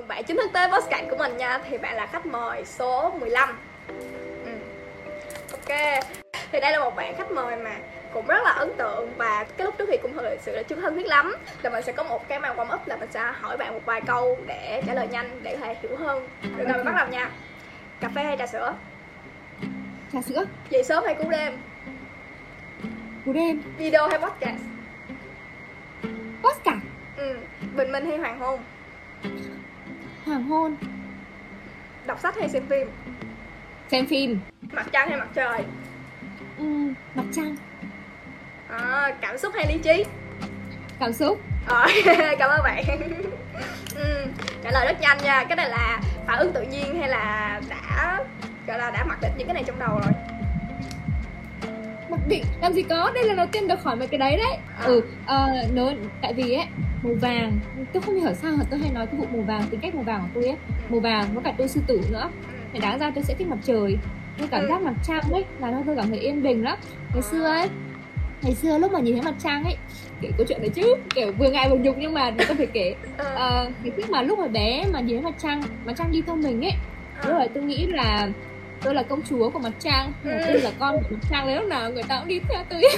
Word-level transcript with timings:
mừng 0.00 0.08
bạn 0.08 0.24
chính 0.24 0.36
thức 0.36 0.50
tới 0.52 0.68
podcast 0.68 1.10
của 1.10 1.16
mình 1.16 1.36
nha. 1.36 1.58
Thì 1.70 1.78
bạn 1.78 1.96
là 1.96 2.06
khách 2.06 2.26
mời 2.26 2.64
số 2.64 3.10
15 3.20 3.58
ừ. 4.44 4.50
Ok. 5.52 5.78
Thì 6.52 6.60
đây 6.60 6.72
là 6.72 6.78
một 6.78 6.96
bạn 6.96 7.14
khách 7.16 7.30
mời 7.30 7.56
mà 7.56 7.76
cũng 8.12 8.26
rất 8.26 8.42
là 8.44 8.50
ấn 8.50 8.72
tượng 8.76 9.12
và 9.16 9.46
cái 9.56 9.64
lúc 9.64 9.74
trước 9.78 9.84
thì 9.88 9.96
cũng 10.02 10.12
thật 10.14 10.36
sự 10.42 10.56
là 10.56 10.62
chưa 10.62 10.76
thân 10.76 10.96
thiết 10.96 11.06
lắm. 11.06 11.36
Là 11.62 11.70
mình 11.70 11.82
sẽ 11.84 11.92
có 11.92 12.02
một 12.02 12.28
cái 12.28 12.40
màn 12.40 12.56
warm 12.56 12.74
up 12.74 12.86
là 12.86 12.96
mình 12.96 13.08
sẽ 13.12 13.32
hỏi 13.40 13.56
bạn 13.56 13.74
một 13.74 13.80
vài 13.84 14.00
câu 14.00 14.38
để 14.46 14.82
trả 14.86 14.94
lời 14.94 15.08
nhanh 15.10 15.40
để 15.42 15.56
có 15.56 15.66
thể 15.66 15.76
hiểu 15.82 15.96
hơn. 15.96 16.28
Được 16.42 16.64
rồi 16.68 16.76
mình 16.76 16.84
bắt 16.84 16.94
đầu 16.96 17.08
nha. 17.08 17.30
Cà 18.00 18.08
phê 18.14 18.22
hay 18.22 18.36
trà 18.36 18.46
sữa? 18.46 18.74
Trà 20.12 20.22
sữa. 20.22 20.44
Dậy 20.70 20.84
sớm 20.84 21.04
hay 21.04 21.14
cú 21.14 21.30
đêm? 21.30 21.56
Cú 23.26 23.32
đêm. 23.32 23.62
Video 23.78 24.08
hay 24.08 24.18
podcast? 24.18 24.62
Podcast 26.42 26.84
ừ. 27.16 27.36
Bình 27.76 27.92
minh 27.92 28.06
hay 28.06 28.18
hoàng 28.18 28.38
hôn 28.38 28.60
hoàng 30.26 30.42
hôn. 30.42 30.76
Đọc 32.06 32.20
sách 32.20 32.34
hay 32.38 32.48
xem 32.48 32.62
phim? 32.68 32.88
Xem 33.90 34.06
phim. 34.06 34.40
Mặt 34.72 34.86
trăng 34.92 35.08
hay 35.08 35.18
mặt 35.18 35.28
trời? 35.34 35.64
Ừ, 36.58 36.64
mặt 37.14 37.24
trăng. 37.32 37.56
À, 38.68 39.14
cảm 39.20 39.38
xúc 39.38 39.52
hay 39.56 39.66
lý 39.66 39.78
trí? 39.78 40.04
Cảm 41.00 41.12
xúc. 41.12 41.40
À, 41.66 41.86
cảm 42.38 42.50
ơn 42.50 42.60
bạn. 42.64 42.84
Ừ, 43.94 44.26
trả 44.64 44.70
lời 44.70 44.86
rất 44.86 45.00
nhanh 45.00 45.18
nha. 45.24 45.44
Cái 45.44 45.56
này 45.56 45.68
là 45.68 46.00
phản 46.26 46.38
ứng 46.38 46.52
tự 46.52 46.62
nhiên 46.62 46.98
hay 47.00 47.08
là 47.08 47.60
đã 47.68 48.18
gọi 48.66 48.78
là 48.78 48.90
đã 48.90 49.04
mặc 49.04 49.18
định 49.22 49.32
những 49.38 49.46
cái 49.46 49.54
này 49.54 49.64
trong 49.66 49.78
đầu 49.78 50.00
rồi 50.04 50.12
mặc 52.10 52.20
định 52.28 52.44
làm 52.60 52.72
gì 52.72 52.82
có 52.82 53.10
đây 53.14 53.24
là 53.24 53.34
đầu 53.34 53.46
tiên 53.52 53.68
được 53.68 53.82
hỏi 53.82 53.96
mấy 53.96 54.08
cái 54.08 54.18
đấy 54.18 54.36
đấy. 54.36 54.56
À. 54.78 54.84
ừ 54.84 55.02
uh, 55.24 55.74
nó 55.74 55.92
tại 56.22 56.32
vì 56.32 56.52
ấy 56.52 56.66
màu 57.02 57.14
vàng 57.20 57.58
tôi 57.92 58.02
không 58.02 58.20
hiểu 58.20 58.34
sao 58.34 58.52
tôi 58.70 58.80
hay 58.80 58.90
nói 58.90 59.06
cái 59.06 59.16
vụ 59.16 59.26
màu 59.32 59.42
vàng 59.42 59.62
tính 59.70 59.80
cách 59.80 59.94
màu 59.94 60.04
vàng 60.04 60.20
của 60.20 60.28
tôi 60.34 60.44
ấy. 60.44 60.56
Màu 60.88 61.00
vàng 61.00 61.26
có 61.34 61.40
cả 61.44 61.54
tôi 61.58 61.68
sư 61.68 61.80
tử 61.86 62.00
nữa. 62.10 62.30
Thì 62.72 62.80
đáng 62.80 62.98
ra 62.98 63.10
tôi 63.14 63.24
sẽ 63.24 63.34
thích 63.34 63.48
mặt 63.48 63.58
trời. 63.64 63.96
Tôi 64.38 64.48
cảm 64.50 64.60
ừ. 64.60 64.66
giác 64.68 64.82
mặt 64.82 64.94
trăng 65.06 65.32
ấy 65.32 65.44
là 65.60 65.70
nó 65.70 65.82
tôi 65.86 65.96
cảm 65.96 66.08
thấy 66.08 66.18
yên 66.18 66.42
bình 66.42 66.64
lắm. 66.64 66.78
Ngày 67.12 67.22
xưa 67.22 67.44
ấy 67.44 67.68
ngày 68.42 68.54
xưa 68.54 68.78
lúc 68.78 68.92
mà 68.92 69.00
nhìn 69.00 69.14
thấy 69.14 69.22
mặt 69.22 69.34
trăng 69.38 69.64
ấy 69.64 69.76
kể 70.20 70.30
câu 70.38 70.46
chuyện 70.48 70.60
đấy 70.60 70.70
chứ 70.74 70.94
kiểu 71.14 71.32
vừa 71.38 71.50
ngại 71.50 71.68
vừa 71.70 71.76
nhục 71.76 71.96
nhưng 71.98 72.14
mà 72.14 72.30
tôi 72.38 72.56
phải 72.56 72.66
kể. 72.66 72.94
Ờ, 73.16 73.66
uh, 73.68 73.96
cái 73.96 74.06
mà 74.08 74.22
lúc 74.22 74.38
mà 74.38 74.46
bé 74.46 74.84
mà 74.92 75.00
nhìn 75.00 75.16
thấy 75.16 75.32
mặt 75.32 75.38
trăng 75.38 75.62
mặt 75.84 75.92
trăng 75.96 76.12
đi 76.12 76.22
theo 76.26 76.36
mình 76.36 76.64
ấy 76.64 76.72
lúc 77.24 77.32
rồi 77.38 77.48
tôi 77.54 77.62
nghĩ 77.64 77.86
là 77.86 78.28
tôi 78.82 78.94
là 78.94 79.02
công 79.02 79.22
chúa 79.22 79.50
của 79.50 79.58
mặt 79.58 79.72
trăng 79.80 80.12
ừ. 80.24 80.30
tôi 80.46 80.60
là 80.60 80.70
con 80.78 80.96
của 80.96 81.08
mặt 81.10 81.20
trăng 81.30 81.54
lúc 81.54 81.64
nào 81.68 81.90
người 81.90 82.02
ta 82.08 82.18
cũng 82.18 82.28
đi 82.28 82.40
theo 82.48 82.64
tôi. 82.70 82.82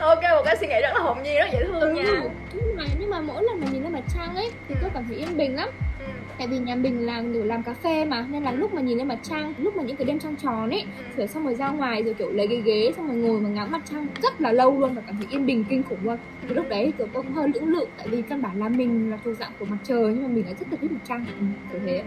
Ok 0.00 0.22
một 0.22 0.42
cái 0.44 0.56
suy 0.56 0.66
nghĩ 0.66 0.74
rất 0.82 0.90
là 0.94 1.00
hồn 1.00 1.22
nhiên 1.22 1.36
rất 1.38 1.46
dễ 1.52 1.64
thương 1.64 1.80
ừ. 1.80 1.92
nha. 1.92 2.22
nhưng 2.52 2.76
mà 2.76 2.84
nhưng 3.00 3.10
mà 3.10 3.20
mỗi 3.20 3.42
lần 3.42 3.60
mà 3.60 3.66
nhìn 3.72 3.82
thấy 3.82 3.90
mặt 3.90 4.04
trăng 4.14 4.36
ấy 4.36 4.50
thì 4.68 4.74
ừ. 4.74 4.78
tôi 4.80 4.90
cảm 4.94 5.04
thấy 5.08 5.16
yên 5.16 5.36
bình 5.36 5.56
lắm. 5.56 5.68
Ừ. 5.98 6.04
tại 6.38 6.46
vì 6.46 6.58
nhà 6.58 6.74
mình 6.74 7.06
là 7.06 7.22
kiểu 7.32 7.44
làm 7.44 7.62
cà 7.62 7.74
phê 7.74 8.04
mà 8.04 8.26
nên 8.30 8.42
là 8.42 8.52
lúc 8.52 8.74
mà 8.74 8.80
nhìn 8.80 8.98
lên 8.98 9.08
mặt 9.08 9.18
trăng 9.22 9.54
lúc 9.58 9.76
mà 9.76 9.82
những 9.82 9.96
cái 9.96 10.04
đêm 10.04 10.18
trăng 10.18 10.36
tròn 10.42 10.70
ấy 10.70 10.84
ừ. 10.98 11.04
rồi 11.16 11.26
xong 11.28 11.44
rồi 11.44 11.54
ra 11.54 11.68
ngoài 11.68 12.02
rồi 12.02 12.14
kiểu 12.14 12.30
lấy 12.30 12.48
cái 12.48 12.62
ghế 12.64 12.92
xong 12.96 13.06
rồi 13.06 13.16
ngồi 13.16 13.40
mà 13.40 13.48
ngắm 13.48 13.70
mặt 13.70 13.82
trăng 13.90 14.06
rất 14.22 14.40
là 14.40 14.52
lâu 14.52 14.80
luôn 14.80 14.94
và 14.94 15.02
cảm 15.06 15.16
thấy 15.16 15.26
yên 15.30 15.46
bình 15.46 15.64
kinh 15.68 15.82
khủng 15.82 15.98
luôn. 16.02 16.16
Thì 16.48 16.54
lúc 16.54 16.68
đấy 16.68 16.92
kiểu 16.98 17.06
tôi 17.12 17.22
cũng 17.22 17.32
hơi 17.32 17.48
lưỡng 17.54 17.68
lự 17.68 17.86
tại 17.96 18.08
vì 18.08 18.22
căn 18.22 18.42
bản 18.42 18.60
là 18.60 18.68
mình 18.68 19.10
là 19.10 19.18
thuộc 19.24 19.36
dạng 19.36 19.52
của 19.58 19.64
mặt 19.64 19.78
trời 19.84 20.04
nhưng 20.14 20.22
mà 20.22 20.28
mình 20.28 20.44
lại 20.44 20.54
rất 20.60 20.66
là 20.70 20.78
thích 20.80 20.92
mặt 20.92 21.00
trăng 21.04 21.26
ừ, 21.40 21.44
kiểu 21.72 21.80
thế 21.86 22.02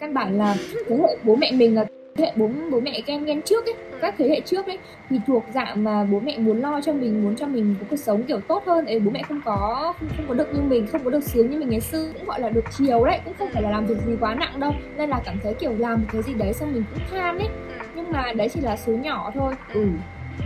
căn 0.00 0.14
bản 0.14 0.38
là 0.38 0.56
thế 0.88 0.96
hệ 0.96 1.16
bố 1.24 1.36
mẹ 1.36 1.52
mình 1.52 1.74
là 1.74 1.84
thế 2.14 2.24
hệ 2.24 2.32
bố 2.36 2.48
bố 2.70 2.80
mẹ 2.80 3.00
các 3.06 3.20
em 3.26 3.42
trước 3.42 3.66
ấy 3.66 3.74
các 4.00 4.14
thế 4.18 4.28
hệ 4.28 4.40
trước 4.40 4.66
ấy 4.66 4.78
thì 5.10 5.16
thuộc 5.26 5.44
dạng 5.54 5.84
mà 5.84 6.04
bố 6.04 6.20
mẹ 6.20 6.38
muốn 6.38 6.60
lo 6.60 6.80
cho 6.80 6.92
mình 6.92 7.24
muốn 7.24 7.36
cho 7.36 7.46
mình 7.46 7.74
có 7.80 7.86
cuộc 7.90 7.96
sống 7.96 8.22
kiểu 8.22 8.40
tốt 8.40 8.62
hơn. 8.66 8.86
Ấy 8.86 9.00
bố 9.00 9.10
mẹ 9.10 9.22
không 9.28 9.40
có 9.44 9.92
không, 9.98 10.08
không 10.16 10.24
có 10.28 10.34
được 10.34 10.54
như 10.54 10.62
mình 10.62 10.86
không 10.86 11.04
có 11.04 11.10
được 11.10 11.24
sướng 11.24 11.50
như 11.50 11.58
mình 11.58 11.70
ngày 11.70 11.80
xưa 11.80 12.12
cũng 12.14 12.26
gọi 12.26 12.40
là 12.40 12.48
được 12.48 12.64
chiều 12.78 13.04
đấy 13.04 13.20
cũng 13.24 13.34
không 13.38 13.48
phải 13.52 13.62
là 13.62 13.70
làm 13.70 13.86
việc 13.86 13.94
gì 14.06 14.12
quá 14.20 14.34
nặng 14.34 14.60
đâu. 14.60 14.72
Nên 14.96 15.10
là 15.10 15.20
cảm 15.24 15.36
thấy 15.42 15.54
kiểu 15.54 15.72
làm 15.78 16.00
một 16.00 16.06
cái 16.12 16.22
gì 16.22 16.34
đấy 16.34 16.52
xong 16.52 16.72
mình 16.72 16.84
cũng 16.94 17.02
tham 17.10 17.38
ấy. 17.38 17.48
Nhưng 17.94 18.12
mà 18.12 18.32
đấy 18.36 18.48
chỉ 18.48 18.60
là 18.60 18.76
số 18.76 18.92
nhỏ 18.92 19.30
thôi. 19.34 19.54
Ừ. 19.74 19.86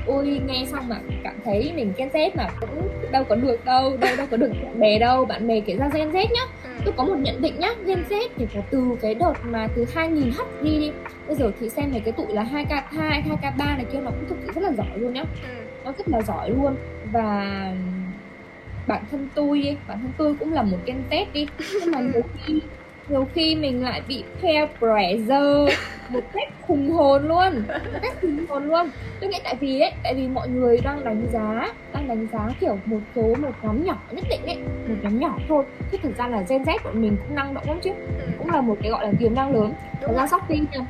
Ôi 0.07 0.41
nghe 0.47 0.67
xong 0.73 0.89
mà 0.89 0.97
cảm 1.23 1.35
thấy 1.45 1.73
mình 1.77 1.93
Gen 1.97 2.09
Z 2.09 2.31
mà 2.35 2.49
cũng 2.61 2.89
đâu 3.11 3.25
có 3.29 3.35
được 3.35 3.65
đâu 3.65 3.97
đâu 3.97 4.17
đâu 4.17 4.27
có 4.31 4.37
được 4.37 4.51
bạn 4.65 4.81
bè 4.81 4.99
đâu 4.99 5.25
bạn 5.25 5.47
bè 5.49 5.61
kể 5.61 5.77
ra 5.77 5.89
Gen 5.95 6.11
Z 6.11 6.15
nhá. 6.15 6.43
ừ. 6.64 6.64
Tôi 6.85 6.95
có 6.97 7.05
một 7.05 7.17
nhận 7.19 7.43
định 7.43 7.59
nhá 7.59 7.69
Gen 7.87 8.05
Z 8.11 8.29
thì 8.37 8.47
phải 8.47 8.63
từ 8.71 8.97
cái 9.01 9.15
đợt 9.15 9.33
mà 9.45 9.69
từ 9.77 9.87
2000 9.95 10.31
h 10.31 10.41
đi 10.63 10.79
đi. 10.79 10.93
Bây 11.27 11.37
giờ 11.37 11.53
thì 11.61 11.69
xem 11.69 11.91
mấy 11.93 12.01
cái 12.01 12.13
tụi 12.13 12.27
là 12.33 12.43
2 12.43 12.65
k 12.65 12.69
2 12.69 13.23
2 13.23 13.23
k 13.37 13.57
3 13.59 13.77
này 13.77 13.85
kia 13.93 13.99
nó 14.01 14.11
cũng 14.11 14.29
thực 14.29 14.37
sự 14.47 14.53
rất 14.55 14.61
là 14.61 14.73
giỏi 14.73 14.99
luôn 14.99 15.13
nhá. 15.13 15.25
Ừ. 15.43 15.55
nó 15.85 15.93
rất 15.99 16.09
là 16.09 16.23
giỏi 16.23 16.51
luôn. 16.51 16.77
Và 17.13 17.73
bản 18.87 19.03
thân 19.11 19.29
tôi 19.35 19.63
ấy, 19.63 19.77
bản 19.89 19.99
thân 20.03 20.11
tôi 20.17 20.35
cũng 20.41 20.53
là 20.53 20.63
một 20.63 20.79
Gen 20.87 21.03
Z 21.11 21.27
đi. 21.33 21.47
Nhưng 21.73 21.91
mà 21.91 22.01
nhiều 22.01 22.23
khi 22.39 22.61
nhiều 23.09 23.27
khi 23.35 23.57
mình 23.57 23.85
lại 23.85 24.03
bị 24.09 24.25
peer 24.43 24.69
pressure 24.79 25.77
một 26.09 26.21
cách 26.33 26.49
khùng 26.67 26.91
hồn 26.91 27.29
luôn 27.29 27.63
một 27.69 27.99
cách 28.03 28.17
khùng 28.23 28.47
hồn 28.49 28.65
luôn. 28.65 28.91
Tôi 29.21 29.31
nghĩ 29.31 29.39
tại 29.45 29.55
vì 29.61 29.81
ấy 29.81 29.93
tại 30.03 30.15
vì 30.15 30.29
mọi 30.29 30.49
người 30.49 30.81
đang 30.85 31.05
đánh 31.05 31.27
giá 31.33 31.73
đang 31.93 32.09
đánh 32.09 32.27
giá 32.33 32.49
kiểu 32.61 32.79
một 32.85 33.01
số 33.15 33.23
một 33.23 33.53
nhóm 33.63 33.85
nhỏ 33.85 33.99
nhất 34.11 34.25
định 34.31 34.41
ấy 34.47 34.57
một 34.89 34.95
nhóm 35.03 35.19
nhỏ 35.19 35.39
thôi. 35.49 35.65
Chứ 35.93 35.99
thực 36.03 36.17
ra 36.19 36.29
là 36.29 36.45
gen 36.49 36.63
z 36.63 36.79
của 36.85 36.91
mình 36.93 37.17
cũng 37.27 37.37
năng 37.37 37.55
động 37.55 37.65
lắm 37.67 37.79
chứ. 37.83 37.91
Cũng 38.39 38.51
là 38.51 38.61
một 38.61 38.77
cái 38.83 38.91
gọi 38.91 39.07
là 39.07 39.13
tiềm 39.19 39.35
năng 39.35 39.55
lớn. 39.55 39.73
Thật 40.01 40.13
ra 40.17 40.27
shopee 40.27 40.59
nha. 40.73 40.87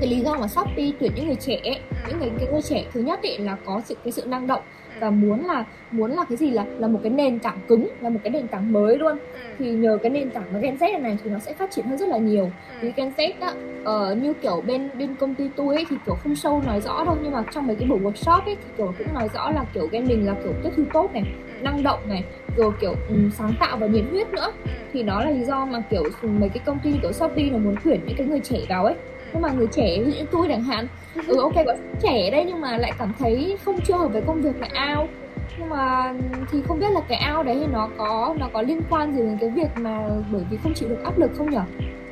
Cái 0.00 0.10
lý 0.10 0.20
do 0.20 0.34
mà 0.34 0.48
shopee 0.48 0.90
tuyển 1.00 1.12
những 1.14 1.26
người 1.26 1.36
trẻ 1.36 1.60
ấy, 1.64 1.78
những 2.08 2.18
người, 2.18 2.30
cái 2.38 2.48
người 2.52 2.62
trẻ 2.62 2.84
thứ 2.92 3.00
nhất 3.00 3.22
ấy 3.22 3.38
là 3.38 3.56
có 3.64 3.80
sự 3.84 3.96
cái 4.04 4.12
sự 4.12 4.22
năng 4.26 4.46
động 4.46 4.62
và 5.00 5.10
muốn 5.10 5.46
là 5.46 5.64
muốn 5.90 6.10
là 6.10 6.24
cái 6.28 6.36
gì 6.36 6.50
là 6.50 6.66
là 6.78 6.88
một 6.88 7.00
cái 7.02 7.12
nền 7.12 7.38
tảng 7.38 7.58
cứng 7.68 7.88
là 8.00 8.08
một 8.08 8.20
cái 8.24 8.30
nền 8.30 8.48
tảng 8.48 8.72
mới 8.72 8.98
luôn 8.98 9.18
ừ. 9.32 9.40
thì 9.58 9.72
nhờ 9.72 9.98
cái 10.02 10.10
nền 10.10 10.30
tảng 10.30 10.44
nó 10.52 10.58
Gen 10.60 10.76
Z 10.76 11.02
này 11.02 11.18
thì 11.24 11.30
nó 11.30 11.38
sẽ 11.38 11.52
phát 11.52 11.70
triển 11.70 11.86
hơn 11.86 11.98
rất 11.98 12.08
là 12.08 12.16
nhiều 12.18 12.44
ừ. 12.44 12.78
thì 12.80 12.92
Gen 12.96 13.12
Z 13.16 13.32
á 13.40 13.52
uh, 13.86 14.22
như 14.22 14.32
kiểu 14.34 14.62
bên 14.66 14.88
bên 14.98 15.14
công 15.14 15.34
ty 15.34 15.44
tôi 15.56 15.74
ấy 15.74 15.86
thì 15.90 15.96
kiểu 16.06 16.14
không 16.14 16.36
sâu 16.36 16.62
nói 16.66 16.80
rõ 16.80 17.04
đâu 17.04 17.16
nhưng 17.22 17.32
mà 17.32 17.44
trong 17.54 17.66
mấy 17.66 17.76
cái 17.76 17.88
buổi 17.88 17.98
workshop 17.98 18.40
ấy 18.44 18.56
thì 18.56 18.70
kiểu 18.76 18.94
cũng 18.98 19.14
nói 19.14 19.28
rõ 19.34 19.50
là 19.50 19.64
kiểu 19.74 19.88
Gen 19.92 20.06
mình 20.08 20.26
là 20.26 20.34
kiểu 20.44 20.52
tiếp 20.62 20.70
thu 20.76 20.82
tốt 20.92 21.10
này 21.12 21.22
ừ. 21.46 21.62
năng 21.62 21.82
động 21.82 22.00
này 22.08 22.24
rồi 22.56 22.72
kiểu 22.80 22.94
um, 23.08 23.30
sáng 23.30 23.52
tạo 23.60 23.76
và 23.76 23.86
nhiệt 23.86 24.04
huyết 24.10 24.28
nữa 24.30 24.52
thì 24.92 25.02
đó 25.02 25.24
là 25.24 25.30
lý 25.30 25.44
do 25.44 25.64
mà 25.64 25.82
kiểu 25.90 26.02
mấy 26.22 26.48
cái 26.48 26.62
công 26.64 26.78
ty 26.78 26.90
kiểu 27.02 27.12
Shopee 27.12 27.50
nó 27.50 27.58
muốn 27.58 27.74
tuyển 27.84 28.00
những 28.06 28.16
cái 28.16 28.26
người 28.26 28.40
trẻ 28.40 28.58
vào 28.68 28.84
ấy 28.84 28.94
nhưng 29.32 29.42
mà 29.42 29.50
người 29.50 29.66
trẻ 29.72 29.98
như 29.98 30.12
tôi 30.32 30.46
chẳng 30.48 30.62
hạn. 30.62 30.86
Ừ 31.26 31.40
ok 31.40 31.54
có 31.66 31.74
trẻ 32.02 32.30
đây 32.30 32.44
nhưng 32.44 32.60
mà 32.60 32.76
lại 32.76 32.92
cảm 32.98 33.12
thấy 33.18 33.58
không 33.64 33.80
chưa 33.80 33.94
hợp 33.94 34.08
với 34.08 34.22
công 34.26 34.42
việc 34.42 34.60
lại 34.60 34.70
ao. 34.74 35.08
Nhưng 35.58 35.68
mà 35.68 36.12
thì 36.52 36.62
không 36.68 36.80
biết 36.80 36.90
là 36.90 37.00
cái 37.08 37.18
ao 37.18 37.42
đấy 37.42 37.56
thì 37.60 37.66
nó 37.72 37.88
có 37.98 38.34
nó 38.38 38.48
có 38.52 38.62
liên 38.62 38.80
quan 38.90 39.12
gì 39.12 39.22
đến 39.22 39.38
cái 39.40 39.50
việc 39.50 39.68
mà 39.76 40.08
bởi 40.32 40.42
vì 40.50 40.56
không 40.62 40.74
chịu 40.74 40.88
được 40.88 41.04
áp 41.04 41.18
lực 41.18 41.30
không 41.36 41.50
nhỉ 41.50 41.58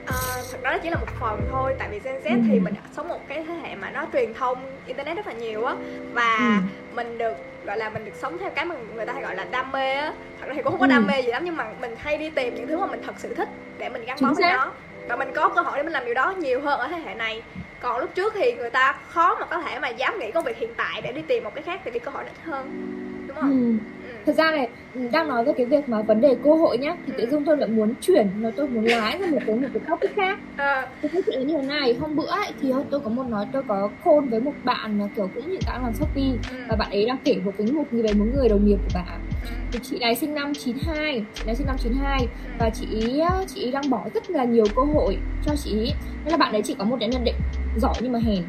À, 0.07 0.15
thật 0.53 0.59
ra 0.63 0.79
chỉ 0.83 0.91
là 0.91 0.97
một 0.97 1.07
phần 1.21 1.41
thôi. 1.51 1.75
Tại 1.79 1.89
vì 1.91 2.01
Gen 2.05 2.15
Z 2.25 2.31
ừ. 2.31 2.43
thì 2.49 2.61
mình 2.61 2.75
sống 2.97 3.09
một 3.09 3.29
cái 3.29 3.45
thế 3.49 3.55
hệ 3.55 3.75
mà 3.75 3.91
nó 3.91 4.07
truyền 4.13 4.35
thông 4.35 4.59
internet 4.87 5.17
rất 5.17 5.27
là 5.27 5.33
nhiều 5.33 5.65
á. 5.65 5.75
Và 6.13 6.37
ừ. 6.39 6.97
mình 6.97 7.19
được 7.19 7.37
gọi 7.67 7.79
là 7.79 7.91
mình 7.91 8.05
được 8.05 8.15
sống 8.15 8.39
theo 8.39 8.51
cái 8.55 8.65
mà 8.65 8.75
người 8.95 9.07
ta 9.07 9.13
hay 9.13 9.23
gọi 9.23 9.37
là 9.37 9.45
đam 9.51 9.73
mê 9.73 9.95
á. 9.95 10.13
Thật 10.41 10.47
ra 10.49 10.55
thì 10.55 10.63
cũng 10.63 10.73
không 10.73 10.81
có 10.81 10.87
ừ. 10.87 10.91
đam 10.91 11.07
mê 11.07 11.23
gì 11.23 11.29
lắm 11.31 11.43
nhưng 11.45 11.57
mà 11.57 11.67
mình 11.81 11.95
hay 11.99 12.19
đi 12.19 12.31
tìm 12.31 12.55
những 12.55 12.67
thứ 12.67 12.77
mà 12.77 12.87
mình 12.87 13.01
thật 13.07 13.15
sự 13.19 13.35
thích 13.35 13.49
để 13.79 13.89
mình 13.89 14.05
gắn 14.07 14.17
bó 14.23 14.29
với 14.35 14.53
nó 14.53 14.73
và 15.09 15.17
mình 15.17 15.29
có 15.35 15.49
cơ 15.49 15.61
hội 15.61 15.77
để 15.77 15.83
mình 15.83 15.93
làm 15.93 16.05
điều 16.05 16.15
đó 16.15 16.31
nhiều 16.31 16.61
hơn 16.61 16.79
ở 16.79 16.89
thế 16.89 17.01
hệ 17.05 17.15
này 17.15 17.43
còn 17.81 18.01
lúc 18.01 18.11
trước 18.15 18.33
thì 18.37 18.53
người 18.53 18.71
ta 18.71 18.97
khó 19.09 19.37
mà 19.41 19.47
có 19.47 19.59
thể 19.59 19.79
mà 19.79 19.89
dám 19.89 20.19
nghĩ 20.19 20.31
công 20.31 20.45
việc 20.45 20.57
hiện 20.57 20.71
tại 20.77 21.03
để 21.03 21.13
đi 21.13 21.23
tìm 21.23 21.45
một 21.45 21.51
cái 21.55 21.63
khác 21.63 21.81
thì 21.85 21.91
vì 21.91 21.99
cơ 21.99 22.11
hội 22.11 22.25
ít 22.25 22.37
hơn 22.45 22.67
đúng 23.29 23.37
không 23.37 23.51
ừ. 23.51 24.09
ừ. 24.09 24.15
thật 24.27 24.33
ra 24.33 24.51
này 24.51 24.69
ừ, 24.95 25.01
đang 25.13 25.29
nói 25.29 25.45
về 25.45 25.53
cái 25.57 25.67
việc 25.67 25.89
mà 25.89 26.03
vấn 26.03 26.21
đề 26.21 26.37
cơ 26.45 26.55
hội 26.55 26.79
nhá 26.79 26.97
thì 27.07 27.13
tự 27.19 27.27
dưng 27.31 27.45
tôi 27.45 27.57
lại 27.57 27.69
muốn 27.69 27.95
chuyển 28.01 28.29
nó 28.41 28.51
tôi 28.57 28.69
muốn 28.69 28.85
lái 28.85 29.19
ra 29.19 29.27
một 29.27 29.39
cái 29.47 29.57
một 29.57 29.69
cái 29.75 29.83
topic 29.89 30.17
khác 30.17 30.39
à. 30.57 30.89
tôi 31.03 31.11
thấy 31.11 31.23
chuyện 31.27 31.47
như 31.47 31.57
thế 31.57 31.63
này 31.63 31.97
hôm 32.01 32.17
bữa 32.17 32.27
ấy 32.27 32.47
thì 32.61 32.73
tôi 32.91 33.01
có 33.01 33.11
một 33.11 33.27
nói 33.29 33.47
tôi 33.53 33.63
có 33.69 33.91
khôn 34.05 34.29
với 34.29 34.41
một 34.41 34.53
bạn 34.65 35.09
kiểu 35.17 35.31
cũng 35.35 35.51
hiện 35.51 35.61
tại 35.67 35.79
làm 35.83 35.95
shopee 35.95 36.33
ừ. 36.51 36.57
và 36.69 36.77
bạn 36.77 36.91
ấy 36.91 37.07
đang 37.07 37.19
kể 37.25 37.37
một 37.45 37.53
cái 37.59 37.67
một 37.67 37.85
người 37.91 38.03
về 38.03 38.13
một 38.13 38.27
người 38.35 38.49
đồng 38.49 38.67
nghiệp 38.67 38.77
của 38.77 38.91
bạn 38.95 39.21
thì 39.73 39.79
chị 39.83 39.99
này 39.99 40.15
sinh 40.15 40.35
năm 40.35 40.55
92 40.55 41.25
chị 41.35 41.43
này 41.47 41.57
sinh 41.57 41.67
năm 41.67 41.77
92 41.79 42.27
và 42.59 42.71
chị 42.71 42.87
ý 42.91 43.21
chị 43.55 43.61
ý 43.61 43.71
đang 43.71 43.91
bỏ 43.91 44.05
rất 44.15 44.31
là 44.31 44.45
nhiều 44.45 44.65
cơ 44.77 44.83
hội 44.83 45.17
cho 45.47 45.57
chị 45.57 45.71
ý. 45.71 45.93
Nên 46.25 46.31
là 46.31 46.37
bạn 46.37 46.53
đấy 46.53 46.63
chỉ 46.65 46.75
có 46.79 46.85
một 46.85 46.97
cái 47.01 47.09
nhận 47.09 47.25
định 47.25 47.35
giỏi 47.77 47.95
nhưng 48.01 48.13
mà 48.13 48.19
hèn. 48.19 48.45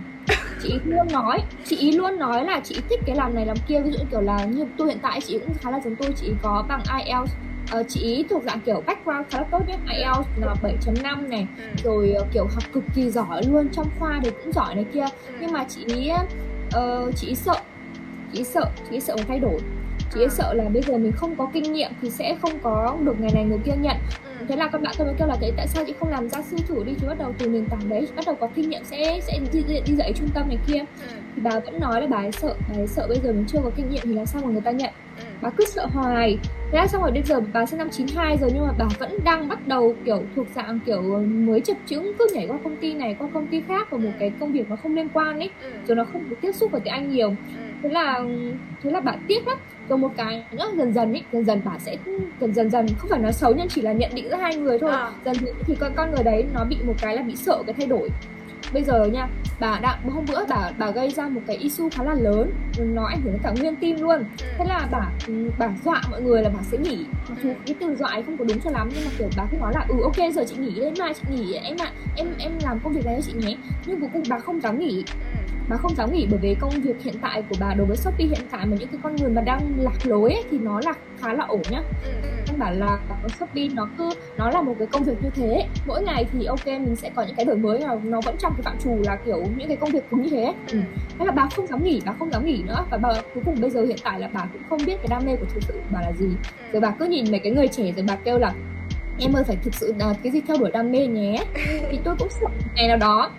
Chị 0.64 0.70
ý 0.70 0.80
luôn 0.86 1.08
nói 1.12 1.40
chị 1.66 1.78
ý 1.78 1.92
luôn 1.92 2.20
nói 2.20 2.46
là 2.46 2.62
chị 2.64 2.76
thích 2.90 3.00
cái 3.06 3.16
làm 3.16 3.36
này 3.36 3.46
làm 3.46 3.58
kia. 3.68 3.80
Ví 3.80 3.92
dụ 3.92 4.00
kiểu 4.12 4.22
là 4.22 4.46
như 4.46 4.66
tôi 4.78 4.88
hiện 4.88 5.00
tại 5.02 5.22
chị 5.22 5.40
cũng 5.40 5.54
khá 5.62 5.72
là 5.72 5.80
giống 5.84 5.96
tôi 5.96 6.14
chị 6.16 6.32
có 6.42 6.66
bằng 6.68 6.84
IELTS. 7.06 7.32
Uh, 7.80 7.86
chị 7.90 8.00
ý 8.02 8.26
thuộc 8.30 8.44
dạng 8.44 8.60
kiểu 8.66 8.84
background 8.86 9.28
khá 9.30 9.40
là 9.40 9.46
tốt 9.52 9.60
nhé. 9.68 9.78
IELTS 9.90 10.28
là 10.38 10.56
7.5 10.64 11.30
này 11.30 11.48
ừ. 11.58 11.64
rồi 11.84 12.14
uh, 12.22 12.28
kiểu 12.34 12.44
học 12.44 12.64
cực 12.74 12.84
kỳ 12.96 13.10
giỏi 13.10 13.42
luôn 13.52 13.70
trong 13.72 13.88
khoa 14.00 14.20
thì 14.24 14.32
cũng 14.44 14.54
giỏi 14.54 14.76
này 14.76 14.86
kia. 14.94 15.06
Ừ. 15.28 15.34
nhưng 15.42 15.52
mà 15.52 15.66
chị 15.70 15.86
ý 15.88 16.12
uh, 16.68 17.16
chị 17.16 17.28
ý 17.28 17.36
sợ 17.36 17.56
chị 18.32 18.38
ý 18.38 18.44
sợ 18.44 18.66
chị 18.90 18.96
ý 18.96 19.00
sợ 19.00 19.16
thay 19.28 19.40
đổi 19.40 19.60
chị 20.16 20.22
ấy 20.22 20.30
sợ 20.30 20.54
là 20.54 20.64
bây 20.74 20.82
giờ 20.82 20.98
mình 20.98 21.12
không 21.12 21.36
có 21.36 21.48
kinh 21.54 21.74
nghiệm 21.74 21.92
thì 22.02 22.10
sẽ 22.10 22.36
không 22.42 22.60
có 22.64 22.98
được 23.04 23.20
ngày 23.20 23.32
này 23.34 23.46
người 23.46 23.60
kia 23.66 23.76
nhận. 23.82 23.98
Ừ. 24.40 24.46
thế 24.50 24.56
là 24.56 24.68
các 24.68 24.82
bạn 24.82 24.96
tôi 24.98 25.08
mới 25.08 25.16
kêu 25.20 25.28
là 25.28 25.38
thế 25.42 25.52
tại 25.58 25.68
sao 25.68 25.84
chị 25.88 25.94
không 26.00 26.10
làm 26.10 26.30
gia 26.30 26.42
sư 26.42 26.58
thử 26.68 26.84
đi? 26.86 26.92
Chứ 27.02 27.08
bắt 27.08 27.18
đầu 27.20 27.34
từ 27.38 27.48
nền 27.48 27.66
tảng 27.66 27.90
đấy 27.90 28.08
bắt 28.16 28.26
đầu 28.26 28.36
có 28.36 28.50
kinh 28.56 28.70
nghiệm 28.70 28.84
sẽ 28.84 29.20
sẽ 29.28 29.40
đi, 29.54 29.64
đi, 29.68 29.82
đi 29.86 29.96
dạy 29.96 30.14
trung 30.14 30.30
tâm 30.34 30.48
này 30.48 30.58
kia. 30.68 30.80
Ừ. 30.80 31.08
thì 31.36 31.42
bà 31.42 31.60
vẫn 31.60 31.80
nói 31.80 32.02
là 32.02 32.08
bà 32.08 32.18
ấy 32.18 32.32
sợ 32.32 32.56
bà 32.70 32.76
ấy 32.76 32.88
sợ 32.88 33.08
bây 33.08 33.18
giờ 33.24 33.32
mình 33.32 33.46
chưa 33.48 33.60
có 33.64 33.72
kinh 33.76 33.90
nghiệm 33.90 34.04
thì 34.04 34.14
làm 34.14 34.26
sao 34.26 34.42
mà 34.46 34.52
người 34.52 34.62
ta 34.62 34.72
nhận. 34.72 34.94
Ừ. 35.18 35.24
Bà 35.42 35.50
cứ 35.50 35.66
sợ 35.66 35.86
hoài. 35.94 36.38
Thế 36.72 36.78
là 36.78 36.88
xong 36.88 37.02
rồi 37.02 37.12
bây 37.12 37.24
giờ 37.24 37.42
bà 37.54 37.66
sinh 37.66 37.78
năm 37.78 37.90
92 37.90 38.38
rồi 38.38 38.52
nhưng 38.54 38.64
mà 38.64 38.74
bà 38.78 38.86
vẫn 39.00 39.20
đang 39.24 39.48
bắt 39.48 39.68
đầu 39.68 39.96
kiểu 40.06 40.24
thuộc 40.36 40.48
dạng 40.56 40.80
kiểu 40.86 41.02
mới 41.26 41.62
chập 41.62 41.78
chững 41.86 42.12
cứ 42.20 42.28
nhảy 42.34 42.48
qua 42.48 42.58
công 42.64 42.78
ty 42.78 42.94
này 42.94 43.16
qua 43.20 43.28
công 43.34 43.48
ty 43.48 43.62
khác 43.68 43.92
vào 43.92 44.00
một 44.00 44.12
cái 44.20 44.32
công 44.40 44.52
việc 44.52 44.70
nó 44.70 44.76
không 44.76 44.96
liên 44.96 45.10
quan 45.10 45.40
ấy. 45.40 45.50
Rồi 45.88 45.96
nó 45.96 46.06
không 46.14 46.30
được 46.30 46.38
tiếp 46.42 46.52
xúc 46.52 46.72
với 46.72 46.82
tiếng 46.84 46.94
anh 46.94 47.12
nhiều 47.12 47.36
thế 47.86 47.92
là 47.92 48.22
thế 48.84 48.92
là 48.92 49.00
bà 49.00 49.14
tiếc 49.28 49.48
lắm. 49.48 49.58
Rồi 49.90 49.98
một 49.98 50.12
cái 50.18 50.44
nữa 50.52 50.72
dần 50.78 50.94
dần 50.94 51.14
ấy 51.14 51.24
dần 51.32 51.46
dần 51.46 51.62
bà 51.66 51.72
sẽ 51.80 51.98
dần 52.42 52.54
dần 52.54 52.70
dần 52.70 52.88
không 52.98 53.10
phải 53.10 53.20
nói 53.20 53.34
xấu 53.34 53.54
nhưng 53.58 53.68
chỉ 53.68 53.82
là 53.82 53.94
nhận 53.94 54.12
định 54.16 54.30
giữa 54.30 54.36
hai 54.36 54.56
người 54.56 54.80
thôi. 54.80 54.92
À. 54.92 55.12
dần 55.26 55.36
thì 55.66 55.76
con 55.80 55.92
con 55.96 56.12
người 56.12 56.24
đấy 56.24 56.46
nó 56.54 56.66
bị 56.66 56.78
một 56.86 56.94
cái 57.02 57.16
là 57.16 57.22
bị 57.22 57.36
sợ 57.36 57.64
cái 57.66 57.74
thay 57.78 57.88
đổi. 57.88 58.10
Bây 58.74 58.84
giờ 58.84 59.06
nha 59.06 59.28
bà 59.60 59.80
đã 59.80 60.00
hôm 60.14 60.26
bữa 60.32 60.46
bà 60.50 60.72
bà 60.78 60.92
gây 60.92 61.10
ra 61.10 61.28
một 61.28 61.42
cái 61.48 61.58
issue 61.58 61.90
khá 61.90 62.04
là 62.04 62.14
lớn 62.14 62.52
nó 62.78 63.06
ảnh 63.06 63.22
hưởng 63.22 63.34
đến 63.34 63.42
cả 63.44 63.52
nguyên 63.60 63.76
team 63.76 64.02
luôn. 64.02 64.24
Thế 64.58 64.66
là 64.68 64.88
bà 64.92 65.10
bà 65.60 65.70
dọa 65.86 66.02
mọi 66.12 66.22
người 66.22 66.42
là 66.42 66.50
bà 66.50 66.64
sẽ 66.72 66.78
nghỉ. 66.78 67.06
Mặc 67.30 67.38
dù 67.44 67.50
cái 67.66 67.76
từ 67.80 67.96
dọa 67.96 68.10
ấy 68.10 68.24
không 68.24 68.38
có 68.38 68.46
đúng 68.46 68.60
cho 68.60 68.72
lắm 68.72 68.90
nhưng 68.96 69.06
mà 69.06 69.12
kiểu 69.18 69.30
bà 69.38 69.46
cứ 69.52 69.58
nói 69.58 69.74
là 69.76 69.86
ừ 69.90 69.96
ok 70.04 70.34
giờ 70.34 70.44
chị 70.48 70.56
nghỉ 70.60 70.72
lên 70.72 70.94
mai 71.00 71.14
chị 71.14 71.22
nghỉ 71.30 71.54
em 71.54 71.78
ạ 71.80 71.86
à, 71.86 71.94
em 72.16 72.28
em 72.40 72.52
làm 72.64 72.80
công 72.80 72.94
việc 72.94 73.06
này 73.06 73.16
cho 73.16 73.32
chị 73.32 73.48
nhé. 73.48 73.56
Nhưng 73.86 74.00
cuối 74.00 74.10
cùng 74.14 74.24
bà 74.30 74.40
không 74.40 74.62
dám 74.62 74.80
nghỉ 74.80 75.04
bà 75.70 75.78
không 75.78 75.96
dám 75.96 76.14
nghỉ 76.14 76.28
bởi 76.30 76.40
vì 76.40 76.56
công 76.56 76.70
việc 76.70 77.04
hiện 77.04 77.16
tại 77.22 77.44
của 77.50 77.56
bà 77.60 77.74
đối 77.74 77.88
với 77.88 77.98
shopee 77.98 78.28
hiện 78.28 78.48
tại 78.52 78.66
mà 78.66 78.78
những 78.80 78.90
cái 78.90 79.00
con 79.04 79.16
người 79.16 79.30
mà 79.30 79.42
đang 79.42 79.74
lạc 79.78 80.06
lối 80.06 80.34
ấy, 80.34 80.44
thì 80.52 80.58
nó 80.58 80.82
là 80.86 80.94
khá 81.22 81.34
là 81.34 81.46
ổn 81.46 81.62
nhá. 81.70 81.82
Căn 82.46 82.60
bản 82.60 82.80
là 82.80 83.00
shopee 83.40 83.68
nó 83.74 83.88
cứ 83.98 84.10
nó 84.38 84.50
là 84.50 84.62
một 84.62 84.76
cái 84.80 84.88
công 84.88 85.04
việc 85.04 85.14
như 85.24 85.30
thế. 85.36 85.68
Mỗi 85.88 86.04
ngày 86.04 86.26
thì 86.32 86.46
ok 86.46 86.68
mình 86.68 86.96
sẽ 86.96 87.10
có 87.16 87.24
những 87.24 87.36
cái 87.36 87.46
đổi 87.46 87.56
mới 87.58 87.80
nào 87.80 88.02
nó 88.04 88.22
vẫn 88.26 88.36
trong 88.40 88.54
cái 88.54 88.62
phạm 88.64 88.78
trù 88.84 88.98
là 89.06 89.16
kiểu 89.16 89.44
những 89.58 89.68
cái 89.68 89.78
công 89.78 89.90
việc 89.92 90.10
cứng 90.10 90.22
như 90.22 90.30
thế. 90.30 90.54
Ừ. 90.72 90.80
thế 91.20 91.26
là 91.26 91.32
bà 91.32 91.48
không 91.56 91.68
dám 91.68 91.84
nghỉ 91.84 92.02
bà 92.06 92.14
không 92.20 92.32
dám 92.32 92.46
nghỉ 92.46 92.64
nữa. 92.68 92.86
Và 92.92 92.98
bà 92.98 93.10
cuối 93.34 93.44
cùng 93.46 93.62
bây 93.62 93.70
giờ 93.70 93.82
hiện 93.86 93.98
tại 94.04 94.20
là 94.20 94.30
bà 94.34 94.46
cũng 94.54 94.62
không 94.70 94.80
biết 94.86 94.96
cái 94.98 95.08
đam 95.10 95.26
mê 95.26 95.36
của 95.36 95.46
thực 95.54 95.64
sự 95.64 95.74
bà 95.92 96.02
là 96.02 96.12
gì. 96.20 96.28
Rồi 96.72 96.82
bà 96.82 96.92
cứ 96.92 97.06
nhìn 97.06 97.32
mấy 97.32 97.40
cái 97.40 97.52
người 97.52 97.68
trẻ 97.68 97.92
rồi 97.92 98.06
bà 98.08 98.16
kêu 98.16 98.38
là 98.38 98.54
em 99.20 99.34
ơi 99.34 99.44
phải 99.44 99.58
thực 99.64 99.76
sự 99.76 99.94
là 100.00 100.14
cái 100.24 100.32
gì 100.32 100.42
theo 100.48 100.58
đuổi 100.58 100.72
đam 100.72 100.92
mê 100.92 101.08
nhé. 101.08 101.44
Thì 101.92 102.00
tôi 102.04 102.16
cũng 102.20 102.30
sợ 102.30 102.48
ngày 102.76 102.88
nào 102.88 102.98
đó 102.98 103.32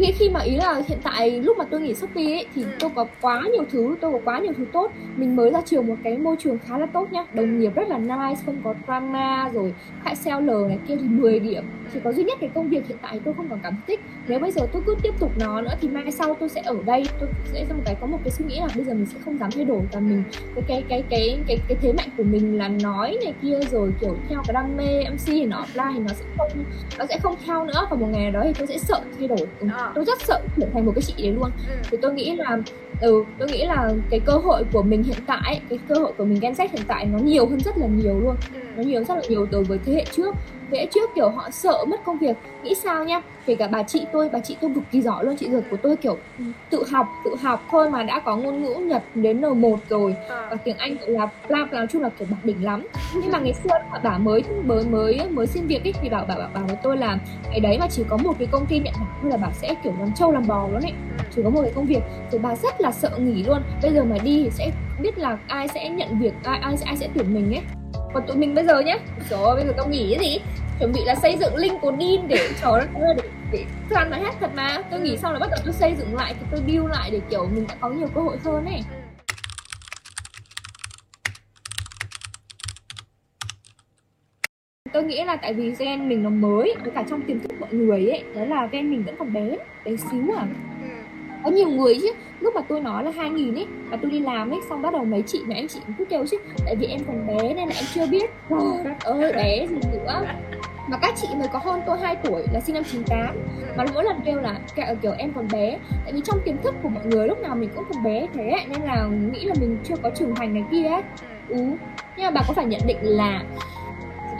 khi 0.00 0.12
khi 0.18 0.28
mà 0.28 0.40
ý 0.40 0.56
là 0.56 0.82
hiện 0.88 0.98
tại 1.02 1.30
lúc 1.30 1.58
mà 1.58 1.64
tôi 1.64 1.80
nghỉ 1.80 1.94
shopee 1.94 2.32
ấy 2.32 2.46
thì 2.54 2.64
tôi 2.78 2.90
có 2.94 3.06
quá 3.20 3.42
nhiều 3.52 3.64
thứ 3.72 3.96
tôi 4.00 4.12
có 4.12 4.18
quá 4.24 4.38
nhiều 4.38 4.52
thứ 4.56 4.64
tốt. 4.72 4.92
Mình 5.16 5.36
mới 5.36 5.50
ra 5.50 5.60
trường 5.60 5.86
một 5.86 5.96
cái 6.04 6.18
môi 6.18 6.36
trường 6.38 6.58
khá 6.58 6.78
là 6.78 6.86
tốt 6.86 7.12
nhá. 7.12 7.24
Đồng 7.34 7.58
nghiệp 7.58 7.74
rất 7.74 7.88
là 7.88 7.98
nice 7.98 8.42
không 8.46 8.56
có 8.64 8.74
drama 8.86 9.50
rồi 9.54 9.74
khách 10.04 10.18
seller 10.18 10.68
này 10.68 10.78
kia 10.88 10.96
thì 10.96 11.08
10 11.08 11.40
điểm. 11.40 11.64
Chỉ 11.92 12.00
có 12.04 12.12
duy 12.12 12.24
nhất 12.24 12.38
cái 12.40 12.50
công 12.54 12.68
việc 12.68 12.88
hiện 12.88 12.98
tại 13.02 13.20
tôi 13.24 13.34
không 13.34 13.48
còn 13.48 13.58
cảm 13.62 13.76
thích 13.86 14.00
nếu 14.28 14.38
bây 14.38 14.50
giờ 14.52 14.66
tôi 14.72 14.82
cứ 14.86 14.96
tiếp 15.02 15.14
tục 15.18 15.30
nó 15.38 15.60
nữa 15.60 15.74
thì 15.80 15.88
mai 15.88 16.12
sau 16.12 16.36
tôi 16.40 16.48
sẽ 16.48 16.60
ở 16.60 16.76
đây. 16.86 17.02
Tôi 17.20 17.28
sẽ 17.52 17.64
trong 17.68 17.80
cái 17.84 17.96
có 18.00 18.06
một 18.06 18.18
cái 18.24 18.30
suy 18.30 18.44
nghĩ 18.44 18.60
là 18.60 18.68
bây 18.76 18.84
giờ 18.84 18.94
mình 18.94 19.06
sẽ 19.06 19.18
không 19.24 19.38
dám 19.38 19.50
thay 19.50 19.64
đổi 19.64 19.80
và 19.92 20.00
mình 20.00 20.22
cái 20.54 20.64
cái 20.66 20.82
cái 20.88 21.02
cái 21.10 21.38
cái 21.46 21.58
cái 21.68 21.78
thế 21.80 21.92
mạnh 21.92 22.08
của 22.16 22.22
mình 22.22 22.58
là 22.58 22.68
nói 22.68 23.18
này 23.24 23.34
kia 23.42 23.58
rồi 23.70 23.92
kiểu 24.00 24.16
theo 24.28 24.42
cái 24.46 24.54
đam 24.54 24.76
mê 24.76 25.04
mc 25.10 25.26
thì 25.26 25.44
nó 25.44 25.64
offline 25.64 25.92
thì 25.94 26.00
nó 26.00 26.12
sẽ 26.14 26.24
không 26.38 26.64
nó 26.98 27.06
sẽ 27.08 27.18
không 27.22 27.34
theo 27.46 27.64
nữa. 27.64 27.86
Và 27.90 27.96
một 27.96 28.06
ngày 28.10 28.30
đó 28.30 28.40
thì 28.44 28.52
tôi 28.58 28.66
sẽ 28.66 28.78
sợ 28.78 29.00
thay 29.18 29.28
đổi. 29.28 29.46
Ừ. 29.60 29.68
À. 29.76 29.89
tôi 29.94 30.04
rất 30.04 30.22
sợ 30.22 30.40
trở 30.60 30.66
thành 30.74 30.86
một 30.86 30.92
cái 30.94 31.02
chị 31.02 31.14
đấy 31.18 31.32
luôn 31.32 31.50
ừ. 31.68 31.74
thì 31.90 31.98
tôi 32.02 32.12
nghĩ 32.12 32.36
là 32.36 32.58
ừ 33.00 33.24
tôi 33.38 33.48
nghĩ 33.48 33.66
là 33.66 33.92
cái 34.10 34.20
cơ 34.20 34.32
hội 34.32 34.64
của 34.72 34.82
mình 34.82 35.02
hiện 35.02 35.18
tại 35.26 35.60
cái 35.70 35.78
cơ 35.88 35.94
hội 35.94 36.12
của 36.18 36.24
mình 36.24 36.40
Gen 36.40 36.52
Z 36.52 36.68
hiện 36.72 36.82
tại 36.88 37.06
nó 37.06 37.18
nhiều 37.18 37.46
hơn 37.46 37.60
rất 37.60 37.78
là 37.78 37.86
nhiều 37.86 38.20
luôn 38.20 38.36
ừ. 38.54 38.60
nó 38.76 38.82
nhiều 38.82 39.04
rất 39.04 39.14
là 39.14 39.22
nhiều 39.28 39.46
đối 39.50 39.64
với 39.64 39.78
thế 39.84 39.92
hệ 39.92 40.04
trước 40.12 40.34
hệ 40.72 40.86
trước 40.86 41.10
kiểu 41.14 41.28
họ 41.28 41.50
sợ 41.50 41.84
mất 41.88 42.04
công 42.04 42.18
việc. 42.18 42.36
Nghĩ 42.62 42.74
sao 42.74 43.04
nhá 43.04 43.20
kể 43.46 43.54
cả 43.54 43.68
bà 43.68 43.82
chị 43.82 44.06
tôi 44.12 44.28
bà 44.32 44.38
chị 44.38 44.56
tôi 44.60 44.70
cực 44.74 44.84
kỳ 44.90 45.02
giỏi 45.02 45.24
luôn 45.24 45.36
chị 45.36 45.50
ruột 45.50 45.64
của 45.70 45.76
tôi 45.76 45.96
kiểu 45.96 46.16
tự 46.70 46.84
học 46.90 47.06
tự 47.24 47.34
học 47.42 47.62
thôi 47.70 47.90
mà 47.90 48.02
đã 48.02 48.20
có 48.24 48.36
ngôn 48.36 48.62
ngữ 48.62 48.74
nhật 48.74 49.02
đến 49.14 49.40
n1 49.40 49.76
rồi. 49.88 50.14
À. 50.28 50.46
và 50.50 50.56
tiếng 50.56 50.76
anh 50.76 50.96
là 51.00 51.28
bla 51.48 51.66
nói 51.72 51.86
chung 51.86 52.02
là 52.02 52.08
kiểu 52.18 52.28
bạc 52.30 52.36
đỉnh 52.44 52.64
lắm. 52.64 52.86
Nhưng 53.14 53.32
mà 53.32 53.38
ngày 53.38 53.54
xưa 53.54 53.70
mà 53.92 53.98
bà 54.02 54.18
mới 54.18 54.42
mới 54.64 54.84
mới 54.84 55.20
mới 55.30 55.46
xin 55.46 55.66
việc 55.66 55.84
ấy 55.84 55.92
thì 56.02 56.08
bảo 56.08 56.24
bà 56.28 56.34
bảo, 56.34 56.50
bảo 56.54 56.64
với 56.66 56.76
tôi 56.82 56.96
là 56.96 57.18
cái 57.50 57.60
đấy 57.60 57.78
mà 57.78 57.86
chỉ 57.90 58.04
có 58.08 58.16
một 58.16 58.32
cái 58.38 58.48
công 58.50 58.66
ty 58.66 58.78
nhận 58.78 58.94
đảm 58.98 59.08
thôi 59.22 59.30
là 59.30 59.36
bà 59.36 59.48
sẽ 59.52 59.74
kiểu 59.84 59.92
làm 60.00 60.12
trâu 60.12 60.32
làm 60.32 60.46
bò 60.46 60.68
luôn 60.68 60.82
ấy. 60.82 60.92
Chỉ 61.36 61.42
có 61.44 61.50
một 61.50 61.62
cái 61.62 61.72
công 61.74 61.86
việc. 61.86 62.02
Rồi 62.32 62.40
bà 62.44 62.56
rất 62.56 62.80
là 62.80 62.92
sợ 62.92 63.10
nghỉ 63.18 63.42
luôn. 63.42 63.62
Bây 63.82 63.92
giờ 63.92 64.04
mà 64.04 64.16
đi 64.24 64.42
thì 64.44 64.50
sẽ 64.50 64.70
biết 65.02 65.18
là 65.18 65.38
ai 65.46 65.68
sẽ 65.68 65.88
nhận 65.88 66.18
việc 66.18 66.32
ai 66.42 66.58
ai 66.58 66.76
sẽ 66.76 66.86
ai 66.86 66.96
sẽ 66.96 67.08
tuyển 67.14 67.34
mình 67.34 67.54
ấy 67.54 67.79
còn 68.12 68.26
tụi 68.26 68.36
mình 68.36 68.54
bây 68.54 68.64
giờ 68.64 68.80
nhé 68.80 68.98
trời 69.30 69.54
bây 69.54 69.64
giờ 69.64 69.72
tao 69.76 69.88
nghỉ 69.88 70.16
cái 70.16 70.28
gì? 70.28 70.38
Chuẩn 70.78 70.92
bị 70.92 71.00
là 71.04 71.14
xây 71.14 71.36
dựng 71.40 71.56
link 71.56 71.80
của 71.80 71.92
din 72.00 72.28
để 72.28 72.48
cho 72.60 72.80
nó 72.94 73.14
để 73.16 73.22
để 73.52 73.64
plan 73.88 74.10
mà 74.10 74.16
hết 74.16 74.30
thật 74.40 74.50
mà. 74.54 74.82
Tôi 74.90 75.00
nghĩ 75.00 75.16
xong 75.16 75.32
là 75.32 75.38
bắt 75.38 75.50
đầu 75.50 75.60
tôi 75.64 75.72
xây 75.72 75.94
dựng 75.98 76.14
lại 76.14 76.34
thì 76.40 76.46
tôi 76.50 76.60
build 76.60 76.90
lại 76.90 77.10
để 77.10 77.20
kiểu 77.30 77.46
mình 77.46 77.66
đã 77.68 77.74
có 77.80 77.90
nhiều 77.90 78.08
cơ 78.14 78.20
hội 78.20 78.36
hơn 78.44 78.64
ấy. 78.64 78.80
Tôi 84.92 85.02
nghĩ 85.02 85.24
là 85.24 85.36
tại 85.36 85.54
vì 85.54 85.74
gen 85.78 86.08
mình 86.08 86.22
nó 86.22 86.30
mới 86.30 86.74
với 86.82 86.90
cả 86.94 87.04
trong 87.10 87.22
tiềm 87.22 87.40
thức 87.40 87.52
mọi 87.60 87.72
người 87.72 88.08
ấy 88.08 88.24
đó 88.34 88.44
là 88.44 88.66
gen 88.66 88.90
mình 88.90 89.04
vẫn 89.04 89.16
còn 89.18 89.32
bé 89.32 89.56
bé 89.84 89.96
xíu 89.96 90.24
à. 90.36 90.46
Có 91.44 91.50
nhiều 91.50 91.68
người 91.68 91.98
chứ 92.02 92.12
lúc 92.40 92.54
mà 92.54 92.60
tôi 92.68 92.80
nói 92.80 93.04
là 93.04 93.10
2000 93.16 93.54
ấy 93.54 93.66
và 93.90 93.98
tôi 94.02 94.10
đi 94.10 94.20
làm 94.20 94.50
ấy 94.50 94.60
xong 94.68 94.82
bắt 94.82 94.92
đầu 94.92 95.04
mấy 95.04 95.22
chị 95.26 95.40
mấy 95.46 95.56
anh 95.56 95.68
chị 95.68 95.80
cũng 95.86 95.94
cứ 95.98 96.04
kêu 96.04 96.26
chứ. 96.30 96.38
Tại 96.64 96.76
vì 96.76 96.86
em 96.86 97.00
còn 97.06 97.26
bé 97.26 97.54
nên 97.54 97.68
là 97.68 97.74
em 97.76 97.84
chưa 97.94 98.06
biết. 98.06 98.30
Đất 98.84 99.00
ơi 99.00 99.32
bé 99.32 99.66
gì 99.66 99.76
nữa. 99.92 100.22
Mà 100.88 100.96
các 100.96 101.14
chị 101.16 101.28
mới 101.38 101.48
có 101.48 101.58
hơn 101.58 101.80
tôi 101.86 101.98
2 101.98 102.16
tuổi 102.16 102.42
là 102.52 102.60
sinh 102.60 102.74
năm 102.74 102.84
98 102.92 103.36
mà 103.76 103.84
mỗi 103.94 104.04
lần 104.04 104.20
kêu 104.24 104.40
là 104.40 104.58
kiểu 105.02 105.12
em 105.18 105.32
còn 105.32 105.48
bé. 105.52 105.78
Tại 106.04 106.12
vì 106.12 106.20
trong 106.24 106.40
tiềm 106.44 106.56
thức 106.62 106.74
của 106.82 106.88
mọi 106.88 107.04
người 107.06 107.28
lúc 107.28 107.40
nào 107.40 107.56
mình 107.56 107.70
cũng 107.76 107.84
còn 107.92 108.04
bé 108.04 108.26
thế 108.34 108.52
nên 108.68 108.82
là 108.82 109.08
nghĩ 109.32 109.44
là 109.44 109.54
mình 109.60 109.76
chưa 109.84 109.96
có 110.02 110.10
trưởng 110.10 110.34
thành 110.34 110.54
này 110.54 110.64
kia 110.70 110.86
ấy. 110.86 111.02
Ừ. 111.48 111.56
Nhưng 112.16 112.24
mà 112.24 112.30
bà 112.30 112.40
có 112.48 112.54
phải 112.54 112.64
nhận 112.64 112.80
định 112.86 112.98
là 113.02 113.42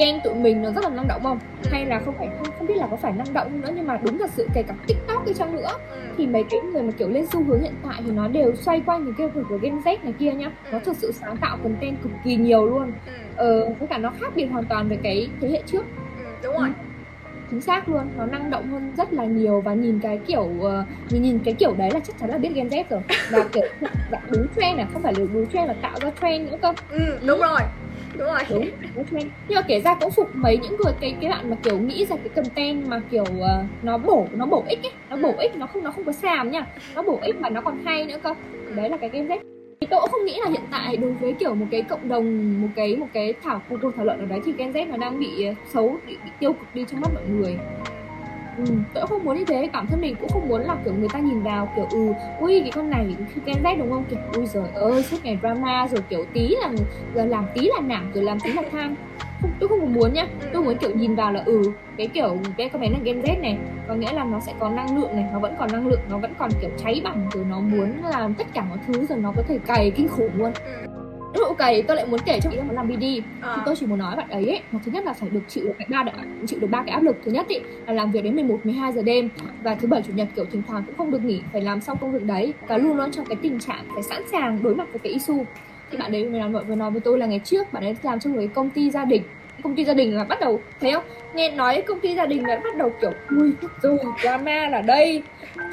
ghen 0.00 0.20
tụi 0.24 0.34
mình 0.34 0.62
nó 0.62 0.70
rất 0.70 0.84
là 0.84 0.90
năng 0.90 1.08
động 1.08 1.22
không? 1.22 1.38
Hay 1.70 1.86
là 1.86 2.00
không 2.04 2.14
phải 2.18 2.28
không 2.38 2.54
không 2.58 2.66
biết 2.66 2.76
là 2.76 2.86
có 2.90 2.96
phải 2.96 3.12
năng 3.12 3.32
động 3.32 3.60
nữa 3.60 3.68
nhưng 3.74 3.86
mà 3.86 3.98
đúng 4.02 4.18
thật 4.18 4.30
sự 4.36 4.48
kể 4.54 4.62
cả 4.62 4.74
tiktok 4.86 5.26
đi 5.26 5.32
chăng 5.34 5.56
nữa 5.56 5.72
thì 6.16 6.26
mấy 6.26 6.44
cái 6.50 6.60
người 6.60 6.82
mà 6.82 6.92
kiểu 6.98 7.08
lên 7.08 7.26
xu 7.26 7.44
hướng 7.44 7.62
hiện 7.62 7.74
tại 7.82 8.02
thì 8.04 8.10
nó 8.10 8.28
đều 8.28 8.54
xoay 8.54 8.82
quanh 8.86 9.04
những 9.04 9.14
cái 9.18 9.28
việc 9.28 9.42
của 9.48 9.58
Gen 9.62 9.78
Z 9.78 9.96
này 10.02 10.14
kia 10.18 10.32
nhá. 10.32 10.50
Nó 10.72 10.78
thực 10.78 10.96
sự 10.96 11.12
sáng 11.12 11.36
tạo 11.36 11.58
content 11.62 12.02
cực 12.02 12.12
kỳ 12.24 12.36
nhiều 12.36 12.66
luôn. 12.66 12.92
Ờ 13.36 13.74
với 13.78 13.88
cả 13.88 13.98
nó 13.98 14.12
khác 14.20 14.32
biệt 14.34 14.46
hoàn 14.46 14.64
toàn 14.64 14.88
với 14.88 14.98
cái 15.02 15.28
thế 15.40 15.48
hệ 15.48 15.62
trước. 15.66 15.84
Đúng 16.42 16.56
rồi. 16.58 16.68
Chính 17.50 17.60
xác 17.60 17.88
luôn. 17.88 18.02
Nó 18.16 18.26
năng 18.26 18.50
động 18.50 18.70
hơn 18.70 18.92
rất 18.96 19.12
là 19.12 19.24
nhiều 19.24 19.60
và 19.60 19.74
nhìn 19.74 20.00
cái 20.00 20.20
kiểu 20.26 20.42
uh, 20.42 20.72
nhìn 21.10 21.22
nhìn 21.22 21.38
cái 21.38 21.54
kiểu 21.54 21.74
đấy 21.78 21.90
là 21.94 22.00
chắc 22.00 22.18
chắn 22.20 22.30
là 22.30 22.38
biết 22.38 22.50
Gen 22.54 22.68
Z 22.68 22.84
rồi. 22.90 23.00
Là 23.30 23.44
kiểu 23.52 23.66
đúng 24.30 24.46
trend 24.56 24.76
này 24.76 24.86
không 24.92 25.02
phải 25.02 25.12
là 25.12 25.24
đúng 25.32 25.46
trend 25.46 25.68
là 25.68 25.74
tạo 25.82 25.98
ra 26.00 26.10
trend 26.22 26.50
nữa 26.50 26.56
cơ. 26.62 26.72
Ừ, 26.90 27.18
đúng 27.26 27.40
ừ. 27.40 27.46
rồi 27.46 27.60
đúng 28.18 28.28
rồi. 28.28 28.40
Đúng, 28.50 28.70
đúng 28.96 29.04
nhưng 29.48 29.56
mà 29.56 29.62
kể 29.62 29.80
ra 29.80 29.94
cũng 29.94 30.10
phục 30.10 30.28
mấy 30.34 30.56
những 30.56 30.76
người 30.84 30.92
cái 31.00 31.16
cái 31.20 31.30
bạn 31.30 31.50
mà 31.50 31.56
kiểu 31.62 31.78
nghĩ 31.78 32.06
ra 32.06 32.16
cái 32.16 32.28
content 32.28 32.86
mà 32.86 33.00
kiểu 33.10 33.22
uh, 33.22 33.66
nó 33.82 33.98
bổ 33.98 34.26
nó 34.32 34.46
bổ 34.46 34.64
ích 34.68 34.82
ấy 34.82 34.92
nó 35.10 35.16
bổ 35.16 35.34
ích 35.38 35.56
nó 35.56 35.66
không 35.66 35.84
nó 35.84 35.90
không 35.90 36.04
có 36.04 36.12
xàm 36.12 36.50
nha. 36.50 36.66
Nó 36.94 37.02
bổ 37.02 37.18
ích 37.22 37.40
mà 37.40 37.48
nó 37.48 37.60
còn 37.60 37.84
hay 37.84 38.06
nữa 38.06 38.16
cơ. 38.22 38.34
Đấy 38.74 38.88
là 38.88 38.96
cái 38.96 39.10
game 39.10 39.36
Z 39.36 39.38
thì 39.80 39.86
tôi 39.90 40.00
cũng 40.00 40.10
không 40.10 40.24
nghĩ 40.24 40.38
là 40.44 40.50
hiện 40.50 40.62
tại 40.70 40.96
đối 40.96 41.12
với 41.12 41.32
kiểu 41.32 41.54
một 41.54 41.66
cái 41.70 41.82
cộng 41.82 42.08
đồng 42.08 42.60
một 42.62 42.68
cái 42.76 42.96
một 42.96 43.06
cái 43.12 43.34
thảo 43.42 43.62
cuộc 43.68 43.90
thảo 43.96 44.04
luận 44.04 44.18
ở 44.18 44.26
đấy 44.26 44.40
thì 44.44 44.52
Gen 44.58 44.72
Z 44.72 44.90
nó 44.90 44.96
đang 44.96 45.20
bị 45.20 45.44
ờ, 45.44 45.54
xấu 45.72 45.96
bị, 46.06 46.16
bị 46.24 46.30
tiêu 46.40 46.52
cực 46.52 46.74
đi 46.74 46.84
trong 46.90 47.00
mắt 47.00 47.10
mọi 47.14 47.22
người 47.28 47.58
ừ, 48.66 48.74
tôi 48.94 49.02
cũng 49.02 49.10
không 49.10 49.24
muốn 49.24 49.38
như 49.38 49.44
thế 49.44 49.68
bản 49.72 49.86
thân 49.86 50.00
mình 50.00 50.16
cũng 50.20 50.28
không 50.28 50.48
muốn 50.48 50.60
là 50.60 50.76
kiểu 50.84 50.94
người 50.94 51.08
ta 51.12 51.18
nhìn 51.18 51.42
vào 51.42 51.68
kiểu 51.76 51.86
ừ 51.90 52.12
ui 52.40 52.60
cái 52.60 52.70
con 52.74 52.90
này 52.90 53.16
Gen 53.46 53.62
Z 53.62 53.78
đúng 53.78 53.90
không? 53.90 54.04
Kiểu 54.10 54.18
ui 54.36 54.46
giời 54.46 54.64
ơi 54.74 55.02
suốt 55.02 55.16
ngày 55.22 55.38
drama 55.42 55.88
rồi 55.90 56.02
kiểu 56.08 56.24
tí 56.32 56.54
là 56.62 56.72
giờ 57.14 57.24
làm 57.24 57.44
tí 57.54 57.68
là 57.74 57.80
nản 57.80 58.12
rồi 58.14 58.24
làm 58.24 58.38
tí 58.40 58.52
là 58.52 58.62
tham. 58.72 58.94
Không 59.42 59.50
tôi 59.60 59.68
không 59.68 59.94
muốn 59.94 60.12
nhá. 60.12 60.26
Tôi 60.52 60.62
muốn 60.62 60.76
kiểu 60.78 60.90
nhìn 60.90 61.14
vào 61.14 61.32
là 61.32 61.42
ừ 61.46 61.62
cái 61.96 62.08
kiểu 62.14 62.38
cái 62.56 62.68
con 62.68 62.82
bé 62.82 62.88
là 62.90 62.98
Gen 63.04 63.20
Z 63.20 63.40
này 63.40 63.58
có 63.88 63.94
nghĩa 63.94 64.12
là 64.12 64.24
nó 64.24 64.40
sẽ 64.40 64.52
có 64.58 64.68
năng 64.68 64.98
lượng 64.98 65.16
này 65.16 65.24
nó 65.32 65.38
vẫn 65.38 65.54
còn 65.58 65.72
năng 65.72 65.86
lượng 65.86 66.00
nó 66.10 66.18
vẫn 66.18 66.32
còn 66.38 66.50
kiểu 66.60 66.70
cháy 66.76 67.00
bỏng 67.04 67.26
rồi 67.34 67.44
nó 67.48 67.60
muốn 67.60 68.02
làm 68.10 68.34
tất 68.34 68.46
cả 68.54 68.64
mọi 68.68 68.78
thứ 68.86 69.06
rồi 69.06 69.18
nó 69.18 69.32
có 69.36 69.42
thể 69.48 69.58
cày 69.66 69.90
kinh 69.90 70.08
khủng 70.08 70.30
luôn. 70.38 70.52
Ừ 70.64 70.99
lúc 71.34 71.48
ok 71.48 71.70
tôi 71.88 71.96
lại 71.96 72.06
muốn 72.06 72.20
kể 72.24 72.40
cho 72.42 72.50
bạn 72.50 72.70
làm 72.70 72.88
BD 72.88 73.04
à. 73.40 73.52
thì 73.56 73.62
tôi 73.66 73.76
chỉ 73.76 73.86
muốn 73.86 73.98
nói 73.98 74.16
bạn 74.16 74.30
ấy, 74.30 74.46
ấy 74.46 74.60
thứ 74.84 74.92
nhất 74.92 75.04
là 75.04 75.12
phải 75.12 75.28
được 75.30 75.40
chịu 75.48 75.64
được 75.64 75.72
cái 75.78 75.86
ba 75.90 76.04
chịu 76.46 76.58
được 76.60 76.66
ba 76.70 76.82
cái 76.82 76.90
áp 76.90 77.02
lực. 77.02 77.16
Thứ 77.24 77.32
nhất 77.32 77.48
ý, 77.48 77.58
là 77.86 77.92
làm 77.92 78.12
việc 78.12 78.24
đến 78.24 78.34
11 78.34 78.58
12 78.64 78.92
giờ 78.92 79.02
đêm 79.02 79.28
và 79.62 79.74
thứ 79.74 79.88
bảy 79.88 80.02
chủ 80.02 80.12
nhật 80.12 80.28
kiểu 80.36 80.44
thỉnh 80.44 80.62
thoảng 80.68 80.82
cũng 80.86 80.96
không 80.96 81.10
được 81.10 81.24
nghỉ 81.24 81.40
phải 81.52 81.62
làm 81.62 81.80
xong 81.80 81.98
công 82.00 82.12
việc 82.12 82.22
đấy 82.22 82.52
và 82.68 82.78
luôn 82.78 82.96
luôn 82.96 83.12
trong 83.12 83.26
cái 83.26 83.36
tình 83.42 83.60
trạng 83.60 83.84
phải 83.94 84.02
sẵn 84.02 84.22
sàng 84.32 84.62
đối 84.62 84.74
mặt 84.74 84.88
với 84.92 84.98
cái 84.98 85.12
issue. 85.12 85.44
Thì 85.90 85.98
bạn 85.98 86.12
đấy 86.12 86.28
vừa 86.28 86.38
nói, 86.38 86.64
vừa 86.64 86.74
nói 86.74 86.90
với 86.90 87.00
tôi 87.00 87.18
là 87.18 87.26
ngày 87.26 87.40
trước 87.44 87.72
bạn 87.72 87.84
ấy 87.84 87.96
làm 88.02 88.20
trong 88.20 88.36
cái 88.36 88.48
công 88.54 88.70
ty 88.70 88.90
gia 88.90 89.04
đình. 89.04 89.22
Công 89.62 89.74
ty 89.74 89.84
gia 89.84 89.94
đình 89.94 90.16
là 90.16 90.24
bắt 90.24 90.40
đầu 90.40 90.60
thấy 90.80 90.92
không? 90.92 91.04
Nghe 91.34 91.50
nói 91.50 91.82
công 91.86 92.00
ty 92.00 92.14
gia 92.14 92.26
đình 92.26 92.46
là 92.46 92.60
bắt 92.64 92.76
đầu 92.76 92.92
kiểu 93.00 93.12
ui 93.30 93.52
rồi 93.82 93.98
drama 94.22 94.68
là 94.68 94.80
đây 94.80 95.22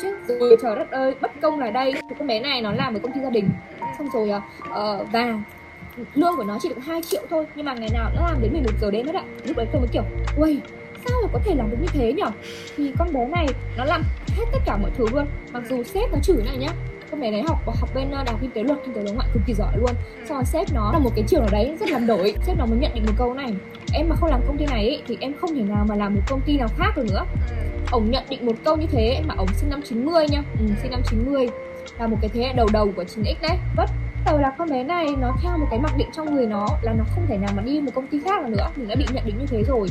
chứ 0.02 0.16
rồi 0.28 0.58
trời 0.62 0.76
đất 0.76 0.92
ơi 0.92 1.14
bất 1.22 1.42
công 1.42 1.60
là 1.60 1.72
đây. 1.72 1.94
Thì 1.94 2.16
con 2.20 2.28
bé 2.28 2.40
này 2.40 2.62
nó 2.62 2.72
làm 2.72 2.94
ở 2.94 3.00
công 3.00 3.12
ty 3.12 3.20
gia 3.24 3.30
đình 3.30 3.50
xong 3.98 4.10
rồi 4.14 4.30
uh, 4.30 5.12
và 5.12 5.40
lương 6.16 6.38
của 6.38 6.44
nó 6.44 6.58
chỉ 6.62 6.70
được 6.70 6.82
2 6.86 7.02
triệu 7.02 7.22
thôi 7.30 7.46
nhưng 7.56 7.66
mà 7.66 7.74
ngày 7.74 7.90
nào 7.94 8.12
nó 8.16 8.22
làm 8.28 8.42
đến 8.42 8.52
11 8.54 8.72
giờ 8.82 8.92
đêm 8.92 9.06
hết 9.06 9.16
ạ. 9.16 9.24
Lúc 9.46 9.58
đấy 9.58 9.68
tôi 9.72 9.82
mới 9.82 9.90
kiểu 9.92 10.04
ui 10.38 10.60
sao 11.08 11.18
mà 11.22 11.30
có 11.34 11.40
thể 11.46 11.56
làm 11.56 11.70
được 11.70 11.78
như 11.82 11.88
thế 11.94 12.14
nhở 12.14 12.32
thì 12.78 12.92
con 13.00 13.14
bé 13.14 13.26
này 13.26 13.48
nó 13.78 13.86
làm 13.86 14.04
hết 14.38 14.46
tất 14.52 14.60
cả 14.66 14.78
mọi 14.78 14.92
thứ 14.98 15.06
luôn. 15.14 15.26
Mặc 15.52 15.64
dù 15.70 15.84
sếp 15.84 16.12
nó 16.12 16.20
chửi 16.24 16.44
này 16.46 16.58
nhá 16.58 16.70
con 17.12 17.22
bé 17.22 17.32
đấy 17.32 17.44
học 17.48 17.58
học 17.66 17.90
bên 17.96 18.12
đại 18.12 18.26
học 18.28 18.40
kinh 18.42 18.52
tế 18.52 18.64
luật 18.64 18.80
kinh 18.86 18.94
tế 18.94 19.04
đối 19.04 19.14
ngoại 19.14 19.28
cực 19.34 19.44
kỳ 19.48 19.54
giỏi 19.54 19.78
luôn. 19.78 19.92
Xong 20.30 20.38
rồi 20.38 20.46
sếp 20.46 20.74
nó 20.74 20.92
là 20.94 21.00
một 21.00 21.12
cái 21.16 21.26
trường 21.28 21.42
ở 21.42 21.50
đấy 21.52 21.78
rất 21.80 21.90
làm 21.90 22.08
đổi 22.08 22.36
sếp 22.46 22.58
nó 22.58 22.66
mới 22.66 22.78
nhận 22.78 22.92
định 22.94 23.06
một 23.06 23.14
câu 23.18 23.34
này 23.34 23.54
em 23.94 24.10
mà 24.10 24.16
không 24.16 24.30
làm 24.30 24.42
công 24.48 24.58
ty 24.58 24.66
này 24.66 24.88
ấy, 24.88 25.02
thì 25.08 25.18
em 25.20 25.34
không 25.42 25.56
thể 25.56 25.62
nào 25.62 25.86
mà 25.90 25.96
làm 25.96 26.16
một 26.16 26.22
công 26.28 26.42
ty 26.42 26.58
nào 26.58 26.68
khác 26.78 26.94
được 26.96 27.06
nữa. 27.10 27.26
Ổng 27.92 28.12
nhận 28.12 28.24
định 28.30 28.46
một 28.46 28.56
câu 28.64 28.78
như 28.78 28.88
thế 28.92 29.22
mà 29.28 29.36
ổng 29.38 29.48
sinh 29.54 29.70
năm 29.70 29.82
90 29.86 30.26
nha 30.30 30.44
ừ, 30.60 30.66
sinh 30.82 30.92
năm 30.92 31.02
90 31.10 31.48
là 32.00 32.08
một 32.08 32.18
cái 32.22 32.30
thế 32.34 32.42
hệ 32.42 32.54
đầu 32.54 32.68
đầu 32.74 32.92
của 32.96 33.04
9X 33.04 33.36
đấy. 33.42 33.58
Bất 33.76 33.90
đầu 34.26 34.38
là 34.38 34.52
con 34.58 34.70
bé 34.70 34.84
này 34.84 35.06
nó 35.20 35.36
theo 35.44 35.58
một 35.58 35.68
cái 35.70 35.80
mặc 35.80 35.92
định 35.98 36.08
trong 36.14 36.36
người 36.36 36.46
nó 36.46 36.68
là 36.82 36.94
nó 36.94 37.04
không 37.16 37.26
thể 37.28 37.38
nào 37.38 37.52
mà 37.56 37.62
đi 37.62 37.82
một 37.82 37.92
công 37.96 38.08
ty 38.08 38.20
khác 38.26 38.46
nữa. 38.46 38.68
Mình 38.76 38.88
đã 38.88 38.96
bị 38.96 39.06
nhận 39.14 39.26
định 39.26 39.36
như 39.40 39.46
thế 39.46 39.64
rồi. 39.64 39.88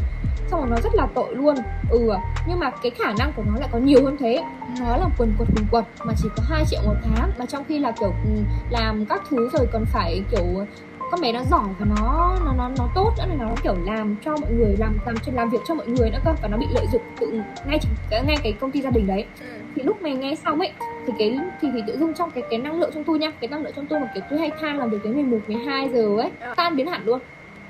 Xong 0.51 0.61
rồi 0.61 0.71
nó 0.71 0.77
rất 0.85 0.95
là 0.95 1.09
tội 1.15 1.35
luôn. 1.35 1.57
Ừ 1.91 2.11
nhưng 2.49 2.59
mà 2.59 2.71
cái 2.83 2.91
khả 2.91 3.13
năng 3.19 3.33
của 3.33 3.43
nó 3.47 3.53
lại 3.61 3.69
có 3.73 3.79
nhiều 3.79 4.05
hơn 4.05 4.17
thế. 4.21 4.45
Nó 4.81 4.97
là 4.97 5.09
quần 5.19 5.33
quật 5.39 5.49
quần 5.57 5.67
quật 5.71 5.85
mà 6.05 6.13
chỉ 6.17 6.29
có 6.37 6.43
2 6.49 6.65
triệu 6.65 6.81
một 6.87 6.95
tháng. 7.05 7.31
Mà 7.39 7.47
trong 7.47 7.65
khi 7.69 7.79
là 7.79 7.91
kiểu 8.01 8.13
ừ, 8.25 8.31
làm 8.71 9.07
các 9.07 9.23
thứ 9.31 9.49
rồi 9.53 9.67
còn 9.73 9.85
phải 9.85 10.23
kiểu 10.31 10.67
con 11.11 11.21
bé 11.21 11.33
nó 11.33 11.43
giỏi 11.51 11.69
và 11.79 11.87
nó 11.97 12.37
nó 12.45 12.53
nó 12.57 12.71
nó 12.79 12.89
tốt 12.95 13.13
nữa 13.19 13.25
là 13.29 13.35
nó 13.45 13.55
kiểu 13.63 13.75
làm 13.85 14.17
cho 14.25 14.37
mọi 14.37 14.51
người 14.53 14.77
làm 14.79 14.99
làm 15.07 15.17
cho 15.27 15.33
làm 15.35 15.51
việc 15.51 15.61
cho 15.69 15.75
mọi 15.75 15.87
người 15.87 16.11
nữa 16.11 16.19
cơ. 16.25 16.33
Và 16.43 16.49
nó 16.49 16.57
bị 16.57 16.67
lợi 16.75 16.87
dụng 16.93 17.03
tự 17.21 17.43
ngay 17.67 17.79
ngay 18.11 18.37
cái 18.43 18.53
công 18.61 18.71
ty 18.71 18.83
gia 18.83 18.91
đình 18.91 19.07
đấy. 19.07 19.25
Ừ. 19.41 19.47
thì 19.77 19.83
lúc 19.83 20.03
mày 20.03 20.15
nghe 20.15 20.35
xong 20.45 20.59
ấy 20.59 20.73
thì 21.07 21.13
cái 21.19 21.39
thì 21.61 21.69
thì 21.75 21.83
tự 21.87 21.99
dưng 21.99 22.15
trong 22.15 22.31
cái 22.31 22.43
cái 22.51 22.59
năng 22.59 22.81
lượng 22.81 22.91
trong 22.95 23.05
tôi 23.05 23.19
nha 23.19 23.31
cái 23.41 23.49
năng 23.49 23.63
lượng 23.63 23.73
trong 23.77 23.87
tôi 23.87 24.01
mà 24.01 24.11
kiểu 24.15 24.23
tôi 24.31 24.39
hay 24.39 24.51
than 24.61 24.79
làm 24.79 24.91
việc 24.91 24.99
đến 25.05 25.15
11 25.15 25.39
12 25.47 25.89
giờ 25.89 26.17
ấy 26.19 26.31
ờ. 26.41 26.55
tan 26.57 26.77
biến 26.77 26.87
hẳn 26.87 27.05
luôn 27.05 27.21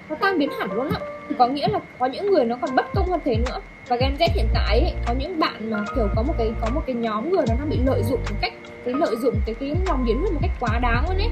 nó 0.09 0.17
tan 0.21 0.39
biến 0.39 0.51
hẳn 0.59 0.73
luôn 0.73 0.89
á 0.91 1.01
thì 1.29 1.35
có 1.39 1.47
nghĩa 1.47 1.69
là 1.69 1.81
có 1.99 2.07
những 2.07 2.31
người 2.31 2.45
nó 2.45 2.57
còn 2.61 2.77
bất 2.77 2.87
công 2.95 3.09
hơn 3.09 3.21
thế 3.25 3.37
nữa 3.37 3.61
và 3.89 3.97
Gen 3.97 4.15
Z 4.19 4.29
hiện 4.35 4.47
tại 4.55 4.81
ấy, 4.81 4.95
có 5.07 5.15
những 5.19 5.39
bạn 5.39 5.71
mà 5.71 5.85
kiểu 5.97 6.09
có 6.17 6.23
một 6.23 6.35
cái 6.39 6.53
có 6.61 6.69
một 6.75 6.83
cái 6.87 6.97
nhóm 6.97 7.31
người 7.31 7.45
nó 7.49 7.55
đang 7.59 7.69
bị 7.71 7.79
lợi 7.85 8.03
dụng 8.03 8.21
một 8.31 8.37
cách 8.41 8.53
cái 8.85 8.95
lợi 8.95 9.17
dụng 9.17 9.35
cái 9.47 9.55
cái 9.61 9.77
lòng 9.87 10.05
nhiệt 10.05 10.17
huyết 10.17 10.33
một 10.33 10.39
cách 10.43 10.51
quá 10.61 10.79
đáng 10.83 11.05
luôn 11.09 11.19
ấy 11.19 11.31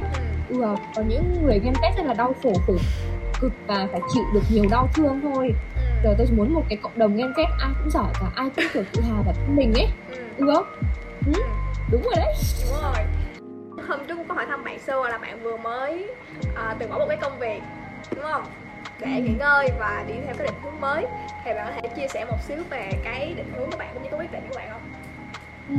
ừ. 0.49 0.63
ừ 0.63 0.77
có 0.97 1.03
những 1.09 1.25
người 1.43 1.61
Gen 1.65 1.73
Z 1.73 1.97
rất 1.97 2.07
là 2.07 2.15
đau 2.15 2.35
khổ 2.43 2.53
khổ 2.67 2.75
cực 3.41 3.53
và 3.67 3.89
phải 3.93 4.01
chịu 4.15 4.25
được 4.35 4.41
nhiều 4.51 4.65
đau 4.71 4.89
thương 4.95 5.21
thôi 5.23 5.55
ừ. 5.75 5.81
giờ 6.05 6.15
tôi 6.19 6.27
muốn 6.37 6.55
một 6.55 6.63
cái 6.69 6.79
cộng 6.83 6.99
đồng 6.99 7.17
Gen 7.17 7.33
Z 7.33 7.45
ai 7.59 7.71
cũng 7.79 7.91
giỏi 7.91 8.13
cả 8.21 8.27
ai 8.35 8.51
cũng 8.57 8.65
kiểu 8.75 8.83
tự 8.93 9.03
hào 9.03 9.23
vào 9.23 9.35
thân 9.35 9.57
mình 9.57 9.73
ấy 9.75 9.89
ừ. 10.37 10.47
không 10.55 10.67
ừ. 11.27 11.33
Đúng 11.91 12.03
rồi 12.03 12.15
đấy 12.17 12.35
đúng 12.65 12.83
rồi 12.83 13.05
hôm 13.89 13.99
trước 14.07 14.19
có 14.29 14.35
hỏi 14.35 14.47
thăm 14.49 14.65
bạn 14.65 14.79
xưa 14.79 15.09
là 15.11 15.19
bạn 15.19 15.43
vừa 15.43 15.57
mới 15.57 16.09
uh, 16.43 16.79
từ 16.79 16.87
bỏ 16.87 16.99
một 16.99 17.07
cái 17.09 17.17
công 17.17 17.39
việc 17.39 17.61
đúng 18.15 18.25
không 18.25 18.45
để 19.01 19.07
ừ. 19.07 19.23
nghỉ 19.23 19.33
ngơi 19.39 19.69
và 19.79 20.05
đi 20.09 20.15
theo 20.27 20.35
cái 20.39 20.47
định 20.47 20.57
hướng 20.63 20.81
mới 20.81 21.07
thì 21.45 21.55
bạn 21.55 21.67
có 21.67 21.73
thể 21.83 21.89
chia 21.97 22.09
sẻ 22.09 22.25
một 22.25 22.37
xíu 22.49 22.57
về 22.71 22.93
cái 23.05 23.35
định 23.37 23.53
hướng 23.57 23.71
của 23.71 23.77
bạn 23.79 23.89
cũng 23.95 24.03
như 24.03 24.09
cái 24.11 24.21
quyết 24.21 24.33
định 24.33 24.43
của 24.49 24.57
bạn 24.57 24.69
không 24.71 24.83
ừ. 25.69 25.77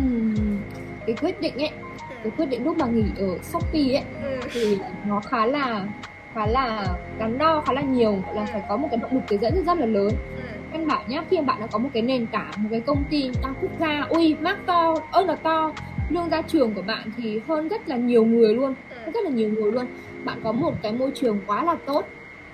cái 1.05 1.15
quyết 1.21 1.41
định 1.41 1.57
ấy 1.57 1.71
ừ. 2.09 2.15
cái 2.23 2.31
quyết 2.37 2.45
định 2.45 2.63
lúc 2.63 2.77
mà 2.77 2.85
nghỉ 2.85 3.05
ở 3.17 3.37
shopee 3.43 3.95
ấy 3.95 4.03
ừ. 4.23 4.39
thì 4.51 4.79
nó 5.05 5.19
khá 5.19 5.45
là 5.45 5.85
khá 6.33 6.45
là 6.45 6.87
đắn 7.19 7.37
đo 7.37 7.61
khá 7.61 7.73
là 7.73 7.81
nhiều 7.81 8.17
là 8.33 8.41
ừ. 8.41 8.47
phải 8.51 8.61
có 8.69 8.77
một 8.77 8.87
cái 8.91 8.99
động 9.01 9.13
lực 9.13 9.23
để 9.29 9.37
dẫn 9.37 9.63
rất, 9.65 9.77
là 9.77 9.85
lớn 9.85 10.09
ừ. 10.35 10.43
căn 10.71 10.87
bản 10.87 11.01
nhá 11.07 11.23
khi 11.29 11.37
mà 11.37 11.43
bạn 11.43 11.57
đã 11.61 11.67
có 11.67 11.79
một 11.79 11.89
cái 11.93 12.03
nền 12.03 12.27
tảng 12.27 12.51
một 12.57 12.69
cái 12.71 12.81
công 12.81 13.03
ty 13.09 13.31
đa 13.43 13.49
quốc 13.61 13.71
gia 13.79 14.05
ui 14.09 14.35
mác 14.39 14.57
to 14.65 14.95
ơn 15.11 15.27
là 15.27 15.35
to 15.35 15.71
lương 16.09 16.29
ra 16.29 16.41
trường 16.41 16.73
của 16.73 16.81
bạn 16.81 17.11
thì 17.17 17.39
hơn 17.47 17.67
rất 17.67 17.89
là 17.89 17.95
nhiều 17.95 18.25
người 18.25 18.55
luôn 18.55 18.73
ừ. 18.89 19.11
rất 19.11 19.23
là 19.23 19.29
nhiều 19.29 19.49
người 19.49 19.71
luôn. 19.71 19.85
Bạn 20.23 20.39
có 20.43 20.51
một 20.51 20.73
cái 20.81 20.91
môi 20.91 21.11
trường 21.15 21.39
quá 21.47 21.63
là 21.63 21.75
tốt. 21.85 22.07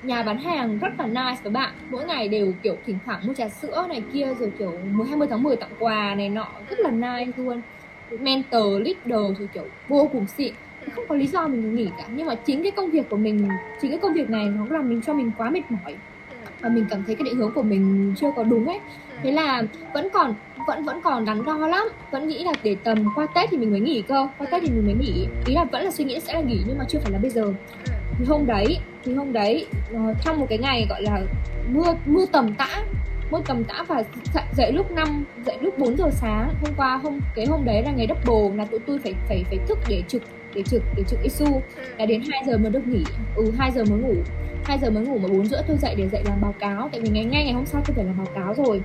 Nhà 0.03 0.23
bán 0.23 0.37
hàng 0.37 0.79
rất 0.79 0.89
là 0.97 1.07
nice 1.07 1.41
với 1.43 1.51
bạn. 1.51 1.73
Mỗi 1.89 2.05
ngày 2.05 2.27
đều 2.27 2.53
kiểu 2.63 2.75
thỉnh 2.85 2.97
thoảng 3.05 3.19
mua 3.27 3.33
trà 3.33 3.49
sữa 3.49 3.85
này 3.89 4.03
kia 4.13 4.27
rồi 4.39 4.51
kiểu 4.59 4.73
10 4.91 5.07
20 5.07 5.27
tháng 5.29 5.43
10 5.43 5.55
tặng 5.55 5.71
quà 5.79 6.15
này 6.15 6.29
nọ. 6.29 6.47
Rất 6.69 6.79
là 6.79 6.91
nice 6.91 7.31
luôn. 7.37 7.61
Mentor 8.19 8.81
leader 8.81 9.39
rồi 9.39 9.49
kiểu 9.53 9.65
vô 9.87 10.09
cùng 10.11 10.27
xịn. 10.27 10.53
Không 10.95 11.05
có 11.07 11.15
lý 11.15 11.27
do 11.27 11.47
mình 11.47 11.75
nghỉ 11.75 11.89
cả. 11.97 12.03
Nhưng 12.15 12.27
mà 12.27 12.35
chính 12.35 12.63
cái 12.63 12.71
công 12.71 12.91
việc 12.91 13.09
của 13.09 13.17
mình 13.17 13.49
chính 13.81 13.91
cái 13.91 13.99
công 13.99 14.13
việc 14.13 14.29
này 14.29 14.45
nó 14.45 14.65
làm 14.69 14.89
mình 14.89 15.01
cho 15.01 15.13
mình 15.13 15.31
quá 15.37 15.49
mệt 15.49 15.61
mỏi 15.69 15.95
và 16.61 16.69
mình 16.69 16.85
cảm 16.89 17.03
thấy 17.05 17.15
cái 17.15 17.23
định 17.23 17.35
hướng 17.35 17.51
của 17.51 17.61
mình 17.61 18.13
chưa 18.17 18.31
có 18.35 18.43
đúng 18.43 18.67
ấy. 18.67 18.79
Thế 19.23 19.31
là 19.31 19.63
vẫn 19.93 20.07
còn 20.13 20.33
vẫn 20.67 20.83
vẫn 20.85 21.01
còn 21.03 21.25
đắn 21.25 21.45
đo 21.45 21.67
lắm. 21.67 21.89
Vẫn 22.11 22.27
nghĩ 22.27 22.43
là 22.43 22.53
để 22.63 22.75
tầm 22.83 23.05
qua 23.15 23.27
tết 23.35 23.49
thì 23.51 23.57
mình 23.57 23.71
mới 23.71 23.79
nghỉ 23.79 24.01
cơ. 24.01 24.27
Qua 24.37 24.47
tết 24.51 24.61
thì 24.61 24.69
mình 24.69 24.85
mới 24.85 24.95
nghỉ. 24.95 25.27
Ý 25.45 25.53
là 25.53 25.63
vẫn 25.63 25.83
là 25.83 25.91
suy 25.91 26.03
nghĩ 26.03 26.19
sẽ 26.19 26.33
là 26.33 26.41
nghỉ 26.41 26.61
nhưng 26.67 26.77
mà 26.77 26.85
chưa 26.89 26.99
phải 26.99 27.11
là 27.11 27.19
bây 27.19 27.29
giờ. 27.29 27.53
Thì 28.17 28.25
hôm 28.25 28.45
đấy 28.45 28.77
thì 29.03 29.13
hôm 29.13 29.33
đấy 29.33 29.65
ờ, 29.93 29.99
trong 30.25 30.39
một 30.39 30.45
cái 30.49 30.57
ngày 30.57 30.85
gọi 30.89 31.01
là 31.01 31.21
mưa 31.69 31.95
mưa 32.05 32.25
tầm 32.31 32.53
tã 32.53 32.83
mưa 33.31 33.41
tầm 33.47 33.63
tã 33.63 33.83
và 33.87 34.03
dậy, 34.33 34.43
dậy 34.57 34.71
lúc 34.71 34.91
5 34.91 35.25
dậy 35.45 35.57
lúc 35.61 35.79
4 35.79 35.97
giờ 35.97 36.09
sáng. 36.11 36.53
Hôm 36.61 36.73
qua 36.77 36.99
hôm 37.03 37.19
cái 37.35 37.45
hôm 37.45 37.65
đấy 37.65 37.83
là 37.83 37.91
ngày 37.91 38.07
double 38.09 38.57
là 38.57 38.65
tụi 38.65 38.79
tôi 38.79 38.99
phải 39.03 39.13
phải 39.27 39.43
phải 39.49 39.59
thức 39.67 39.79
để 39.89 40.03
trực 40.07 40.21
để 40.53 40.63
trực 40.63 40.83
để 40.95 41.03
trực 41.07 41.21
isu. 41.23 41.61
Là 41.97 42.05
đến 42.05 42.21
2 42.31 42.43
giờ 42.47 42.57
mới 42.57 42.71
được 42.71 42.87
nghỉ. 42.87 43.03
Ừ 43.35 43.51
2 43.57 43.71
giờ 43.71 43.83
mới 43.89 43.99
ngủ. 43.99 44.15
2 44.63 44.79
giờ 44.79 44.89
mới 44.89 45.05
ngủ 45.05 45.17
mà 45.17 45.27
4 45.27 45.45
rưỡi 45.45 45.61
tôi 45.67 45.77
dậy 45.77 45.95
để 45.97 46.09
dậy 46.09 46.21
làm 46.25 46.41
báo 46.41 46.55
cáo. 46.59 46.89
Tại 46.91 47.01
vì 47.01 47.09
ngày 47.09 47.25
ngay 47.25 47.43
ngày 47.43 47.53
hôm 47.53 47.65
sau 47.65 47.81
tôi 47.87 47.95
phải 47.95 48.05
làm 48.05 48.17
báo 48.17 48.27
cáo 48.35 48.65
rồi. 48.65 48.81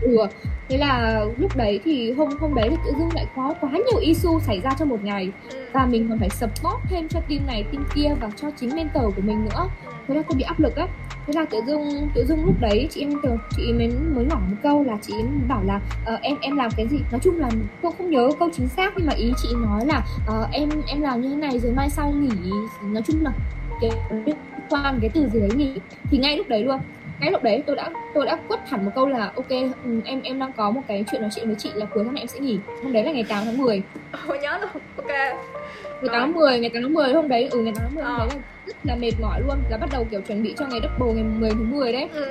Ừ. 0.00 0.26
Thế 0.68 0.78
là 0.78 1.24
lúc 1.38 1.56
đấy 1.56 1.80
thì 1.84 2.12
hôm 2.12 2.28
hôm 2.40 2.54
đấy 2.54 2.68
thì 2.70 2.76
tự 2.84 2.92
dưng 2.98 3.08
lại 3.14 3.26
có 3.36 3.54
quá 3.60 3.70
nhiều 3.70 4.00
issue 4.00 4.40
xảy 4.46 4.60
ra 4.60 4.70
trong 4.78 4.88
một 4.88 5.04
ngày. 5.04 5.30
Và 5.72 5.86
mình 5.86 6.08
còn 6.08 6.18
phải 6.18 6.30
support 6.30 6.76
thêm 6.90 7.08
cho 7.08 7.20
team 7.20 7.46
này 7.46 7.64
team 7.72 7.86
kia 7.94 8.14
và 8.20 8.30
cho 8.36 8.50
chính 8.60 8.76
mentor 8.76 9.04
của 9.16 9.22
mình 9.22 9.44
nữa. 9.44 9.68
Thế 10.08 10.14
là 10.14 10.22
tôi 10.28 10.36
bị 10.36 10.42
áp 10.42 10.60
lực 10.60 10.76
á. 10.76 10.86
Thế 11.26 11.32
là 11.36 11.44
tự 11.44 11.60
dưng 11.66 12.08
tự 12.14 12.24
dưng 12.24 12.44
lúc 12.44 12.60
đấy 12.60 12.88
chị 12.90 13.00
em 13.00 13.08
mentor 13.08 13.40
chị 13.56 13.72
mới 13.72 13.88
mới 13.88 14.24
nói 14.24 14.40
một 14.50 14.56
câu 14.62 14.84
là 14.84 14.98
chị 15.02 15.14
bảo 15.48 15.62
là 15.64 15.80
uh, 16.14 16.20
em 16.20 16.36
em 16.40 16.56
làm 16.56 16.70
cái 16.76 16.88
gì? 16.88 16.98
Nói 17.10 17.20
chung 17.24 17.38
là 17.38 17.50
tôi 17.82 17.92
không 17.98 18.10
nhớ 18.10 18.30
câu 18.38 18.48
chính 18.52 18.68
xác 18.68 18.92
nhưng 18.96 19.06
mà 19.06 19.12
ý 19.12 19.32
chị 19.42 19.48
nói 19.62 19.86
là 19.86 20.06
uh, 20.40 20.50
em 20.52 20.68
em 20.86 21.00
làm 21.00 21.20
như 21.20 21.28
thế 21.28 21.36
này 21.36 21.58
rồi 21.58 21.72
mai 21.72 21.90
sau 21.90 22.10
nghỉ. 22.10 22.50
Nói 22.82 23.02
chung 23.06 23.24
là 23.24 23.32
cái 23.80 23.90
quan 24.70 24.98
cái 25.00 25.10
từ 25.14 25.28
gì 25.28 25.40
đấy 25.40 25.48
nghỉ 25.56 25.72
thì 26.10 26.18
ngay 26.18 26.36
lúc 26.36 26.48
đấy 26.48 26.64
luôn. 26.64 26.78
Ngay 27.20 27.30
lúc 27.30 27.42
đấy 27.42 27.62
tôi 27.66 27.76
đã 27.76 27.90
tôi 28.14 28.26
đã 28.26 28.38
quất 28.48 28.60
hẳn 28.68 28.84
một 28.84 28.90
câu 28.94 29.06
là 29.08 29.32
ok 29.36 29.50
ừ, 29.84 30.00
em 30.04 30.22
em 30.22 30.38
đang 30.38 30.52
có 30.52 30.70
một 30.70 30.80
cái 30.88 31.04
chuyện 31.10 31.20
nói 31.20 31.30
chuyện 31.34 31.46
với 31.46 31.56
chị 31.58 31.70
là 31.74 31.86
cuối 31.86 32.04
tháng 32.04 32.14
này 32.14 32.22
em 32.22 32.28
sẽ 32.28 32.40
nghỉ. 32.40 32.58
Hôm 32.82 32.92
đấy 32.92 33.04
là 33.04 33.12
ngày 33.12 33.24
8 33.28 33.44
tháng 33.44 33.56
10 33.58 33.82
tôi 34.28 34.38
nhớ 34.38 34.58
luôn 34.60 34.82
ok. 34.96 35.06
Ngày 35.08 36.08
8 36.12 36.12
tháng 36.12 36.32
10 36.32 36.60
ngày 36.60 36.70
8 36.74 36.82
tháng 36.82 36.94
10 36.94 37.12
hôm 37.12 37.28
đấy 37.28 37.48
ừ 37.50 37.58
ngày 37.58 37.72
8 37.76 37.84
tháng 37.86 37.94
10 37.94 38.04
hôm 38.04 38.18
đấy 38.18 38.28
là 38.28 38.36
rất 38.66 38.76
là 38.84 38.96
mệt 38.96 39.12
mỏi 39.20 39.40
luôn. 39.46 39.56
Là 39.70 39.76
bắt 39.76 39.88
đầu 39.92 40.06
kiểu 40.10 40.20
chuẩn 40.20 40.42
bị 40.42 40.54
cho 40.58 40.66
ngày 40.66 40.80
double 40.82 41.14
ngày 41.14 41.24
10 41.24 41.50
tháng 41.50 41.70
10 41.70 41.92
đấy. 41.92 42.08
Ừ. 42.14 42.28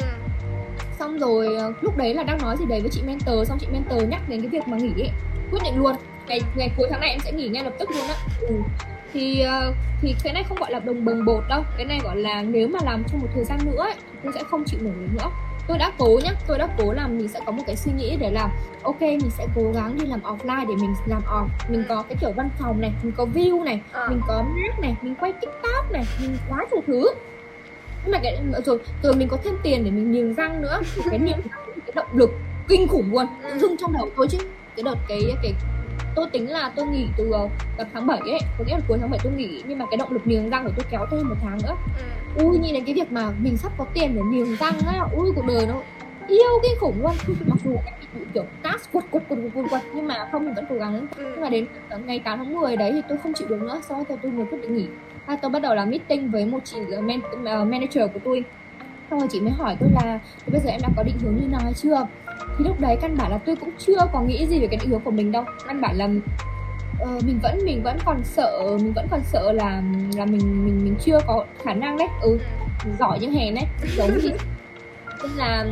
xong 1.00 1.20
rồi 1.20 1.56
ờ, 1.56 1.74
lúc 1.82 1.98
đấy 1.98 2.13
là 2.13 2.24
đang 2.24 2.38
nói 2.42 2.56
gì 2.60 2.65
đấy 2.70 2.82
với 2.82 2.89
chị 2.94 3.01
mentor 3.06 3.48
xong 3.48 3.58
chị 3.62 3.68
mentor 3.74 4.10
nhắc 4.10 4.22
đến 4.30 4.42
cái 4.42 4.50
việc 4.50 4.68
mà 4.68 4.77
nghỉ 4.77 5.04
ấy. 5.04 5.10
Quyết 5.51 5.60
định 5.63 5.77
luôn. 5.77 5.96
Ngày 6.27 6.39
ngày 6.56 6.72
cuối 6.77 6.88
tháng 6.92 7.00
này 7.00 7.10
em 7.10 7.20
sẽ 7.20 7.32
nghỉ 7.32 7.48
ngay 7.48 7.63
lập 7.63 7.74
tức 7.80 7.89
luôn 7.92 8.08
á. 8.08 8.15
Ừ 8.39 8.56
thì 9.15 9.41
ờ, 9.41 9.74
thì 10.01 10.15
cái 10.24 10.34
này 10.34 10.43
không 10.50 10.57
gọi 10.57 10.72
là 10.72 10.79
đồng 10.79 11.05
bồng 11.05 11.25
bột 11.25 11.43
đâu. 11.50 11.63
Cái 11.77 11.86
này 11.86 12.00
gọi 12.03 12.17
là 12.17 12.41
nếu 12.41 12.67
mà 12.67 12.79
làm 12.84 13.03
trong 13.07 13.19
một 13.22 13.27
thời 13.36 13.43
gian 13.43 13.60
nữa 13.65 13.77
ấy, 13.77 13.93
thì 14.12 14.19
tôi 14.24 14.34
sẽ 14.36 14.43
không 14.43 14.63
chịu 14.65 14.79
nổi 14.84 14.93
nữa. 15.13 15.29
Tôi 15.67 15.77
đã 15.77 15.91
cố 15.98 16.19
nhá 16.24 16.31
tôi 16.48 16.57
đã 16.57 16.67
cố 16.77 16.93
làm 16.93 17.17
mình 17.17 17.27
sẽ 17.27 17.39
có 17.45 17.51
một 17.51 17.63
cái 17.67 17.75
suy 17.75 17.91
nghĩ 17.98 18.17
để 18.19 18.31
làm 18.31 18.50
ok 18.84 19.01
mình 19.01 19.29
sẽ 19.38 19.48
cố 19.55 19.72
gắng 19.75 19.98
đi 20.00 20.05
làm 20.05 20.22
offline 20.22 20.67
để 20.67 20.75
mình 20.75 20.93
làm 21.05 21.22
off. 21.22 21.48
Mình 21.69 21.84
có 21.89 22.03
cái 22.10 22.17
kiểu 22.22 22.31
văn 22.31 22.50
phòng 22.60 22.81
này 22.81 22.91
mình 23.03 23.13
có 23.17 23.25
view 23.34 23.63
này 23.63 23.81
à. 23.91 24.07
mình 24.10 24.22
có 24.27 24.43
map 24.43 24.79
này 24.79 24.95
mình 25.01 25.15
quay 25.15 25.34
tiktok 25.34 25.91
này 25.91 26.05
mình 26.22 26.38
quá 26.50 26.65
nhiều 26.72 26.81
thứ. 26.88 27.10
Nhưng 28.03 28.12
mà 28.12 28.19
cái 28.24 28.38
rồi 28.65 28.79
rồi 29.03 29.15
mình 29.15 29.27
có 29.27 29.38
thêm 29.43 29.53
tiền 29.63 29.84
để 29.84 29.91
mình 29.91 30.12
niềng 30.12 30.34
răng 30.34 30.62
nữa. 30.62 30.79
Cái 31.10 31.19
niềm 31.19 31.38
cái 31.86 31.91
động 31.95 32.07
lực 32.13 32.31
kinh 32.67 32.88
khủng 32.88 33.12
luôn. 33.12 33.25
Ừ. 33.43 33.60
dưng 33.60 33.75
trong 33.77 33.93
đầu 33.93 34.10
tôi 34.15 34.27
chứ. 34.27 34.38
Cái 34.75 34.84
đợt 34.84 34.95
cái 35.07 35.22
cái 35.43 35.53
tôi 36.15 36.27
tính 36.31 36.51
là 36.51 36.72
tôi 36.75 36.88
nghỉ 36.88 37.07
từ 37.17 37.31
tầm 37.77 37.88
tháng 37.93 38.07
7 38.07 38.19
ấy 38.19 38.39
có 38.57 38.63
nghĩa 38.65 38.74
là 38.74 38.81
cuối 38.88 38.98
tháng 39.01 39.10
7 39.10 39.19
tôi 39.24 39.34
nghỉ 39.34 39.63
nhưng 39.67 39.79
mà 39.79 39.86
cái 39.91 39.98
động 39.98 40.12
lực 40.12 40.27
niềng 40.27 40.50
răng 40.50 40.65
của 40.65 40.72
tôi 40.77 40.86
kéo 40.89 41.05
thêm 41.12 41.29
một 41.29 41.36
tháng 41.41 41.57
nữa. 41.63 41.75
Ừ. 42.36 42.43
ui 42.43 42.57
nhìn 42.57 42.74
đến 42.74 42.86
cái 42.86 42.95
việc 42.95 43.12
mà 43.12 43.31
mình 43.41 43.57
sắp 43.57 43.72
có 43.77 43.86
tiền 43.93 44.15
để 44.15 44.22
niềng 44.31 44.55
răng 44.60 44.79
á 44.88 45.00
ui 45.15 45.31
cuộc 45.36 45.45
đời 45.48 45.65
nó 45.67 45.81
yêu 46.27 46.60
kinh 46.63 46.79
khủng 46.79 47.01
luôn. 47.01 47.12
Mặc 47.45 47.57
dù 47.63 47.77
kiểu 48.34 48.45
task 48.63 48.91
quật 48.91 49.05
quật 49.12 49.24
quật 49.29 49.39
quật 49.53 49.65
quật 49.69 49.81
nhưng 49.95 50.07
mà 50.07 50.29
không 50.31 50.45
mình 50.45 50.53
vẫn 50.53 50.65
cố 50.69 50.75
gắng. 50.75 51.07
Ừ. 51.17 51.24
nhưng 51.31 51.41
mà 51.41 51.50
đến 51.50 51.65
ngày 52.05 52.22
8 52.25 52.38
tháng 52.38 52.53
10 52.53 52.77
đấy 52.77 52.91
thì 52.91 53.01
tôi 53.10 53.17
không 53.17 53.34
chịu 53.34 53.48
được 53.48 53.62
nữa 53.62 53.81
sau 53.89 54.05
đó 54.10 54.15
tôi 54.22 54.31
mới 54.31 54.45
quyết 54.45 54.62
định 54.62 54.75
nghỉ. 54.77 54.88
À, 55.25 55.38
tôi 55.41 55.51
bắt 55.51 55.62
đầu 55.62 55.75
làm 55.75 55.89
meeting 55.89 56.31
với 56.31 56.45
một 56.45 56.60
chị 56.63 56.77
man, 57.01 57.19
uh, 57.19 57.43
manager 57.43 58.12
của 58.13 58.19
tôi. 58.24 58.43
Xong 59.10 59.19
rồi 59.19 59.27
chị 59.31 59.39
mới 59.39 59.51
hỏi 59.51 59.77
tôi 59.79 59.89
là 59.93 60.19
bây 60.48 60.62
giờ 60.62 60.69
em 60.69 60.81
đã 60.84 60.89
có 60.98 61.03
định 61.03 61.17
hướng 61.19 61.36
như 61.36 61.48
nào 61.48 61.62
hay 61.63 61.74
chưa 61.74 62.07
thì 62.57 62.65
lúc 62.65 62.79
đấy 62.79 62.97
căn 63.01 63.17
bản 63.17 63.31
là 63.31 63.38
tôi 63.38 63.55
cũng 63.55 63.69
chưa 63.77 64.00
có 64.13 64.21
nghĩ 64.21 64.47
gì 64.47 64.59
về 64.59 64.67
cái 64.67 64.79
định 64.81 64.89
hướng 64.89 65.01
của 65.01 65.12
mình 65.12 65.31
đâu. 65.31 65.43
Căn 65.67 65.81
bản 65.81 65.95
là 65.97 66.05
uh, 67.03 67.24
mình 67.24 67.39
vẫn 67.43 67.59
mình 67.65 67.83
vẫn 67.83 67.97
còn 68.05 68.24
sợ 68.24 68.77
mình 68.81 68.93
vẫn 68.93 69.07
còn 69.12 69.21
sợ 69.24 69.51
là 69.51 69.81
là 70.15 70.25
mình 70.25 70.65
mình 70.65 70.83
mình 70.83 70.95
chưa 71.05 71.19
có 71.27 71.45
khả 71.63 71.74
năng 71.74 71.97
đấy. 71.97 72.07
Ừ 72.21 72.39
giỏi 73.00 73.19
những 73.19 73.31
hèn 73.31 73.55
đấy 73.55 73.65
giống 73.97 74.19
gì 74.19 74.29
nên 75.24 75.31
là 75.38 75.65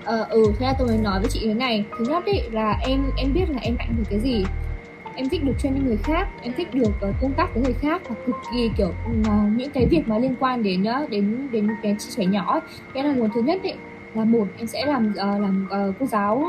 uh, 0.00 0.28
ừ 0.28 0.52
thế 0.58 0.66
là 0.66 0.74
tôi 0.78 0.88
mới 0.88 0.98
nói 0.98 1.20
với 1.20 1.30
chị 1.30 1.40
thế 1.44 1.54
này. 1.54 1.84
Thứ 1.98 2.04
nhất 2.04 2.24
ý 2.24 2.40
là 2.50 2.78
em 2.82 3.10
em 3.16 3.32
biết 3.32 3.50
là 3.50 3.58
em 3.62 3.76
mạnh 3.78 3.94
được 3.98 4.04
cái 4.10 4.20
gì. 4.20 4.44
Em 5.14 5.28
thích 5.28 5.44
được 5.44 5.52
với 5.62 5.70
người 5.70 5.96
khác 5.96 6.28
em 6.42 6.52
thích 6.56 6.74
được 6.74 6.92
uh, 7.08 7.14
tương 7.20 7.32
tác 7.32 7.54
với 7.54 7.62
người 7.62 7.74
khác 7.80 8.02
và 8.08 8.14
cực 8.26 8.36
kỳ 8.52 8.70
kiểu 8.76 8.88
uh, 8.88 9.26
những 9.56 9.70
cái 9.70 9.86
việc 9.86 10.08
mà 10.08 10.18
liên 10.18 10.34
quan 10.40 10.62
đến 10.62 10.84
uh, 11.02 11.10
đến 11.10 11.48
đến 11.52 11.68
cái 11.82 11.96
trẻ 12.16 12.24
nhỏ 12.24 12.52
ấy. 12.52 12.60
cái 12.94 13.04
là 13.04 13.12
nguồn 13.12 13.30
thứ 13.34 13.42
nhất 13.42 13.62
ấy 13.62 13.74
là 14.14 14.24
một 14.24 14.46
em 14.58 14.66
sẽ 14.66 14.86
làm 14.86 15.10
uh, 15.10 15.40
làm 15.40 15.68
uh, 15.88 15.94
cô 16.00 16.06
giáo 16.06 16.44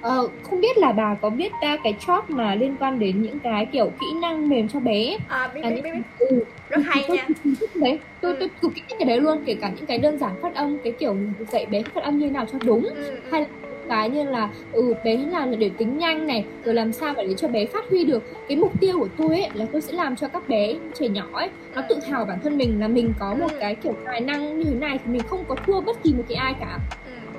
Ờ, 0.00 0.28
không 0.42 0.60
biết 0.60 0.78
là 0.78 0.92
bà 0.92 1.14
có 1.14 1.30
biết 1.30 1.52
uh, 1.52 1.80
cái 1.84 1.94
job 2.06 2.22
mà 2.28 2.54
liên 2.54 2.76
quan 2.80 2.98
đến 2.98 3.22
những 3.22 3.38
cái 3.38 3.66
kiểu 3.66 3.90
kỹ 4.00 4.06
năng 4.22 4.48
mềm 4.48 4.68
cho 4.68 4.80
bé 4.80 5.16
à 5.28 5.50
biết 5.54 5.60
biết 5.64 5.80
biết, 5.84 5.90
biết. 5.94 6.00
ừ, 6.18 6.44
rất 6.68 6.80
hay 6.84 7.04
tôi 7.08 7.16
nha 7.16 7.28
đấy 7.74 7.98
tôi 8.20 8.32
Ừ. 8.32 8.36
tôi 8.40 8.48
cực 8.62 8.74
kỳ 8.74 8.82
thích 8.88 8.96
cái 8.98 9.08
đấy 9.08 9.20
luôn 9.20 9.42
kể 9.46 9.54
cả 9.60 9.72
những 9.76 9.86
cái 9.86 9.98
đơn 9.98 10.18
giản 10.18 10.30
phát 10.42 10.54
âm 10.54 10.78
cái 10.84 10.92
kiểu 10.92 11.16
dạy 11.52 11.66
bé 11.66 11.82
phát 11.82 12.04
âm 12.04 12.18
như 12.18 12.30
nào 12.30 12.46
cho 12.52 12.58
đúng 12.64 12.84
ừ, 12.84 13.10
ừ. 13.10 13.20
hay 13.30 13.40
là 13.40 13.46
cái 13.88 14.10
như 14.10 14.22
là 14.24 14.48
ừ 14.72 14.94
bé 15.04 15.16
làm 15.16 15.50
là 15.50 15.56
để 15.56 15.70
tính 15.78 15.98
nhanh 15.98 16.26
này 16.26 16.44
rồi 16.64 16.74
làm 16.74 16.92
sao 16.92 17.14
để 17.16 17.34
cho 17.36 17.48
bé 17.48 17.66
phát 17.66 17.84
huy 17.90 18.04
được 18.04 18.22
cái 18.48 18.56
mục 18.56 18.80
tiêu 18.80 18.98
của 18.98 19.08
tôi 19.16 19.28
ấy 19.40 19.50
là 19.54 19.66
tôi 19.72 19.80
sẽ 19.80 19.92
làm 19.92 20.16
cho 20.16 20.28
các 20.28 20.48
bé 20.48 20.74
trẻ 20.94 21.08
nhỏ 21.08 21.24
ấy 21.32 21.48
nó 21.74 21.82
tự 21.88 21.96
hào 22.10 22.24
bản 22.24 22.38
thân 22.42 22.56
mình 22.58 22.80
là 22.80 22.88
mình 22.88 23.12
có 23.18 23.34
một 23.34 23.50
Ừ. 23.52 23.56
cái 23.60 23.74
kiểu 23.74 23.94
tài 24.04 24.20
năng 24.20 24.58
như 24.58 24.64
thế 24.64 24.74
này 24.74 24.98
thì 25.04 25.12
mình 25.12 25.22
không 25.22 25.44
có 25.48 25.54
thua 25.66 25.80
bất 25.80 26.02
kỳ 26.02 26.14
một 26.14 26.22
cái 26.28 26.36
ai 26.36 26.54
cả 26.60 26.78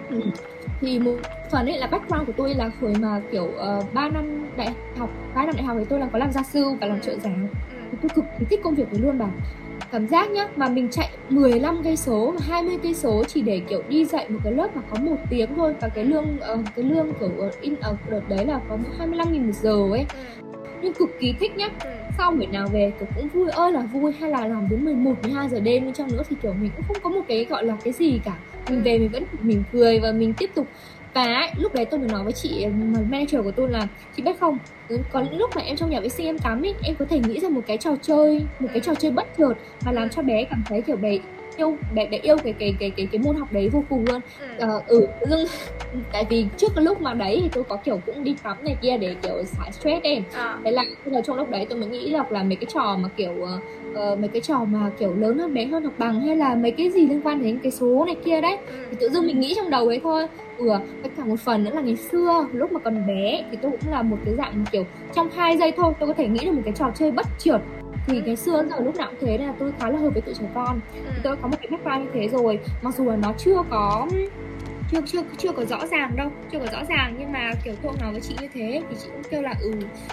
ừ. 0.10 0.16
Ừ. 0.16 0.22
thì 0.82 1.00
một 1.00 1.16
phần 1.52 1.66
ấy 1.66 1.78
là 1.78 1.88
background 1.88 2.28
của 2.28 2.34
tôi 2.38 2.54
là 2.56 2.70
hồi 2.82 2.94
mà 3.02 3.22
kiểu 3.32 3.44
uh, 3.80 3.94
3 3.94 4.10
năm 4.10 4.46
đại 4.58 4.70
học 4.98 5.10
3 5.36 5.46
năm 5.46 5.56
đại 5.56 5.64
học 5.64 5.78
thì 5.80 5.86
tôi 5.90 6.00
là 6.00 6.08
có 6.14 6.20
làm 6.20 6.32
gia 6.32 6.44
sư 6.44 6.66
và 6.82 6.88
làm 6.88 7.02
trợ 7.02 7.16
giảng 7.18 7.48
thì 7.92 7.98
tôi 8.02 8.10
cực 8.16 8.26
kỳ 8.40 8.46
thích 8.50 8.60
công 8.64 8.76
việc 8.76 8.92
đấy 8.92 9.02
luôn 9.02 9.18
bà 9.18 9.26
cảm 9.92 10.08
giác 10.08 10.32
nhá 10.32 10.48
mà 10.56 10.70
mình 10.70 10.88
chạy 10.92 11.10
15 11.30 11.84
cây 11.84 11.98
số 11.98 12.34
20 12.40 12.78
cây 12.84 12.94
số 12.94 13.24
chỉ 13.28 13.42
để 13.42 13.62
kiểu 13.70 13.84
đi 13.90 14.06
dạy 14.06 14.30
một 14.30 14.40
cái 14.44 14.54
lớp 14.54 14.76
mà 14.76 14.82
có 14.90 15.00
một 15.00 15.16
tiếng 15.30 15.56
thôi. 15.56 15.74
Và 15.82 15.88
cái 15.88 16.06
lương 16.06 16.38
ờ, 16.40 16.58
cái 16.76 16.86
lương 16.86 17.14
kiểu 17.20 17.30
ở 17.40 17.52
in 17.62 17.76
ở 17.82 17.96
đợt 18.10 18.22
đấy 18.30 18.46
là 18.46 18.60
có 18.70 18.78
25 18.98 19.32
nghìn 19.32 19.46
một 19.46 19.56
giờ 19.62 19.88
ấy. 19.92 20.06
Ừ. 20.14 20.44
nhưng 20.82 20.94
cực 20.94 21.10
kỳ 21.20 21.34
thích 21.40 21.58
nhá. 21.58 21.70
Ừ. 21.84 21.90
sau 22.18 22.32
buổi 22.32 22.46
nào 22.46 22.68
về 22.68 22.92
kiểu 23.00 23.08
cũng 23.16 23.28
vui 23.28 23.50
ơi 23.50 23.72
là 23.72 23.82
vui. 23.82 24.14
Hay 24.20 24.30
là 24.30 24.48
làm 24.48 24.70
đến 24.70 24.86
11 24.86 25.14
12 25.24 25.50
giờ 25.50 25.60
đêm 25.60 25.86
đi 25.86 25.92
chăng 25.94 26.08
nữa 26.12 26.24
thì 26.30 26.36
kiểu 26.42 26.54
mình 26.62 26.72
cũng 26.76 26.86
không 26.88 26.98
có 27.04 27.10
một 27.10 27.22
cái 27.28 27.46
gọi 27.50 27.66
là 27.66 27.78
cái 27.84 27.94
gì 27.94 28.20
cả. 28.26 28.38
Mình 28.70 28.82
về 28.84 28.98
mình 28.98 29.10
vẫn 29.10 29.24
mỉm 29.42 29.64
cười 29.74 30.00
và 30.00 30.12
mình 30.12 30.34
tiếp 30.38 30.50
tục 30.56 30.68
và 31.16 31.24
ấy, 31.24 31.52
lúc 31.58 31.74
đấy 31.74 31.86
tôi 31.86 32.00
mới 32.00 32.10
nói 32.10 32.24
với 32.24 32.34
chị 32.34 32.66
mà 32.68 33.00
manager 33.10 33.44
của 33.44 33.52
tôi 33.52 33.70
là 33.70 33.88
chị 34.16 34.24
biết 34.24 34.40
không 34.40 34.58
có 35.10 35.22
những 35.22 35.38
lúc 35.38 35.50
mà 35.56 35.62
em 35.62 35.76
trong 35.78 35.90
nhà 35.90 36.00
vệ 36.02 36.10
sinh 36.10 36.26
em 36.26 36.40
tắm 36.40 36.62
ấy 36.66 36.74
em 36.84 36.96
có 36.96 37.06
thể 37.10 37.20
nghĩ 37.20 37.40
ra 37.40 37.50
một 37.50 37.62
cái 37.68 37.78
trò 37.78 37.92
chơi 38.02 38.48
một 38.60 38.70
cái 38.74 38.82
trò 38.82 38.96
chơi 38.96 39.12
bất 39.12 39.28
chợt 39.38 39.54
mà 39.86 39.92
làm 39.92 40.10
cho 40.10 40.22
bé 40.22 40.46
cảm 40.50 40.64
thấy 40.70 40.82
kiểu 40.82 40.96
bé 40.98 41.18
yêu 41.58 41.78
bé 41.94 42.08
bé 42.08 42.18
yêu 42.18 42.38
cái 42.44 42.54
cái 42.60 42.76
cái 42.80 42.92
cái 42.98 43.08
cái 43.12 43.22
môn 43.22 43.36
học 43.36 43.48
đấy 43.52 43.70
vô 43.70 43.84
cùng 43.90 44.06
luôn 44.06 44.22
ừ. 44.40 44.46
ờ 44.58 44.82
ừ 44.88 45.08
dưng 45.30 45.46
tại 46.12 46.26
vì 46.30 46.46
trước 46.58 46.68
cái 46.76 46.84
lúc 46.84 47.02
mà 47.02 47.14
đấy 47.14 47.40
thì 47.44 47.50
tôi 47.54 47.64
có 47.64 47.76
kiểu 47.76 48.00
cũng 48.06 48.24
đi 48.24 48.36
tắm 48.44 48.58
này 48.64 48.78
kia 48.82 48.98
để 48.98 49.16
kiểu 49.22 49.44
xả 49.44 49.72
stress 49.72 50.04
em 50.04 50.24
à. 50.34 50.58
thế 50.66 50.72
là 50.72 50.84
trong 51.24 51.38
lúc 51.38 51.50
đấy 51.50 51.66
tôi 51.70 51.80
mới 51.80 51.90
nghĩ 51.90 52.10
là 52.10 52.24
là 52.30 52.44
mấy 52.44 52.56
cái 52.56 52.68
trò 52.74 52.98
mà 53.02 53.10
kiểu 53.18 53.42
ờ, 53.42 53.60
ờ, 53.96 54.16
mấy 54.16 54.28
cái 54.28 54.42
trò 54.42 54.66
mà 54.66 54.92
kiểu 55.00 55.14
lớn 55.14 55.38
hơn 55.38 55.54
bé 55.54 55.66
hơn 55.66 55.84
học 55.84 55.94
bằng 55.98 56.22
hay 56.22 56.36
là 56.36 56.56
mấy 56.56 56.72
cái 56.72 56.92
gì 56.92 57.08
liên 57.08 57.22
quan 57.22 57.44
đến 57.44 57.60
cái 57.64 57.72
số 57.72 58.06
này 58.06 58.16
kia 58.26 58.42
đấy 58.42 58.58
ừ. 58.68 58.74
thì 58.92 58.98
tự 59.00 59.10
dưng 59.10 59.26
mình 59.26 59.40
nghĩ 59.40 59.54
trong 59.56 59.70
đầu 59.70 59.88
ấy 59.88 60.00
thôi 60.04 60.28
ừ 60.58 60.68
với 61.02 61.12
cả 61.18 61.26
một 61.26 61.40
phần 61.40 61.64
nữa 61.64 61.72
là 61.74 61.82
ngày 61.82 61.96
xưa 61.96 62.48
lúc 62.54 62.72
mà 62.72 62.80
còn 62.80 63.08
bé 63.08 63.44
thì 63.52 63.58
tôi 63.62 63.72
cũng 63.72 63.92
là 63.92 64.02
một 64.02 64.18
cái 64.26 64.34
dạng 64.38 64.66
kiểu 64.72 64.84
trong 65.16 65.30
hai 65.30 65.58
giây 65.58 65.72
thôi 65.78 65.94
tôi 66.00 66.08
có 66.08 66.14
thể 66.14 66.28
nghĩ 66.28 66.46
được 66.46 66.52
một 66.52 66.62
cái 66.66 66.74
trò 66.78 66.92
chơi 66.96 67.12
bất 67.12 67.26
chợt 67.40 67.60
thì 68.08 68.22
ngày 68.22 68.36
xưa 68.36 68.64
giờ 68.70 68.80
lúc 68.80 68.96
nào 68.96 69.12
cũng 69.12 69.28
thế 69.28 69.38
là 69.38 69.54
tôi 69.60 69.72
khá 69.80 69.90
là 69.90 70.00
hợp 70.00 70.10
với 70.10 70.22
tụi 70.22 70.34
trẻ 70.36 70.46
con 70.56 70.80
ừ. 70.94 71.12
tôi 71.24 71.36
có 71.42 71.48
một 71.48 71.58
cái 71.62 71.68
background 71.72 72.06
như 72.06 72.10
thế 72.14 72.30
rồi 72.30 72.60
mặc 72.82 72.96
dù 72.98 73.06
là 73.10 73.16
nó 73.16 73.34
chưa 73.38 73.64
có 73.70 74.08
chưa 74.92 75.02
chưa 75.06 75.24
chưa 75.38 75.52
có 75.52 75.66
rõ 75.66 75.88
ràng 75.88 76.16
đâu 76.16 76.32
chưa 76.52 76.60
có 76.60 76.66
rõ 76.72 76.84
ràng 76.90 77.16
nhưng 77.20 77.32
mà 77.32 77.52
kiểu 77.64 77.74
tôi 77.84 77.94
nói 78.02 78.12
với 78.12 78.22
chị 78.22 78.36
như 78.42 78.48
thế 78.54 78.82
thì 78.90 78.96
chị 79.02 79.08
cũng 79.14 79.24
kêu 79.32 79.42
là 79.42 79.54
ừ 79.60 79.72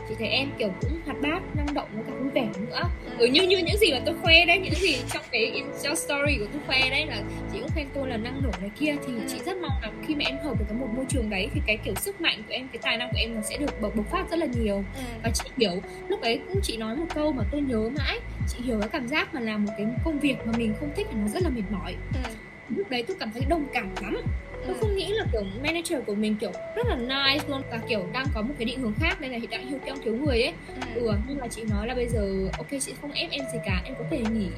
chị 0.09 0.15
thấy 0.19 0.29
em 0.29 0.49
kiểu 0.59 0.69
cũng 0.81 0.91
hoạt 1.05 1.21
bát 1.21 1.41
năng 1.57 1.75
động 1.75 1.89
với 1.95 2.05
cả 2.07 2.13
vui 2.21 2.31
vẻ 2.31 2.49
nữa. 2.61 2.83
Ừ, 3.19 3.27
như 3.27 3.43
như 3.43 3.59
những 3.59 3.77
gì 3.81 3.93
mà 3.93 3.99
tôi 4.07 4.15
khoe 4.23 4.45
đấy 4.47 4.59
những 4.59 4.75
gì 4.75 4.97
trong 5.13 5.23
cái 5.33 5.45
Insta 5.45 5.95
story 5.95 6.37
của 6.39 6.47
tôi 6.53 6.63
khoe 6.67 6.91
đấy 6.91 7.07
là 7.07 7.23
chị 7.53 7.59
cũng 7.61 7.71
khen 7.75 7.87
tôi 7.95 8.09
là 8.09 8.17
năng 8.17 8.43
nổ 8.43 8.51
này 8.61 8.71
kia 8.79 8.95
thì 9.07 9.13
chị 9.29 9.39
rất 9.47 9.57
mong 9.57 9.73
là 9.83 9.91
khi 10.07 10.15
mà 10.15 10.25
em 10.27 10.39
hợp 10.39 10.59
được 10.59 10.65
cái 10.69 10.79
một 10.79 10.89
môi 10.97 11.05
trường 11.09 11.31
đấy 11.31 11.49
thì 11.55 11.61
cái 11.67 11.77
kiểu 11.85 11.95
sức 11.95 12.21
mạnh 12.21 12.39
của 12.49 12.55
em 12.55 12.69
cái 12.73 12.79
tài 12.83 12.97
năng 12.97 13.09
của 13.13 13.19
em 13.19 13.35
nó 13.35 13.41
sẽ 13.43 13.57
được 13.57 13.81
bộc 13.81 13.97
bộc 13.97 14.11
phát 14.11 14.31
rất 14.31 14.39
là 14.39 14.47
nhiều. 14.47 14.85
Ừ. 14.97 15.03
và 15.23 15.31
chị 15.35 15.45
hiểu 15.57 15.83
lúc 16.09 16.21
đấy 16.21 16.41
cũng 16.49 16.61
chị 16.63 16.77
nói 16.77 16.97
một 16.97 17.07
câu 17.15 17.33
mà 17.33 17.45
tôi 17.51 17.61
nhớ 17.61 17.91
mãi 17.99 18.19
chị 18.49 18.59
hiểu 18.65 18.81
cái 18.81 18.89
cảm 18.89 19.09
giác 19.09 19.35
mà 19.35 19.41
làm 19.41 19.65
một 19.65 19.73
cái 19.79 19.87
công 20.05 20.19
việc 20.21 20.37
mà 20.47 20.53
mình 20.59 20.75
không 20.81 20.91
thích 20.97 21.07
thì 21.11 21.17
nó 21.23 21.29
rất 21.29 21.43
là 21.43 21.49
mệt 21.49 21.63
mỏi. 21.71 21.95
Ừ. 22.15 22.31
lúc 22.77 22.91
đấy 22.91 23.05
tôi 23.09 23.17
cảm 23.21 23.31
thấy 23.35 23.43
đồng 23.49 23.65
cảm 23.73 23.89
lắm 24.03 24.17
tôi 24.67 24.75
Ừ. 24.77 24.81
không 24.81 24.95
nghĩ 24.97 25.13
là 25.19 25.25
kiểu 25.33 25.43
manager 25.63 25.99
của 26.07 26.15
mình 26.15 26.37
kiểu 26.41 26.53
rất 26.75 26.87
là 26.87 26.97
nice 26.97 27.45
luôn 27.49 27.63
và 27.71 27.79
kiểu 27.89 28.09
đang 28.13 28.27
có 28.35 28.43
một 28.43 28.55
cái 28.59 28.65
định 28.65 28.81
hướng 28.81 28.95
khác 29.01 29.21
đây 29.21 29.31
là 29.31 29.39
hiện 29.39 29.49
tại 29.51 29.67
hiếu 29.67 29.79
đang 29.87 30.01
thiếu 30.01 30.17
người 30.17 30.43
ấy 30.43 30.53
ừ. 30.75 30.81
ừ 30.95 31.11
nhưng 31.29 31.39
mà 31.39 31.49
chị 31.49 31.63
nói 31.71 31.87
là 31.87 31.95
bây 31.95 32.09
giờ 32.09 32.49
ok 32.59 32.69
chị 32.81 32.93
không 33.01 33.13
ép 33.13 33.31
em 33.31 33.45
gì 33.53 33.59
cả 33.65 33.83
em 33.85 33.95
có 33.99 34.05
thể 34.11 34.23
nghỉ 34.33 34.49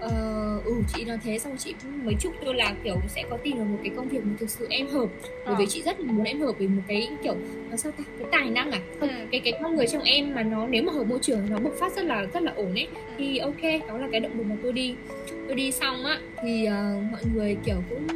ờ, 0.00 0.10
ừ 0.64 0.72
chị 0.94 1.04
nói 1.04 1.18
thế 1.24 1.38
xong 1.38 1.56
chị 1.58 1.74
mới 2.04 2.14
chúc 2.20 2.32
tôi 2.40 2.54
là 2.54 2.74
kiểu 2.84 2.96
sẽ 3.08 3.22
có 3.30 3.36
tìm 3.42 3.56
được 3.58 3.64
một 3.64 3.78
cái 3.82 3.92
công 3.96 4.08
việc 4.08 4.18
mà 4.24 4.34
thực 4.40 4.50
sự 4.50 4.66
em 4.70 4.86
hợp 4.86 5.06
bởi 5.46 5.54
vì 5.58 5.64
Ờ. 5.64 5.68
chị 5.68 5.82
rất 5.82 6.00
là 6.00 6.12
muốn 6.12 6.24
em 6.24 6.40
hợp 6.40 6.52
với 6.58 6.68
một 6.68 6.82
cái 6.88 7.08
kiểu 7.22 7.34
nó 7.70 7.76
sao 7.76 7.92
ta 7.92 8.04
cái 8.18 8.28
tài 8.32 8.50
năng 8.50 8.70
à 8.70 8.80
không 9.00 9.08
Ừ. 9.08 9.14
cái 9.30 9.40
cái 9.44 9.52
con 9.62 9.76
người 9.76 9.86
trong 9.86 10.02
em 10.02 10.34
mà 10.34 10.42
nó 10.42 10.66
nếu 10.66 10.82
mà 10.82 10.92
hợp 10.92 11.04
môi 11.04 11.18
trường 11.22 11.46
nó 11.50 11.58
bộc 11.58 11.72
phát 11.80 11.92
rất 11.96 12.04
là 12.04 12.26
rất 12.34 12.42
là 12.42 12.52
ổn 12.56 12.74
ấy 12.74 12.88
thì 13.18 13.38
ok 13.38 13.60
đó 13.88 13.98
là 13.98 14.08
cái 14.12 14.20
động 14.20 14.32
lực 14.38 14.44
mà 14.46 14.54
tôi 14.62 14.72
đi 14.72 14.94
tôi 15.48 15.56
đi 15.56 15.72
xong 15.72 16.04
á 16.04 16.20
thì 16.42 16.64
ờ, 16.64 17.00
mọi 17.10 17.20
người 17.34 17.56
kiểu 17.64 17.82
cũng 17.88 18.06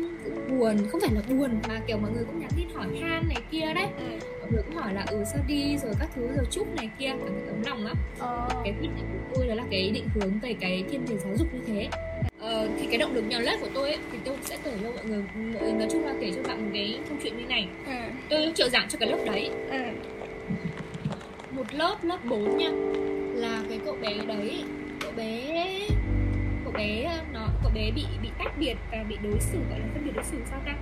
buồn 0.58 0.76
không 0.92 1.00
phải 1.00 1.10
là 1.14 1.20
buồn 1.28 1.50
mà 1.68 1.80
kiểu 1.86 1.96
mọi 1.98 2.10
người 2.14 2.24
cũng 2.24 2.40
nhắn 2.40 2.50
tin 2.56 2.68
hỏi 2.74 2.86
han 3.00 3.28
này 3.28 3.36
kia 3.50 3.66
đấy 3.74 3.86
Ừ. 3.98 4.04
mọi 4.40 4.50
người 4.52 4.62
cũng 4.62 4.76
hỏi 4.76 4.94
là 4.94 5.04
ừ 5.10 5.24
sao 5.32 5.42
đi 5.46 5.76
rồi 5.82 5.92
các 6.00 6.08
thứ 6.14 6.26
rồi 6.36 6.44
chúc 6.50 6.74
này 6.76 6.90
kia 6.98 7.08
cảm 7.08 7.18
thấy 7.34 7.46
ấm 7.48 7.62
lòng 7.66 7.84
lắm 7.86 7.96
Ờ. 8.18 8.48
cái 8.64 8.72
quyết 8.80 8.88
định 8.96 9.06
của 9.12 9.34
tôi 9.34 9.46
đó 9.48 9.54
là 9.54 9.62
cái 9.70 9.90
định 9.90 10.08
hướng 10.14 10.38
về 10.42 10.54
cái 10.60 10.84
thiên 10.90 11.04
về 11.06 11.16
giáo 11.18 11.36
dục 11.36 11.48
như 11.54 11.60
thế 11.66 11.88
ờ, 12.40 12.68
thì 12.80 12.86
cái 12.86 12.98
động 12.98 13.14
lực 13.14 13.24
nhỏ 13.28 13.38
nhất 13.38 13.58
của 13.60 13.68
tôi 13.74 13.88
ấy, 13.88 13.98
thì 14.12 14.18
tôi 14.24 14.36
sẽ 14.44 14.56
kể 14.64 14.70
cho 14.82 14.90
mọi 14.90 15.04
người 15.04 15.22
mọi- 15.60 15.72
nói 15.72 15.88
chung 15.90 16.04
là 16.04 16.14
kể 16.20 16.32
cho 16.36 16.42
bạn 16.48 16.62
một 16.64 16.70
cái 16.74 16.98
câu 17.08 17.18
chuyện 17.22 17.36
như 17.38 17.44
này 17.48 17.68
ừ. 17.86 17.92
tôi 18.30 18.52
trợ 18.54 18.68
giảng 18.68 18.88
cho 18.88 18.98
cái 18.98 19.08
lớp 19.10 19.18
đấy 19.26 19.50
ừ. 19.70 19.78
một 21.50 21.74
lớp 21.74 21.96
lớp 22.04 22.18
4 22.24 22.56
nha 22.58 22.70
là 23.34 23.62
cái 23.68 23.80
cậu 23.84 23.96
bé 24.02 24.14
đấy 24.28 24.64
cậu 25.00 25.12
bé 25.16 25.40
cậu 26.64 26.72
bé 26.72 27.20
nó 27.32 27.48
cậu 27.62 27.70
bé 27.74 27.90
bị 27.90 28.04
bị 28.22 28.28
tách 28.38 28.58
biệt 28.58 28.74
và 28.92 29.04
bị 29.08 29.16
đối 29.22 29.40
xử 29.40 29.58
gọi 29.70 29.78
là 29.80 29.86
phân 29.94 30.03
đối 30.14 30.24
xử 30.24 30.36
sao 30.50 30.60
ta 30.66 30.72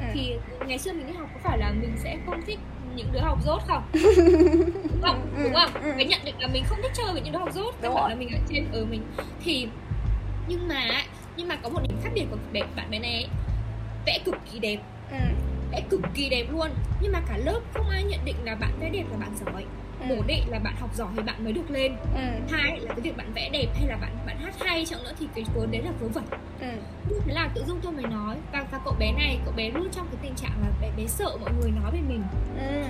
Ừ. 0.00 0.04
thì 0.14 0.34
ngày 0.66 0.78
xưa 0.78 0.92
mình 0.92 1.06
đi 1.06 1.12
học 1.12 1.28
có 1.34 1.40
phải 1.42 1.58
là 1.58 1.70
mình 1.80 1.92
sẽ 1.96 2.16
không 2.26 2.42
thích 2.46 2.58
những 2.96 3.12
đứa 3.12 3.20
học 3.20 3.38
dốt 3.44 3.62
không 3.66 3.82
đúng 3.92 5.02
không 5.02 5.26
Ừ, 5.36 5.42
đúng 5.44 5.54
không 5.54 5.82
ừ. 5.82 5.92
cái 5.96 6.04
nhận 6.04 6.20
định 6.24 6.34
là 6.38 6.46
mình 6.48 6.64
không 6.66 6.78
thích 6.82 6.92
chơi 6.94 7.12
với 7.12 7.20
những 7.22 7.32
đứa 7.32 7.38
học 7.38 7.52
dốt 7.54 7.74
bản 7.82 7.92
rồi. 7.94 8.10
là 8.10 8.14
mình 8.16 8.28
ở 8.32 8.38
trên 8.48 8.64
ở 8.72 8.84
mình 8.84 9.02
thì 9.44 9.68
nhưng 10.48 10.68
mà 10.68 10.82
nhưng 11.36 11.48
mà 11.48 11.56
có 11.62 11.68
một 11.68 11.80
điểm 11.88 11.98
khác 12.02 12.10
biệt 12.14 12.24
của 12.30 12.36
bé, 12.52 12.60
bạn 12.76 12.90
bé 12.90 12.98
này 12.98 13.12
ấy, 13.14 13.26
vẽ 14.06 14.18
cực 14.24 14.34
kỳ 14.52 14.58
đẹp 14.58 14.76
ừ. 15.10 15.16
vẽ 15.72 15.80
cực 15.90 16.00
kỳ 16.14 16.28
đẹp 16.28 16.46
luôn 16.50 16.68
nhưng 17.00 17.12
mà 17.12 17.20
cả 17.28 17.36
lớp 17.36 17.60
không 17.74 17.88
ai 17.88 18.04
nhận 18.04 18.20
định 18.24 18.36
là 18.44 18.54
bạn 18.54 18.70
vẽ 18.80 18.90
đẹp 18.90 19.04
là 19.10 19.16
bạn 19.18 19.30
giỏi 19.44 19.64
Ừ. 20.00 20.14
một 20.16 20.22
định 20.26 20.42
là 20.48 20.58
bạn 20.58 20.74
học 20.80 20.94
giỏi 20.94 21.08
thì 21.16 21.22
bạn 21.22 21.44
mới 21.44 21.52
được 21.52 21.70
lên 21.70 21.96
ừ. 22.14 22.20
hai 22.50 22.80
là 22.80 22.88
cái 22.94 23.00
việc 23.00 23.16
bạn 23.16 23.32
vẽ 23.34 23.48
đẹp 23.52 23.66
hay 23.74 23.86
là 23.88 23.96
bạn 23.96 24.10
bạn 24.26 24.36
hát 24.38 24.54
hay 24.60 24.84
chẳng 24.86 25.04
nữa 25.04 25.12
thì 25.20 25.26
cái 25.34 25.44
vốn 25.54 25.70
đấy 25.70 25.82
là 25.82 25.90
vớ 26.00 26.08
vẩn 26.08 26.24
ừ. 26.60 26.66
Thế 27.26 27.32
là 27.34 27.48
tự 27.54 27.64
dưng 27.66 27.80
tôi 27.82 27.92
mới 27.92 28.02
nói. 28.06 28.36
Và, 28.52 28.64
và 28.70 28.78
cậu 28.84 28.94
bé 28.98 29.12
này 29.12 29.38
cậu 29.44 29.54
bé 29.56 29.70
luôn 29.70 29.88
trong 29.92 30.06
cái 30.06 30.16
tình 30.22 30.34
trạng 30.34 30.52
là 30.62 30.68
bé, 30.80 30.90
bé 30.96 31.06
sợ 31.06 31.36
mọi 31.40 31.50
người 31.60 31.70
nói 31.70 31.90
về 31.92 32.00
mình. 32.08 32.22
Ừ. 32.58 32.82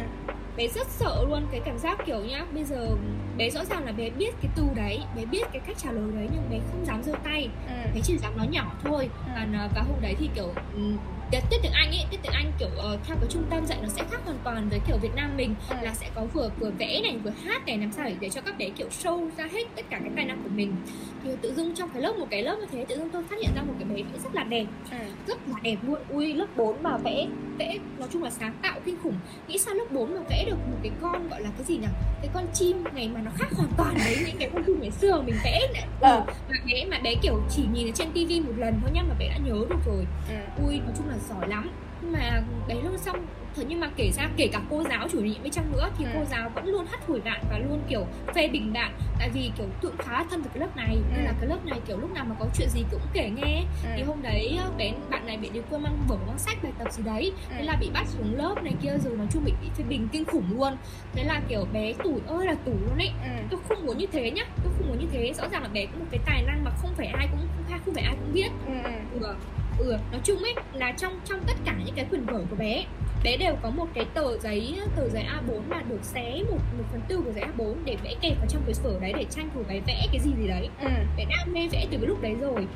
bé 0.56 0.68
rất 0.68 0.86
sợ 0.90 1.24
luôn 1.28 1.42
cái 1.50 1.60
cảm 1.64 1.78
giác 1.78 1.98
kiểu 2.06 2.20
nhá 2.24 2.44
bây 2.54 2.64
giờ 2.64 2.88
bé 3.36 3.50
rõ 3.50 3.64
ràng 3.64 3.84
là 3.84 3.92
bé 3.92 4.10
biết 4.10 4.34
cái 4.42 4.50
từ 4.56 4.62
đấy 4.74 5.00
bé 5.16 5.24
biết 5.24 5.42
cái 5.52 5.60
cách 5.66 5.76
trả 5.78 5.92
lời 5.92 6.04
đấy 6.14 6.28
nhưng 6.32 6.50
bé 6.50 6.58
không 6.70 6.84
dám 6.86 7.02
giơ 7.02 7.12
tay. 7.24 7.48
Ừ. 7.68 7.90
bé 7.94 8.00
chỉ 8.04 8.18
dám 8.18 8.36
nói 8.36 8.46
nhỏ 8.50 8.72
thôi. 8.84 9.08
Và 9.34 9.46
nó- 9.52 9.68
và 9.74 9.80
hôm 9.82 9.96
đấy 10.00 10.14
thì 10.18 10.30
kiểu 10.34 10.52
ừm, 10.74 10.96
tiết 11.30 11.58
tiếng 11.62 11.72
Anh 11.72 11.90
ấy 11.90 12.04
tiết 12.10 12.22
tiếng 12.22 12.32
Anh 12.32 12.52
kiểu 12.58 12.68
ờ, 12.76 12.98
theo 13.06 13.16
cái 13.20 13.26
trung 13.30 13.44
tâm 13.50 13.66
dạy 13.66 13.78
nó 13.82 13.88
sẽ 13.88 14.02
khác 14.10 14.20
hoàn 14.24 14.38
toàn 14.44 14.68
với 14.68 14.80
kiểu 14.86 14.96
Việt 14.96 15.14
Nam 15.14 15.36
mình. 15.36 15.54
Ừ. 15.70 15.76
là 15.82 15.94
sẽ 15.94 16.06
có 16.14 16.24
vừa 16.32 16.50
vừa 16.60 16.70
vẽ 16.70 17.00
này 17.02 17.16
vừa 17.24 17.30
hát 17.30 17.66
này 17.66 17.78
làm 17.78 17.92
sao 17.92 18.04
để, 18.04 18.14
để 18.20 18.28
cho 18.28 18.40
các 18.40 18.58
bé 18.58 18.68
kiểu 18.70 18.88
show 18.88 19.30
ra 19.36 19.48
hết 19.52 19.64
tất 19.76 19.82
cả 19.90 19.98
cái 19.98 20.10
tài 20.16 20.24
năng 20.24 20.42
của 20.42 20.50
mình. 20.54 20.76
Thì 21.24 21.30
tự 21.42 21.54
dưng 21.54 21.74
trong 21.74 21.90
cái 21.90 22.02
lớp 22.02 22.12
một 22.18 22.26
cái 22.30 22.42
lớp 22.42 22.56
như 22.60 22.66
thế 22.72 22.84
tự 22.88 22.96
dưng 22.96 23.10
tôi 23.10 23.22
phát 23.30 23.36
hiện 23.42 23.50
ra 23.56 23.62
một 23.62 23.74
cái 23.78 23.88
bé 23.88 24.02
vẽ 24.02 24.18
rất 24.24 24.34
là 24.34 24.44
đẹp. 24.44 24.66
Ừ. 24.90 24.96
rất 25.26 25.48
là 25.48 25.54
đẹp 25.62 25.76
luôn. 25.82 25.98
Ui 26.08 26.34
lớp 26.34 26.46
4 26.56 26.82
mà 26.82 26.96
vẽ 26.96 27.26
vẽ 27.58 27.78
nói 27.98 28.08
chung 28.12 28.22
là 28.22 28.30
sáng 28.30 28.54
tạo 28.62 28.80
kinh 28.84 28.96
khủng. 29.02 29.14
Nghĩ 29.48 29.58
sao 29.58 29.74
lớp 29.74 29.84
4 29.90 30.14
mà 30.14 30.20
vẽ 30.30 30.44
được 30.46 30.56
một 30.70 30.76
cái 30.82 30.92
con 31.00 31.28
gọi 31.28 31.40
là 31.42 31.48
cái 31.56 31.64
gì 31.66 31.76
nhỉ? 31.76 31.86
Cái 32.22 32.30
con 32.34 32.46
chim 32.54 32.84
này 32.94 33.10
mà 33.14 33.20
nó 33.20 33.30
khác 33.38 33.46
hoàn 33.56 33.68
toàn 33.76 33.94
với 34.04 34.16
những 34.26 34.36
cái 34.38 34.50
con 34.54 34.62
chim 34.66 34.80
ngày 34.80 34.90
xưa 34.90 35.22
mình 35.26 35.34
vẽ 35.44 35.60
này 35.74 35.84
Ờ. 36.00 36.24
mà 36.50 36.54
bé 36.72 36.84
mà 36.90 36.98
bé 37.04 37.14
kiểu 37.22 37.40
chỉ 37.50 37.62
nhìn 37.72 37.88
ở 37.88 37.92
trên 37.94 38.12
tivi 38.12 38.40
một 38.40 38.52
lần 38.56 38.74
thôi 38.82 38.90
nhá 38.94 39.02
mà 39.08 39.14
bé 39.18 39.28
đã 39.28 39.36
nhớ 39.44 39.54
được 39.70 39.78
rồi. 39.86 40.06
Ừ. 40.28 40.64
ui 40.66 40.78
nói 40.78 40.92
chung 40.96 41.08
là 41.08 41.16
giỏi 41.28 41.48
lắm 41.48 41.70
mà 42.12 42.42
bé 42.68 42.74
luôn 42.74 42.98
xong 42.98 43.26
thế 43.56 43.64
nhưng 43.68 43.80
mà 43.80 43.90
kể 43.96 44.10
ra 44.16 44.28
kể 44.36 44.48
cả 44.52 44.60
cô 44.70 44.82
giáo 44.90 45.08
chủ 45.12 45.20
nhiệm 45.20 45.42
bên 45.42 45.52
trong 45.52 45.72
nữa 45.72 45.88
thì 45.98 46.04
Ừ. 46.04 46.10
cô 46.14 46.24
giáo 46.24 46.50
vẫn 46.54 46.66
luôn 46.66 46.86
hắt 46.90 47.06
hủi 47.06 47.20
bạn 47.20 47.44
và 47.50 47.58
luôn 47.58 47.80
kiểu 47.88 48.06
phê 48.34 48.48
bình 48.48 48.72
bạn 48.72 48.92
tại 49.18 49.30
vì 49.34 49.50
kiểu 49.58 49.66
tượng 49.80 49.96
khá 49.98 50.24
thân 50.30 50.42
với 50.42 50.50
cái 50.54 50.60
lớp 50.60 50.76
này 50.76 50.96
nên 51.10 51.20
Ừ. 51.20 51.24
là 51.24 51.32
cái 51.40 51.48
lớp 51.48 51.66
này 51.66 51.80
kiểu 51.86 51.98
lúc 51.98 52.12
nào 52.14 52.24
mà 52.24 52.34
có 52.38 52.46
chuyện 52.58 52.68
gì 52.70 52.84
cũng 52.90 53.00
kể 53.12 53.30
nghe 53.30 53.62
thì 53.96 54.02
ừ. 54.02 54.06
hôm 54.06 54.22
đấy 54.22 54.58
ờ, 54.64 54.70
bé 54.78 54.92
bạn 55.10 55.26
này 55.26 55.36
bị 55.36 55.48
đi 55.50 55.60
quên 55.70 55.82
mang 55.82 55.96
vở 56.08 56.16
mang 56.26 56.38
sách 56.38 56.56
bài 56.62 56.72
tập 56.78 56.92
gì 56.92 57.02
đấy 57.02 57.32
thế 57.50 57.58
Ừ. 57.60 57.64
là 57.64 57.76
bị 57.80 57.90
bắt 57.94 58.06
xuống 58.08 58.36
lớp 58.36 58.62
này 58.62 58.74
kia 58.82 58.92
rồi 59.04 59.16
nói 59.16 59.26
chung 59.32 59.44
bị, 59.44 59.52
phê 59.78 59.84
bình 59.88 60.08
kinh 60.12 60.24
khủng 60.24 60.58
luôn 60.60 60.76
thế 61.12 61.24
là 61.24 61.40
kiểu 61.48 61.64
bé 61.72 61.92
tủi 62.04 62.20
ơi 62.26 62.46
là 62.46 62.54
tủi 62.64 62.74
luôn 62.74 62.98
ấy 62.98 63.10
ừ. 63.24 63.30
tôi 63.50 63.60
không 63.68 63.86
muốn 63.86 63.98
như 63.98 64.06
thế 64.12 64.30
nhá 64.30 64.42
tôi 64.64 64.72
không 64.78 64.88
muốn 64.88 64.98
như 64.98 65.06
thế 65.12 65.32
rõ 65.32 65.48
ràng 65.48 65.62
là 65.62 65.68
bé 65.68 65.86
có 65.86 65.98
một 65.98 66.06
cái 66.10 66.20
tài 66.26 66.42
năng 66.42 66.64
mà 66.64 66.70
không 66.82 66.90
phải 66.96 67.06
ai 67.06 67.28
cũng 67.30 67.40
không 67.84 67.94
phải 67.94 68.04
ai 68.04 68.14
cũng 68.20 68.32
biết 68.34 68.48
ừ. 68.66 68.72
ừ, 69.20 69.34
ừ 69.78 69.96
nói 70.12 70.20
chung 70.24 70.42
ấy 70.42 70.54
là 70.72 70.92
trong 70.92 71.20
trong 71.24 71.40
tất 71.46 71.54
cả 71.64 71.74
những 71.84 71.94
cái 71.94 72.04
quyển 72.04 72.24
vở 72.24 72.40
của 72.50 72.56
bé 72.56 72.84
bé 73.24 73.36
đều 73.36 73.54
có 73.62 73.70
một 73.70 73.86
cái 73.94 74.04
tờ 74.14 74.38
giấy 74.38 74.80
tờ 74.96 75.08
giấy 75.08 75.22
A4 75.22 75.60
mà 75.68 75.82
được 75.88 76.02
xé 76.02 76.42
một 76.50 76.58
một 76.78 76.84
phần 76.92 77.00
tư 77.08 77.20
của 77.24 77.32
giấy 77.32 77.44
A4 77.44 77.74
để 77.84 77.96
vẽ 78.04 78.14
kẹp 78.20 78.38
vào 78.38 78.46
trong 78.48 78.62
cái 78.66 78.74
sổ 78.74 78.90
đấy 79.00 79.12
để 79.16 79.24
tranh 79.30 79.48
thủ 79.54 79.62
bé 79.68 79.80
vẽ 79.86 80.06
cái 80.12 80.20
gì 80.20 80.30
gì 80.38 80.48
đấy 80.48 80.68
ừ. 80.80 80.88
bé 81.16 81.24
đam 81.30 81.52
mê 81.52 81.68
vẽ 81.72 81.86
từ 81.90 81.96
cái 81.96 82.06
lúc 82.06 82.22
đấy 82.22 82.34
rồi 82.40 82.66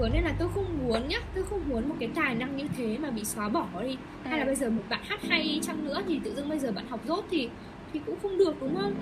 ừ, 0.00 0.08
nên 0.12 0.24
là 0.24 0.34
tôi 0.38 0.48
không 0.54 0.78
muốn 0.86 1.08
nhá 1.08 1.18
tôi 1.34 1.44
không 1.44 1.68
muốn 1.68 1.88
một 1.88 1.94
cái 2.00 2.08
tài 2.14 2.34
năng 2.34 2.56
như 2.56 2.66
thế 2.76 2.98
mà 2.98 3.10
bị 3.10 3.24
xóa 3.24 3.48
bỏ 3.48 3.66
đi 3.82 3.96
ừ. 4.24 4.30
hay 4.30 4.38
là 4.38 4.44
bây 4.44 4.54
giờ 4.54 4.70
một 4.70 4.82
bạn 4.88 5.00
hát 5.04 5.20
hay 5.28 5.60
chăng 5.62 5.84
nữa 5.84 6.02
thì 6.08 6.20
tự 6.24 6.34
dưng 6.34 6.48
bây 6.48 6.58
giờ 6.58 6.72
bạn 6.72 6.86
học 6.88 7.00
dốt 7.06 7.24
thì 7.30 7.48
thì 7.92 8.00
cũng 8.06 8.16
không 8.22 8.38
được 8.38 8.54
đúng 8.60 8.76
không 8.76 8.94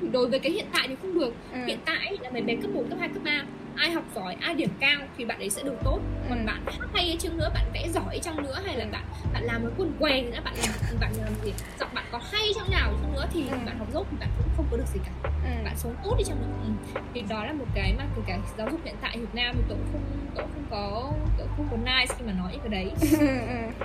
cũng 0.00 0.12
đối 0.12 0.28
với 0.28 0.38
cái 0.38 0.52
hiện 0.52 0.66
tại 0.72 0.88
thì 0.88 0.94
không 1.02 1.18
được 1.18 1.34
ừ. 1.52 1.58
hiện 1.66 1.78
tại 1.84 2.16
là 2.20 2.30
mấy 2.30 2.42
bé 2.42 2.56
cấp 2.56 2.70
1, 2.70 2.84
cấp 2.90 2.98
2, 3.00 3.08
cấp 3.08 3.22
3 3.24 3.44
ai 3.76 3.90
học 3.90 4.04
giỏi 4.14 4.36
ai 4.40 4.54
điểm 4.54 4.70
cao 4.80 5.00
thì 5.18 5.24
bạn 5.24 5.38
ấy 5.38 5.50
sẽ 5.50 5.62
được 5.62 5.76
tốt. 5.84 5.98
Còn 6.28 6.38
ừ. 6.38 6.44
bạn 6.46 6.62
hát 6.66 6.88
hay 6.94 7.04
ấy 7.06 7.16
chăng 7.20 7.36
nữa 7.38 7.50
bạn 7.54 7.64
vẽ 7.74 7.88
giỏi 7.88 8.18
chăng 8.22 8.42
nữa 8.42 8.60
hay 8.66 8.76
là 8.76 8.86
bạn 8.92 9.04
bạn 9.32 9.42
làm 9.42 9.62
một 9.62 9.70
quần 9.76 9.92
què 10.00 10.22
nữa 10.22 10.38
bạn 10.44 10.54
làm 10.56 10.70
bạn 11.00 11.12
làm 11.24 11.32
gì 11.44 11.52
giọng 11.80 11.88
bạn 11.94 12.04
có 12.12 12.20
hay 12.32 12.42
chăng 12.54 12.70
nào 12.70 12.92
chăng 13.02 13.12
nữa 13.12 13.26
thì 13.32 13.44
ừ. 13.50 13.56
bạn 13.66 13.78
học 13.78 13.88
dốt 13.92 14.06
thì 14.10 14.16
bạn 14.20 14.28
cũng 14.38 14.48
không 14.56 14.66
có 14.70 14.76
được 14.76 14.86
gì 14.94 15.00
cả. 15.04 15.30
Ừ. 15.44 15.64
bạn 15.64 15.76
sống 15.76 15.94
tốt 16.04 16.14
đi 16.18 16.24
chăng 16.24 16.40
nữa. 16.40 16.46
Ừ. 16.94 17.00
thì 17.14 17.22
đó 17.28 17.44
là 17.44 17.52
một 17.52 17.66
cái 17.74 17.94
mà 17.98 18.04
kể 18.16 18.22
cả 18.26 18.38
giáo 18.58 18.68
dục 18.70 18.80
hiện 18.84 18.94
tại 19.00 19.18
Việt 19.18 19.34
Nam 19.34 19.54
thì 19.56 19.62
tôi 19.68 19.78
cũng 19.78 19.92
không 19.92 20.26
tôi 20.34 20.44
không 20.54 20.64
có 20.70 21.12
tôi 21.38 21.46
không 21.56 21.68
có 21.70 21.76
nice 21.76 22.14
khi 22.18 22.24
mà 22.26 22.32
nói 22.32 22.58
cái 22.62 22.68
đấy. 22.68 22.92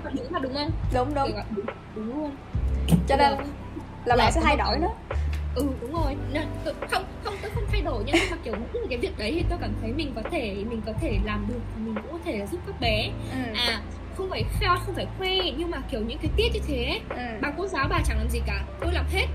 Ừ. 0.03 0.11
đúng 0.13 0.31
mà 0.31 0.39
đúng 0.39 0.53
không? 0.53 0.71
Đúng 0.93 1.13
đúng. 1.15 1.31
Đúng, 1.55 1.65
đúng 1.95 2.07
luôn. 2.17 2.35
Cho 3.07 3.15
nên 3.17 3.33
là 4.05 4.15
bạn 4.15 4.31
sẽ 4.31 4.41
thay 4.43 4.57
đổi 4.57 4.77
đó 4.81 4.93
ừ 5.57 5.65
đúng 5.81 5.93
rồi. 5.93 6.15
Không 6.91 7.03
không 7.23 7.35
tôi 7.41 7.51
không 7.55 7.63
thay 7.71 7.81
đổi 7.81 8.03
nhưng 8.05 8.15
mà 8.31 8.37
kiểu 8.43 8.53
những 8.73 8.87
cái 8.89 8.97
việc 8.97 9.17
đấy 9.17 9.31
thì 9.35 9.45
tôi 9.49 9.57
cảm 9.61 9.71
thấy 9.81 9.91
mình 9.93 10.11
có 10.15 10.21
thể 10.31 10.55
mình 10.69 10.81
có 10.85 10.93
thể 11.01 11.19
làm 11.25 11.45
được 11.47 11.59
mình 11.85 11.95
cũng 11.95 12.11
có 12.11 12.19
thể 12.25 12.47
giúp 12.51 12.59
các 12.67 12.79
bé. 12.79 13.09
Ừ. 13.31 13.53
à 13.55 13.81
không 14.17 14.29
phải 14.29 14.43
khoe 14.59 14.67
không 14.85 14.95
phải 14.95 15.07
khoe 15.17 15.35
nhưng 15.57 15.71
mà 15.71 15.81
kiểu 15.91 16.01
những 16.01 16.17
cái 16.21 16.31
tiết 16.35 16.49
như 16.53 16.59
thế. 16.67 17.01
Ừ. 17.09 17.37
bà 17.41 17.51
cô 17.57 17.67
giáo 17.67 17.87
bà 17.89 17.99
chẳng 18.05 18.17
làm 18.17 18.29
gì 18.29 18.39
cả. 18.47 18.63
Tôi 18.81 18.93
làm 18.93 19.05
hết. 19.11 19.25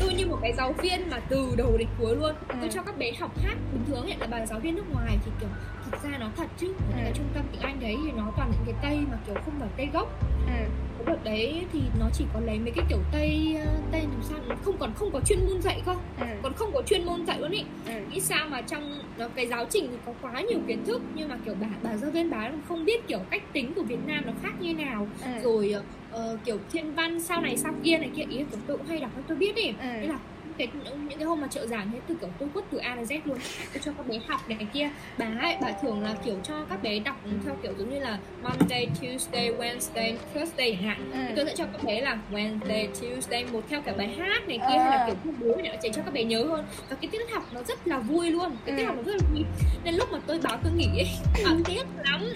Tôi 0.00 0.14
như 0.14 0.26
một 0.26 0.38
cái 0.42 0.52
giáo 0.52 0.72
viên 0.72 1.10
mà 1.10 1.20
từ 1.28 1.54
đầu 1.56 1.76
đến 1.78 1.88
cuối 1.98 2.16
luôn. 2.16 2.34
Ừ. 2.48 2.54
tôi 2.60 2.70
cho 2.72 2.82
các 2.82 2.98
bé 2.98 3.12
học 3.20 3.30
hát 3.44 3.54
bình 3.72 3.84
thường 3.88 4.06
hiện 4.06 4.20
là 4.20 4.26
bà 4.26 4.46
giáo 4.46 4.60
viên 4.60 4.74
nước 4.74 4.84
ngoài 4.92 5.18
thì 5.24 5.30
kiểu 5.40 5.48
thực 5.84 6.02
ra 6.02 6.18
nó 6.18 6.26
thật 6.36 6.46
chứ. 6.58 6.66
Ừ. 6.66 6.98
cái 7.02 7.12
trung 7.14 7.28
tâm 7.34 7.44
tiếng 7.52 7.60
anh 7.60 7.80
đấy 7.80 7.96
thì 8.04 8.12
nó 8.16 8.32
toàn 8.36 8.50
những 8.50 8.64
cái 8.66 8.74
tây 8.82 8.98
mà 9.10 9.16
kiểu 9.26 9.34
không 9.44 9.54
phải 9.60 9.68
tây 9.76 9.88
gốc. 9.92 10.08
Ừ 10.46 10.64
cái 11.06 11.14
đợt 11.14 11.24
đấy 11.24 11.64
thì 11.72 11.80
nó 12.00 12.06
chỉ 12.12 12.24
có 12.34 12.40
lấy 12.40 12.58
mấy 12.58 12.70
cái 12.70 12.84
kiểu 12.88 12.98
tây 13.12 13.56
ờ, 13.64 13.70
tây 13.92 14.00
làm 14.00 14.22
sao 14.22 14.38
không 14.64 14.76
còn 14.78 14.92
không 14.94 15.10
có 15.12 15.20
chuyên 15.20 15.38
môn 15.46 15.62
dạy 15.62 15.82
cơ 15.86 15.94
ừ. 16.20 16.26
còn 16.42 16.52
không 16.52 16.70
có 16.74 16.82
chuyên 16.82 17.04
môn 17.04 17.26
dạy 17.26 17.40
luôn 17.40 17.50
ý 17.50 17.64
ừ. 17.86 17.92
nghĩ 18.10 18.20
sao 18.20 18.48
mà 18.48 18.60
trong 18.60 18.98
nó 19.18 19.28
cái 19.28 19.46
giáo 19.46 19.66
trình 19.70 19.88
thì 19.90 19.96
có 20.06 20.12
quá 20.22 20.40
nhiều 20.40 20.58
kiến 20.66 20.84
thức 20.84 21.02
nhưng 21.14 21.28
mà 21.28 21.38
kiểu 21.44 21.54
bà 21.60 21.68
bà 21.82 21.96
giáo 21.96 22.10
viên 22.10 22.30
bà 22.30 22.50
không 22.68 22.84
biết 22.84 23.08
kiểu 23.08 23.20
cách 23.30 23.42
tính 23.52 23.74
của 23.74 23.82
Việt 23.82 24.06
Nam 24.06 24.22
nó 24.26 24.32
khác 24.42 24.52
như 24.60 24.74
nào 24.74 25.08
ừ. 25.24 25.30
rồi 25.42 25.74
uh, 26.14 26.44
kiểu 26.44 26.58
thiên 26.72 26.94
văn 26.94 27.20
sau 27.20 27.40
này 27.40 27.56
sau 27.56 27.72
kia 27.82 27.98
này 27.98 28.10
kia 28.16 28.22
ý 28.22 28.36
kiểu 28.36 28.60
tôi 28.66 28.78
cũng 28.78 28.86
hay 28.86 28.98
đọc 28.98 29.10
tôi 29.28 29.36
biết 29.36 29.56
ừ. 29.56 29.72
thế 29.78 30.06
là 30.06 30.18
cái 30.58 30.68
những 31.08 31.18
cái 31.18 31.26
hôm 31.26 31.40
mà 31.40 31.46
trợ 31.46 31.66
giảng 31.66 31.90
thế 31.92 31.98
từ 32.06 32.14
kiểu 32.14 32.30
tôi 32.38 32.48
quất 32.54 32.64
từ 32.70 32.78
A 32.78 32.96
đến 32.96 33.04
Z 33.04 33.20
luôn. 33.24 33.38
Tôi 33.72 33.82
cho 33.84 33.92
các 33.96 34.06
bé 34.06 34.18
học 34.28 34.48
này 34.48 34.66
kia. 34.72 34.90
Bà 35.18 35.26
ấy 35.40 35.56
bà 35.60 35.72
thường 35.72 36.02
là 36.02 36.14
kiểu 36.24 36.36
cho 36.42 36.64
các 36.68 36.82
bé 36.82 36.98
đọc 36.98 37.16
theo 37.44 37.56
kiểu 37.62 37.72
giống 37.78 37.90
như 37.90 37.98
là 37.98 38.18
Monday, 38.42 38.88
Tuesday, 39.00 39.52
Wednesday, 39.58 40.14
Thursday 40.34 40.74
hạn. 40.74 41.10
Ừ. 41.12 41.34
tôi 41.36 41.46
sẽ 41.46 41.54
cho 41.56 41.64
các 41.72 41.84
bé 41.84 42.00
là 42.00 42.18
Wednesday, 42.32 42.86
Tuesday 43.00 43.44
một 43.44 43.64
theo 43.68 43.82
cả 43.82 43.92
bài 43.98 44.08
hát 44.18 44.48
này 44.48 44.58
kia 44.58 44.78
hay 44.78 44.98
là 44.98 45.04
kiểu 45.06 45.16
công 45.24 45.34
bố 45.40 45.60
để 45.62 45.90
cho 45.92 46.02
các 46.02 46.14
bé 46.14 46.24
nhớ 46.24 46.44
hơn. 46.44 46.64
Và 46.88 46.96
cái 47.00 47.08
tiết 47.12 47.30
học 47.32 47.44
nó 47.52 47.62
rất 47.62 47.88
là 47.88 47.98
vui 47.98 48.30
luôn. 48.30 48.56
Cái 48.64 48.76
tiết 48.76 48.82
ừ. 48.82 48.86
học 48.86 48.96
nó 48.96 49.02
rất 49.02 49.12
là 49.12 49.28
vui. 49.32 49.44
Nên 49.84 49.94
lúc 49.94 50.12
mà 50.12 50.18
tôi 50.26 50.38
báo 50.42 50.58
tôi 50.64 50.72
nghỉ 50.72 50.86
ấy 50.86 51.08
bảo 51.44 51.56
tiếc 51.64 51.84
lắm. 52.04 52.32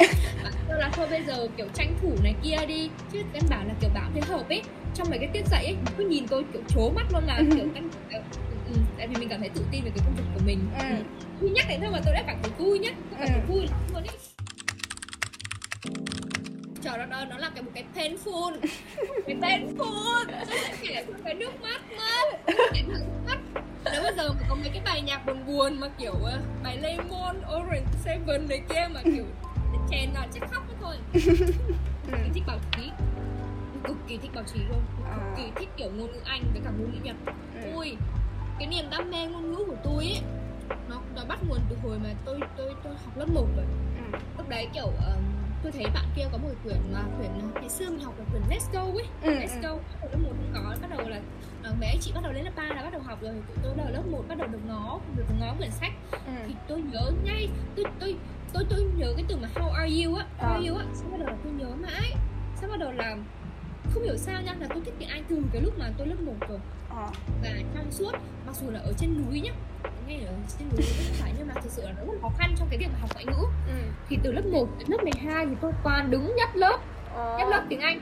Tôi 0.68 0.78
là 0.78 0.90
thôi 0.92 1.06
bây 1.10 1.22
giờ 1.22 1.48
kiểu 1.56 1.66
tranh 1.74 1.94
thủ 2.02 2.12
này 2.22 2.34
kia 2.42 2.56
đi. 2.68 2.90
Chứ 3.12 3.22
em 3.32 3.42
bảo 3.50 3.64
là 3.68 3.74
kiểu 3.80 3.90
bảo 3.94 4.10
thế 4.14 4.20
hợp 4.20 4.48
ấy 4.48 4.62
trong 4.96 5.10
mấy 5.10 5.18
cái 5.18 5.28
tiết 5.32 5.46
dạy 5.50 5.64
ấy 5.64 5.76
cứ 5.98 6.04
nhìn 6.04 6.28
tôi 6.28 6.44
kiểu 6.52 6.62
trố 6.68 6.90
mắt 6.90 7.06
luôn 7.12 7.22
là 7.26 7.42
kiểu 7.56 7.66
căn 7.74 7.90
ừ, 8.10 8.18
ừ, 8.72 8.78
tại 8.98 9.08
vì 9.08 9.16
mình 9.16 9.28
cảm 9.28 9.40
thấy 9.40 9.48
tự 9.48 9.64
tin 9.70 9.84
về 9.84 9.90
cái 9.94 10.04
công 10.06 10.14
việc 10.14 10.24
của 10.34 10.40
mình 10.46 10.58
ừ. 10.78 10.96
ừ. 11.40 11.48
nhắc 11.54 11.66
đến 11.68 11.80
thôi 11.80 11.90
mà 11.92 12.00
tôi 12.04 12.14
đã 12.14 12.22
cảm 12.26 12.38
thấy 12.42 12.52
vui 12.58 12.78
nhá 12.78 12.90
tôi 13.10 13.18
cảm 13.18 13.28
thấy 13.28 13.40
ừ. 13.40 13.52
vui 13.52 13.66
lắm 13.66 13.80
luôn 13.92 14.02
ấy 14.02 14.16
trời 16.82 16.98
đất 16.98 17.10
ơi 17.10 17.26
nó 17.30 17.36
là 17.38 17.50
cái 17.54 17.62
một 17.62 17.70
cái 17.74 17.84
painful 17.94 18.56
cái 19.26 19.36
painful 19.36 20.24
tôi 20.28 20.58
sẽ 20.62 20.76
kể 20.82 21.04
cho 21.06 21.14
cái 21.24 21.34
nước 21.34 21.62
mắt 21.62 21.80
mất 21.96 22.54
cái 22.72 22.82
nước 22.86 23.04
mắt 23.26 23.38
nếu 23.92 24.02
bây 24.02 24.14
giờ 24.16 24.30
có 24.48 24.54
mấy 24.54 24.70
cái 24.72 24.82
bài 24.84 25.02
nhạc 25.02 25.26
buồn 25.26 25.46
buồn 25.46 25.80
mà 25.80 25.88
kiểu 25.98 26.12
uh, 26.12 26.62
bài 26.62 26.78
Lemon, 26.82 27.36
Orange 27.56 27.86
Seven 28.04 28.48
này 28.48 28.60
kia 28.68 28.88
mà 28.94 29.00
kiểu 29.04 29.24
chèn 29.90 30.10
là 30.14 30.26
chắc 30.34 30.50
khóc 30.50 30.62
thôi 30.80 30.96
ừ. 32.12 32.18
thích 32.34 32.42
bảo 32.46 32.58
trí 32.76 32.82
cực 33.86 33.96
kỳ 34.08 34.18
thích 34.18 34.30
báo 34.34 34.44
chí 34.44 34.58
luôn 34.68 34.82
cực 34.96 35.06
à. 35.06 35.34
kỳ 35.36 35.42
thích 35.56 35.68
kiểu 35.76 35.90
ngôn 35.90 36.12
ngữ 36.12 36.20
anh 36.24 36.42
với 36.52 36.60
cả 36.64 36.70
ngôn 36.78 36.92
ngữ 36.92 36.98
nhật 37.02 37.16
ừ. 37.62 37.70
ui 37.74 37.96
cái 38.58 38.68
niềm 38.68 38.84
đam 38.90 39.10
mê 39.10 39.26
ngôn 39.26 39.52
ngữ 39.52 39.64
của 39.66 39.76
tôi 39.84 40.04
ấy 40.04 40.22
nó 40.88 41.00
nó 41.14 41.24
bắt 41.28 41.38
nguồn 41.48 41.60
từ 41.70 41.76
hồi 41.82 41.98
mà 41.98 42.10
tôi 42.24 42.40
tôi 42.56 42.74
tôi 42.84 42.92
học 43.04 43.18
lớp 43.18 43.28
1 43.28 43.46
rồi 43.56 43.66
ừ. 44.12 44.18
lúc 44.38 44.48
đấy 44.48 44.68
kiểu 44.74 44.86
um, 44.86 45.22
tôi 45.62 45.72
thấy 45.72 45.84
bạn 45.94 46.04
kia 46.16 46.24
có 46.32 46.38
một 46.38 46.48
quyển 46.64 46.78
mà 46.92 47.02
quyển 47.18 47.30
ngày 47.54 47.68
xưa 47.68 47.90
mình 47.90 48.00
học 48.00 48.14
là 48.18 48.24
quyển 48.30 48.42
Let's 48.50 48.72
Go 48.72 48.80
ấy 48.82 49.06
ừ, 49.22 49.30
Let's 49.30 49.62
ừ. 49.62 49.62
Go 49.62 49.68
hồi 49.70 50.10
lớp 50.12 50.18
một 50.22 50.32
không 50.52 50.64
có 50.64 50.76
bắt 50.82 50.96
đầu 50.96 51.08
là 51.08 51.20
uh, 51.70 51.80
mấy 51.80 51.88
anh 51.88 51.98
chị 52.00 52.12
bắt 52.14 52.20
đầu 52.22 52.32
lên 52.32 52.44
lớp 52.44 52.50
3 52.56 52.62
là 52.62 52.82
bắt 52.82 52.92
đầu 52.92 53.02
học 53.02 53.18
rồi 53.22 53.34
tụi 53.48 53.56
tôi 53.62 53.72
là 53.76 53.90
lớp 53.90 54.02
1 54.10 54.24
bắt 54.28 54.38
đầu 54.38 54.48
được 54.48 54.60
ngó 54.68 55.00
được 55.16 55.24
ngó 55.40 55.54
quyển 55.58 55.70
sách 55.70 55.92
ừ. 56.12 56.32
thì 56.46 56.54
tôi 56.68 56.82
nhớ 56.92 57.10
ngay 57.24 57.48
tôi 57.76 57.84
tôi 58.00 58.16
tôi 58.52 58.64
tôi 58.70 58.86
nhớ 58.96 59.12
cái 59.16 59.24
từ 59.28 59.36
mà 59.36 59.48
how 59.54 59.70
are 59.70 60.04
you 60.04 60.14
á 60.14 60.26
how 60.38 60.52
are 60.52 60.68
you 60.68 60.76
á 60.76 60.84
xong 60.94 61.10
bắt 61.10 61.18
đầu 61.18 61.28
là 61.28 61.36
tôi 61.44 61.52
nhớ 61.52 61.68
mãi 61.82 62.12
xong 62.56 62.70
bắt 62.70 62.80
đầu 62.80 62.92
là 62.92 63.16
không 63.94 64.02
hiểu 64.02 64.16
sao 64.16 64.42
nha 64.42 64.54
là 64.60 64.66
tôi 64.74 64.82
thích 64.84 64.94
tiếng 64.98 65.08
Anh 65.08 65.22
từ 65.28 65.42
cái 65.52 65.62
lúc 65.62 65.78
mà 65.78 65.92
tôi 65.98 66.06
lớp 66.06 66.16
1 66.20 66.32
rồi 66.48 66.58
à. 66.90 67.08
và 67.42 67.50
trong 67.74 67.90
suốt 67.90 68.12
mặc 68.46 68.56
dù 68.60 68.70
là 68.70 68.80
ở 68.80 68.92
trên 68.98 69.14
núi 69.16 69.40
nhá 69.40 69.52
ngay 70.06 70.20
ở 70.26 70.34
trên 70.58 70.68
núi 70.68 70.82
không 70.82 71.14
phải 71.20 71.32
nhưng 71.38 71.48
mà 71.48 71.54
thực 71.54 71.72
sự 71.72 71.82
là 71.82 71.92
nó 71.98 72.12
rất 72.12 72.18
khó 72.22 72.30
khăn 72.38 72.54
trong 72.58 72.68
cái 72.70 72.78
việc 72.78 72.88
mà 72.92 72.98
học 73.00 73.10
ngoại 73.14 73.24
ngữ 73.24 73.46
ừ. 73.68 73.74
thì 74.08 74.18
từ 74.22 74.32
lớp 74.32 74.46
1 74.52 74.68
đến 74.78 74.88
lớp 74.90 75.02
12 75.02 75.46
thì 75.46 75.52
tôi 75.60 75.72
toàn 75.84 76.10
đứng 76.10 76.36
nhất 76.36 76.48
lớp 76.56 76.78
à. 77.16 77.36
nhất 77.38 77.48
lớp 77.50 77.64
tiếng 77.68 77.80
Anh 77.80 78.00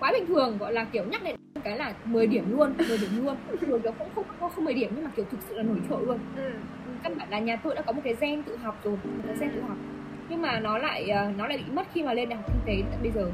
quá 0.00 0.12
bình 0.12 0.26
thường 0.26 0.58
gọi 0.58 0.72
là 0.72 0.84
kiểu 0.84 1.04
nhắc 1.04 1.22
đến 1.22 1.36
cái 1.64 1.78
là 1.78 1.94
10 2.04 2.26
điểm 2.26 2.56
luôn 2.56 2.74
10 2.88 2.98
điểm 2.98 3.24
luôn 3.24 3.36
rồi 3.68 3.80
kiểu 3.82 3.92
cũng 3.98 4.08
không 4.14 4.24
không, 4.40 4.50
không 4.54 4.64
10 4.64 4.74
điểm 4.74 4.92
nhưng 4.94 5.04
mà 5.04 5.10
kiểu 5.16 5.24
thực 5.30 5.38
sự 5.48 5.54
là 5.54 5.62
nổi 5.62 5.76
trội 5.90 6.06
luôn 6.06 6.18
ừ. 6.36 6.50
căn 7.02 7.18
bản 7.18 7.30
là 7.30 7.38
nhà 7.38 7.56
tôi 7.56 7.74
đã 7.74 7.82
có 7.82 7.92
một 7.92 8.00
cái 8.04 8.14
gen 8.20 8.42
tự 8.42 8.56
học 8.56 8.80
rồi 8.84 8.92
một 9.04 9.22
cái 9.26 9.36
gen 9.40 9.50
tự 9.54 9.60
học 9.60 9.76
nhưng 10.28 10.42
mà 10.42 10.60
nó 10.60 10.78
lại 10.78 11.08
ờ, 11.08 11.32
nó 11.36 11.46
lại 11.48 11.58
bị 11.58 11.64
mất 11.72 11.86
khi 11.94 12.02
mà 12.02 12.14
lên 12.14 12.28
đại 12.28 12.36
học 12.36 12.46
kinh 12.46 12.60
tế 12.66 12.88
tận 12.90 13.02
bây 13.02 13.10
giờ 13.12 13.30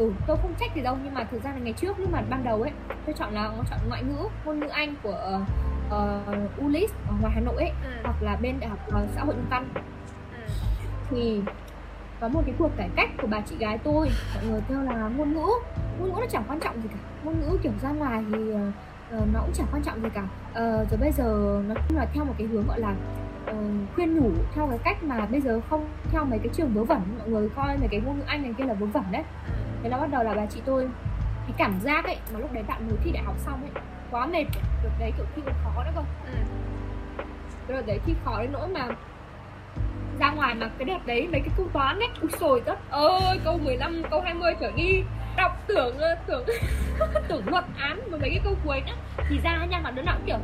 ừ 0.00 0.12
tôi 0.26 0.36
không 0.36 0.54
trách 0.60 0.74
gì 0.74 0.82
đâu 0.82 0.96
nhưng 1.04 1.14
mà 1.14 1.24
thực 1.24 1.42
ra 1.44 1.50
là 1.50 1.58
ngày 1.58 1.72
trước 1.72 1.96
nhưng 1.98 2.12
mà 2.12 2.22
ban 2.30 2.44
đầu 2.44 2.62
ấy 2.62 2.72
tôi 3.06 3.14
chọn 3.18 3.34
là 3.34 3.50
chọn 3.70 3.78
ngoại 3.88 4.02
ngữ 4.02 4.28
ngôn 4.44 4.60
ngữ 4.60 4.66
anh 4.66 4.94
của 5.02 5.40
uh, 5.86 6.64
ULIS 6.64 6.90
ở 7.08 7.14
ngoài 7.20 7.32
Hà 7.34 7.40
Nội 7.40 7.56
ấy 7.56 7.70
ừ. 7.84 7.90
hoặc 8.04 8.22
là 8.22 8.36
bên 8.36 8.60
đại 8.60 8.70
học 8.70 8.78
uh, 8.88 9.10
xã 9.14 9.20
hội 9.24 9.34
nhân 9.34 9.46
văn. 9.50 9.68
Ừ. 10.32 10.40
thì 11.10 11.40
có 12.20 12.28
một 12.28 12.42
cái 12.46 12.54
cuộc 12.58 12.70
cải 12.76 12.88
cách 12.96 13.10
của 13.22 13.26
bà 13.26 13.40
chị 13.40 13.56
gái 13.58 13.78
tôi 13.78 14.10
mọi 14.34 14.44
người 14.44 14.60
kêu 14.68 14.82
là 14.82 15.08
ngôn 15.16 15.32
ngữ 15.32 15.46
ngôn 15.98 16.08
ngữ 16.08 16.16
nó 16.20 16.26
chẳng 16.30 16.44
quan 16.48 16.60
trọng 16.60 16.82
gì 16.82 16.88
cả. 16.92 16.98
Ngôn 17.24 17.40
ngữ 17.40 17.58
kiểu 17.62 17.72
ra 17.82 17.90
ngoài 17.90 18.24
thì 18.32 18.38
uh, 18.38 19.32
nó 19.32 19.40
cũng 19.40 19.52
chẳng 19.54 19.66
quan 19.72 19.82
trọng 19.82 20.02
gì 20.02 20.08
cả. 20.14 20.22
Uh, 20.50 20.90
rồi 20.90 20.98
bây 21.00 21.12
giờ 21.12 21.60
nó 21.68 21.74
cũng 21.88 21.96
là 21.96 22.06
theo 22.14 22.24
một 22.24 22.34
cái 22.38 22.46
hướng 22.46 22.66
gọi 22.66 22.80
là 22.80 22.94
uh, 23.50 23.56
khuyên 23.94 24.14
nhủ 24.14 24.30
theo 24.54 24.66
cái 24.66 24.78
cách 24.78 25.04
mà 25.04 25.26
bây 25.26 25.40
giờ 25.40 25.60
không 25.70 25.88
theo 26.10 26.24
mấy 26.24 26.38
cái 26.38 26.48
trường 26.52 26.74
vớ 26.74 26.84
vẩn 26.84 27.00
mọi 27.18 27.28
người 27.28 27.48
coi 27.48 27.78
mấy 27.78 27.88
cái 27.88 28.00
ngôn 28.00 28.18
ngữ 28.18 28.24
anh 28.26 28.42
này 28.42 28.54
kia 28.58 28.64
là 28.64 28.74
vớ 28.74 28.86
vẩn 28.86 29.04
đấy 29.12 29.22
thế 29.82 29.88
là 29.88 29.96
bắt 29.98 30.10
đầu 30.10 30.22
là 30.22 30.34
bà 30.34 30.46
chị 30.46 30.60
tôi 30.66 30.88
cái 31.46 31.54
cảm 31.58 31.80
giác 31.80 32.04
ấy 32.04 32.16
mà 32.32 32.38
lúc 32.38 32.52
đấy 32.52 32.62
bạn 32.68 32.88
mới 32.88 32.96
thi 33.04 33.10
đại 33.10 33.22
học 33.22 33.34
xong 33.38 33.60
ấy 33.62 33.82
quá 34.10 34.26
mệt 34.26 34.44
được 34.82 34.90
đấy 34.98 35.12
kiểu 35.16 35.26
thi 35.36 35.42
còn 35.46 35.54
khó 35.64 35.84
nữa 35.84 35.90
cơ. 35.94 36.02
Ừ. 36.26 36.34
cái 37.68 37.76
đợt 37.76 37.86
đấy 37.86 37.98
thi 38.06 38.14
khó 38.24 38.42
đến 38.42 38.52
nỗi 38.52 38.68
mà 38.68 38.88
ra 40.20 40.30
ngoài 40.30 40.54
mà 40.54 40.70
cái 40.78 40.84
đợt 40.84 41.06
đấy 41.06 41.28
mấy 41.32 41.40
cái 41.40 41.50
câu 41.56 41.66
toán 41.72 41.98
ấy 41.98 42.08
ui 42.20 42.30
sồi 42.40 42.60
tất 42.60 42.90
ơi 42.90 43.38
câu 43.44 43.58
15, 43.58 44.02
câu 44.10 44.20
20 44.20 44.54
trở 44.60 44.70
đi 44.76 45.02
đọc 45.36 45.52
tưởng 45.66 45.98
tưởng 46.26 46.44
tưởng 47.28 47.48
luật 47.48 47.64
án 47.78 48.00
và 48.10 48.18
mấy 48.18 48.30
cái 48.30 48.40
câu 48.44 48.54
cuối 48.64 48.82
nữa 48.86 48.94
thì 49.28 49.38
ra 49.44 49.64
nha 49.70 49.80
mà 49.84 49.90
đứa 49.90 50.02
nào 50.02 50.14
cũng 50.16 50.26
kiểu 50.26 50.38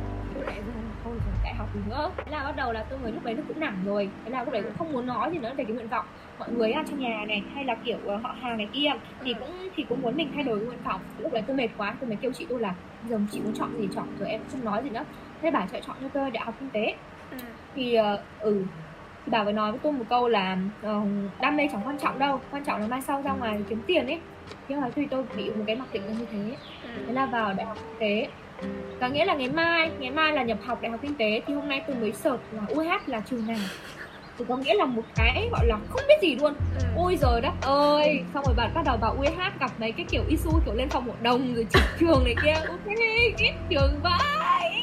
lại 0.45 0.61
thôi 1.07 1.17
rồi 1.25 1.35
đại 1.43 1.53
học 1.53 1.69
nữa. 1.89 2.11
Thế 2.17 2.31
là 2.31 2.43
bắt 2.43 2.55
đầu 2.55 2.71
là 2.71 2.83
tôi 2.89 2.99
mới 2.99 3.11
lúc 3.11 3.23
đấy 3.23 3.33
nó 3.33 3.43
cũng 3.47 3.59
nản 3.59 3.75
rồi. 3.85 4.09
Thế 4.25 4.31
là 4.31 4.43
lúc 4.43 4.53
đấy 4.53 4.61
cũng 4.63 4.77
không 4.77 4.91
muốn 4.91 5.05
nói 5.05 5.31
gì 5.31 5.37
nữa 5.37 5.53
về 5.57 5.63
cái 5.63 5.73
nguyện 5.73 5.87
vọng. 5.87 6.05
Mọi 6.39 6.49
người 6.51 6.71
ở 6.71 6.83
trong 6.89 6.99
nhà 6.99 7.25
này 7.27 7.43
hay 7.55 7.63
là 7.65 7.75
kiểu 7.75 7.97
ờ, 8.05 8.17
họ 8.17 8.35
hàng 8.41 8.57
này 8.57 8.67
kia 8.73 8.91
thì 9.23 9.33
cũng 9.33 9.69
thì 9.75 9.85
cũng 9.89 10.01
muốn 10.01 10.17
mình 10.17 10.31
thay 10.35 10.43
đổi 10.43 10.59
nguyện 10.59 10.79
vọng. 10.83 11.01
Lúc 11.19 11.33
đấy 11.33 11.43
tôi 11.47 11.55
mệt 11.55 11.69
quá 11.77 11.95
tôi 11.99 12.09
mới 12.09 12.17
kêu 12.21 12.31
chị 12.33 12.45
tôi 12.49 12.59
là 12.59 12.73
giờ 13.09 13.19
chị 13.31 13.39
muốn 13.39 13.53
chọn 13.53 13.69
gì 13.77 13.87
chọn 13.95 14.07
rồi 14.19 14.29
em 14.29 14.41
không 14.51 14.65
nói 14.65 14.83
gì 14.83 14.89
nữa. 14.89 15.03
Thế 15.41 15.51
bà 15.51 15.65
chạy 15.71 15.81
chọn 15.87 15.95
cho 16.01 16.07
tôi 16.13 16.31
đại 16.31 16.43
học 16.43 16.55
kinh 16.59 16.69
tế. 16.69 16.95
Ừ. 17.31 17.37
thì 17.75 17.97
uh, 17.99 18.19
ừ 18.39 18.63
thì 19.25 19.31
bà 19.31 19.43
mới 19.43 19.53
nói 19.53 19.71
với 19.71 19.79
tôi 19.83 19.93
một 19.93 20.05
câu 20.09 20.27
là 20.27 20.57
uh, 20.87 21.07
đam 21.41 21.57
mê 21.57 21.67
chẳng 21.71 21.81
quan 21.85 21.97
trọng 21.99 22.19
đâu 22.19 22.41
quan 22.51 22.63
trọng 22.63 22.81
là 22.81 22.87
mai 22.87 23.01
sau 23.01 23.21
ra 23.21 23.31
ngoài 23.31 23.61
kiếm 23.69 23.81
tiền 23.87 24.07
ấy. 24.07 24.19
Nhưng 24.67 24.81
mà 24.81 24.89
tôi 25.09 25.25
bị 25.37 25.49
một 25.49 25.63
cái 25.67 25.75
mặc 25.75 25.87
định 25.93 26.03
như 26.19 26.25
thế. 26.31 26.55
Ừ. 26.83 26.89
thế 27.07 27.13
là 27.13 27.25
vào 27.25 27.53
đại 27.53 27.65
học 27.65 27.77
kinh 27.77 27.99
tế 27.99 28.29
có 29.01 29.07
nghĩa 29.07 29.25
là 29.25 29.33
ngày 29.33 29.49
mai 29.49 29.91
ngày 29.99 30.11
mai 30.11 30.33
là 30.33 30.43
nhập 30.43 30.57
học 30.65 30.81
đại 30.81 30.91
học 30.91 30.99
kinh 31.03 31.15
tế 31.15 31.41
thì 31.47 31.53
hôm 31.53 31.69
nay 31.69 31.81
tôi 31.87 31.95
mới 31.95 32.11
search 32.11 32.39
là 32.51 32.61
UH 32.73 33.09
là 33.09 33.21
trường 33.29 33.47
nào. 33.47 33.57
Thì 34.37 34.45
có 34.49 34.57
nghĩa 34.57 34.73
là 34.73 34.85
một 34.85 35.01
cái 35.15 35.49
gọi 35.51 35.65
là 35.67 35.77
không 35.89 36.01
biết 36.07 36.15
gì 36.21 36.35
luôn. 36.35 36.53
Ừ. 36.79 36.85
ôi 36.95 37.17
giời 37.21 37.41
đất 37.41 37.53
ơi! 37.61 38.23
Xong 38.33 38.43
rồi 38.45 38.55
bạn 38.55 38.71
bắt 38.75 38.81
đầu 38.85 38.97
vào 38.97 39.15
UH 39.19 39.59
gặp 39.59 39.71
mấy 39.79 39.91
cái 39.91 40.05
kiểu 40.09 40.21
isu 40.29 40.59
kiểu 40.65 40.73
lên 40.73 40.89
phòng 40.89 41.07
hội 41.07 41.15
đồng 41.21 41.55
rồi 41.55 41.65
chỉ 41.73 41.79
trường 41.99 42.23
này 42.23 42.35
kia. 42.43 42.53
Ok 42.67 42.85
ghét 43.37 43.53
trường 43.69 43.99
vậy. 44.03 44.81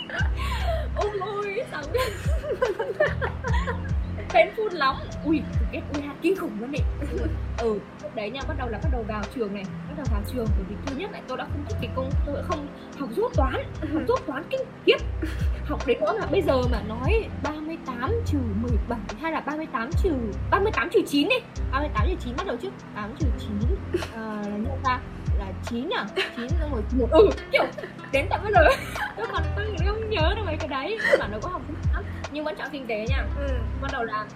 Ôi 0.96 1.10
ôi 1.20 1.62
sao 1.70 1.82
painful 4.34 4.68
lắm. 4.72 4.96
Ui 5.24 5.42
ghét 5.72 5.80
UH 5.98 6.22
kinh 6.22 6.36
khủng 6.36 6.60
luôn 6.60 6.72
đấy 6.72 6.82
ừ 7.58 7.78
lúc 8.02 8.14
đấy 8.14 8.30
nha 8.30 8.40
bắt 8.48 8.54
đầu 8.58 8.68
là 8.68 8.78
bắt 8.82 8.88
đầu 8.92 9.04
vào 9.08 9.22
trường 9.34 9.54
này 9.54 9.64
bắt 9.88 9.94
đầu 9.96 10.06
vào 10.12 10.22
trường 10.32 10.46
bởi 10.46 10.64
vì 10.68 10.76
thứ 10.86 10.96
nhất 10.96 11.10
là 11.12 11.20
tôi 11.28 11.38
đã 11.38 11.44
không 11.44 11.64
thích 11.68 11.76
cái 11.80 11.90
công 11.96 12.10
tôi 12.26 12.36
đã 12.36 12.42
không 12.42 12.66
học 12.98 13.08
rốt 13.16 13.32
toán 13.36 13.54
học 13.92 14.02
rốt 14.08 14.20
toán 14.26 14.42
kinh 14.50 14.60
khiếp. 14.86 14.96
Học 15.64 15.86
đến 15.86 16.00
nữa 16.00 16.12
là 16.20 16.26
bây 16.26 16.42
giờ 16.42 16.62
mà 16.72 16.82
nói 16.88 17.28
38 17.42 18.12
trừ 18.26 18.38
17 18.62 18.98
hay 19.22 19.32
là 19.32 19.40
38 19.40 19.90
trừ 20.02 20.10
38 20.50 20.90
trừ 20.90 21.00
9 21.06 21.28
đi. 21.28 21.36
38 21.72 22.06
trừ 22.08 22.16
9 22.24 22.34
bắt 22.36 22.46
đầu 22.46 22.56
trước 22.62 22.72
8 22.94 23.14
trừ 23.18 23.26
9 23.38 23.48
à, 23.92 24.08
ờ, 24.14 24.42
là 24.42 24.56
nhận 24.56 24.78
ra 24.84 25.00
là 25.38 25.52
9 25.66 25.90
à? 25.96 26.06
9 26.36 26.46
là 26.60 26.68
rồi 26.72 26.82
một 26.98 27.08
ừ 27.10 27.30
kiểu 27.52 27.64
đến 28.12 28.26
tận 28.30 28.40
bây 28.42 28.52
giờ. 28.52 28.60
Tôi 29.16 29.26
còn 29.32 29.42
tôi 29.56 29.66
không 29.86 30.10
nhớ 30.10 30.32
được 30.36 30.42
mấy 30.46 30.56
cái 30.56 30.68
đấy. 30.68 30.98
Các 31.10 31.20
bạn 31.20 31.30
nó 31.32 31.38
có 31.42 31.48
học 31.48 31.62
lắm 31.94 32.04
nhưng 32.34 32.44
vẫn 32.44 32.54
chọn 32.58 32.68
kinh 32.72 32.86
tế 32.86 33.06
nha. 33.08 33.24
Ừ. 33.38 33.48
bắt 33.82 33.88
đầu 33.92 34.04
là 34.04 34.26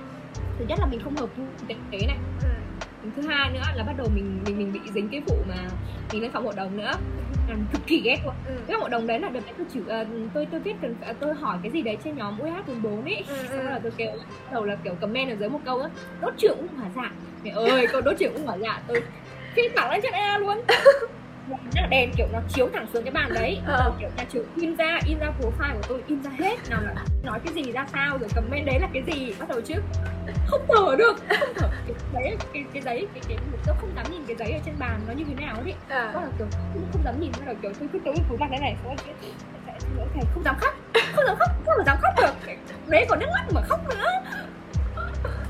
thứ 0.59 0.65
nhất 0.69 0.79
là 0.81 0.87
mình 0.87 1.01
không 1.05 1.17
hợp 1.17 1.29
kinh 1.69 1.79
tế 1.91 1.99
này. 2.07 2.17
Ừ. 2.43 2.49
Thứ 3.17 3.23
hai 3.29 3.51
nữa 3.51 3.63
là 3.75 3.85
bắt 3.85 3.93
đầu 3.99 4.07
mình 4.15 4.41
mình 4.47 4.59
mình 4.59 4.73
bị 4.73 4.81
dính 4.95 5.09
cái 5.09 5.21
vụ 5.27 5.37
mà 5.49 5.69
mình 6.13 6.23
lên 6.23 6.33
phòng 6.33 6.45
hội 6.45 6.55
đồng 6.57 6.77
nữa. 6.77 6.93
Làm 7.49 7.67
cực 7.73 7.87
kỳ 7.87 8.01
ghét 8.05 8.17
luôn. 8.25 8.35
Ừ. 8.47 8.55
cái 8.67 8.77
hội 8.77 8.91
đồng 8.91 9.07
đấy 9.07 9.21
là 9.21 9.29
đấy 9.29 9.43
tôi 9.59 9.67
chữ 9.75 9.81
uh, 9.81 10.31
tôi 10.35 10.47
tôi 10.47 10.61
viết 10.61 10.75
cần 10.83 10.95
uh, 11.11 11.17
tôi 11.21 11.35
hỏi 11.35 11.59
cái 11.63 11.73
gì 11.73 11.83
đấy 11.83 11.97
trên 12.05 12.17
nhóm 12.17 12.41
UH 12.43 12.67
44 12.67 13.05
ấy. 13.05 13.25
Ừ, 13.29 13.37
xong 13.49 13.65
rồi 13.65 13.73
là 13.73 13.81
tôi 13.83 13.93
kêu 13.97 14.13
đầu 14.53 14.65
là 14.65 14.77
kiểu 14.85 14.95
comment 15.01 15.31
ở 15.31 15.37
dưới 15.37 15.49
một 15.49 15.61
câu 15.65 15.81
á 15.81 15.89
đốt 16.21 16.35
trưởng 16.39 16.57
cũng 16.57 16.77
hỏa 16.77 16.89
dạ. 16.97 17.11
Mẹ 17.45 17.51
ơi 17.51 17.87
câu 17.87 18.01
đốt 18.01 18.19
trưởng 18.19 18.33
cũng 18.33 18.47
hỏa 18.47 18.57
dạ. 18.57 18.83
Tôi 18.87 19.03
phi 19.57 19.63
thẳng 19.77 19.91
lên 19.91 20.01
trên 20.03 20.13
e 20.13 20.39
luôn 20.39 20.59
là 21.75 21.87
đèn 21.87 22.11
kiểu 22.17 22.27
nó 22.33 22.39
chiếu 22.49 22.69
thẳng 22.75 22.87
xuống 22.93 23.05
cái 23.05 23.13
bàn 23.13 23.35
đấy. 23.35 23.61
Ờ. 23.67 23.93
kiểu 24.01 24.09
nhà 24.17 24.25
trường 24.33 24.47
in 24.57 24.77
ra 24.77 24.99
in 25.07 25.19
ra 25.19 25.33
profile 25.41 25.75
của 25.75 25.83
tôi 25.89 26.03
in 26.07 26.23
ra 26.23 26.31
hết. 26.39 26.57
Nào 26.71 26.81
là 26.83 26.95
nói 27.23 27.41
cái 27.45 27.55
gì 27.55 27.73
ra 27.73 27.87
sao 27.93 28.19
rồi 28.19 28.29
comment 28.35 28.67
đấy 28.67 28.79
là 28.81 28.89
cái 28.93 29.03
gì 29.07 29.35
bắt 29.39 29.49
đầu 29.49 29.61
trước 29.61 29.83
không 30.47 30.67
thở 30.69 30.97
được. 30.99 31.17
Không 31.41 31.55
thở 31.57 31.69
cái 31.87 32.23
đấy 32.23 32.37
cái 32.53 32.65
cái 32.73 32.83
giấy 32.83 33.07
cái 33.15 33.23
cái 33.29 33.39
tôi 33.67 33.77
không 33.81 33.91
dám 33.97 34.07
nhìn 34.13 34.23
cái 34.27 34.37
giấy 34.37 34.53
ở 34.53 34.59
trên 34.65 34.75
bàn 34.79 35.01
nó 35.07 35.13
như 35.13 35.25
thế 35.29 35.47
nào 35.47 35.57
ấy 35.65 35.75
à. 35.89 36.11
bắt 36.15 36.21
đầu 36.23 36.33
kiểu 36.39 36.47
không, 36.51 36.89
không 36.93 37.03
dám 37.05 37.21
nhìn 37.21 37.33
bắt 37.33 37.47
đầu 37.47 37.55
kiểu 37.63 37.73
tôi 37.81 37.89
cứ 37.93 37.99
tối 38.05 38.15
cứ 38.31 38.37
mặt 38.37 38.47
thế 38.51 38.59
này 38.59 38.77
xong 38.85 38.97
rồi 38.97 39.15
thầy 40.15 40.23
không 40.35 40.45
dám 40.45 40.57
khóc. 40.61 40.75
Không 41.15 41.25
dám 41.27 41.37
khóc 41.39 41.51
không 41.67 41.85
dám 41.87 41.97
khóc 42.03 42.15
được. 42.17 42.55
Đấy 42.87 43.07
còn 43.09 43.19
nước 43.19 43.27
mắt 43.33 43.45
mà 43.55 43.61
khóc 43.61 43.89
nữa 43.89 44.05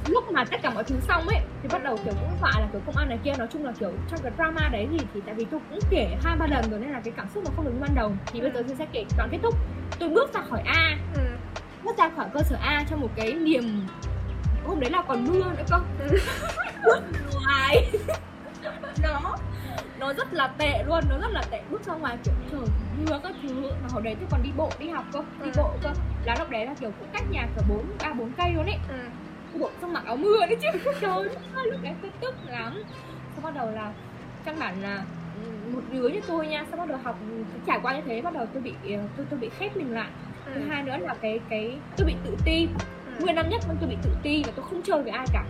lúc 0.09 0.25
mà 0.33 0.45
tất 0.51 0.57
cả 0.63 0.71
mọi 0.75 0.85
thứ 0.85 1.01
xong 1.09 1.29
ấy 1.29 1.39
thì 1.63 1.69
bắt 1.73 1.83
đầu 1.83 1.97
kiểu 2.05 2.15
cũng 2.21 2.39
phải 2.41 2.53
là 2.61 2.69
kiểu 2.73 2.81
công 2.87 2.97
an 2.97 3.09
này 3.09 3.19
kia 3.25 3.33
nói 3.39 3.49
chung 3.53 3.65
là 3.65 3.73
kiểu 3.79 3.93
trong 4.11 4.21
cái 4.23 4.33
drama 4.37 4.69
đấy 4.69 4.89
thì 4.91 5.07
thì 5.15 5.23
tại 5.27 5.35
vì 5.35 5.45
tôi 5.51 5.61
cũng 5.69 5.79
kể 5.91 6.19
hai 6.25 6.37
ba 6.37 6.47
lần 6.47 6.71
rồi 6.71 6.81
nên 6.81 6.91
là 6.91 7.01
cái 7.05 7.15
cảm 7.17 7.29
xúc 7.35 7.45
nó 7.45 7.51
không 7.57 7.65
được 7.65 7.71
như 7.75 7.81
ban 7.81 7.95
đầu. 7.95 8.17
Thì 8.27 8.41
bây 8.41 8.51
giờ 8.51 8.63
tôi 8.69 8.77
sẽ 8.79 8.87
kể 8.93 9.05
đoạn 9.17 9.29
kết 9.33 9.39
thúc. 9.43 9.55
Tôi 9.99 10.09
bước 10.09 10.35
ra 10.35 10.41
khỏi 10.41 10.63
a. 10.65 10.99
Ừ. 11.15 11.21
bước 11.85 11.99
ra 11.99 12.09
khỏi 12.17 12.27
cơ 12.33 12.41
sở 12.43 12.57
a 12.61 12.85
trong 12.91 13.01
một 13.01 13.11
cái 13.17 13.33
niềm 13.33 13.87
hôm 14.65 14.81
đấy 14.81 14.91
là 14.91 15.03
còn 15.09 15.25
mưa 15.25 15.53
nữa 15.57 15.65
cơ. 15.71 15.81
Ngoài. 17.35 17.93
Nó 19.03 19.37
nó 19.99 20.13
rất 20.13 20.35
là 20.35 20.55
tệ 20.59 20.83
luôn 20.87 21.05
nó 21.09 21.19
rất 21.19 21.31
là 21.31 21.43
tệ. 21.51 21.65
Bước 21.71 21.83
ra 21.85 21.95
ngoài 21.95 22.19
kiểu 22.25 22.35
trời 22.51 22.61
mưa 22.97 23.21
các 23.23 23.35
thứ. 23.43 23.63
Mà 23.83 23.89
hồi 23.91 24.03
đấy 24.03 24.17
tôi 24.21 24.29
còn 24.31 24.43
đi 24.43 24.53
bộ 24.57 24.71
đi 24.79 24.89
học 24.89 25.05
cơ 25.13 25.21
đi 25.45 25.51
ừ. 25.55 25.63
bộ 25.63 25.79
cơ. 25.83 25.93
Là 26.25 26.37
lúc 26.39 26.49
đấy 26.49 26.67
là 26.67 26.75
kiểu 26.81 26.93
cũng 26.99 27.09
cách 27.13 27.31
nhà 27.31 27.49
cả 27.57 27.63
bốn 27.69 27.87
ba 28.01 28.13
bốn 28.13 28.33
cây 28.33 28.53
luôn 28.53 28.67
ấy. 28.67 28.79
Ừ 28.89 29.11
bộ 29.55 29.71
xong 29.81 29.93
mặc 29.93 30.03
áo 30.07 30.17
mưa 30.17 30.47
đấy 30.47 30.57
chứ 30.61 30.69
trời 31.01 31.11
ơi 31.11 31.29
lúc 31.71 31.81
đấy 31.83 31.95
tôi 32.03 32.11
tức 32.21 32.35
lắm 32.47 32.83
xong 33.35 33.45
bắt 33.45 33.55
đầu 33.55 33.71
là 33.71 33.93
căn 34.45 34.57
bản 34.59 34.83
là 34.83 35.05
một 35.73 35.81
đứa 35.93 36.09
như 36.09 36.21
tôi 36.27 36.47
nha 36.47 36.65
xong 36.71 36.81
bắt 36.81 36.89
đầu 36.89 36.99
học 37.03 37.19
trải 37.67 37.79
qua 37.83 37.97
như 37.97 38.03
thế 38.07 38.21
bắt 38.23 38.35
đầu 38.35 38.47
tôi 38.53 38.63
bị 38.63 38.73
ờ, 38.97 39.03
tôi 39.17 39.27
tôi 39.31 39.39
bị 39.39 39.51
khép 39.59 39.77
mình 39.77 39.95
lại 39.95 40.11
ừ. 40.47 40.53
thứ 40.55 40.61
hai 40.69 40.83
nữa 40.83 40.97
là 41.01 41.15
cái 41.23 41.41
cái 41.49 41.79
tôi 41.97 42.07
bị 42.07 42.15
tự 42.25 42.37
ti 42.45 42.69
ừ. 43.07 43.25
nguyên 43.25 43.35
năm 43.35 43.49
nhất 43.49 43.61
tôi 43.81 43.89
bị 43.89 43.97
tự 44.03 44.11
ti 44.23 44.43
và 44.47 44.53
tôi 44.57 44.65
không 44.71 44.83
chơi 44.83 45.03
với 45.03 45.13
ai 45.13 45.27
cả. 45.33 45.45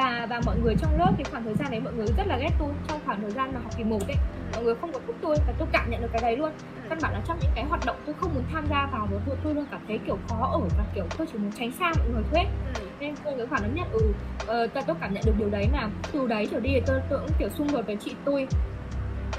Và 0.00 0.26
và 0.30 0.40
mọi 0.46 0.56
người 0.62 0.74
trong 0.80 0.98
lớp 0.98 1.12
thì 1.18 1.24
khoảng 1.30 1.44
thời 1.44 1.54
gian 1.54 1.70
đấy 1.70 1.80
mọi 1.80 1.92
người 1.92 2.06
rất 2.16 2.26
là 2.26 2.38
ghét 2.38 2.50
tôi 2.58 2.68
trong 2.88 3.00
khoảng 3.06 3.20
thời 3.20 3.30
gian 3.30 3.54
mà 3.54 3.60
học 3.60 3.72
kỳ 3.76 3.84
một 3.84 4.06
ấy. 4.08 4.16
Mọi 4.52 4.64
người 4.64 4.74
không 4.74 4.92
có 4.92 5.00
thích 5.06 5.16
tôi 5.22 5.36
và 5.46 5.52
tôi 5.58 5.68
cảm 5.72 5.90
nhận 5.90 6.02
được 6.02 6.08
cái 6.12 6.22
đấy 6.22 6.36
luôn. 6.36 6.50
Căn 6.88 6.98
bản 7.02 7.12
là 7.12 7.20
trong 7.26 7.38
những 7.40 7.50
cái 7.54 7.64
hoạt 7.64 7.86
động 7.86 7.96
tôi 8.06 8.14
không 8.20 8.34
muốn 8.34 8.44
tham 8.52 8.66
gia 8.70 8.88
vào 8.92 9.08
và 9.10 9.18
tôi 9.26 9.36
tôi 9.44 9.54
luôn 9.54 9.64
cảm 9.70 9.80
thấy 9.88 9.98
kiểu 10.06 10.18
khó 10.28 10.50
ở 10.52 10.60
và 10.78 10.84
kiểu 10.94 11.04
tôi 11.18 11.26
chỉ 11.32 11.38
muốn 11.38 11.52
tránh 11.52 11.72
xa 11.72 11.92
mọi 11.98 12.08
người 12.12 12.22
thôi 12.32 12.44
ừ. 12.74 12.86
nên 13.00 13.14
tôi 13.24 13.34
cái 13.36 13.46
phản 13.46 13.62
ứng 13.62 13.74
nhất 13.74 13.86
ừ 13.92 14.00
uh, 14.42 14.74
tôi, 14.74 14.82
tôi 14.86 14.96
cảm 15.00 15.14
nhận 15.14 15.22
được 15.26 15.34
điều 15.38 15.50
đấy 15.50 15.68
mà 15.72 15.88
từ 16.12 16.26
đấy 16.26 16.48
trở 16.50 16.60
đi 16.60 16.80
tôi 16.86 17.00
tôi 17.10 17.18
cũng 17.20 17.30
kiểu 17.38 17.48
xung 17.48 17.72
đột 17.72 17.86
với 17.86 17.96
chị 17.96 18.14
tôi. 18.24 18.46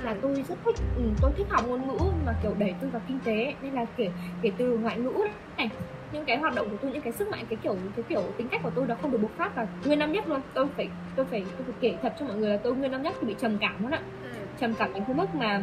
Là 0.03 0.15
tôi 0.21 0.35
rất 0.49 0.55
thích 0.65 0.75
ừ, 0.95 1.03
tôi 1.21 1.31
thích 1.37 1.47
học 1.49 1.65
ngôn 1.67 1.87
ngữ 1.87 1.97
mà 2.25 2.33
kiểu 2.43 2.55
đẩy 2.59 2.73
tôi 2.81 2.89
vào 2.89 3.01
kinh 3.07 3.19
tế 3.23 3.53
nên 3.61 3.73
là 3.73 3.85
kể 3.97 4.09
kể 4.41 4.51
từ 4.57 4.77
ngoại 4.77 4.97
ngữ 4.97 5.13
này 5.57 5.69
những 6.11 6.25
cái 6.25 6.37
hoạt 6.37 6.55
động 6.55 6.69
của 6.69 6.77
tôi 6.81 6.91
những 6.91 7.01
cái 7.01 7.13
sức 7.13 7.31
mạnh 7.31 7.45
cái 7.49 7.57
kiểu 7.63 7.75
cái 7.95 8.03
kiểu 8.09 8.23
tính 8.37 8.47
cách 8.47 8.61
của 8.63 8.71
tôi 8.75 8.87
nó 8.87 8.95
không 9.01 9.11
được 9.11 9.17
bộc 9.21 9.31
phát 9.37 9.55
và 9.55 9.67
nguyên 9.85 9.99
năm 9.99 10.11
nhất 10.11 10.27
luôn. 10.27 10.41
Tôi 10.53 10.67
phải 10.77 10.89
tôi 11.15 11.25
phải 11.25 11.43
tôi 11.57 11.65
phải 11.65 11.75
kể 11.81 11.95
thật 12.01 12.13
cho 12.19 12.25
mọi 12.25 12.35
người 12.35 12.49
là 12.49 12.57
tôi 12.57 12.75
nguyên 12.75 12.91
năm 12.91 13.01
nhất 13.01 13.13
tôi 13.21 13.27
bị 13.27 13.35
trầm 13.39 13.57
cảm 13.57 13.83
luôn 13.83 13.91
ạ 13.91 13.99
ừ. 14.23 14.29
trầm 14.59 14.73
cảm 14.73 14.93
đến 14.93 15.03
cái 15.07 15.15
mức 15.15 15.35
mà 15.35 15.61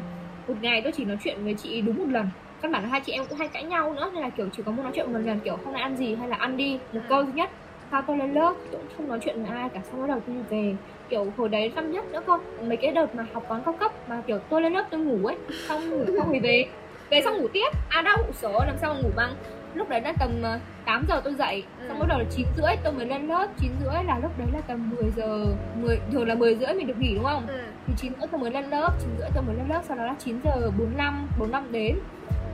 một 0.49 0.55
ngày 0.61 0.83
tôi 0.83 0.93
chỉ 0.97 1.05
nói 1.05 1.17
chuyện 1.25 1.45
với 1.45 1.55
chị 1.55 1.81
đúng 1.81 1.99
một 1.99 2.09
lần. 2.09 2.29
Căn 2.63 2.73
bản 2.73 2.83
là 2.83 2.89
hai 2.89 3.01
chị 3.01 3.13
em 3.13 3.25
cũng 3.29 3.39
hay 3.39 3.49
cãi 3.49 3.65
nhau 3.65 3.95
nữa 3.95 4.11
nên 4.15 4.23
là 4.23 4.31
kiểu 4.31 4.49
chỉ 4.53 4.63
có 4.63 4.73
muốn 4.73 4.83
nói 4.83 4.93
chuyện 4.95 5.13
một 5.13 5.19
lần 5.19 5.41
kiểu 5.41 5.57
hôm 5.65 5.73
nay 5.73 5.83
ăn 5.83 5.97
gì? 5.97 6.15
hay 6.15 6.29
là 6.29 6.37
ăn 6.37 6.57
đi. 6.57 6.79
Một 6.93 7.01
câu 7.09 7.25
duy 7.25 7.33
nhất. 7.33 7.51
Sao 7.91 8.03
tôi 8.07 8.19
lên 8.19 8.35
lớp 8.35 8.55
tôi 8.73 8.81
cũng 8.81 8.97
không 8.97 9.09
nói 9.09 9.19
chuyện 9.25 9.43
với 9.45 9.57
ai 9.57 9.69
cả 9.69 9.81
xong 9.91 10.01
bắt 10.01 10.07
đầu 10.09 10.21
tôi 10.27 10.37
về. 10.51 10.77
Kiểu 11.09 11.27
hồi 11.37 11.49
đấy 11.49 11.73
năm 11.75 11.93
nhất 11.93 12.05
nữa 12.13 12.23
cơ 12.27 12.39
mấy 12.63 12.77
cái 12.77 12.93
đợt 12.93 13.15
mà 13.15 13.27
học 13.33 13.45
toán 13.49 13.63
cao 13.65 13.75
cấp 13.81 13.93
mà 14.09 14.23
kiểu 14.27 14.39
tôi 14.39 14.63
lên 14.63 14.73
lớp 14.73 14.85
tôi 14.91 15.01
ngủ 15.01 15.27
ấy 15.27 15.37
xong 15.69 15.91
ngủ 15.91 16.05
xong 16.07 16.31
rồi 16.31 16.41
về. 16.41 16.67
Về 17.11 17.21
xong 17.25 17.37
ngủ 17.39 17.49
tiếp. 17.53 17.69
À 17.89 18.03
đau 18.03 18.17
số 18.33 18.53
làm 18.67 18.77
sao 18.81 18.95
mà 18.95 19.01
ngủ 19.01 19.11
băng 19.17 19.35
lúc 19.75 19.89
đấy 19.89 20.01
đã 20.01 20.13
tầm 20.19 20.31
8 20.43 20.61
ờ, 20.87 21.01
giờ 21.09 21.21
tôi 21.25 21.35
dậy. 21.35 21.63
Ừ. 21.81 21.89
xong 21.89 21.99
bắt 21.99 22.07
đầu 22.09 22.19
là 22.19 22.25
chín 22.31 22.47
rưỡi 22.57 22.77
tôi 22.85 22.93
mới 22.93 23.07
lên 23.07 23.27
lớp. 23.29 23.47
Chín 23.61 23.71
rưỡi 23.85 24.05
là 24.05 24.19
lúc 24.23 24.39
đấy 24.39 24.49
là 24.53 24.61
tầm 24.61 24.91
10 25.01 25.11
giờ 25.17 25.47
10 25.75 26.01
thường 26.13 26.29
là 26.29 26.35
10 26.35 26.55
rưỡi 26.55 26.75
mình 26.75 26.87
được 26.87 26.99
nghỉ 26.99 27.15
đúng 27.15 27.25
không? 27.25 27.47
Ừ. 27.47 27.59
thì 27.87 27.93
chín 27.97 28.13
rưỡi 28.19 28.27
tôi 28.31 28.41
mới 28.41 28.51
lên 28.51 28.65
lớp 28.71 28.91
chín 29.01 29.11
rưỡi 29.19 29.29
tôi 29.35 29.43
mới 29.43 29.57
lên 29.57 29.69
lớp 29.69 29.81
sau 29.89 29.97
đó 29.97 30.05
là 30.05 30.15
9 30.19 30.41
giờ 30.45 30.71
45 30.79 31.29
45 31.39 31.73
đến. 31.73 31.99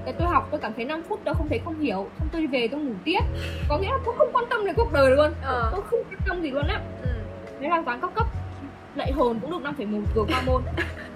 Để 0.06 0.12
tôi 0.18 0.28
học 0.28 0.48
tôi 0.50 0.60
cảm 0.60 0.72
thấy 0.76 0.84
5 0.84 1.02
phút 1.08 1.20
tôi 1.24 1.34
không 1.34 1.48
thấy 1.48 1.60
không 1.64 1.80
hiểu. 1.80 2.08
Xong 2.18 2.28
tôi 2.32 2.46
về 2.46 2.68
tôi 2.68 2.80
ngủ 2.80 2.92
tiếp. 3.04 3.20
Có 3.68 3.78
nghĩa 3.78 3.90
là 3.90 3.98
tôi 4.04 4.14
không 4.18 4.28
quan 4.32 4.44
tâm 4.50 4.66
đến 4.66 4.74
cuộc 4.76 4.92
đời 4.92 5.10
luôn. 5.10 5.32
Ờ. 5.42 5.68
tôi 5.72 5.82
không 5.82 6.00
quan 6.10 6.20
tâm 6.26 6.42
gì 6.42 6.50
luôn 6.50 6.66
á. 6.66 6.80
Ừ. 7.02 7.08
đấy 7.60 7.70
là 7.70 7.82
toán 7.86 8.00
cao 8.00 8.10
cấp 8.14 8.26
lạy 8.94 9.12
hồn 9.12 9.38
cũng 9.40 9.50
được 9.50 9.62
5,1 9.62 10.02
vừa 10.14 10.24
qua 10.28 10.42
môn 10.46 10.62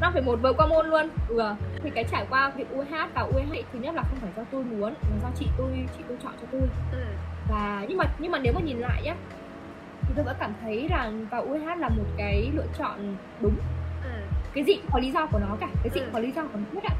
5,1 0.00 0.36
vừa 0.36 0.52
qua 0.52 0.66
môn 0.66 0.86
luôn 0.86 1.08
ừ. 1.28 1.42
thì 1.82 1.90
cái 1.90 2.04
trải 2.04 2.26
qua 2.30 2.52
việc 2.56 2.66
UH 2.74 2.94
và 3.14 3.22
UH 3.22 3.52
thứ 3.72 3.78
nhất 3.78 3.94
là 3.94 4.02
không 4.02 4.18
phải 4.20 4.30
do 4.36 4.42
tôi 4.50 4.64
muốn 4.64 4.94
mà 5.02 5.16
do 5.22 5.28
chị 5.34 5.46
tôi 5.58 5.68
chị 5.96 6.04
tôi 6.08 6.16
chọn 6.22 6.32
cho 6.40 6.46
tôi 6.52 6.60
ừ. 6.92 7.04
và 7.48 7.84
nhưng 7.88 7.98
mà 7.98 8.04
nhưng 8.18 8.32
mà 8.32 8.38
nếu 8.38 8.52
mà 8.52 8.60
nhìn 8.60 8.78
lại 8.78 9.02
nhá 9.04 9.14
thì 10.02 10.14
tôi 10.16 10.24
vẫn 10.24 10.36
cảm 10.40 10.52
thấy 10.60 10.86
rằng 10.90 11.26
vào 11.30 11.42
UH 11.42 11.78
là 11.78 11.88
một 11.88 12.04
cái 12.16 12.50
lựa 12.54 12.66
chọn 12.78 13.16
đúng 13.40 13.54
ừ. 14.04 14.10
cái 14.52 14.64
gì 14.64 14.74
cũng 14.74 14.90
có 14.92 14.98
lý 14.98 15.10
do 15.10 15.26
của 15.26 15.38
nó 15.38 15.56
cả 15.60 15.68
cái 15.82 15.90
gì 15.94 16.00
cũng 16.00 16.08
ừ. 16.08 16.12
có 16.12 16.18
lý 16.18 16.32
do 16.32 16.42
của 16.42 16.58
nó 16.58 16.80
hết 16.80 16.84
ạ 16.84 16.94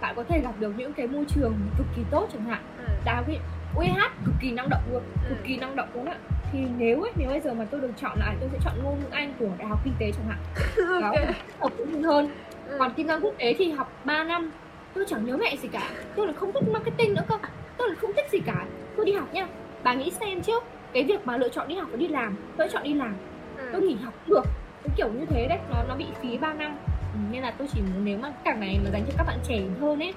bạn 0.00 0.14
có 0.16 0.24
thể 0.28 0.40
gặp 0.40 0.54
được 0.58 0.72
những 0.76 0.92
cái 0.92 1.06
môi 1.06 1.24
trường 1.28 1.54
cực 1.78 1.86
kỳ 1.96 2.02
tốt 2.10 2.28
chẳng 2.32 2.44
hạn 2.44 2.62
ừ. 2.78 2.84
đào 3.04 3.24
cái 3.26 3.38
UH 3.76 4.24
cực 4.24 4.34
kỳ 4.40 4.50
năng 4.50 4.68
động 4.68 4.82
luôn 4.92 5.02
cực 5.28 5.38
kỳ 5.44 5.56
năng 5.56 5.76
động 5.76 5.88
luôn 5.94 6.04
ạ 6.04 6.16
thì 6.52 6.58
nếu 6.78 7.02
ấy 7.02 7.12
nếu 7.16 7.28
bây 7.28 7.40
giờ 7.40 7.54
mà 7.54 7.64
tôi 7.70 7.80
được 7.80 7.90
chọn 8.00 8.18
lại 8.18 8.36
tôi 8.40 8.48
sẽ 8.52 8.58
chọn 8.64 8.74
ngôn 8.82 9.00
ngữ 9.00 9.06
anh 9.10 9.34
của 9.38 9.48
đại 9.58 9.68
học 9.68 9.78
kinh 9.84 9.94
tế 9.98 10.12
chẳng 10.12 10.28
hạn. 10.28 10.38
Đó 11.02 11.14
hợp 11.60 11.72
với 11.76 12.02
hơn. 12.02 12.30
Ừ. 12.68 12.76
còn 12.78 12.92
kinh 12.96 13.06
doanh 13.06 13.20
quốc 13.20 13.34
tế 13.38 13.54
thì 13.58 13.70
học 13.70 13.92
3 14.04 14.24
năm 14.24 14.50
tôi 14.94 15.04
chẳng 15.08 15.24
nhớ 15.24 15.36
mẹ 15.36 15.56
gì 15.56 15.68
cả. 15.68 15.90
Tôi 16.16 16.26
là 16.26 16.32
không 16.32 16.52
thích 16.52 16.68
marketing 16.72 17.14
nữa 17.14 17.22
cơ. 17.28 17.36
Tôi 17.76 17.88
là 17.88 17.94
không 18.00 18.12
thích 18.16 18.26
gì 18.30 18.38
cả. 18.46 18.66
Tôi 18.96 19.06
đi 19.06 19.12
học 19.12 19.34
nha. 19.34 19.46
Bà 19.82 19.94
nghĩ 19.94 20.10
xem 20.10 20.42
trước 20.42 20.64
cái 20.92 21.04
việc 21.04 21.26
mà 21.26 21.36
lựa 21.36 21.48
chọn 21.48 21.68
đi 21.68 21.74
học 21.74 21.88
và 21.90 21.96
đi 21.96 22.08
làm 22.08 22.36
tôi 22.56 22.68
chọn 22.72 22.82
đi 22.82 22.94
làm 22.94 23.14
ừ. 23.58 23.68
tôi 23.72 23.82
nghỉ 23.82 23.96
học 24.04 24.14
được. 24.26 24.44
Cái 24.82 24.94
kiểu 24.96 25.08
như 25.08 25.26
thế 25.26 25.46
đấy 25.48 25.58
nó 25.70 25.82
nó 25.88 25.94
bị 25.96 26.06
phí 26.22 26.38
3 26.38 26.52
năm. 26.52 26.76
Ừ, 27.14 27.18
nên 27.30 27.42
là 27.42 27.50
tôi 27.50 27.68
chỉ 27.74 27.80
muốn 27.80 28.04
nếu 28.04 28.18
mà 28.18 28.32
cảng 28.44 28.60
này 28.60 28.80
mà 28.84 28.90
dành 28.90 29.04
cho 29.08 29.14
các 29.18 29.24
bạn 29.26 29.38
trẻ 29.48 29.60
hơn 29.80 30.02
ấy 30.02 30.14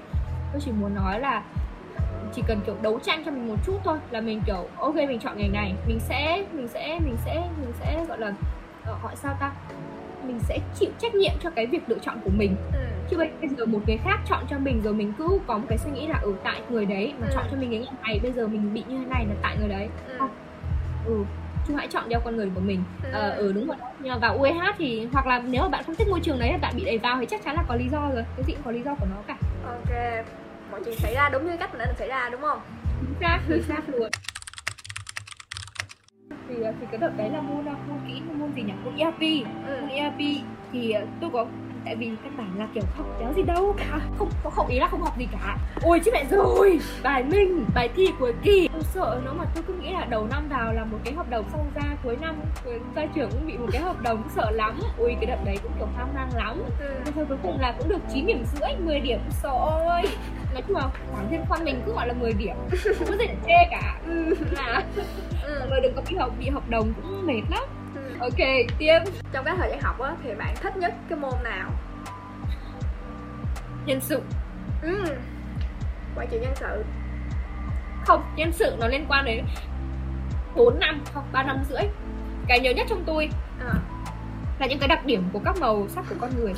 tôi 0.52 0.62
chỉ 0.65 0.71
muốn 0.71 0.95
nói 0.95 1.19
là 1.19 1.43
chỉ 2.34 2.42
cần 2.48 2.60
kiểu 2.66 2.76
đấu 2.82 3.00
tranh 3.00 3.24
cho 3.26 3.32
mình 3.32 3.48
một 3.48 3.56
chút 3.66 3.78
thôi 3.84 3.98
là 4.12 4.22
mình 4.22 4.42
kiểu 4.46 4.68
ok 4.78 4.96
mình 4.96 5.20
chọn 5.20 5.38
ngành 5.38 5.54
này 5.54 5.76
mình 5.88 6.00
sẽ 6.00 6.46
mình 6.54 6.68
sẽ 6.68 7.00
mình 7.06 7.18
sẽ 7.26 7.50
mình 7.62 7.74
sẽ 7.80 8.06
gọi 8.08 8.20
là 8.20 8.28
uh, 8.30 9.02
hỏi 9.02 9.16
sao 9.16 9.38
ta? 9.40 9.52
Mình 10.28 10.40
sẽ 10.40 10.60
chịu 10.76 10.90
trách 11.00 11.16
nhiệm 11.16 11.34
cho 11.40 11.50
cái 11.50 11.66
việc 11.66 11.90
lựa 11.90 12.00
chọn 12.02 12.18
của 12.24 12.32
mình. 12.38 12.56
Ừ. 12.74 12.80
chứ 13.10 13.18
bây 13.18 13.50
giờ 13.58 13.66
một 13.66 13.80
người 13.88 13.98
khác 13.98 14.20
chọn 14.30 14.44
cho 14.50 14.58
mình 14.60 14.82
rồi 14.84 14.94
mình 14.94 15.14
cứ 15.18 15.40
có 15.48 15.58
một 15.58 15.66
cái 15.70 15.78
suy 15.78 15.92
nghĩ 15.92 16.08
là 16.08 16.16
ở 16.16 16.28
ừ, 16.28 16.36
tại 16.44 16.62
người 16.70 16.86
đấy 16.86 17.14
mà 17.20 17.28
ừ. 17.28 17.34
chọn 17.36 17.46
cho 17.52 17.58
mình 17.58 17.70
cái 17.72 17.80
ngành 17.80 18.02
này 18.02 18.20
bây 18.24 18.32
giờ 18.32 18.48
mình 18.48 18.74
bị 18.74 18.84
như 18.88 18.98
thế 18.98 19.06
này 19.06 19.26
là 19.26 19.36
tại 19.42 19.58
người 19.60 19.70
đấy. 19.70 19.90
Ừ. 20.08 20.16
không. 20.20 20.30
Ừ 21.06 21.24
chứ 21.68 21.74
hãy 21.78 21.88
chọn 21.88 22.04
theo 22.10 22.20
con 22.20 22.36
người 22.36 22.52
của 22.56 22.62
mình. 22.62 22.84
Ừ, 23.04 23.10
ờ, 23.12 23.30
ừ 23.30 23.52
đúng 23.52 23.68
rồi 23.68 23.78
nhưng 24.00 24.20
vào 24.20 24.38
UEH 24.38 24.76
thì 24.78 25.08
hoặc 25.14 25.28
là 25.28 25.44
nếu 25.48 25.62
mà 25.62 25.68
bạn 25.68 25.84
không 25.84 25.96
thích 25.96 26.08
môi 26.08 26.20
trường 26.20 26.40
đấy 26.40 26.54
bạn 26.62 26.74
bị 26.76 26.86
đẩy 26.86 26.98
vào 26.98 27.18
thì 27.20 27.26
chắc 27.26 27.44
chắn 27.44 27.56
là 27.56 27.64
có 27.68 27.76
lý 27.76 27.90
do 27.90 28.10
rồi. 28.14 28.24
Cái 28.36 28.44
gì 28.44 28.54
cũng 28.54 28.64
có 28.64 28.72
lý 28.72 28.82
do 28.82 28.96
của 28.96 29.06
nó 29.06 29.18
cả. 29.28 29.38
Ok 29.66 30.26
mọi 30.76 30.84
chuyện 30.86 31.00
xảy 31.00 31.14
ra 31.14 31.30
đúng 31.30 31.46
như 31.46 31.58
cách 31.58 31.70
mình 31.72 31.80
đã 31.80 31.94
xảy 31.98 32.08
ra 32.08 32.30
đúng 32.30 32.42
không? 32.42 32.62
Chính 33.02 33.16
xác 33.20 33.40
chính 33.48 33.64
xác 33.64 33.82
luôn. 33.88 34.10
Thì 36.50 36.56
thì 36.80 36.88
cái 36.92 36.98
đợt 36.98 37.12
đấy 37.18 37.30
là 37.30 37.42
môn 37.42 37.66
môn 37.66 38.00
kỹ 38.08 38.22
môn 38.34 38.52
gì 38.56 38.62
nhỉ? 38.62 38.74
Môn 38.84 38.96
ERP 38.96 39.22
ừ. 39.68 39.82
môn 39.82 39.90
ERP 39.90 40.20
thì 40.72 40.94
tôi 41.22 41.30
có 41.34 41.46
tại 41.86 41.95
vì 41.95 42.12
căn 42.24 42.38
bản 42.38 42.52
là 42.58 42.67
kiểu 42.74 42.84
học 42.98 43.06
đéo 43.19 43.34
gì 43.36 43.41
đâu 43.43 43.76
cả. 43.78 44.00
Không 44.17 44.30
có 44.43 44.50
không 44.50 44.67
ý 44.67 44.80
là 44.80 44.88
không 44.88 45.02
học 45.02 45.17
gì 45.17 45.28
cả. 45.32 45.58
Ôi 45.82 46.02
chứ 46.06 46.12
mẹ 46.13 46.26
rồi. 46.32 46.80
Bài 47.04 47.24
minh 47.24 47.65
bài 47.76 47.89
thi 47.95 48.08
cuối 48.19 48.34
kỳ. 48.43 48.69
Tôi 48.74 48.84
sợ 48.84 49.21
nó 49.26 49.34
mà 49.34 49.45
tôi 49.56 49.63
cứ 49.67 49.74
nghĩ 49.74 49.91
là 49.91 50.06
đầu 50.06 50.28
năm 50.32 50.50
vào 50.50 50.74
là 50.74 50.86
một 50.86 50.98
cái 51.04 51.13
hợp 51.13 51.30
đồng 51.30 51.45
xong 51.52 51.71
ra 51.76 51.84
cuối 52.04 52.17
năm 52.21 52.36
ra 52.95 53.06
trường 53.15 53.30
cũng 53.32 53.48
bị 53.48 53.58
một 53.58 53.67
cái 53.71 53.82
hợp 53.82 54.02
đồng 54.02 54.24
sợ 54.36 54.52
lắm. 54.52 54.80
Ui 54.98 55.15
cái 55.15 55.26
đợt 55.26 55.38
đấy 55.45 55.58
cũng 55.63 55.71
kiểu 55.78 55.88
hoang 55.95 56.13
mang 56.13 56.30
lắm. 56.36 56.62
Ừ. 56.80 57.12
thôi 57.15 57.26
cuối 57.30 57.38
cùng 57.43 57.60
là 57.60 57.76
cũng 57.78 57.89
được 57.89 58.02
9 58.13 58.26
điểm 58.26 58.43
rưỡi 58.45 58.69
10 58.86 59.00
điểm. 59.00 59.19
Sợ 59.30 59.54
ơi. 59.88 60.04
Nói 60.54 60.63
chung 60.67 60.78
là 60.78 60.89
bản 61.15 61.28
thân 61.32 61.45
khoan 61.50 61.63
mình 61.63 61.82
cứ 61.86 61.91
gọi 61.93 62.08
là 62.08 62.13
10 62.13 62.34
điểm. 62.34 62.56
Không 62.84 63.08
có 63.08 63.17
gì 63.17 63.26
để 63.28 63.36
chê 63.45 63.69
cả. 63.71 64.00
Ừ. 64.06 64.36
là 64.52 64.84
ừ. 65.43 65.56
mọi 65.60 65.69
người 65.69 65.80
đừng 65.82 65.93
có 65.95 66.02
bị 66.10 66.15
học 66.15 66.32
bị 66.39 66.50
hợp 66.50 66.69
đồng 66.69 66.93
cũng 66.93 67.28
mệt 67.28 67.41
lắm 67.50 67.63
ok 68.19 68.67
tiếp. 68.78 68.99
Trong 69.32 69.45
cái 69.45 69.56
thời 69.58 69.69
gian 69.69 69.82
học 69.82 69.99
á 69.99 70.15
thì 70.23 70.30
bạn 70.34 70.56
thích 70.62 70.78
nhất 70.78 70.93
cái 71.10 71.19
môn 71.19 71.43
nào? 71.43 71.71
Nhân 73.86 73.99
sự. 74.01 74.21
Ừ 74.82 75.15
quản 76.15 76.28
trị 76.28 76.38
nhân 76.41 76.54
sự. 76.56 76.84
Không 78.06 78.23
nhân 78.36 78.51
sự 78.51 78.75
nó 78.80 78.88
liên 78.88 79.06
quan 79.10 79.25
đến 79.25 79.45
4 80.56 80.80
năm 80.80 81.04
hoặc 81.13 81.25
3 81.32 81.43
năm 81.43 81.63
rưỡi. 81.69 81.82
Cái 82.47 82.60
nhớ 82.60 82.71
nhất 82.71 82.88
trong 82.89 83.04
tôi 83.06 83.30
à. 83.60 83.73
là 84.60 84.67
những 84.67 84.80
cái 84.80 84.88
đặc 84.88 85.06
điểm 85.06 85.23
của 85.34 85.39
các 85.45 85.58
màu 85.60 85.88
sắc 85.89 86.06
của 86.10 86.15
con 86.21 86.30
người. 86.39 86.54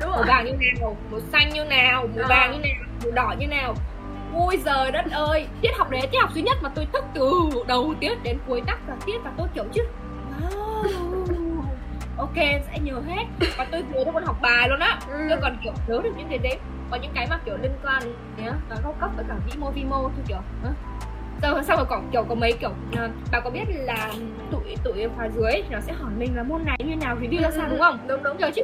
Đúng 0.00 0.10
màu 0.10 0.24
vàng 0.28 0.44
như 0.44 0.52
nào 0.52 0.96
màu 1.10 1.20
xanh 1.20 1.50
như 1.50 1.64
nào 1.64 2.06
màu 2.16 2.24
à. 2.24 2.28
vàng 2.28 2.52
như 2.52 2.58
nào 2.58 2.84
màu 3.04 3.12
đỏ 3.12 3.34
như 3.38 3.46
nào. 3.46 3.74
Ui 4.34 4.56
giời 4.56 4.92
đất 4.92 5.04
ơi 5.10 5.46
tiết 5.60 5.70
học 5.78 5.90
đấy 5.90 6.08
tiết 6.12 6.18
học 6.20 6.30
duy 6.34 6.42
nhất 6.42 6.58
mà 6.62 6.70
tôi 6.74 6.86
thức 6.92 7.04
từ 7.14 7.50
đầu 7.68 7.94
tiết 8.00 8.22
đến 8.22 8.38
cuối 8.46 8.62
tắc 8.66 8.78
cả 8.86 8.96
tiết 9.06 9.18
và 9.24 9.32
tôi 9.36 9.48
kiểu 9.54 9.64
chứ 9.72 9.82
ok 12.16 12.36
sẽ 12.36 12.78
nhớ 12.82 13.00
hết. 13.06 13.24
Và 13.58 13.66
tôi 13.70 13.82
nhớ 13.82 14.00
tôi 14.04 14.14
còn 14.14 14.24
học 14.24 14.36
bài 14.42 14.68
luôn 14.68 14.80
á. 14.80 14.98
Ừ. 15.08 15.26
tôi 15.28 15.38
còn 15.42 15.56
kiểu 15.64 15.72
nhớ 15.86 16.00
được 16.04 16.12
những 16.16 16.28
cái 16.28 16.38
đấy. 16.38 16.58
Có 16.90 16.96
những 17.02 17.12
cái 17.14 17.26
mà 17.30 17.38
kiểu 17.44 17.56
liên 17.62 17.72
quan 17.82 18.02
nhá 18.36 18.52
và 18.68 18.76
cao 18.82 18.94
cấp 19.00 19.10
với 19.16 19.24
cả 19.28 19.34
vĩ 19.46 19.52
mô 19.58 19.70
vi 19.70 19.84
mô 19.84 20.02
thôi 20.02 20.24
kiểu. 20.28 20.38
Sau 21.42 21.62
sau 21.62 21.76
rồi 21.76 21.86
còn 21.88 22.08
kiểu 22.12 22.24
có 22.28 22.34
mấy 22.34 22.52
kiểu 22.52 22.70
uh, 22.70 23.10
bà 23.32 23.40
có 23.40 23.50
biết 23.50 23.64
là 23.68 24.12
tụi 24.50 24.76
tụi 24.84 25.08
khóa 25.16 25.28
dưới 25.28 25.62
nó 25.70 25.80
sẽ 25.80 25.92
hỏi 25.92 26.10
mình 26.18 26.36
là 26.36 26.42
môn 26.42 26.64
này 26.64 26.76
như 26.84 26.96
nào 26.96 27.16
review 27.16 27.42
ra 27.42 27.50
sao 27.50 27.68
đúng 27.70 27.78
không? 27.78 27.98
Đúng 28.06 28.22
đúng. 28.22 28.36
Rồi 28.36 28.50
chứ 28.52 28.62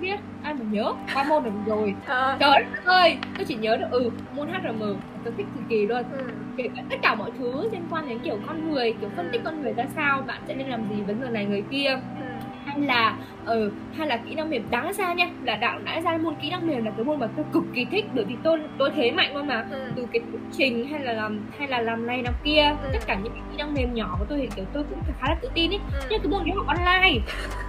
không 0.00 0.08
biết 0.08 0.20
ai 0.42 0.54
mà 0.54 0.60
nhớ. 0.70 0.92
Qua 1.14 1.24
môn 1.24 1.42
này 1.42 1.52
rồi. 1.66 1.94
À. 2.06 2.36
trời 2.40 2.64
ơi 2.84 3.16
tôi 3.36 3.44
chỉ 3.44 3.54
nhớ 3.54 3.76
được 3.76 3.86
ừ 3.90 4.10
môn 4.36 4.48
hrm 4.48 4.78
tôi 5.24 5.32
thích 5.36 5.46
cực 5.54 5.68
kỳ 5.68 5.86
luôn. 5.86 6.02
Ừ. 6.18 6.24
kể 6.56 6.68
cả 6.76 6.82
tất 6.90 6.96
cả 7.02 7.14
mọi 7.14 7.30
thứ 7.38 7.68
liên 7.72 7.82
quan 7.90 8.08
đến 8.08 8.18
kiểu 8.18 8.38
con 8.46 8.70
người 8.70 8.94
kiểu 9.00 9.10
phân 9.16 9.28
tích 9.32 9.40
con 9.44 9.62
người 9.62 9.72
ra 9.72 9.84
sao 9.96 10.22
bạn 10.26 10.38
sẽ 10.48 10.54
nên 10.54 10.66
làm 10.68 10.80
gì 10.90 11.02
với 11.02 11.14
người 11.14 11.30
này 11.30 11.44
người 11.44 11.62
kia. 11.70 11.90
Ừ. 11.90 12.24
Hay 12.64 12.80
là 12.80 13.16
ừ, 13.46 13.72
hay 13.96 14.06
là 14.06 14.16
kỹ 14.16 14.34
năng 14.34 14.50
mềm 14.50 14.62
đáng 14.70 14.92
ra 14.92 15.12
nha. 15.12 15.30
Là 15.44 15.56
đạo 15.56 15.78
đã 15.84 16.00
ra 16.00 16.18
môn 16.18 16.34
kỹ 16.42 16.50
năng 16.50 16.66
mềm 16.66 16.84
là 16.84 16.90
cái 16.90 17.04
môn 17.04 17.20
mà 17.20 17.26
tôi 17.36 17.44
cực 17.52 17.64
kỳ 17.74 17.84
thích 17.84 18.04
bởi 18.14 18.24
vì 18.24 18.36
tôi 18.42 18.60
tôi 18.78 18.90
thế 18.96 19.10
mạnh 19.10 19.34
luôn 19.36 19.46
mà. 19.46 19.64
Ừ. 19.70 19.90
từ 19.96 20.06
cái 20.12 20.22
trình 20.52 20.86
hay 20.90 21.00
là 21.00 21.12
làm 21.12 21.40
hay 21.58 21.68
là 21.68 21.80
làm 21.80 22.06
này 22.06 22.22
làm 22.22 22.34
kia 22.44 22.62
ừ. 22.82 22.88
tất 22.92 22.98
cả 23.06 23.14
những 23.14 23.32
cái 23.32 23.42
kỹ 23.50 23.56
năng 23.58 23.74
mềm 23.74 23.94
nhỏ 23.94 24.16
của 24.18 24.24
tôi 24.28 24.38
thì 24.38 24.48
kiểu 24.56 24.64
tôi 24.72 24.84
cũng 24.90 24.98
khá 25.20 25.26
là 25.28 25.36
tự 25.42 25.48
tin 25.54 25.70
ấy. 25.70 25.80
Ừ. 25.94 26.06
nhưng 26.10 26.20
cái 26.20 26.28
môn 26.28 26.44
đấy 26.44 26.54
học 26.56 26.66
online. 26.66 27.20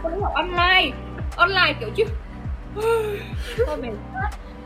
Tôi 0.04 0.12
học 0.22 0.34
online 0.34 0.92
online 1.36 1.74
kiểu 1.80 1.90
chứ. 1.96 2.04
Tôi 3.68 3.78
mệt 3.78 3.92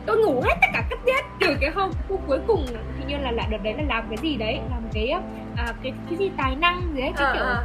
tôi 0.06 0.16
ngủ 0.16 0.40
hết 0.44 0.54
tất 0.60 0.68
cả 0.72 0.82
cấp 0.90 0.98
tiết 1.06 1.24
từ 1.40 1.56
cái 1.60 1.70
hôm 1.70 1.90
cuối 2.26 2.38
cùng 2.46 2.66
hình 2.98 3.08
như 3.08 3.16
là 3.18 3.30
lại 3.30 3.48
đợt 3.50 3.58
đấy 3.62 3.74
là 3.78 3.84
làm 3.88 4.04
cái 4.08 4.18
gì 4.22 4.36
đấy 4.36 4.60
làm 4.70 4.82
cái 4.92 5.10
à, 5.56 5.72
cái 5.82 5.92
cái 6.10 6.18
gì 6.18 6.30
tài 6.36 6.56
năng 6.56 6.94
gì 6.94 7.00
đấy 7.00 7.12
cái 7.16 7.26
à, 7.26 7.32
kiểu 7.34 7.42
à 7.42 7.64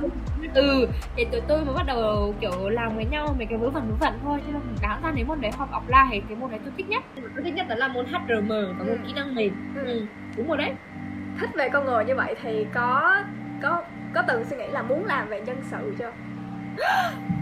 ừ 0.53 0.87
thì 1.15 1.25
tụi 1.31 1.41
tôi 1.41 1.65
mới 1.65 1.75
bắt 1.75 1.85
đầu 1.85 2.35
kiểu 2.41 2.69
làm 2.69 2.95
với 2.95 3.05
nhau 3.05 3.35
mấy 3.37 3.45
cái 3.45 3.57
vớ 3.57 3.69
vẩn 3.69 3.89
vớ 3.89 3.95
vẩn 3.99 4.19
thôi 4.23 4.39
cho 4.47 4.53
nên 4.53 4.61
đáng 4.81 5.01
ra 5.03 5.11
nếu 5.15 5.25
môn 5.25 5.41
đấy 5.41 5.51
học 5.57 5.69
offline 5.71 6.21
cái 6.27 6.37
môn 6.39 6.51
đấy 6.51 6.59
tôi 6.63 6.73
thích 6.77 6.89
nhất. 6.89 7.03
Tôi 7.15 7.43
thích 7.43 7.53
nhất 7.53 7.67
đó 7.69 7.75
là 7.75 7.87
môn 7.87 8.05
HRM 8.05 8.47
và 8.49 8.83
môn 8.85 8.97
kỹ 9.07 9.13
năng 9.15 9.35
mềm. 9.35 9.53
Ừ. 9.75 9.85
ừ. 9.85 10.05
đúng 10.37 10.47
rồi 10.47 10.57
đấy. 10.57 10.73
Thích 11.39 11.49
về 11.55 11.69
con 11.69 11.85
người 11.85 12.05
như 12.05 12.15
vậy 12.15 12.35
thì 12.41 12.65
có 12.73 13.17
có 13.61 13.83
có 14.13 14.21
từng 14.27 14.45
suy 14.45 14.57
nghĩ 14.57 14.67
là 14.67 14.81
muốn 14.81 15.05
làm 15.05 15.29
về 15.29 15.41
nhân 15.41 15.61
sự 15.71 15.95
chưa 15.99 16.11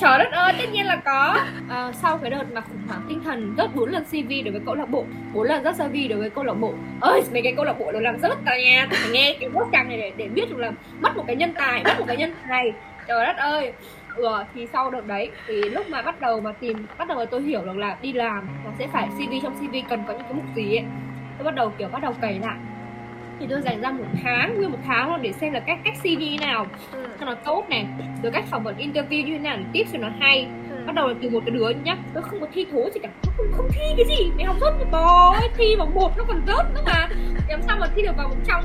Trời 0.00 0.18
đất 0.18 0.32
ơi, 0.32 0.52
tất 0.58 0.64
nhiên 0.72 0.86
là 0.86 0.96
có. 0.96 1.38
À, 1.68 1.92
Sau 1.92 2.18
cái 2.18 2.30
đợt 2.30 2.44
mà 2.52 2.60
khủng 2.60 2.80
hoảng 2.88 3.00
tinh 3.08 3.20
thần 3.24 3.54
Rớt 3.58 3.74
bốn 3.74 3.88
lần 3.90 4.04
CV 4.04 4.30
đối 4.44 4.52
với 4.52 4.60
câu 4.66 4.74
lạc 4.74 4.90
bộ 4.90 5.04
bốn 5.34 5.46
lần 5.46 5.64
rớt 5.64 5.74
CV 5.76 5.94
đối 6.10 6.18
với 6.18 6.30
câu 6.30 6.44
lạc 6.44 6.54
bộ. 6.54 6.72
Ơi 7.00 7.22
mấy 7.32 7.42
cái 7.42 7.52
câu 7.56 7.64
lạc 7.64 7.78
bộ 7.78 7.92
đều 7.92 8.00
làm 8.00 8.18
rớt 8.18 8.32
cả 8.46 8.58
nhà 8.58 8.86
phải 8.90 9.10
nghe 9.10 9.36
cái 9.40 9.48
bốt 9.48 9.68
căng 9.72 9.88
này 9.88 9.96
để, 9.98 10.12
để 10.16 10.28
biết 10.28 10.50
được 10.50 10.58
là 10.58 10.72
Mất 11.00 11.16
một 11.16 11.24
cái 11.26 11.36
nhân 11.36 11.52
tài, 11.58 11.84
mất 11.84 11.98
một 11.98 12.04
cái 12.08 12.16
nhân 12.16 12.34
tài. 12.48 12.72
Trời 13.08 13.26
đất 13.26 13.36
ơi. 13.36 13.72
Ừ, 14.16 14.28
thì 14.54 14.66
sau 14.72 14.90
đợt 14.90 15.06
đấy 15.06 15.30
thì 15.46 15.62
lúc 15.62 15.88
mà 15.90 16.02
bắt 16.02 16.20
đầu 16.20 16.40
mà 16.40 16.52
tìm 16.52 16.86
bắt 16.98 17.08
đầu 17.08 17.18
mà 17.18 17.24
tôi 17.24 17.42
hiểu 17.42 17.62
được 17.64 17.76
là 17.76 17.96
đi 18.02 18.12
làm 18.12 18.48
là 18.64 18.70
sẽ 18.78 18.86
phải 18.92 19.08
CV 19.16 19.32
trong 19.42 19.54
CV 19.54 19.76
cần 19.88 20.02
có 20.06 20.12
những 20.12 20.22
cái 20.22 20.32
mục 20.32 20.44
gì 20.56 20.76
ấy. 20.76 20.84
Tôi 21.38 21.44
bắt 21.44 21.54
đầu 21.54 21.72
kiểu 21.78 21.88
bắt 21.88 22.02
đầu 22.02 22.12
cày 22.20 22.38
lại 22.38 22.56
thì 23.40 23.46
tôi 23.50 23.60
dành 23.62 23.80
ra 23.80 23.90
một 23.90 24.04
tháng 24.22 24.56
nguyên 24.56 24.70
một 24.70 24.78
tháng 24.86 25.10
luôn 25.10 25.22
để 25.22 25.32
xem 25.32 25.52
là 25.52 25.60
cách 25.60 25.78
cách 25.84 25.94
CV 26.02 26.18
như 26.18 26.38
nào. 26.40 26.66
Ừ. 26.92 27.06
cho 27.20 27.26
nó 27.26 27.34
tốt 27.34 27.64
này 27.68 27.86
rồi 28.22 28.32
cách 28.32 28.44
phỏng 28.50 28.64
vấn 28.64 28.76
interview 28.76 29.24
như 29.24 29.32
thế 29.32 29.38
nào 29.38 29.56
để 29.56 29.64
tiếp 29.72 29.84
cho 29.92 29.98
nó 29.98 30.08
hay. 30.20 30.48
Ừ. 30.70 30.76
bắt 30.86 30.94
đầu 30.94 31.08
là 31.08 31.14
từ 31.22 31.30
một 31.30 31.40
cái 31.46 31.50
đứa 31.50 31.70
nhá 31.84 31.96
tôi 32.14 32.22
không 32.22 32.40
có 32.40 32.46
thi 32.52 32.66
thố 32.72 32.90
gì 32.94 33.00
cả. 33.02 33.08
Tôi 33.22 33.34
không, 33.36 33.46
không 33.52 33.68
thi 33.72 33.94
cái 33.96 34.06
gì. 34.16 34.30
Mày 34.36 34.44
học 34.44 34.56
rớt 34.60 34.74
một 34.78 34.86
bò 34.90 35.34
ấy 35.40 35.48
thi 35.56 35.76
vào 35.78 35.86
một 35.86 36.18
nó 36.18 36.24
còn 36.28 36.42
rớt 36.46 36.74
nữa 36.74 36.82
mà. 36.86 37.08
Làm 37.48 37.62
sao 37.62 37.76
mà 37.80 37.86
thi 37.96 38.02
được 38.02 38.16
vào 38.16 38.28
một 38.28 38.36
trong? 38.46 38.64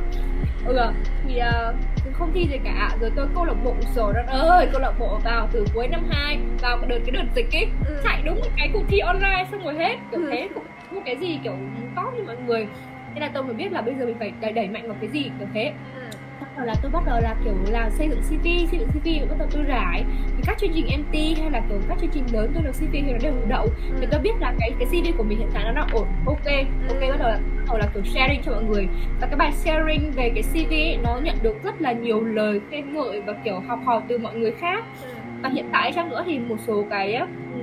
Ừ 0.65 0.91
thì 1.27 1.41
uh, 1.41 1.75
không 2.13 2.31
thi 2.33 2.47
gì 2.51 2.57
cả. 2.63 2.89
Rồi 3.01 3.11
tôi 3.15 3.27
câu 3.35 3.45
lạc 3.45 3.53
bộ 3.63 3.75
rồi 3.95 4.13
đất 4.13 4.25
ơi 4.27 4.67
câu 4.71 4.81
lạc 4.81 4.93
bộ 4.99 5.19
vào 5.23 5.47
từ 5.51 5.65
cuối 5.73 5.87
năm 5.87 6.01
2 6.09 6.37
vào 6.61 6.77
cái 6.77 6.89
đợt 6.89 6.99
cái 7.05 7.11
đợt 7.11 7.25
dịch 7.35 7.55
ấy 7.55 7.67
ừ. 7.87 8.01
chạy 8.03 8.21
đúng 8.25 8.35
một 8.35 8.49
cái 8.57 8.69
cuộc 8.73 8.83
thi 8.87 8.99
online 8.99 9.47
xong 9.51 9.63
rồi 9.63 9.73
hết. 9.73 9.95
Kiểu 10.11 10.21
ừ. 10.21 10.29
thế 10.31 10.49
cũng 10.53 10.63
một 10.91 11.01
cái 11.05 11.15
gì 11.15 11.39
kiểu 11.43 11.53
tốt 11.95 12.11
như 12.17 12.23
mọi 12.23 12.35
người 12.47 12.67
thế 13.15 13.21
là 13.21 13.29
tôi 13.33 13.43
mới 13.43 13.53
biết 13.53 13.71
là 13.71 13.81
bây 13.81 13.95
giờ 13.95 14.05
mình 14.05 14.15
phải 14.19 14.33
đẩy, 14.41 14.51
đẩy 14.51 14.67
mạnh 14.67 14.87
vào 14.87 14.97
cái 15.01 15.09
gì 15.09 15.23
kiểu 15.39 15.47
thế. 15.53 15.73
Ừ. 15.95 16.01
bắt 16.41 16.47
đầu 16.57 16.65
là 16.65 16.75
tôi 16.81 16.91
bắt 16.91 17.03
đầu 17.05 17.19
là 17.21 17.35
kiểu 17.43 17.53
là 17.69 17.89
xây 17.89 18.09
dựng 18.09 18.21
CV 18.21 18.43
xây 18.71 18.79
dựng 18.79 18.87
CV 18.89 19.29
bắt 19.29 19.35
đầu 19.39 19.47
tôi 19.51 19.63
rải. 19.63 20.03
Thì 20.37 20.43
các 20.45 20.57
chương 20.57 20.71
trình 20.73 20.85
MT 20.99 21.39
hay 21.41 21.51
là 21.51 21.61
kiểu 21.69 21.79
các 21.89 21.97
chương 22.01 22.09
trình 22.13 22.23
lớn 22.33 22.51
tôi 22.53 22.63
được 22.63 22.71
CV 22.71 22.91
thì 22.91 23.11
nó 23.11 23.17
đều 23.21 23.33
đậu. 23.47 23.63
Ừ. 23.63 23.95
thì 23.99 24.07
tôi 24.11 24.19
biết 24.19 24.33
là 24.39 24.53
cái 24.59 24.71
cái 24.79 24.87
CV 24.87 25.17
của 25.17 25.23
mình 25.23 25.37
hiện 25.37 25.49
tại 25.53 25.63
nó 25.65 25.71
đang 25.71 25.87
ổn 25.91 26.07
ok. 26.25 26.45
Ok 26.89 27.01
bắt 27.01 27.17
đầu 27.19 27.29
là 27.29 27.39
bắt 27.57 27.65
đầu 27.67 27.77
là 27.77 27.87
kiểu 27.93 28.03
sharing 28.03 28.41
cho 28.45 28.51
mọi 28.51 28.63
người. 28.63 28.87
Và 29.21 29.27
cái 29.27 29.35
bài 29.35 29.51
sharing 29.51 30.11
về 30.11 30.31
cái 30.35 30.43
CV 30.43 30.71
ấy, 30.71 30.97
nó 31.03 31.19
nhận 31.23 31.35
được 31.41 31.63
rất 31.63 31.81
là 31.81 31.91
nhiều 31.91 32.21
lời 32.21 32.61
khen 32.71 32.93
ngợi 32.93 33.21
và 33.21 33.33
kiểu 33.43 33.59
học 33.67 33.79
hỏi 33.85 34.01
từ 34.07 34.17
mọi 34.17 34.35
người 34.35 34.51
khác. 34.51 34.83
Ừ. 35.03 35.09
và 35.41 35.49
hiện 35.49 35.65
tại 35.71 35.91
chăng 35.91 36.09
nữa 36.09 36.23
thì 36.25 36.39
một 36.39 36.57
số 36.67 36.85
cái 36.89 37.19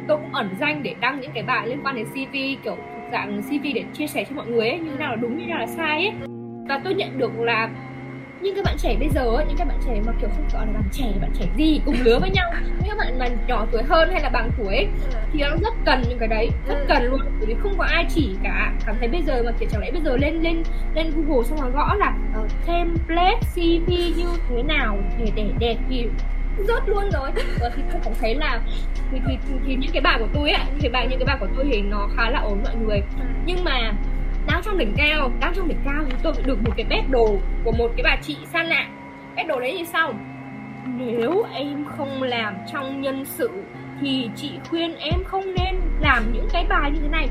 tôi 0.09 0.19
cũng 0.19 0.35
ẩn 0.35 0.49
danh 0.61 0.83
để 0.83 0.95
đăng 1.01 1.21
những 1.21 1.31
cái 1.35 1.43
bài 1.43 1.69
liên 1.69 1.79
quan 1.85 1.97
đến 1.97 2.07
CV 2.07 2.37
kiểu 2.65 2.77
dạng 3.12 3.42
CV 3.42 3.64
để 3.75 3.85
chia 3.94 4.07
sẻ 4.07 4.25
cho 4.29 4.37
mọi 4.37 4.46
người 4.46 4.68
ấy 4.68 4.79
như 4.79 4.90
thế 4.90 4.98
nào 4.98 5.11
là 5.11 5.16
đúng 5.16 5.38
như 5.38 5.44
thế 5.44 5.51
nào 5.51 5.59
là 5.59 5.66
sai 5.66 6.07
ấy 6.07 6.12
và 6.68 6.81
tôi 6.85 6.94
nhận 6.94 7.18
được 7.18 7.40
là 7.40 7.70
những 8.42 8.55
các 8.55 8.64
bạn 8.64 8.77
trẻ 8.79 8.96
bây 9.01 9.09
giờ 9.09 9.25
ấy, 9.25 9.44
những 9.48 9.57
các 9.57 9.68
bạn 9.68 9.79
trẻ 9.87 10.01
mà 10.07 10.12
kiểu 10.20 10.29
không 10.37 10.48
gọi 10.53 10.66
là 10.66 10.72
bạn 10.72 10.88
trẻ 10.92 11.05
bạn 11.20 11.31
trẻ 11.38 11.46
gì 11.57 11.81
cùng 11.85 11.94
lứa 12.03 12.18
với 12.20 12.31
nhau 12.31 12.53
những 12.66 12.88
các 12.88 12.98
bạn 12.98 13.18
mà 13.18 13.29
nhỏ 13.46 13.66
tuổi 13.72 13.83
hơn 13.83 14.09
hay 14.12 14.22
là 14.22 14.29
bằng 14.29 14.51
tuổi 14.59 14.75
ấy, 14.75 14.88
thì 15.33 15.40
nó 15.40 15.57
rất 15.62 15.75
cần 15.85 16.03
những 16.09 16.18
cái 16.18 16.29
đấy 16.29 16.48
rất 16.68 16.75
ừ. 16.75 16.85
cần 16.88 17.05
luôn 17.05 17.20
bởi 17.38 17.46
vì 17.46 17.55
không 17.62 17.75
có 17.79 17.85
ai 17.85 18.07
chỉ 18.14 18.31
cả 18.42 18.72
cảm 18.87 18.96
thấy 18.98 19.09
bây 19.09 19.22
giờ 19.22 19.42
mà 19.44 19.53
kiểu 19.61 19.68
chẳng 19.72 19.81
lẽ 19.81 19.90
bây 19.90 20.01
giờ 20.01 20.16
lên 20.16 20.42
lên 20.42 20.62
lên 20.94 21.12
google 21.16 21.44
xong 21.48 21.61
rồi 21.61 21.70
gõ 21.70 21.94
là 21.94 22.14
uh, 22.40 22.51
template 22.66 23.40
cv 23.55 23.90
như 23.90 24.27
thế 24.48 24.62
nào 24.62 24.98
để 25.18 25.33
để 25.35 25.46
đẹp 25.59 25.77
thì 25.90 26.07
rớt 26.59 26.88
luôn 26.88 27.11
rồi. 27.11 27.31
Và 27.61 27.71
thì 27.77 27.83
tôi 27.93 28.01
cũng 28.05 28.15
thấy 28.21 28.35
là 28.35 28.61
thì, 29.11 29.21
thì, 29.27 29.37
thì, 29.49 29.55
thì 29.67 29.75
những 29.75 29.91
cái 29.93 30.03
bài 30.03 30.17
của 30.19 30.29
tôi 30.35 30.51
á 30.51 30.65
thì 30.79 30.88
bài 30.88 31.07
những 31.11 31.19
cái 31.19 31.27
bài 31.27 31.37
của 31.41 31.49
tôi 31.57 31.67
thì 31.73 31.83
nó 31.83 32.09
khá 32.17 32.31
là 32.31 32.41
ổn 32.41 32.62
mọi 32.65 32.75
người. 32.77 32.99
Ừ. 32.99 33.25
nhưng 33.47 33.65
mà 33.65 33.93
đang 34.47 34.62
trong 34.62 34.79
đỉnh 34.79 34.95
cao 34.97 35.31
đang 35.41 35.55
trong 35.55 35.69
đỉnh 35.69 35.81
cao 35.85 36.05
thì 36.07 36.17
tôi 36.23 36.33
được 36.45 36.62
một 36.65 36.73
cái 36.77 36.87
bét 36.88 37.11
đồ 37.11 37.37
của 37.65 37.73
một 37.73 37.88
cái 37.97 38.03
bà 38.05 38.17
chị 38.23 38.37
xa 38.53 38.62
lạ. 38.62 38.87
Bét 39.37 39.47
đồ 39.47 39.61
đấy 39.61 39.79
như 39.79 39.85
sau 39.85 40.15
nếu 40.99 41.45
em 41.53 41.85
không 41.97 42.23
làm 42.23 42.55
trong 42.73 43.01
nhân 43.01 43.25
sự 43.25 43.51
thì 44.01 44.31
chị 44.37 44.51
khuyên 44.71 44.97
em 44.97 45.25
không 45.25 45.55
nên 45.55 45.81
làm 46.01 46.33
những 46.33 46.49
cái 46.53 46.67
bài 46.69 46.91
như 46.91 46.99
thế 47.03 47.09
này 47.09 47.29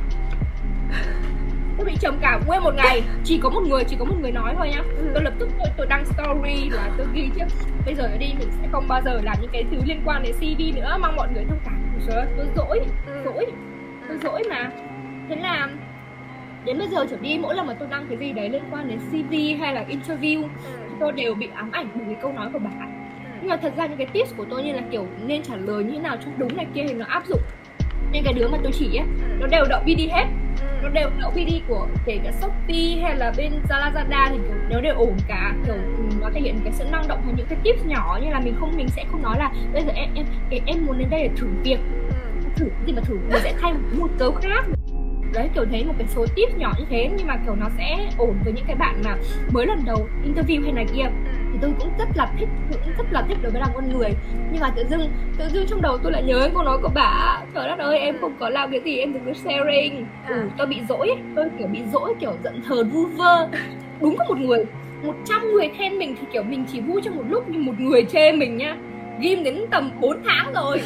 tôi 1.77 1.85
bị 1.85 1.93
trầm 1.99 2.17
cảm 2.21 2.41
nguyên 2.47 2.63
một 2.63 2.75
ngày. 2.75 3.03
Chỉ 3.23 3.39
có 3.43 3.49
một 3.49 3.61
người 3.67 3.83
chỉ 3.83 3.95
có 3.99 4.05
một 4.05 4.15
người 4.21 4.31
nói 4.31 4.53
thôi 4.57 4.69
nhá. 4.71 4.81
Ừ. 4.97 5.05
tôi 5.13 5.23
lập 5.23 5.33
tức 5.39 5.49
tôi, 5.57 5.67
tôi 5.77 5.87
đăng 5.87 6.05
story 6.05 6.69
là 6.69 6.89
tôi 6.97 7.07
ghi 7.13 7.29
chứ. 7.35 7.45
Bây 7.85 7.95
giờ 7.95 8.09
đi 8.19 8.33
mình 8.39 8.49
sẽ 8.61 8.67
không 8.71 8.87
bao 8.87 9.01
giờ 9.05 9.21
làm 9.23 9.37
những 9.41 9.51
cái 9.53 9.63
thứ 9.71 9.77
liên 9.85 10.01
quan 10.05 10.23
đến 10.23 10.33
cv 10.33 10.75
nữa. 10.75 10.97
Mong 11.01 11.15
mọi 11.15 11.27
người 11.33 11.45
thông 11.49 11.59
cảm. 11.65 11.77
Trời 12.07 12.25
tôi 12.37 12.45
dỗi 12.55 12.79
ừ. 13.07 13.21
dỗi 13.25 13.45
tôi 14.07 14.17
dỗi 14.23 14.43
mà. 14.49 14.71
Thế 15.29 15.35
là 15.35 15.69
đến 16.65 16.79
bây 16.79 16.87
giờ 16.87 17.05
trở 17.09 17.17
đi 17.21 17.37
mỗi 17.41 17.55
lần 17.55 17.67
mà 17.67 17.73
tôi 17.73 17.87
đăng 17.91 18.05
cái 18.09 18.17
gì 18.17 18.31
đấy 18.31 18.49
liên 18.49 18.63
quan 18.71 18.87
đến 18.87 18.99
cv 18.99 19.61
hay 19.61 19.73
là 19.73 19.85
interview 19.89 20.41
ừ. 20.41 20.47
tôi 20.99 21.11
đều 21.11 21.33
bị 21.33 21.49
ám 21.53 21.71
ảnh 21.71 21.87
bởi 21.95 22.05
cái 22.05 22.15
câu 22.21 22.33
nói 22.33 22.49
của 22.53 22.59
bà 22.59 22.69
ừ. 22.69 23.29
nhưng 23.41 23.49
mà 23.49 23.57
thật 23.57 23.73
ra 23.77 23.85
những 23.85 23.97
cái 23.97 24.07
tips 24.13 24.35
của 24.37 24.45
tôi 24.49 24.63
như 24.63 24.73
là 24.73 24.81
kiểu 24.91 25.07
nên 25.25 25.43
trả 25.43 25.55
lời 25.55 25.83
như 25.83 25.91
thế 25.91 25.99
nào 25.99 26.17
cho 26.25 26.31
đúng 26.37 26.55
này 26.55 26.65
kia 26.73 26.83
thì 26.87 26.93
nó 26.93 27.05
áp 27.05 27.27
dụng. 27.27 27.41
Nên 28.11 28.23
cái 28.23 28.33
đứa 28.33 28.47
mà 28.47 28.57
tôi 28.63 28.71
chỉ 28.75 28.97
ấy 28.97 29.07
nó 29.39 29.47
đều 29.47 29.65
đậu 29.69 29.81
BD 29.85 30.01
hết 30.11 30.25
nó 30.81 30.89
đều 30.89 31.09
đậu 31.19 31.31
BD 31.31 31.53
của 31.67 31.87
kể 32.05 32.19
cả 32.23 32.31
Shopee 32.31 33.01
hay 33.01 33.15
là 33.17 33.33
bên 33.37 33.51
Lazada 33.69 34.29
thì 34.29 34.37
kiểu 34.37 34.55
nó 34.69 34.81
đều 34.81 34.95
ổn 34.95 35.17
cả. 35.27 35.53
Kiểu 35.65 35.75
ừ, 35.75 36.03
nó 36.21 36.29
thể 36.33 36.41
hiện 36.41 36.59
cái 36.63 36.73
sự 36.73 36.83
năng 36.91 37.07
động 37.07 37.21
hay 37.25 37.33
những 37.37 37.47
cái 37.49 37.57
tips 37.63 37.85
nhỏ 37.85 38.19
như 38.23 38.29
là 38.29 38.39
mình 38.39 38.55
không 38.59 38.77
mình 38.77 38.87
sẽ 38.87 39.05
không 39.11 39.21
nói 39.21 39.37
là 39.39 39.51
bây 39.73 39.83
giờ 39.83 39.91
em 39.95 40.09
em 40.49 40.63
em 40.65 40.85
muốn 40.85 40.97
đến 40.97 41.09
đây 41.09 41.23
để 41.23 41.29
thử 41.37 41.47
việc. 41.63 41.79
Ừ. 42.09 42.15
thử 42.55 42.69
gì 42.85 42.93
mà 42.93 43.01
thử? 43.01 43.13
Mình 43.29 43.39
sẽ 43.43 43.53
thay 43.61 43.73
một 43.97 44.09
cấu 44.19 44.31
khác 44.31 44.65
đấy 45.33 45.49
kiểu 45.55 45.65
thấy 45.71 45.85
một 45.85 45.93
cái 45.97 46.07
số 46.07 46.25
tip 46.35 46.57
nhỏ 46.57 46.73
như 46.79 46.85
thế 46.89 47.09
nhưng 47.17 47.27
mà 47.27 47.37
kiểu 47.45 47.55
nó 47.55 47.69
sẽ 47.77 48.09
ổn 48.17 48.35
với 48.43 48.53
những 48.53 48.65
cái 48.67 48.75
bạn 48.75 49.01
mà 49.05 49.15
mới 49.53 49.65
lần 49.65 49.79
đầu 49.85 50.07
interview 50.25 50.63
hay 50.63 50.71
này 50.71 50.85
kia. 50.95 51.05
Thì 51.53 51.57
tôi 51.61 51.71
cũng 51.79 51.89
rất 51.99 52.07
là 52.15 52.31
thích 52.39 52.49
cũng 52.69 52.93
rất 52.97 53.05
là 53.11 53.21
thích 53.27 53.37
đối 53.41 53.51
với 53.51 53.61
làm 53.61 53.69
con 53.75 53.89
người. 53.89 54.09
Nhưng 54.51 54.61
mà 54.61 54.69
tự 54.75 54.85
dưng 54.89 55.11
tự 55.37 55.49
dưng 55.49 55.65
trong 55.67 55.81
đầu 55.81 55.97
tôi 55.97 56.11
lại 56.11 56.23
nhớ 56.23 56.49
câu 56.53 56.63
nói 56.63 56.77
của 56.81 56.91
bà 56.95 57.41
trời 57.55 57.67
đất 57.67 57.79
ơi 57.79 57.99
em 57.99 58.17
không 58.21 58.33
có 58.39 58.49
làm 58.49 58.71
cái 58.71 58.81
gì 58.85 58.97
em 58.97 59.13
đừng 59.13 59.25
có 59.25 59.33
sharing. 59.33 60.05
Ừ, 60.27 60.35
tôi 60.57 60.67
bị 60.67 60.77
dỗi 60.89 61.15
tôi 61.35 61.45
kiểu 61.57 61.67
bị 61.67 61.79
dỗi 61.93 62.13
kiểu 62.19 62.33
giận 62.43 62.61
thờ 62.67 62.83
vu 62.83 63.05
vơ. 63.05 63.47
Đúng 64.01 64.17
có 64.17 64.25
một 64.25 64.37
người 64.37 64.65
một 65.03 65.15
trăm 65.25 65.51
người 65.51 65.69
khen 65.77 65.99
mình 65.99 66.15
thì 66.21 66.27
kiểu 66.33 66.43
mình 66.43 66.65
chỉ 66.71 66.81
vui 66.81 67.01
trong 67.01 67.15
một 67.15 67.25
lúc 67.29 67.43
nhưng 67.47 67.65
một 67.65 67.79
người 67.79 68.03
chê 68.03 68.31
mình 68.31 68.57
nhá. 68.57 68.77
Ghim 69.19 69.43
đến 69.43 69.65
tầm 69.71 69.91
4 70.01 70.17
tháng 70.25 70.53
rồi 70.53 70.81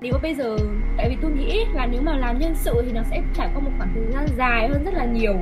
nếu 0.00 0.12
mà 0.12 0.18
bây 0.22 0.34
giờ 0.34 0.56
tại 0.96 1.08
vì 1.08 1.16
tôi 1.22 1.30
nghĩ 1.30 1.64
là 1.74 1.86
nếu 1.86 2.02
mà 2.02 2.16
làm 2.16 2.38
nhân 2.38 2.54
sự 2.54 2.82
thì 2.86 2.92
nó 2.92 3.02
sẽ 3.10 3.22
trải 3.34 3.48
qua 3.54 3.60
một 3.60 3.70
khoảng 3.78 3.90
thời 3.94 4.12
gian 4.12 4.26
dài 4.36 4.68
hơn 4.68 4.84
rất 4.84 4.94
là 4.94 5.04
nhiều. 5.04 5.34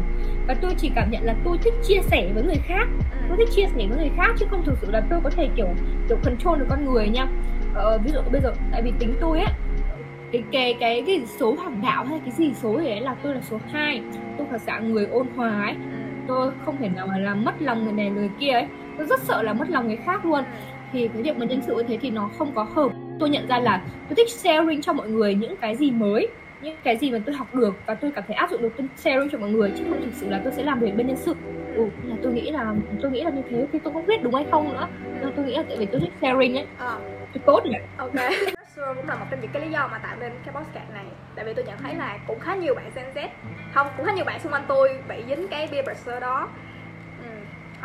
Và 0.46 0.54
tôi 0.54 0.74
chỉ 0.78 0.90
cảm 0.94 1.10
nhận 1.10 1.24
là 1.24 1.34
tôi 1.44 1.58
thích 1.58 1.74
chia 1.82 2.00
sẻ 2.02 2.30
với 2.34 2.42
người 2.42 2.60
khác. 2.64 2.88
Ừ. 3.12 3.18
tôi 3.28 3.36
thích 3.36 3.48
chia 3.54 3.66
sẻ 3.66 3.86
với 3.88 3.98
người 3.98 4.10
khác 4.16 4.34
chứ 4.38 4.46
không 4.50 4.64
thực 4.64 4.78
sự 4.80 4.90
là 4.90 5.02
tôi 5.10 5.20
có 5.24 5.30
thể 5.30 5.48
kiểu 5.56 5.68
kiểu 6.08 6.18
control 6.24 6.58
được 6.58 6.66
con 6.68 6.84
người 6.84 7.08
nha. 7.08 7.26
Ờ, 7.74 7.98
ví 8.04 8.10
dụ 8.12 8.20
bây 8.32 8.40
giờ 8.40 8.52
tại 8.72 8.82
vì 8.82 8.92
tính 8.98 9.14
tôi 9.20 9.40
á 9.40 9.52
cái 10.32 10.42
cái 10.52 10.74
cái 10.80 11.02
cái 11.06 11.22
số 11.26 11.54
hoàng 11.54 11.80
đạo 11.82 12.04
hay 12.04 12.20
cái 12.24 12.30
gì 12.30 12.52
số 12.54 12.74
ấy 12.74 13.00
là 13.00 13.14
tôi 13.22 13.34
là 13.34 13.40
số 13.40 13.58
2 13.72 14.02
tôi 14.38 14.46
thật 14.50 14.60
dạng 14.66 14.92
người 14.92 15.06
ôn 15.06 15.26
hòa 15.36 15.62
ấy. 15.62 15.74
Ừ. 15.74 15.96
tôi 16.26 16.50
không 16.64 16.76
thể 16.76 16.88
nào 16.88 17.06
mà 17.06 17.18
làm 17.18 17.44
mất 17.44 17.62
lòng 17.62 17.84
người 17.84 17.92
này 17.92 18.10
người 18.10 18.30
kia 18.40 18.52
ấy. 18.52 18.66
Tôi 18.98 19.06
rất 19.06 19.20
sợ 19.20 19.42
là 19.42 19.52
mất 19.52 19.70
lòng 19.70 19.86
người 19.86 19.96
khác 19.96 20.24
luôn 20.26 20.44
thì 20.92 21.08
cái 21.08 21.22
việc 21.22 21.36
mà 21.38 21.46
nhân 21.46 21.62
sự 21.66 21.74
như 21.74 21.82
thế 21.88 21.98
thì 22.00 22.10
nó 22.10 22.30
không 22.38 22.52
có 22.54 22.62
hợp. 22.62 22.90
Tôi 23.20 23.30
nhận 23.30 23.48
ra 23.48 23.58
là 23.58 23.82
tôi 24.08 24.16
thích 24.16 24.30
sharing 24.30 24.82
cho 24.82 24.92
mọi 24.92 25.08
người 25.08 25.34
những 25.34 25.56
cái 25.56 25.76
gì 25.76 25.90
mới 25.90 26.28
những 26.60 26.76
cái 26.84 26.96
gì 26.96 27.10
mà 27.10 27.18
tôi 27.26 27.34
học 27.34 27.54
được 27.54 27.74
và 27.86 27.94
tôi 27.94 28.10
cảm 28.14 28.24
thấy 28.26 28.36
áp 28.36 28.50
dụng 28.50 28.62
được 28.62 28.72
tôi 28.76 28.86
sharing 28.96 29.30
cho 29.30 29.38
mọi 29.38 29.50
người 29.50 29.72
chứ 29.78 29.84
không 29.88 30.02
thực 30.02 30.14
sự 30.14 30.28
là 30.28 30.40
tôi 30.44 30.52
sẽ 30.52 30.62
làm 30.62 30.80
việc 30.80 30.96
bên 30.96 31.06
nhân 31.06 31.16
sự. 31.16 31.34
Ừ, 31.76 31.86
là 32.04 32.16
tôi 32.22 32.32
nghĩ 32.32 32.50
là 32.50 32.74
tôi 33.02 33.10
nghĩ 33.10 33.22
là 33.22 33.30
như 33.30 33.42
thế 33.50 33.66
thì 33.72 33.78
tôi 33.84 33.92
không 33.92 34.06
biết 34.06 34.22
đúng 34.22 34.34
hay 34.34 34.44
không 34.50 34.72
nữa. 34.72 34.88
Nhưng 35.20 35.32
tôi 35.36 35.44
nghĩ 35.44 35.56
là 35.56 35.62
tại 35.68 35.76
vì 35.76 35.86
tôi 35.86 36.00
thích 36.00 36.12
sharing 36.22 36.58
ấy. 36.58 36.66
À. 36.78 36.98
tôi 37.32 37.42
tốt 37.46 37.60
nhỉ? 37.66 37.78
Ok. 37.96 38.12
Cũng 38.96 39.08
là 39.08 39.14
một 39.14 39.26
trong 39.30 39.40
những 39.40 39.50
cái 39.52 39.62
lý 39.62 39.70
do 39.70 39.88
mà 39.92 39.98
tạo 39.98 40.16
nên 40.20 40.32
cái 40.44 40.54
podcast 40.54 40.94
này. 40.94 41.04
Tại 41.34 41.44
vì 41.44 41.54
tôi 41.54 41.64
nhận 41.64 41.78
thấy 41.78 41.94
là 41.94 42.18
cũng 42.26 42.40
khá 42.40 42.54
nhiều 42.54 42.74
bạn 42.74 42.90
Gen 42.94 43.04
Z 43.14 43.28
không 43.74 43.86
cũng 43.96 44.06
khá 44.06 44.12
nhiều 44.12 44.24
bạn 44.24 44.40
xung 44.40 44.52
quanh 44.52 44.64
tôi 44.68 44.98
bị 45.08 45.16
dính 45.28 45.48
cái 45.48 45.68
peer 45.72 45.84
pressure 45.84 46.20
đó 46.20 46.48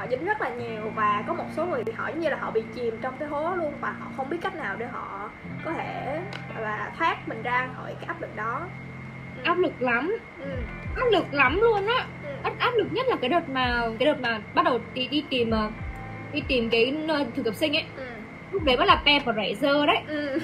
họ 0.02 0.08
dính 0.10 0.26
rất 0.26 0.42
là 0.42 0.50
nhiều 0.50 0.92
và 0.96 1.24
có 1.28 1.34
một 1.34 1.46
số 1.56 1.66
người 1.66 1.84
thì 1.84 1.92
họ 1.92 2.08
giống 2.10 2.20
như 2.20 2.30
là 2.30 2.38
họ 2.38 2.52
bị 2.52 2.64
chìm 2.76 2.98
trong 3.02 3.14
cái 3.20 3.28
hố 3.28 3.56
luôn 3.56 3.74
và 3.82 3.92
họ 4.00 4.12
không 4.18 4.30
biết 4.30 4.38
cách 4.42 4.56
nào 4.56 4.76
để 4.80 4.86
họ 4.86 5.30
có 5.66 5.72
thể 5.74 6.20
là 6.60 6.92
thoát 6.98 7.28
mình 7.28 7.42
ra 7.44 7.70
khỏi 7.78 7.94
cái 8.00 8.06
áp 8.06 8.22
lực 8.22 8.36
đó 8.36 8.68
ừ. 9.38 9.42
áp 9.44 9.58
lực 9.58 9.82
lắm 9.82 10.18
ừ. 10.40 10.50
áp 10.96 11.06
lực 11.12 11.34
lắm 11.34 11.60
luôn 11.62 11.88
á 11.88 12.06
ừ. 12.24 12.50
áp 12.60 12.72
lực 12.76 12.88
nhất 12.92 13.06
là 13.10 13.16
cái 13.22 13.30
đợt 13.30 13.50
mà 13.50 13.88
cái 14.00 14.06
đợt 14.06 14.22
mà 14.22 14.40
bắt 14.54 14.66
đầu 14.66 14.80
đi 14.94 15.08
đi 15.08 15.24
tìm 15.30 15.52
ờ, 15.52 15.70
đi 16.34 16.44
tìm 16.48 16.70
cái 16.70 16.92
nơi 16.92 17.26
thực 17.36 17.46
tập 17.46 17.56
sinh 17.56 17.76
ấy 17.76 17.86
ừ. 17.98 18.06
lúc 18.52 18.64
đấy 18.64 18.78
bắt 18.78 18.86
là 18.86 19.02
pe 19.06 19.20
và 19.20 19.34
rẻ 19.34 19.54
dơ 19.62 19.86
đấy 19.86 20.00
ừ 20.08 20.40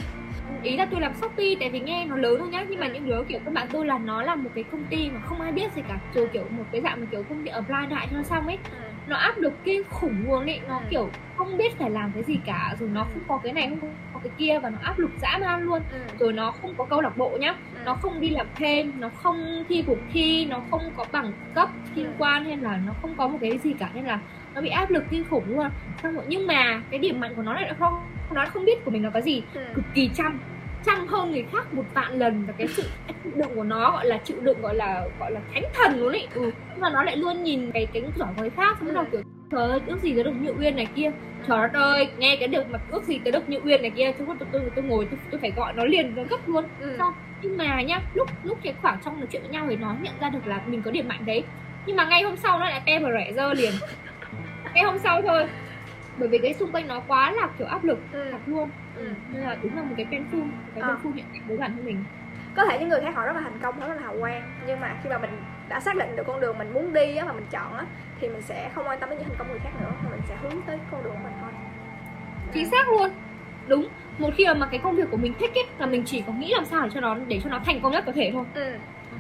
ý 0.64 0.78
là 0.78 0.88
tôi 0.92 1.02
làm 1.02 1.14
shopee 1.14 1.56
tại 1.60 1.70
vì 1.70 1.80
nghe 1.80 2.06
nó 2.06 2.16
lớn 2.16 2.36
thôi 2.40 2.48
nhá 2.50 2.66
nhưng 2.70 2.80
mà 2.80 2.88
những 2.88 3.06
đứa 3.06 3.24
kiểu 3.28 3.40
các 3.46 3.54
bạn 3.54 3.68
tôi 3.72 3.86
là 3.86 3.98
nó 3.98 4.22
là 4.24 4.36
một 4.36 4.50
cái 4.56 4.64
công 4.64 4.84
ty 4.90 5.10
mà 5.10 5.20
không 5.20 5.42
ai 5.42 5.52
biết 5.52 5.72
gì 5.76 5.82
cả 5.88 6.00
rồi 6.14 6.28
kiểu 6.34 6.44
một 6.58 6.64
cái 6.72 6.82
dạng 6.82 7.00
mà 7.02 7.08
kiểu 7.12 7.24
công 7.30 7.44
ty 7.44 7.50
apply 7.50 7.86
đại 7.90 8.08
cho 8.12 8.18
nó 8.18 8.24
xong 8.24 8.48
ấy 8.48 8.58
ừ. 8.72 8.88
Nó 9.08 9.16
áp 9.16 9.38
lực 9.38 9.54
kinh 9.64 9.82
khủng 9.90 10.24
luôn 10.28 10.46
ấy 10.46 10.62
nó 10.68 10.78
ừ. 10.78 10.86
kiểu 10.90 11.10
không 11.38 11.58
biết 11.58 11.78
phải 11.78 11.90
làm 11.90 12.12
cái 12.14 12.24
gì 12.24 12.40
cả 12.46 12.76
rồi 12.80 12.90
nó 12.94 13.04
không 13.04 13.22
có 13.28 13.38
cái 13.44 13.54
này 13.54 13.70
không 13.82 13.94
có 14.14 14.20
cái 14.24 14.32
kia 14.38 14.60
và 14.64 14.70
nó 14.70 14.78
áp 14.82 15.00
lực 15.00 15.12
dã 15.22 15.38
man 15.42 15.62
luôn. 15.64 15.82
Ừ. 15.92 16.00
rồi 16.20 16.34
nó 16.34 16.52
không 16.52 16.74
có 16.78 16.86
câu 16.86 17.02
lạc 17.02 17.18
bộ 17.18 17.38
nhá. 17.40 17.56
Nó 17.86 17.94
không 17.94 18.22
đi 18.22 18.30
làm 18.30 18.48
thêm 18.56 18.92
nó 19.00 19.10
không 19.10 19.64
thi 19.70 19.84
cuộc 19.88 19.98
thi 20.14 20.46
nó 20.46 20.62
không 20.72 20.92
có 20.98 21.06
bằng 21.12 21.32
cấp 21.54 21.70
liên 21.96 22.12
quan 22.18 22.46
hay 22.46 22.58
là 22.58 22.80
nó 22.86 22.94
không 23.02 23.16
có 23.18 23.28
một 23.28 23.38
cái 23.42 23.58
gì 23.58 23.74
cả 23.80 23.90
nên 23.94 24.06
là 24.06 24.20
nó 24.56 24.62
bị 24.62 24.70
áp 24.70 24.90
lực 24.90 25.04
kinh 25.10 25.24
khủng 25.30 25.58
luôn. 25.58 25.68
Xong 26.04 26.14
rồi 26.14 26.24
nhưng 26.28 26.48
mà 26.48 26.82
cái 26.90 27.00
điểm 27.00 27.20
mạnh 27.20 27.36
của 27.36 27.42
nó 27.42 27.54
lại 27.54 27.74
không 27.80 28.02
nó 28.32 28.46
không 28.46 28.66
biết 28.66 28.86
của 28.86 28.92
mình 28.92 29.04
là 29.04 29.10
có 29.10 29.22
gì. 29.22 29.44
Ừ. 29.54 29.62
cực 29.76 29.86
kỳ 29.94 30.10
chăm 30.16 30.40
chăm 30.86 31.08
hơn 31.08 31.32
người 31.32 31.46
khác 31.52 31.74
một 31.74 31.84
vạn 31.94 32.20
lần 32.20 32.44
và 32.48 32.54
cái 32.58 32.68
sự 32.68 32.84
chịu 33.24 33.32
đựng 33.36 33.56
của 33.56 33.64
nó 33.64 33.92
gọi 33.92 34.06
là 34.06 34.18
chịu 34.18 34.38
đựng 34.42 34.62
gọi 34.62 34.76
là 34.76 35.08
gọi 35.20 35.32
là 35.32 35.40
thánh 35.54 35.64
thần 35.74 36.00
luôn 36.00 36.12
ấy 36.12 36.28
ừ. 36.34 36.52
nhưng 36.72 36.82
mà 36.82 36.90
nó 36.90 37.04
lại 37.04 37.18
luôn 37.18 37.44
nhìn 37.44 37.72
cái 37.72 37.88
cái 37.94 38.04
giỏi 38.16 38.30
người 38.38 38.50
khác 38.50 38.78
xong 38.80 38.96
ừ. 38.96 39.04
kiểu 39.12 39.22
trời 39.52 39.70
ơi 39.70 39.80
ước 39.88 40.02
gì 40.02 40.14
tới 40.14 40.24
được 40.24 40.32
như 40.42 40.54
uyên 40.60 40.76
này 40.76 40.88
kia 40.96 41.12
trời 41.48 41.60
đất 41.74 41.80
ơi 41.80 42.10
nghe 42.18 42.36
cái 42.40 42.48
được 42.48 42.70
mà 42.70 42.80
ước 42.90 43.04
gì 43.04 43.20
tới 43.24 43.32
được 43.32 43.50
như 43.50 43.60
uyên 43.64 43.82
này 43.82 43.92
kia 43.92 44.12
chúng 44.18 44.28
tôi 44.28 44.48
tôi 44.52 44.62
tôi 44.76 44.84
ngồi 44.86 45.08
tôi, 45.12 45.20
tôi 45.32 45.40
phải 45.42 45.52
gọi 45.56 45.74
nó 45.74 45.84
liền 45.84 46.16
nó 46.16 46.24
gấp 46.30 46.48
luôn 46.48 46.66
ừ. 46.80 46.96
Xong, 46.98 47.14
nhưng 47.42 47.58
mà 47.58 47.82
nhá 47.82 48.02
lúc 48.14 48.30
lúc 48.44 48.58
cái 48.64 48.74
khoảng 48.82 48.98
trong 49.06 49.20
nói 49.20 49.28
chuyện 49.32 49.42
với 49.42 49.52
nhau 49.52 49.66
thì 49.70 49.76
nó 49.76 49.96
nhận 50.02 50.14
ra 50.20 50.30
được 50.30 50.48
là 50.48 50.62
mình 50.68 50.82
có 50.82 50.92
điểm 50.92 51.08
mạnh 51.08 51.26
đấy 51.26 51.44
nhưng 51.86 51.96
mà 51.96 52.06
ngay 52.06 52.24
hôm 52.24 52.38
sau 52.38 52.60
nó 52.60 52.66
lại 52.66 52.82
tem 52.86 53.04
và 53.04 53.10
rẻ 53.12 53.34
dơ 53.34 53.54
liền 53.54 53.74
ngay 54.74 54.84
hôm 54.84 54.98
sau 54.98 55.22
thôi 55.22 55.46
bởi 56.18 56.28
vì 56.28 56.38
cái 56.38 56.54
xung 56.54 56.72
quanh 56.72 56.88
nó 56.88 57.02
quá 57.08 57.32
là 57.32 57.50
kiểu 57.58 57.68
áp 57.68 57.84
lực 57.84 58.00
ừ. 58.12 58.28
thật 58.32 58.42
luôn 58.46 58.70
ừ. 58.98 59.10
nên 59.34 59.42
là 59.42 59.58
đúng 59.64 59.76
là 59.76 59.84
một 59.84 59.94
cái 59.98 60.06
painful 60.06 60.44
một 60.44 60.72
cái 60.76 60.84
à. 60.84 60.88
painful 60.90 61.14
hiện 61.14 61.26
tại 61.32 61.42
với 61.48 61.58
bản 61.58 61.72
thân 61.76 61.86
mình. 61.86 62.04
Có 62.56 62.66
thể 62.66 62.80
những 62.80 62.90
người 62.90 63.02
khác 63.02 63.16
họ 63.16 63.26
rất 63.26 63.34
là 63.36 63.42
thành 63.42 63.60
công 63.62 63.80
rất 63.80 63.88
là 63.88 64.02
hào 64.02 64.16
quang 64.20 64.52
nhưng 64.68 64.80
mà 64.80 64.96
khi 65.04 65.10
mà 65.10 65.18
mình 65.18 65.32
đã 65.70 65.80
xác 65.80 65.96
định 65.96 66.16
được 66.16 66.24
con 66.28 66.40
đường 66.40 66.58
mình 66.58 66.74
muốn 66.74 66.94
đi 66.94 67.16
á 67.16 67.26
mà 67.26 67.34
mình 67.34 67.46
chọn 67.52 67.74
á 67.74 67.86
thì 68.20 68.30
mình 68.30 68.42
sẽ 68.42 68.70
không 68.76 68.88
quan 68.88 69.00
tâm 69.00 69.10
đến 69.10 69.20
những 69.20 69.28
thành 69.28 69.38
công 69.38 69.48
người 69.48 69.60
khác 69.60 69.70
nữa 69.82 69.92
mà 70.04 70.10
mình 70.10 70.22
sẽ 70.28 70.36
hướng 70.42 70.62
tới 70.68 70.78
con 70.92 71.04
đường 71.04 71.14
của 71.14 71.20
mình 71.24 71.34
thôi. 71.42 71.52
Chính 72.54 72.70
xác 72.70 72.90
luôn. 72.90 73.12
Đúng 73.68 73.88
một 74.18 74.30
khi 74.38 74.46
mà 74.58 74.68
cái 74.72 74.80
công 74.84 74.96
việc 74.96 75.08
của 75.12 75.18
mình 75.18 75.34
thích 75.40 75.52
ấy 75.56 75.66
là 75.80 75.86
mình 75.86 76.04
chỉ 76.06 76.24
có 76.28 76.34
nghĩ 76.34 76.54
làm 76.54 76.66
sao 76.66 76.84
để 76.84 76.90
cho 76.94 77.02
nó 77.02 77.18
để 77.28 77.40
cho 77.44 77.50
nó 77.50 77.60
thành 77.66 77.82
công 77.82 77.92
nhất 77.92 78.04
có 78.06 78.12
thể 78.12 78.32
thôi. 78.34 78.46
Ừ 78.54 78.74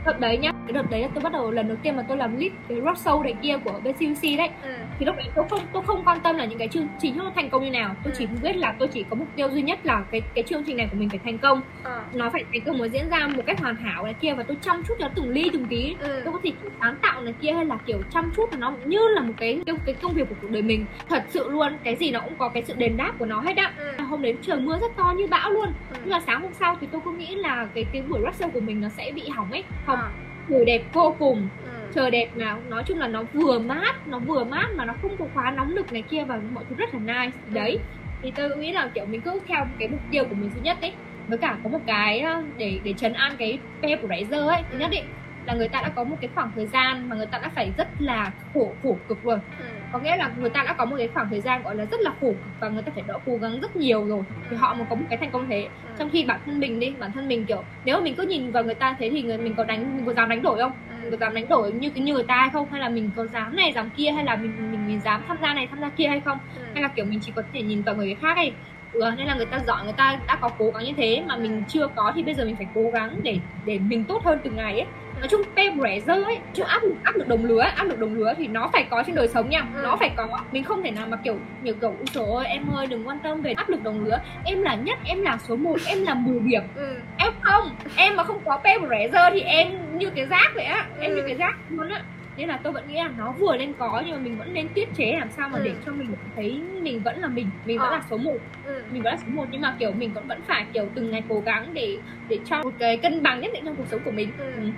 đợt 0.05 0.19
đấy 0.19 0.37
nhá 0.37 0.51
cái 0.51 0.73
đợt 0.73 0.89
đấy 0.89 1.01
là 1.01 1.07
tôi 1.13 1.23
bắt 1.23 1.33
đầu 1.33 1.51
lần 1.51 1.67
đầu 1.67 1.77
tiên 1.83 1.95
mà 1.95 2.03
tôi 2.07 2.17
làm 2.17 2.39
lead 2.39 2.51
cái 2.69 2.81
rock 2.81 2.97
show 2.97 3.23
này 3.23 3.33
kia 3.41 3.57
của 3.63 3.79
bên 3.83 3.93
CUC 3.93 4.21
đấy 4.37 4.49
ừ. 4.63 4.69
thì 4.99 5.05
lúc 5.05 5.15
đấy 5.15 5.25
tôi 5.35 5.45
không 5.49 5.61
tôi 5.73 5.83
không 5.83 6.03
quan 6.05 6.19
tâm 6.19 6.37
là 6.37 6.45
những 6.45 6.59
cái 6.59 6.67
chương 6.67 6.87
trình 6.99 7.17
nó 7.17 7.31
thành 7.35 7.49
công 7.49 7.63
như 7.63 7.71
nào 7.71 7.95
tôi 8.03 8.13
ừ. 8.13 8.15
chỉ 8.19 8.25
biết 8.43 8.57
là 8.57 8.75
tôi 8.79 8.87
chỉ 8.87 9.03
có 9.09 9.15
mục 9.15 9.27
tiêu 9.35 9.49
duy 9.49 9.61
nhất 9.61 9.79
là 9.83 10.03
cái 10.11 10.21
cái 10.33 10.43
chương 10.43 10.63
trình 10.63 10.77
này 10.77 10.87
của 10.91 10.97
mình 10.97 11.09
phải 11.09 11.19
thành 11.23 11.37
công 11.37 11.61
ừ. 11.83 11.99
nó 12.13 12.29
phải 12.29 12.43
thành 12.51 12.61
công 12.65 12.77
mới 12.77 12.89
diễn 12.89 13.09
ra 13.09 13.27
một 13.27 13.43
cách 13.45 13.59
hoàn 13.59 13.75
hảo 13.75 14.03
này 14.03 14.13
kia 14.13 14.33
và 14.33 14.43
tôi 14.43 14.57
chăm 14.61 14.83
chút 14.83 14.93
cho 14.99 15.09
từng 15.15 15.29
ly 15.29 15.49
từng 15.53 15.65
tí 15.65 15.95
ừ. 15.99 16.21
tôi 16.23 16.33
có 16.33 16.39
thể 16.43 16.51
sáng 16.81 16.95
tạo 17.01 17.21
này 17.21 17.33
kia 17.41 17.51
hay 17.51 17.65
là 17.65 17.77
kiểu 17.85 17.99
chăm 18.11 18.31
chút 18.35 18.53
nó 18.57 18.73
như 18.85 18.99
là 19.15 19.21
một 19.21 19.33
cái 19.37 19.61
cái, 19.65 19.75
cái 19.85 19.95
công 20.01 20.13
việc 20.13 20.29
của 20.29 20.35
cuộc 20.41 20.51
đời 20.51 20.61
mình 20.61 20.85
thật 21.09 21.23
sự 21.29 21.49
luôn 21.49 21.77
cái 21.83 21.95
gì 21.95 22.11
nó 22.11 22.19
cũng 22.19 22.35
có 22.37 22.49
cái 22.49 22.63
sự 22.63 22.73
đền 22.77 22.97
đáp 22.97 23.13
của 23.19 23.25
nó 23.25 23.39
hết 23.39 23.57
á 23.57 23.73
ừ. 23.77 24.03
hôm 24.03 24.21
đến 24.21 24.37
trời 24.41 24.59
mưa 24.59 24.77
rất 24.81 24.95
to 24.97 25.13
như 25.17 25.27
bão 25.27 25.51
luôn 25.51 25.67
ừ. 25.91 25.97
nhưng 26.03 26.09
mà 26.09 26.19
sáng 26.25 26.41
hôm 26.41 26.51
sau 26.53 26.77
thì 26.81 26.87
tôi 26.91 27.01
cứ 27.05 27.11
nghĩ 27.11 27.35
là 27.35 27.67
cái 27.73 27.85
cái 27.93 28.01
buổi 28.01 28.19
rock 28.23 28.39
show 28.39 28.51
của 28.51 28.59
mình 28.59 28.81
nó 28.81 28.89
sẽ 28.89 29.11
bị 29.15 29.29
hỏng 29.29 29.51
ấy 29.51 29.63
không? 29.87 29.99
À. 29.99 30.09
Trời 30.49 30.65
đẹp 30.65 30.81
vô 30.93 31.15
cùng. 31.19 31.47
Ừ. 31.65 31.71
trời 31.95 32.11
đẹp 32.11 32.29
mà 32.35 32.57
nói 32.69 32.83
chung 32.85 32.99
là 32.99 33.07
nó 33.07 33.23
vừa 33.33 33.59
mát 33.59 34.07
nó 34.07 34.19
vừa 34.19 34.43
mát 34.43 34.67
mà 34.75 34.85
nó 34.85 34.93
không 35.01 35.17
có 35.17 35.25
quá 35.33 35.51
nóng 35.51 35.75
nực 35.75 35.93
này 35.93 36.01
kia 36.01 36.23
và 36.27 36.39
mọi 36.53 36.63
thứ 36.69 36.75
rất 36.75 36.93
là 36.93 36.99
nice. 36.99 37.37
Ừ. 37.47 37.53
đấy 37.53 37.79
thì 38.21 38.31
tôi 38.35 38.57
nghĩ 38.57 38.71
là 38.71 38.89
kiểu 38.93 39.05
mình 39.05 39.21
cứ 39.21 39.39
theo 39.47 39.65
cái 39.79 39.87
mục 39.87 39.99
tiêu 40.11 40.23
của 40.29 40.35
mình 40.35 40.49
duy 40.55 40.61
nhất 40.61 40.77
đấy 40.81 40.93
với 41.27 41.37
cả 41.37 41.57
có 41.63 41.69
một 41.69 41.79
cái 41.85 42.25
để 42.57 42.79
để 42.83 42.93
trấn 42.93 43.13
an 43.13 43.31
cái 43.37 43.59
pe 43.81 43.95
của 43.95 44.07
Riser 44.07 44.47
ấy. 44.47 44.61
Thứ 44.71 44.77
nhất 44.79 44.91
định 44.91 45.03
là 45.45 45.53
người 45.53 45.67
ta 45.67 45.81
đã 45.81 45.89
có 45.89 46.03
một 46.03 46.15
cái 46.21 46.29
khoảng 46.35 46.51
thời 46.55 46.65
gian 46.65 47.09
mà 47.09 47.15
người 47.15 47.25
ta 47.25 47.37
đã 47.37 47.49
phải 47.55 47.71
rất 47.77 47.87
là 47.99 48.31
khổ 48.53 48.73
khổ 48.83 48.97
cực 49.07 49.23
rồi. 49.23 49.39
Ừ. 49.59 49.65
có 49.97 50.03
nghĩa 50.03 50.15
là 50.15 50.31
người 50.37 50.49
ta 50.49 50.63
đã 50.63 50.73
có 50.73 50.85
một 50.85 50.95
cái 50.97 51.09
khoảng 51.13 51.27
thời 51.29 51.41
gian 51.41 51.63
gọi 51.63 51.75
là 51.75 51.85
rất 51.85 51.99
là 52.01 52.11
khổ 52.21 52.27
cực 52.27 52.53
và 52.59 52.69
người 52.69 52.83
ta 52.83 52.91
phải 52.95 53.03
đã 53.07 53.13
cố 53.25 53.37
gắng 53.37 53.59
rất 53.61 53.75
nhiều 53.75 54.07
rồi 54.07 54.23
thì 54.49 54.55
họ 54.55 54.73
mới 54.73 54.85
có 54.89 54.95
một 54.95 55.05
cái 55.09 55.17
thành 55.17 55.31
công 55.31 55.49
thế 55.49 55.69
ừ. 55.83 55.89
trong 55.99 56.09
khi 56.09 56.25
bản 56.25 56.39
thân 56.45 56.59
mình 56.59 56.79
đi 56.79 56.95
bản 56.99 57.11
thân 57.13 57.27
mình 57.27 57.45
kiểu 57.45 57.63
nếu 57.85 57.97
mà 57.97 58.03
mình 58.03 58.15
cứ 58.17 58.23
nhìn 58.23 58.51
vào 58.51 58.63
người 58.63 58.75
ta 58.75 58.95
thế 58.99 59.09
thì 59.09 59.21
người 59.21 59.37
mình 59.37 59.53
có 59.57 59.63
đánh 59.63 59.95
mình 59.95 60.05
có 60.05 60.13
dám 60.13 60.29
đánh 60.29 60.41
đổi 60.41 60.59
không 60.59 60.71
ừ. 60.89 60.95
mình 61.01 61.11
có 61.11 61.17
dám 61.17 61.33
đánh 61.33 61.47
đổi 61.47 61.71
như 61.71 61.89
cái 61.89 62.03
như 62.03 62.13
người 62.13 62.23
ta 62.27 62.35
hay 62.35 62.49
không 62.53 62.71
hay 62.71 62.81
là 62.81 62.89
mình 62.89 63.11
có 63.15 63.27
dám 63.27 63.55
này 63.55 63.71
dám 63.75 63.89
kia 63.89 64.11
hay 64.11 64.23
là 64.23 64.35
mình 64.35 64.71
mình 64.71 64.87
mình 64.87 65.01
dám 65.01 65.23
tham 65.27 65.37
gia 65.41 65.53
này 65.53 65.67
tham 65.71 65.79
gia 65.81 65.89
kia 65.89 66.07
hay 66.07 66.21
không 66.25 66.37
ừ. 66.55 66.61
hay 66.73 66.83
là 66.83 66.89
kiểu 66.95 67.05
mình 67.05 67.19
chỉ 67.21 67.31
có 67.35 67.41
thể 67.53 67.61
nhìn 67.61 67.83
vào 67.83 67.95
người 67.95 68.15
khác 68.21 68.37
ấy 68.37 68.55
ừ, 68.99 69.11
nên 69.17 69.27
là 69.27 69.35
người 69.35 69.45
ta 69.45 69.59
giỏi 69.67 69.83
người 69.83 69.93
ta 69.97 70.19
đã 70.27 70.37
có 70.41 70.49
cố 70.57 70.71
gắng 70.71 70.83
như 70.83 70.93
thế 70.97 71.23
mà 71.27 71.37
mình 71.37 71.63
chưa 71.67 71.87
có 71.95 72.11
thì 72.15 72.23
bây 72.23 72.33
giờ 72.33 72.45
mình 72.45 72.55
phải 72.55 72.67
cố 72.75 72.89
gắng 72.93 73.19
để 73.23 73.37
để 73.65 73.79
mình 73.79 74.03
tốt 74.07 74.21
hơn 74.25 74.39
từng 74.43 74.55
ngày 74.55 74.79
ấy. 74.79 74.87
Nói 75.19 75.27
chung 75.27 75.41
peer 75.55 75.73
pressure 75.79 76.23
ấy 76.23 76.37
chứ 76.53 76.63
áp 76.63 76.83
lực 76.83 76.95
áp 77.03 77.15
lực 77.15 77.27
đồng 77.27 77.45
lứa 77.45 77.59
áp 77.59 77.83
lực 77.83 77.99
đồng 77.99 78.13
lứa 78.13 78.33
thì 78.37 78.47
nó 78.47 78.69
phải 78.73 78.87
có 78.89 79.03
trên 79.07 79.15
đời 79.15 79.27
sống 79.27 79.49
nha. 79.49 79.59
Ừ. 79.75 79.79
nó 79.83 79.95
phải 79.99 80.09
có. 80.17 80.27
Mình 80.51 80.63
không 80.63 80.83
thể 80.83 80.91
nào 80.91 81.07
mà 81.07 81.17
kiểu 81.23 81.35
nhiều 81.61 81.73
kiểu 81.81 81.95
trời 82.13 82.23
ơi 82.35 82.45
em 82.47 82.71
ơi 82.75 82.87
đừng 82.87 83.07
quan 83.07 83.19
tâm 83.23 83.41
về 83.41 83.53
áp 83.53 83.69
lực 83.69 83.83
đồng 83.83 84.05
lứa. 84.05 84.17
Em 84.43 84.61
là 84.61 84.75
nhất 84.75 84.99
em 85.03 85.21
là 85.21 85.37
số 85.47 85.55
1 85.55 85.75
em 85.85 86.03
là 86.03 86.13
10 86.13 86.39
điểm. 86.39 86.61
Ừ. 86.75 86.95
em 87.17 87.33
không 87.41 87.69
em 87.95 88.15
mà 88.15 88.23
không 88.23 88.43
có 88.45 88.61
peer 88.63 88.81
pressure 88.87 89.29
thì 89.33 89.39
em 89.39 89.97
như 89.97 90.09
cái 90.09 90.25
rác 90.25 90.51
vậy 90.55 90.65
á. 90.65 90.87
Ừ. 90.95 91.01
em 91.01 91.15
như 91.15 91.21
cái 91.27 91.35
rác 91.35 91.55
luôn 91.69 91.89
á 91.89 92.01
nên 92.37 92.47
là 92.47 92.59
tôi 92.63 92.73
vẫn 92.73 92.87
nghĩ 92.87 92.95
là 92.95 93.11
nó 93.17 93.31
vừa 93.31 93.57
nên 93.57 93.73
có 93.73 94.03
nhưng 94.05 94.15
mà 94.15 94.21
mình 94.21 94.37
vẫn 94.37 94.53
nên 94.53 94.67
tiết 94.69 94.89
chế 94.95 95.15
làm 95.19 95.29
sao 95.31 95.49
mà 95.49 95.57
ừ. 95.57 95.63
để 95.65 95.71
cho 95.85 95.91
mình 95.91 96.07
thấy 96.35 96.61
mình 96.81 97.01
vẫn 97.03 97.19
là 97.19 97.27
mình 97.27 97.49
mình 97.65 97.79
vẫn 97.79 97.89
ờ. 97.89 97.95
là 97.97 98.03
số 98.09 98.17
1 98.17 98.33
ừ. 98.65 98.83
mình 98.91 99.03
vẫn 99.03 99.13
là 99.13 99.17
số 99.17 99.27
1 99.33 99.45
nhưng 99.51 99.61
mà 99.61 99.75
kiểu 99.79 99.91
mình 99.91 100.13
vẫn 100.13 100.27
vẫn 100.27 100.41
phải 100.47 100.65
kiểu 100.73 100.87
từng 100.95 101.11
ngày 101.11 101.23
cố 101.29 101.39
gắng 101.39 101.73
để 101.73 101.97
để 102.29 102.39
cho 102.45 102.63
một 102.63 102.73
cái 102.79 102.97
cân 102.97 103.23
bằng 103.23 103.41
nhất 103.41 103.51
định 103.53 103.65
trong 103.65 103.75
cuộc 103.75 103.87
sống 103.87 104.01
của 104.05 104.11
mình 104.11 104.31
ừ. 104.37 104.45
Ừ 104.55 104.69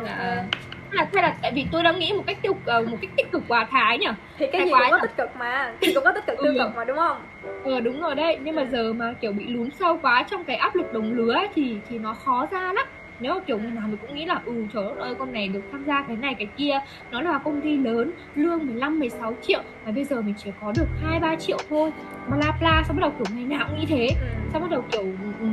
là 0.00 0.44
là 0.92 1.08
hay 1.12 1.22
là 1.22 1.36
tại 1.42 1.52
vì 1.54 1.66
tôi 1.72 1.82
đang 1.82 1.98
nghĩ 1.98 2.12
một 2.12 2.22
cách 2.26 2.38
tiêu 2.42 2.52
uh, 2.52 2.88
một 2.88 2.96
cách 3.00 3.10
tích 3.16 3.32
cực 3.32 3.42
quá 3.48 3.66
thái 3.70 3.98
nhỉ 3.98 4.06
thì 4.38 4.46
cái 4.52 4.60
thái 4.60 4.66
gì 4.66 4.72
cũng 4.72 4.90
có 4.90 4.98
tích 5.02 5.16
cực 5.16 5.36
mà 5.36 5.72
thì 5.80 5.94
cũng 5.94 6.04
có 6.04 6.12
tích 6.12 6.26
cực 6.26 6.36
tiêu 6.42 6.52
ừ. 6.52 6.58
cực 6.58 6.76
mà 6.76 6.84
đúng 6.84 6.96
không 6.96 7.16
ờ 7.64 7.80
đúng 7.80 8.00
rồi 8.00 8.14
đấy 8.14 8.38
nhưng 8.42 8.56
mà 8.56 8.64
giờ 8.64 8.92
mà 8.92 9.14
kiểu 9.20 9.32
bị 9.32 9.46
lún 9.46 9.70
sâu 9.70 9.98
quá 10.02 10.24
trong 10.30 10.44
cái 10.44 10.56
áp 10.56 10.74
lực 10.74 10.92
đồng 10.92 11.12
lứa 11.12 11.32
ấy, 11.32 11.48
thì 11.54 11.76
thì 11.88 11.98
nó 11.98 12.14
khó 12.14 12.46
ra 12.50 12.72
lắm 12.72 12.86
nếu 13.22 13.40
kiểu 13.46 13.58
người 13.58 13.70
nào 13.70 13.88
mình 13.88 13.96
cũng 14.06 14.14
nghĩ 14.14 14.24
là 14.26 14.40
ừ 14.44 14.52
trời 14.72 14.84
ơi 14.98 15.14
con 15.18 15.32
này 15.32 15.48
được 15.48 15.60
tham 15.72 15.84
gia 15.86 16.02
cái 16.02 16.16
này 16.16 16.34
cái 16.38 16.48
kia. 16.56 16.78
Nó 17.10 17.20
là 17.22 17.38
công 17.38 17.60
ty 17.60 17.76
lớn 17.78 18.12
lương 18.34 18.66
15 18.66 18.98
16 18.98 19.34
triệu 19.42 19.60
mà 19.84 19.92
bây 19.92 20.04
giờ 20.04 20.22
mình 20.22 20.34
chỉ 20.38 20.50
có 20.60 20.72
được 20.76 20.86
hai 21.02 21.20
ba 21.20 21.36
triệu 21.36 21.58
thôi. 21.68 21.90
Mà 22.28 22.36
la 22.36 22.52
pla 22.58 22.82
xong 22.88 22.96
bắt 22.96 23.00
đầu 23.00 23.10
kiểu 23.10 23.36
ngày 23.36 23.44
nào 23.58 23.66
cũng 23.70 23.80
nghĩ 23.80 23.86
thế. 23.88 24.08
Ừ. 24.20 24.26
xong 24.52 24.62
bắt 24.62 24.70
đầu 24.70 24.82
kiểu 24.92 25.02
ừ, 25.40 25.46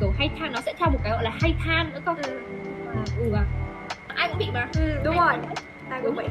kiểu 0.00 0.12
hay 0.18 0.30
than 0.38 0.52
nó 0.52 0.60
sẽ 0.60 0.74
theo 0.78 0.90
một 0.90 0.98
cái 1.04 1.12
gọi 1.12 1.24
là 1.24 1.32
hay 1.42 1.54
than 1.64 1.90
nữa 1.92 2.00
cơ. 2.06 2.14
Ừ. 2.26 2.38
À, 2.94 3.02
ừ 3.18 3.32
à. 3.34 3.44
Ai 4.08 4.28
cũng 4.28 4.38
bị 4.38 4.46
mà. 4.54 4.68
Ừ, 4.78 5.00
đúng 5.04 5.18
ai 5.18 5.36
rồi. 5.38 5.46
ai 5.90 6.00
cũng 6.04 6.16
bị. 6.16 6.24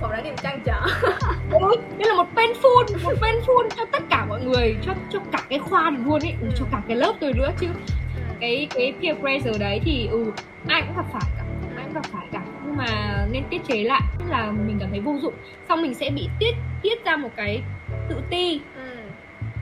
Một 0.00 0.08
đã 0.12 0.22
niềm 0.22 0.34
trăn 0.42 0.60
trở. 0.64 0.80
Ôi 1.50 1.76
đây 1.98 2.08
là 2.08 2.14
một 2.16 2.28
painful 2.34 3.04
một 3.04 3.12
painful 3.20 3.68
cho 3.76 3.84
tất 3.92 4.02
cả 4.10 4.24
mọi 4.28 4.44
người 4.44 4.76
cho 4.82 4.92
cho 5.12 5.18
cả 5.32 5.42
cái 5.48 5.58
khoa 5.58 5.90
này 5.90 6.00
luôn 6.04 6.20
ấy. 6.22 6.34
Ừ. 6.40 6.48
cho 6.56 6.64
cả 6.72 6.82
cái 6.88 6.96
lớp 6.96 7.12
tôi 7.20 7.32
nữa 7.32 7.50
chứ 7.60 7.66
cái 8.44 8.66
cái 8.74 8.92
peer 9.02 9.16
pressure 9.18 9.58
đấy 9.58 9.80
thì 9.84 10.08
ừ 10.10 10.32
ai 10.68 10.82
cũng 10.86 10.96
gặp 10.96 11.06
phải 11.12 11.30
cả 11.36 11.44
ai 11.76 11.84
cũng 11.84 11.94
gặp 11.94 12.04
phải 12.12 12.26
cả. 12.32 12.42
Nhưng 12.66 12.76
mà 12.76 12.86
nên 13.30 13.42
tiết 13.50 13.60
chế 13.68 13.82
lại 13.82 14.02
tức 14.18 14.24
là 14.28 14.50
mình 14.50 14.76
cảm 14.80 14.90
thấy 14.90 15.00
vô 15.00 15.18
dụng. 15.22 15.34
Xong 15.68 15.82
mình 15.82 15.94
sẽ 15.94 16.10
bị 16.10 16.28
tiết 16.38 16.54
tiết 16.82 17.04
ra 17.04 17.16
một 17.16 17.28
cái 17.36 17.62
tự 18.08 18.16
ti. 18.30 18.60
Ừ. 18.76 18.82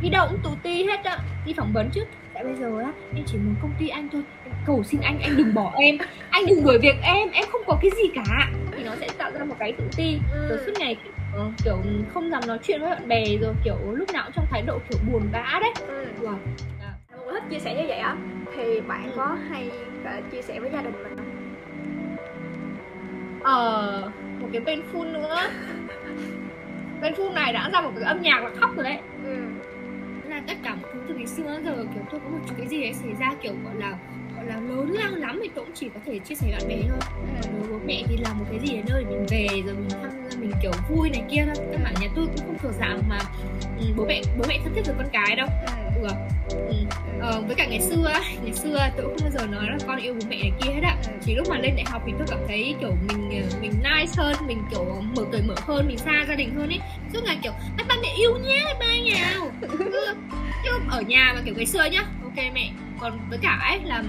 đi 0.03 0.09
đâu 0.09 0.27
cũng 0.31 0.39
tự 0.45 0.51
ti 0.63 0.85
hết 0.85 1.05
á. 1.05 1.19
Đi 1.47 1.53
phỏng 1.57 1.73
vấn 1.73 1.91
trước. 1.91 2.05
Tại 2.35 2.45
bây 2.45 2.55
giờ 2.55 2.81
á 2.85 2.93
em 3.17 3.25
chỉ 3.27 3.39
muốn 3.39 3.55
công 3.63 3.73
ty 3.79 3.89
anh 3.89 4.09
thôi. 4.13 4.23
Cầu 4.67 4.83
xin 4.83 5.01
anh 5.01 5.21
anh 5.21 5.37
đừng 5.37 5.55
bỏ 5.55 5.73
em. 5.77 5.99
Anh 6.31 6.47
đừng 6.47 6.65
đuổi 6.65 6.79
việc 6.79 6.97
em 7.03 7.31
em 7.31 7.45
không 7.53 7.63
có 7.67 7.79
cái 7.83 7.91
gì 7.91 8.11
cả. 8.15 8.51
Thì 8.77 8.85
nó 8.85 8.97
sẽ 9.01 9.09
tạo 9.19 9.31
ra 9.31 9.45
một 9.45 9.55
cái 9.59 9.73
tự 9.73 9.85
ti. 9.97 10.19
Ừ. 10.33 10.49
rồi 10.49 10.59
suốt 10.67 10.73
ngày 10.79 10.97
kiểu, 11.05 11.13
kiểu 11.65 11.77
không 12.15 12.31
dám 12.31 12.47
nói 12.47 12.59
chuyện 12.63 12.81
với 12.81 12.91
bạn 12.91 13.09
bè 13.09 13.25
rồi 13.41 13.55
kiểu 13.65 13.77
lúc 13.93 14.13
nào 14.13 14.23
cũng 14.25 14.33
trong 14.37 14.47
thái 14.51 14.63
độ 14.63 14.79
kiểu 14.91 14.99
buồn 15.13 15.23
bã 15.33 15.59
đấy. 15.61 15.73
Ừ. 15.89 16.07
wow 16.21 16.37
thích 17.33 17.43
chia 17.51 17.59
sẻ 17.59 17.75
như 17.75 17.85
vậy 17.89 17.99
á 17.99 18.17
thì 18.57 18.81
bạn 18.81 19.11
có 19.17 19.37
hay 19.51 19.71
chia 20.33 20.43
sẻ 20.43 20.61
với 20.61 20.71
gia 20.73 20.83
đình 20.83 20.93
mình 21.03 21.17
không? 21.17 21.27
Ờ 23.43 24.11
một 24.41 24.49
cái 24.53 24.61
bên 24.61 24.83
full 24.93 25.13
nữa. 25.13 25.37
Bên 27.01 27.13
full 27.15 27.35
này 27.35 27.53
đã 27.53 27.71
ra 27.73 27.81
một 27.81 27.91
cái 27.95 28.05
âm 28.05 28.23
nhạc 28.23 28.45
là 28.45 28.51
khóc 28.61 28.71
rồi 28.77 28.85
đấy. 28.85 28.99
Ừ. 29.25 29.37
là 30.29 30.43
tất 30.49 30.55
cả 30.63 30.75
mọi 30.83 30.91
thứ 30.95 31.01
từ 31.09 31.15
ngày 31.15 31.27
xưa 31.27 31.61
giờ 31.65 31.87
kiểu 31.95 32.03
tôi 32.11 32.21
có 32.25 32.29
một 32.31 32.39
cái 32.59 32.69
gì 32.69 32.81
đấy 32.83 32.93
xảy 32.95 33.15
ra 33.21 33.35
kiểu 33.43 33.53
gọi 33.65 33.75
là 33.75 33.97
gọi 34.43 34.55
là 34.55 34.61
lớn 34.61 34.93
lao 34.93 35.11
lắm 35.17 35.39
thì 35.43 35.51
tôi 35.55 35.65
cũng 35.65 35.75
chỉ 35.75 35.89
có 35.95 36.01
thể 36.07 36.19
chia 36.19 36.35
sẻ 36.35 36.47
bạn 36.53 36.69
bè 36.69 36.77
thôi. 36.89 36.99
Ừ. 37.43 37.49
đối 37.61 37.69
bố 37.69 37.79
mẹ 37.87 38.03
thì 38.09 38.17
làm 38.17 38.39
một 38.39 38.45
cái 38.51 38.61
gì 38.69 38.77
ở 38.77 38.83
nơi 38.89 39.05
để 39.05 39.17
mình 39.17 39.27
về 39.31 39.47
rồi 39.67 39.75
mình 39.75 39.89
thăm 40.03 40.41
mình 40.41 40.53
kiểu 40.63 40.73
vui 40.89 41.11
này 41.11 41.23
kia 41.31 41.45
thôi. 41.47 41.65
Các 41.73 41.81
bạn 41.85 41.95
nhà 42.01 42.09
tôi 42.17 42.27
cũng 42.27 42.47
không 42.47 42.59
thuộc 42.63 42.73
dạng 42.81 43.03
mà 43.09 43.19
ừ, 43.81 43.87
bố 43.97 44.05
mẹ 44.05 44.23
bố 44.39 44.45
mẹ 44.49 44.59
thân 44.65 44.75
thiết 44.75 44.83
với 44.87 44.95
con 44.99 45.09
cái 45.13 45.37
đâu. 45.37 45.49
Ừ. 46.03 46.09
Ừ. 46.49 46.75
Ờ, 47.21 47.43
với 47.47 47.55
cả 47.55 47.67
ngày 47.67 47.81
xưa 47.81 48.13
ngày 48.43 48.53
xưa 48.53 48.89
tôi 48.97 49.07
cũng 49.07 49.19
không 49.19 49.31
bao 49.31 49.41
giờ 49.41 49.47
nói 49.47 49.67
là 49.71 49.77
con 49.87 49.99
yêu 49.99 50.15
bố 50.15 50.27
mẹ 50.31 50.37
này 50.43 50.53
kia 50.63 50.71
hết 50.73 50.81
ạ 50.83 50.97
chỉ 51.25 51.35
lúc 51.35 51.49
mà 51.49 51.59
lên 51.59 51.77
đại 51.77 51.85
học 51.89 52.03
thì 52.07 52.13
tôi 52.19 52.27
cảm 52.31 52.39
thấy 52.49 52.75
kiểu 52.81 52.95
mình 53.09 53.43
ờ, 53.43 53.59
mình 53.61 53.73
nice 53.83 54.13
hơn 54.17 54.37
mình 54.47 54.59
kiểu 54.71 54.85
mở 55.17 55.23
cởi 55.33 55.43
mở 55.43 55.55
hơn 55.67 55.89
mình 55.89 55.99
xa 55.99 56.25
gia 56.29 56.35
đình 56.35 56.55
hơn 56.55 56.69
ấy. 56.69 56.81
Suốt 57.13 57.21
ngày 57.25 57.39
kiểu 57.43 57.53
ba 57.89 57.97
mẹ 58.03 58.09
yêu 58.19 58.39
nhé 58.39 58.65
ba 58.81 58.87
nhau 59.05 59.51
chứ 60.65 60.71
ở 60.91 61.01
nhà 61.01 61.33
mà 61.35 61.41
kiểu 61.45 61.55
ngày 61.57 61.67
xưa 61.67 61.85
nhá 61.85 62.05
ok 62.23 62.37
mẹ 62.55 62.71
còn 63.03 63.19
với 63.31 63.39
cả 63.43 63.59
ấy 63.69 63.81
là 63.85 64.03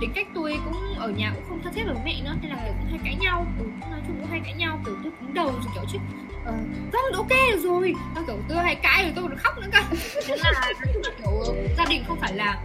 tính 0.00 0.12
cách 0.14 0.26
tôi 0.34 0.58
cũng 0.64 0.94
ở 0.98 1.08
nhà 1.08 1.32
cũng 1.34 1.44
không 1.48 1.62
thân 1.62 1.74
thiết 1.74 1.82
với 1.84 1.94
mẹ 2.04 2.20
nữa 2.24 2.34
nên 2.42 2.50
là 2.50 2.56
kiểu 2.64 2.74
cũng 2.78 2.90
hay 2.90 3.00
cãi 3.04 3.16
nhau. 3.20 3.46
Ừ, 3.58 3.64
nói 3.90 4.00
chung 4.06 4.16
cũng 4.20 4.30
hay 4.30 4.40
cãi 4.44 4.54
nhau 4.54 4.80
kiểu 4.84 4.94
tôi 5.02 5.12
cứng 5.20 5.34
đầu 5.34 5.46
rồi 5.46 5.72
kiểu 5.74 5.84
chứ. 5.92 5.98
Ờ, 6.44 6.54
uh, 6.88 7.12
là 7.12 7.16
ok 7.16 7.62
rồi. 7.62 7.94
Tao 8.14 8.24
kiểu 8.26 8.36
tôi 8.48 8.58
hay 8.58 8.74
cãi 8.74 9.02
rồi 9.02 9.12
tôi 9.16 9.24
còn 9.28 9.38
khóc 9.38 9.58
nữa 9.58 9.68
cơ. 9.72 9.80
Nên 10.28 10.38
là 10.38 10.72
kiểu 11.18 11.54
gia 11.76 11.84
đình 11.84 12.04
không 12.08 12.20
phải 12.20 12.32
là 12.32 12.58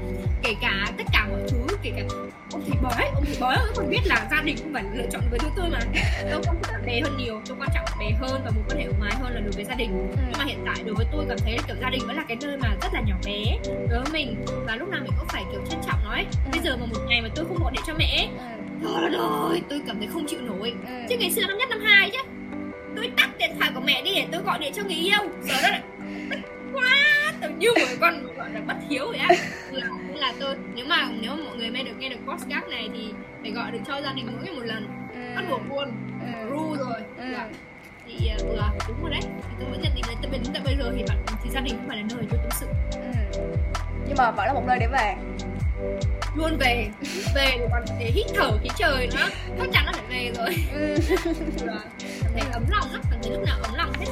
kể 0.43 0.55
cả 0.61 0.91
tất 0.97 1.03
cả 1.13 1.27
mọi 1.29 1.39
thứ 1.49 1.52
kể 1.83 1.91
cả 1.95 2.03
ông 2.51 2.63
thầy 2.67 2.77
bói. 2.81 3.09
Ông 3.13 3.25
thầy 3.25 3.37
bói 3.39 3.57
cũng 3.65 3.75
còn 3.75 3.89
biết 3.89 3.99
là 4.05 4.27
gia 4.31 4.41
đình 4.41 4.57
không 4.57 4.73
phải 4.73 4.83
lựa 4.93 5.07
chọn 5.11 5.21
với 5.29 5.39
đứa 5.43 5.49
tôi 5.55 5.69
mà. 5.69 5.79
Tôi 6.31 6.41
thích 6.43 6.71
bạn 6.71 6.85
bè 6.85 7.01
hơn 7.01 7.17
nhiều 7.17 7.41
tôi 7.45 7.57
quan 7.59 7.69
trọng 7.75 7.85
bè 7.99 8.11
hơn 8.21 8.41
và 8.45 8.51
mối 8.55 8.63
quan 8.69 8.77
hệ 8.77 8.85
ngoài 8.99 9.11
hơn 9.21 9.33
là 9.33 9.41
đối 9.41 9.51
với 9.51 9.65
gia 9.65 9.75
đình. 9.75 9.89
Ừ. 10.11 10.23
nhưng 10.29 10.39
mà 10.39 10.45
hiện 10.45 10.59
tại 10.65 10.83
đối 10.85 10.95
với 10.95 11.05
tôi 11.11 11.25
cảm 11.29 11.37
thấy 11.39 11.57
kiểu 11.67 11.75
gia 11.81 11.89
đình 11.89 12.01
vẫn 12.07 12.15
là 12.15 12.23
cái 12.27 12.37
nơi 12.41 12.57
mà 12.57 12.69
rất 12.81 12.93
là 12.93 13.01
nhỏ 13.01 13.15
bé 13.25 13.57
đối 13.89 13.99
với 13.99 14.11
mình. 14.13 14.45
Và 14.67 14.75
lúc 14.75 14.89
nào 14.89 15.01
mình 15.03 15.11
cũng 15.19 15.27
phải 15.27 15.43
kiểu 15.51 15.61
trân 15.69 15.79
trọng 15.87 15.99
nó 16.03 16.11
ấy. 16.11 16.25
Bây 16.51 16.61
giờ 16.63 16.77
mà 16.77 16.85
một 16.85 16.99
ngày 17.07 17.21
mà 17.21 17.29
tôi 17.35 17.45
không 17.45 17.63
gọi 17.63 17.71
điện 17.71 17.83
cho 17.87 17.93
mẹ 17.97 18.29
trời 18.83 19.15
ơi 19.49 19.61
tôi 19.69 19.81
cảm 19.87 19.97
thấy 19.99 20.07
không 20.13 20.25
chịu 20.27 20.41
nổi. 20.41 20.73
Ừ. 20.87 20.93
chứ 21.09 21.15
ngày 21.19 21.31
xưa 21.31 21.41
năm 21.47 21.57
nhất 21.57 21.69
năm 21.69 21.79
hai 21.83 22.09
chứ. 22.09 22.19
Tôi 22.95 23.11
tắt 23.17 23.29
điện 23.39 23.51
thoại 23.59 23.71
của 23.75 23.81
mẹ 23.85 24.01
đi 24.05 24.15
để 24.15 24.27
tôi 24.31 24.41
gọi 24.41 24.59
điện 24.59 24.73
cho 24.75 24.83
người 24.83 24.95
yêu. 24.95 25.19
Giờ 25.41 25.53
đó 25.61 25.77
tự 27.43 27.49
như 27.49 27.69
một 27.75 27.95
con 28.01 28.35
gọi 28.37 28.49
là 28.49 28.61
bất 28.67 28.77
hiếu 28.89 29.05
vậy 29.07 29.19
á 29.19 29.27
là, 29.71 29.87
là 30.15 30.33
tôi 30.39 30.55
nếu 30.75 30.85
mà 30.85 31.09
nếu 31.21 31.35
mà 31.35 31.43
mọi 31.43 31.57
người 31.57 31.69
nghe 31.69 31.83
được 31.83 31.93
nghe 31.99 32.09
được 32.09 32.19
podcast 32.27 32.67
này 32.69 32.89
thì 32.93 33.13
phải 33.41 33.51
gọi 33.51 33.71
được 33.71 33.79
cho 33.87 34.01
gia 34.01 34.13
đình 34.13 34.27
mỗi 34.31 34.43
ngày 34.43 34.53
một 34.53 34.65
lần 34.65 34.87
ừ. 35.13 35.35
bắt 35.35 35.43
buộc 35.49 35.61
luôn 35.69 35.91
ừ. 36.21 36.49
ru 36.49 36.75
rồi 36.75 36.99
ừ. 37.17 37.23
Dạ. 37.31 37.49
thì 38.07 38.29
uh, 38.35 38.87
đúng 38.87 39.01
rồi 39.01 39.11
đấy 39.11 39.21
thì 39.23 39.55
tôi 39.59 39.69
vẫn 39.69 39.81
nhận 39.81 39.95
định 39.95 40.05
là 40.07 40.13
tại 40.21 40.39
tại 40.53 40.61
bây 40.65 40.75
giờ 40.79 40.91
thì 40.97 41.03
bạn 41.07 41.17
thì 41.43 41.49
gia 41.49 41.61
đình 41.61 41.75
không 41.77 41.87
phải 41.87 41.97
là 41.97 42.03
nơi 42.09 42.25
tôi 42.29 42.39
tâm 42.39 42.49
sự 42.51 42.65
ừ. 42.91 43.39
nhưng 44.07 44.17
mà 44.17 44.31
vẫn 44.31 44.45
là 44.47 44.53
một 44.53 44.63
nơi 44.67 44.77
để 44.79 44.87
về 44.87 45.15
luôn 46.35 46.57
về 46.59 46.89
về 47.35 47.57
để 47.59 47.67
còn 47.71 47.83
để 47.99 48.11
hít 48.13 48.25
thở 48.35 48.57
khí 48.63 48.69
trời 48.77 49.07
nữa 49.07 49.27
chắc 49.59 49.69
chắn 49.73 49.85
là 49.85 49.91
phải 49.91 50.03
về 50.09 50.31
rồi 50.37 50.55
ừ. 50.73 50.95
cảm 52.23 52.31
thấy 52.33 52.51
ấm 52.53 52.63
lòng 52.69 52.87
lắm 52.91 53.01
cảm 53.11 53.19
thấy 53.23 53.31
lúc 53.31 53.43
nào 53.45 53.57
ấm 53.63 53.73
lòng 53.75 53.93
hết. 53.99 54.05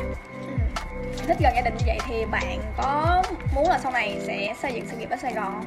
Thích 1.27 1.37
gần 1.39 1.53
gia 1.55 1.61
đình 1.61 1.73
như 1.77 1.83
vậy 1.85 1.97
thì 2.07 2.25
bạn 2.31 2.59
có 2.77 3.21
muốn 3.55 3.69
là 3.69 3.79
sau 3.79 3.91
này 3.91 4.17
sẽ 4.21 4.53
xây 4.61 4.73
dựng 4.73 4.85
sự 4.87 4.97
nghiệp 4.97 5.09
ở 5.09 5.17
Sài 5.17 5.33
Gòn 5.33 5.63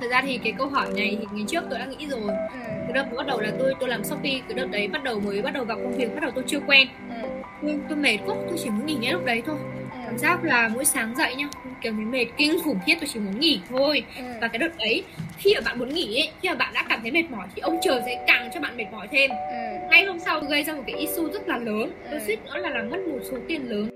thật 0.00 0.06
ra 0.10 0.22
thì 0.22 0.38
cái 0.44 0.52
câu 0.58 0.68
hỏi 0.68 0.88
này 0.96 1.16
thì 1.20 1.26
ngày 1.32 1.44
trước 1.48 1.64
tôi 1.70 1.78
đã 1.78 1.86
nghĩ 1.86 2.06
rồi 2.06 2.20
ừ. 2.20 2.58
cái 2.62 2.92
đợt 2.94 3.04
bắt 3.16 3.26
đầu 3.26 3.40
là 3.40 3.52
tôi 3.58 3.74
tôi 3.80 3.88
làm 3.88 4.04
shopee 4.04 4.40
cái 4.48 4.54
đợt 4.54 4.66
đấy 4.70 4.88
bắt 4.88 5.04
đầu 5.04 5.20
mới 5.20 5.42
bắt 5.42 5.54
đầu 5.54 5.64
vào 5.64 5.76
công 5.76 5.92
việc 5.92 6.14
bắt 6.14 6.20
đầu 6.20 6.30
tôi 6.34 6.44
chưa 6.46 6.60
quen 6.66 6.88
ừ. 7.22 7.28
tôi, 7.62 7.78
tôi 7.88 7.98
mệt 7.98 8.18
quá 8.26 8.36
tôi 8.48 8.58
chỉ 8.64 8.70
muốn 8.70 8.86
nghỉ 8.86 8.94
ngay 8.94 9.12
lúc 9.12 9.24
đấy 9.24 9.42
thôi 9.46 9.56
cảm 10.06 10.18
giác 10.18 10.44
là 10.44 10.68
mỗi 10.68 10.84
sáng 10.84 11.14
dậy 11.16 11.34
nhá 11.34 11.48
kiểu 11.82 11.92
thấy 11.92 12.04
mệt 12.04 12.26
kinh 12.36 12.58
khủng 12.64 12.78
khiếp 12.86 12.94
tôi 13.00 13.08
chỉ 13.12 13.20
muốn 13.20 13.40
nghỉ 13.40 13.60
thôi 13.68 14.04
ừ. 14.16 14.22
và 14.40 14.48
cái 14.48 14.58
đợt 14.58 14.78
đấy 14.78 15.04
khi 15.38 15.54
mà 15.54 15.60
bạn 15.64 15.78
muốn 15.78 15.94
nghỉ 15.94 16.20
ấy 16.20 16.30
khi 16.42 16.48
mà 16.48 16.54
bạn 16.54 16.72
đã 16.74 16.84
cảm 16.88 17.00
thấy 17.02 17.10
mệt 17.10 17.30
mỏi 17.30 17.46
thì 17.54 17.60
ông 17.60 17.78
trời 17.82 18.02
sẽ 18.06 18.24
càng 18.26 18.50
cho 18.54 18.60
bạn 18.60 18.76
mệt 18.76 18.86
mỏi 18.92 19.08
thêm 19.10 19.30
ừ. 19.30 19.88
ngay 19.90 20.04
hôm 20.04 20.18
sau 20.18 20.40
gây 20.40 20.62
ra 20.62 20.74
một 20.74 20.82
cái 20.86 20.96
issue 20.96 21.32
rất 21.32 21.48
là 21.48 21.58
lớn 21.58 21.90
ừ. 22.04 22.08
tôi 22.10 22.20
suýt 22.26 22.38
nữa 22.44 22.56
là 22.56 22.70
làm 22.70 22.90
mất 22.90 22.98
một 23.08 23.18
số 23.30 23.36
tiền 23.48 23.70
lớn 23.70 23.88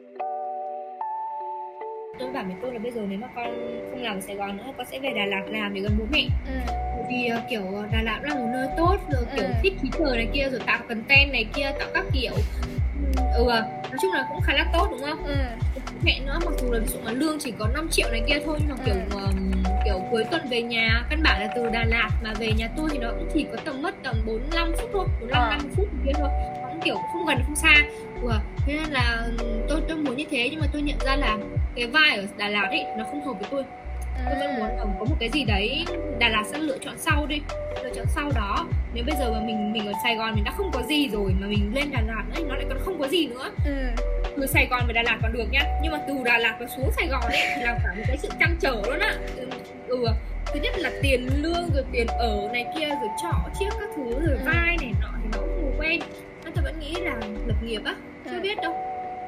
tôi 2.19 2.33
bảo 2.33 2.45
với 2.45 2.57
tôi 2.63 2.73
là 2.73 2.79
bây 2.79 2.93
giờ 2.93 3.01
nếu 3.09 3.19
mà 3.19 3.29
con 3.35 3.47
không 3.91 4.03
làm 4.03 4.17
ở 4.17 4.21
Sài 4.21 4.37
Gòn 4.37 4.57
nữa 4.57 4.65
con 4.77 4.87
sẽ 4.91 4.99
về 4.99 5.13
Đà 5.17 5.27
Lạt 5.27 5.43
làm 5.49 5.75
để 5.75 5.81
gần 5.81 5.93
bố 5.99 6.05
mẹ 6.13 6.27
ừ. 6.47 6.73
vì 7.09 7.31
uh, 7.33 7.43
kiểu 7.51 7.63
Đà 7.93 8.03
Lạt 8.03 8.21
là 8.23 8.35
một 8.35 8.49
nơi 8.53 8.69
tốt 8.77 8.97
rồi 9.13 9.25
kiểu 9.37 9.45
ừ. 9.45 9.53
thích 9.63 9.73
khí 9.83 9.89
trời 9.99 10.17
này 10.17 10.29
kia 10.35 10.49
rồi 10.51 10.61
tạo 10.67 10.81
content 10.89 11.33
này 11.33 11.47
kia 11.55 11.73
tạo 11.79 11.89
các 11.95 12.05
kiểu 12.13 12.33
ừ 13.34 13.44
nói 13.90 13.98
chung 14.03 14.12
là 14.12 14.26
cũng 14.28 14.40
khá 14.40 14.53
là 14.55 14.64
tốt 14.72 14.88
đúng 14.90 15.01
không 15.01 15.24
ừ. 15.24 15.34
mẹ 16.05 16.20
nữa 16.26 16.38
mặc 16.44 16.55
dù 16.61 16.72
là 16.72 16.78
ví 16.78 16.86
dụ 16.86 16.98
mà 17.05 17.12
lương 17.12 17.38
chỉ 17.38 17.53
có 17.59 17.68
5 17.74 17.88
triệu 17.90 18.09
này 18.11 18.22
kia 18.28 18.38
thôi 18.44 18.59
nhưng 18.61 18.76
mà 18.76 18.84
kiểu 18.84 18.94
ừ. 18.94 19.24
um, 19.24 19.53
kiểu 19.84 20.01
cuối 20.11 20.24
tuần 20.30 20.48
về 20.51 20.62
nhà 20.62 21.05
căn 21.11 21.22
bản 21.22 21.40
là 21.40 21.53
từ 21.57 21.68
Đà 21.68 21.84
Lạt 21.84 22.11
mà 22.22 22.32
về 22.38 22.53
nhà 22.53 22.68
tôi 22.76 22.88
thì 22.92 22.98
nó 22.98 23.11
cũng 23.11 23.28
chỉ 23.34 23.46
có 23.53 23.59
tầm 23.64 23.82
mất 23.82 23.94
tầm 24.03 24.16
45 24.26 24.72
phút 24.76 24.90
thôi 24.92 25.07
45 25.20 25.42
à. 25.42 25.48
50 25.51 25.70
phút 25.76 25.88
kia 26.05 26.12
thôi 26.14 26.28
nó 26.62 26.68
cũng 26.68 26.80
kiểu 26.84 26.96
không 27.12 27.26
gần 27.26 27.38
không 27.46 27.57
xa 27.57 27.74
ừ. 28.22 28.30
thế 28.66 28.72
nên 28.72 28.90
là 28.90 29.26
tôi 29.68 29.80
tôi 29.88 29.96
muốn 29.96 30.16
như 30.16 30.24
thế 30.30 30.48
nhưng 30.51 30.61
mà 30.61 30.66
tôi 30.72 30.82
nhận 30.82 30.98
ra 31.07 31.16
là 31.16 31.38
cái 31.74 31.86
vai 31.86 32.16
ở 32.16 32.24
Đà 32.36 32.48
Lạt 32.48 32.66
ấy 32.66 32.84
nó 32.98 33.05
không 33.05 33.26
hợp 33.26 33.32
với 33.40 33.48
tôi 33.51 33.64
tôi 34.25 34.39
vẫn 34.39 34.57
muốn 34.57 34.69
là 34.69 34.85
có 34.99 35.05
một 35.05 35.17
cái 35.21 35.29
gì 35.29 35.45
đấy 35.45 35.85
Đà 36.19 36.29
Lạt 36.29 36.43
sẽ 36.47 36.59
lựa 36.59 36.79
chọn 36.79 36.95
sau 36.99 37.27
đi. 37.27 37.41
Lựa 37.83 37.91
chọn 37.95 38.07
sau 38.15 38.31
đó. 38.35 38.67
Nếu 38.95 39.05
bây 39.07 39.17
giờ 39.19 39.33
mà 39.33 39.41
mình 39.41 39.73
mình 39.73 39.87
ở 39.87 39.93
Sài 40.03 40.17
Gòn 40.17 40.35
mình 40.35 40.45
đã 40.45 40.53
không 40.57 40.71
có 40.73 40.83
gì 40.83 41.09
rồi 41.09 41.35
mà 41.41 41.47
mình 41.47 41.71
lên 41.75 41.91
Đà 41.93 42.01
Lạt 42.07 42.25
ấy 42.35 42.45
nó 42.49 42.55
lại 42.55 42.65
còn 42.69 42.79
không 42.79 42.99
có 42.99 43.09
gì 43.09 43.27
nữa. 43.27 43.51
Ừ. 43.65 43.73
từ 44.37 44.47
Sài 44.47 44.67
Gòn 44.71 44.83
về 44.87 44.93
Đà 44.93 45.03
Lạt 45.03 45.19
còn 45.23 45.33
được 45.33 45.47
nhá 45.51 45.63
nhưng 45.83 45.93
mà 45.93 45.99
từ 46.09 46.15
Đà 46.25 46.39
Lạt 46.39 46.57
và 46.61 46.67
xuống 46.77 46.91
Sài 46.97 47.09
Gòn 47.09 47.23
ấy 47.23 47.39
thì 47.57 47.63
làm 47.63 47.77
cả 47.85 47.95
một 47.97 48.03
cái 48.07 48.17
sự 48.17 48.29
trăn 48.41 48.57
trở 48.61 48.83
luôn 48.87 48.99
á. 48.99 49.15
Ừ, 49.37 49.47
ừ. 49.89 50.07
Thứ 50.53 50.61
nhất 50.61 50.79
là 50.79 50.91
tiền 51.03 51.29
lương 51.43 51.71
rồi 51.75 51.85
tiền 51.93 52.07
ở 52.07 52.49
này 52.53 52.67
kia 52.79 52.89
rồi 52.89 53.09
trọ 53.23 53.33
chiếc 53.59 53.69
các 53.81 53.89
thứ 53.97 54.11
rồi 54.11 54.37
ừ. 54.37 54.41
vai 54.45 54.77
này 54.81 54.93
nọ 55.01 55.09
thì 55.23 55.29
nó 55.33 55.39
cũng 55.39 55.57
không 55.61 55.75
quen. 55.79 56.01
Nên 56.45 56.53
tôi 56.55 56.65
vẫn 56.65 56.81
nghĩ 56.81 56.95
là 57.01 57.17
lập 57.47 57.57
nghiệp 57.65 57.81
á 57.85 57.95
chưa 58.25 58.37
ừ. 58.37 58.41
biết 58.41 58.59
đâu. 58.63 58.77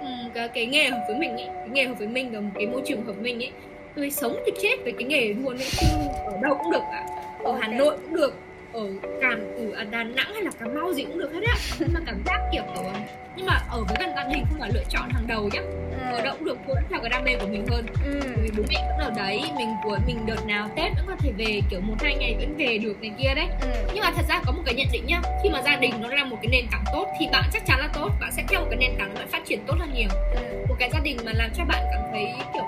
Ừ, 0.01 0.07
cái, 0.35 0.49
cái 0.49 0.66
nghề 0.66 0.91
hợp 0.91 1.05
với 1.09 1.16
mình 1.16 1.30
ấy 1.37 1.47
cái 1.47 1.68
nghề 1.68 1.85
hợp 1.85 1.95
với 1.99 2.09
mình 2.09 2.33
và 2.33 2.41
một 2.41 2.51
cái 2.55 2.66
môi 2.66 2.83
trường 2.87 3.05
hợp 3.05 3.12
với 3.12 3.22
mình 3.22 3.43
ấy 3.43 3.53
tôi 3.97 4.11
sống 4.11 4.43
thì 4.47 4.53
chết 4.62 4.76
với 4.84 4.93
cái 4.93 5.05
nghề 5.05 5.34
luôn 5.34 5.57
ấy 5.57 5.68
chứ 5.80 5.86
ở 6.24 6.32
đâu 6.43 6.59
cũng 6.62 6.72
được 6.72 6.82
ạ 6.93 7.07
ở 7.45 7.59
Hà 7.61 7.68
Nội 7.68 7.97
cũng 8.03 8.16
được 8.16 8.34
ở 8.72 8.86
Cam 9.20 9.40
ở 9.74 9.84
Đà 9.84 10.05
Nẵng 10.05 10.34
hay 10.34 10.43
là 10.43 10.51
Cà 10.61 10.66
Mau 10.66 10.93
gì 10.93 11.05
cũng 11.05 11.18
được 11.18 11.32
hết 11.32 11.40
á 11.47 11.55
nhưng 11.78 11.93
mà 11.93 12.01
cảm 12.07 12.22
giác 12.26 12.40
kiểu 12.53 12.62
ở 12.62 12.93
nhưng 13.36 13.47
mà 13.47 13.61
ở 13.70 13.84
với 13.88 13.97
gần 14.01 14.11
gia 14.16 14.24
đình 14.24 14.45
không 14.51 14.61
phải 14.61 14.70
lựa 14.74 14.84
chọn 14.88 15.11
hàng 15.11 15.26
đầu 15.26 15.51
nhá 15.53 15.61
ừ. 15.61 16.16
ở 16.16 16.22
đâu 16.22 16.34
cũng 16.38 16.45
được 16.45 16.59
cuốn 16.66 16.76
theo 16.90 17.01
cái 17.01 17.11
đam 17.11 17.24
mê 17.24 17.36
của 17.40 17.47
mình 17.47 17.66
hơn 17.70 17.86
ừ. 18.05 18.20
vì 18.43 18.51
bố 18.57 18.62
mẹ 18.68 18.88
vẫn 18.88 18.99
ở 18.99 19.12
đấy 19.16 19.43
mình 19.57 19.74
của 19.84 19.99
mình 20.07 20.26
đợt 20.26 20.47
nào 20.47 20.68
tết 20.76 20.93
vẫn 20.97 21.05
có 21.09 21.16
thể 21.18 21.32
về 21.36 21.61
kiểu 21.70 21.80
một 21.80 21.95
hai 22.01 22.16
ngày 22.16 22.36
vẫn 22.38 22.55
về 22.59 22.78
được 22.78 23.03
này 23.03 23.12
kia 23.18 23.34
đấy 23.34 23.49
ừ. 23.61 23.68
nhưng 23.95 24.05
mà 24.05 24.12
thật 24.16 24.24
ra 24.28 24.40
có 24.47 24.53
một 24.53 24.62
cái 24.66 24.74
nhận 24.74 24.86
định 24.93 25.07
nhá 25.07 25.22
khi 25.43 25.51
mà 25.51 25.62
gia 25.62 25.76
đình 25.76 25.93
nó 26.01 26.09
là 26.09 26.24
một 26.24 26.36
cái 26.43 26.49
nền 26.53 26.66
tảng 26.70 26.84
tốt 26.93 27.07
thì 27.20 27.26
bạn 27.32 27.45
chắc 27.53 27.62
chắn 27.66 27.78
là 27.78 27.88
tốt 27.95 28.11
bạn 28.20 28.32
sẽ 28.32 28.45
theo 28.49 28.61
một 28.61 28.66
cái 28.70 28.78
nền 28.78 28.99
tảng 28.99 29.14
bạn 29.14 29.28
phát 29.28 29.43
triển 29.47 29.61
tốt 29.66 29.74
hơn 29.78 29.95
nhiều 29.95 30.09
ừ. 30.34 30.40
một 30.68 30.74
cái 30.78 30.90
gia 30.93 31.01
đình 31.01 31.16
mà 31.24 31.32
làm 31.34 31.51
cho 31.55 31.64
bạn 31.64 31.82
cảm 31.93 32.03
thấy 32.12 32.26
kiểu 32.55 32.64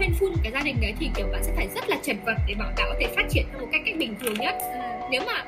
painful 0.00 0.32
cái 0.42 0.52
gia 0.52 0.60
đình 0.60 0.76
đấy 0.80 0.94
thì 1.00 1.10
kiểu 1.14 1.26
bạn 1.32 1.44
sẽ 1.44 1.52
phải 1.56 1.68
rất 1.74 1.88
là 1.88 1.96
chật 2.02 2.16
vật 2.24 2.36
để 2.46 2.54
bảo 2.54 2.72
bạn 2.76 2.86
có 2.88 2.94
thể 3.00 3.06
phát 3.16 3.24
triển 3.30 3.46
theo 3.52 3.60
một 3.60 3.66
cách 3.72 3.82
cách 3.84 3.94
bình 3.98 4.14
thường 4.20 4.34
nhất 4.34 4.54
ừ. 4.60 4.78
nếu 5.10 5.22
mà 5.26 5.44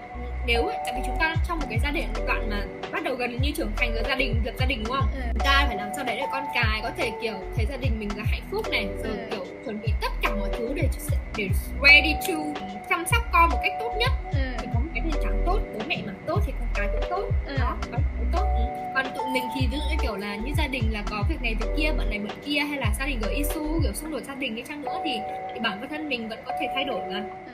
nếu 0.46 0.66
ấy, 0.66 0.76
tại 0.84 0.94
vì 0.96 1.00
chúng 1.06 1.16
ta 1.20 1.34
trong 1.48 1.58
một 1.58 1.66
cái 1.70 1.78
gia 1.84 1.90
đình 1.90 2.04
đoạn 2.26 2.50
mà 2.50 2.64
bắt 2.92 3.02
đầu 3.04 3.14
gần 3.14 3.38
như 3.42 3.50
trưởng 3.56 3.70
thành 3.76 3.94
rồi 3.94 4.02
gia 4.08 4.14
đình 4.14 4.40
lập 4.44 4.52
gia 4.58 4.66
đình 4.66 4.82
đúng 4.84 4.96
không 4.96 5.08
ừ. 5.14 5.20
chúng 5.32 5.44
ta 5.44 5.64
phải 5.66 5.76
làm 5.76 5.88
sao 5.96 6.04
để 6.04 6.16
để 6.16 6.26
con 6.32 6.44
cái 6.54 6.80
có 6.82 6.90
thể 6.96 7.10
kiểu 7.22 7.34
thấy 7.56 7.66
gia 7.70 7.76
đình 7.76 7.92
mình 7.98 8.08
là 8.16 8.24
hạnh 8.26 8.42
phúc 8.50 8.70
này 8.70 8.88
rồi 9.04 9.16
ừ. 9.16 9.26
kiểu 9.30 9.44
chuẩn 9.64 9.80
bị 9.82 9.92
tất 10.00 10.12
cả 10.22 10.34
mọi 10.34 10.48
thứ 10.58 10.72
để 10.74 10.88
để 11.36 11.48
ready 11.82 12.14
to 12.28 12.62
chăm 12.90 13.04
sóc 13.10 13.22
con 13.32 13.50
một 13.50 13.58
cách 13.62 13.72
tốt 13.80 13.94
nhất 13.98 14.10
ừ. 14.32 14.38
thì 14.58 14.66
có 14.74 14.80
một 14.80 14.90
cái 14.94 15.02
nền 15.04 15.22
tảng 15.24 15.42
tốt 15.46 15.58
bố 15.74 15.80
mẹ 15.86 16.02
mà 16.06 16.12
tốt 16.26 16.40
thì 16.46 16.52
con 16.58 16.68
cái 16.74 16.88
cũng 16.92 17.10
tốt 17.10 17.24
ừ. 17.46 17.56
đó. 17.58 17.76
Còn 19.02 19.12
tụi 19.16 19.26
mình 19.32 19.42
thì 19.54 19.66
ví 19.70 19.76
dụ 19.76 19.82
như 19.90 19.96
kiểu 20.02 20.16
là 20.16 20.36
như 20.36 20.52
gia 20.58 20.66
đình 20.66 20.82
là 20.90 21.02
có 21.10 21.24
việc 21.28 21.42
này 21.42 21.54
việc 21.60 21.66
kia 21.76 21.92
bận 21.98 22.10
này 22.10 22.18
bận 22.18 22.36
kia 22.46 22.58
hay 22.58 22.78
là 22.78 22.92
gia 22.98 23.06
đình 23.06 23.18
có 23.22 23.28
issue 23.28 23.80
kiểu 23.82 23.92
xung 23.94 24.10
đột 24.10 24.20
gia 24.26 24.34
đình 24.34 24.54
đi 24.54 24.62
chăng 24.62 24.82
nữa 24.82 25.00
thì, 25.04 25.10
thì 25.54 25.60
bản 25.60 25.86
thân 25.90 26.08
mình 26.08 26.28
vẫn 26.28 26.38
có 26.46 26.52
thể 26.60 26.66
thay 26.74 26.84
đổi 26.84 27.00
mà 27.10 27.24
ừ 27.46 27.52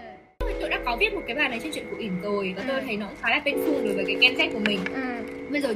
tôi 0.61 0.69
đã 0.69 0.81
có 0.85 0.97
viết 0.97 1.15
một 1.15 1.21
cái 1.27 1.37
bài 1.37 1.49
này 1.49 1.61
trên 1.63 1.73
chuyện 1.73 1.87
của 1.91 1.97
ỉn 1.97 2.13
rồi 2.23 2.55
và 2.57 2.63
ừ. 2.63 2.69
tôi 2.69 2.81
thấy 2.87 2.97
nó 2.97 3.07
cũng 3.07 3.17
khá 3.23 3.31
là 3.31 3.41
painful 3.45 3.85
đối 3.85 3.95
với 3.95 4.05
cái 4.07 4.17
Gen 4.21 4.35
Z 4.35 4.53
của 4.53 4.59
mình 4.59 4.79
ừ. 4.95 5.03
bây 5.51 5.61
giờ 5.61 5.75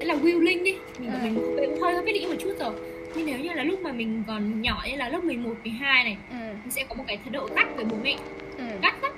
là 0.00 0.14
willing 0.14 0.62
đi 0.62 0.74
mình 0.98 1.12
ừ. 1.12 1.18
mình 1.22 1.34
cũng 1.56 1.80
hơi 1.80 1.94
hơi 1.94 2.02
biết 2.04 2.12
định 2.12 2.28
một 2.28 2.36
chút 2.38 2.52
rồi 2.60 2.72
nhưng 3.16 3.26
nếu 3.26 3.38
như 3.38 3.52
là 3.52 3.64
lúc 3.64 3.80
mà 3.80 3.92
mình 3.92 4.22
còn 4.26 4.62
nhỏ 4.62 4.84
như 4.90 4.96
là 4.96 5.08
lớp 5.08 5.24
11, 5.24 5.50
12 5.64 6.04
này 6.04 6.16
ừ. 6.30 6.36
mình 6.62 6.70
sẽ 6.70 6.84
có 6.88 6.94
một 6.94 7.04
cái 7.06 7.16
thái 7.16 7.30
độ 7.30 7.48
gắt 7.56 7.76
với 7.76 7.84
bố 7.84 7.96
mẹ 8.02 8.16
ừ. 8.58 8.64
gắt 8.82 9.02
lắm 9.02 9.12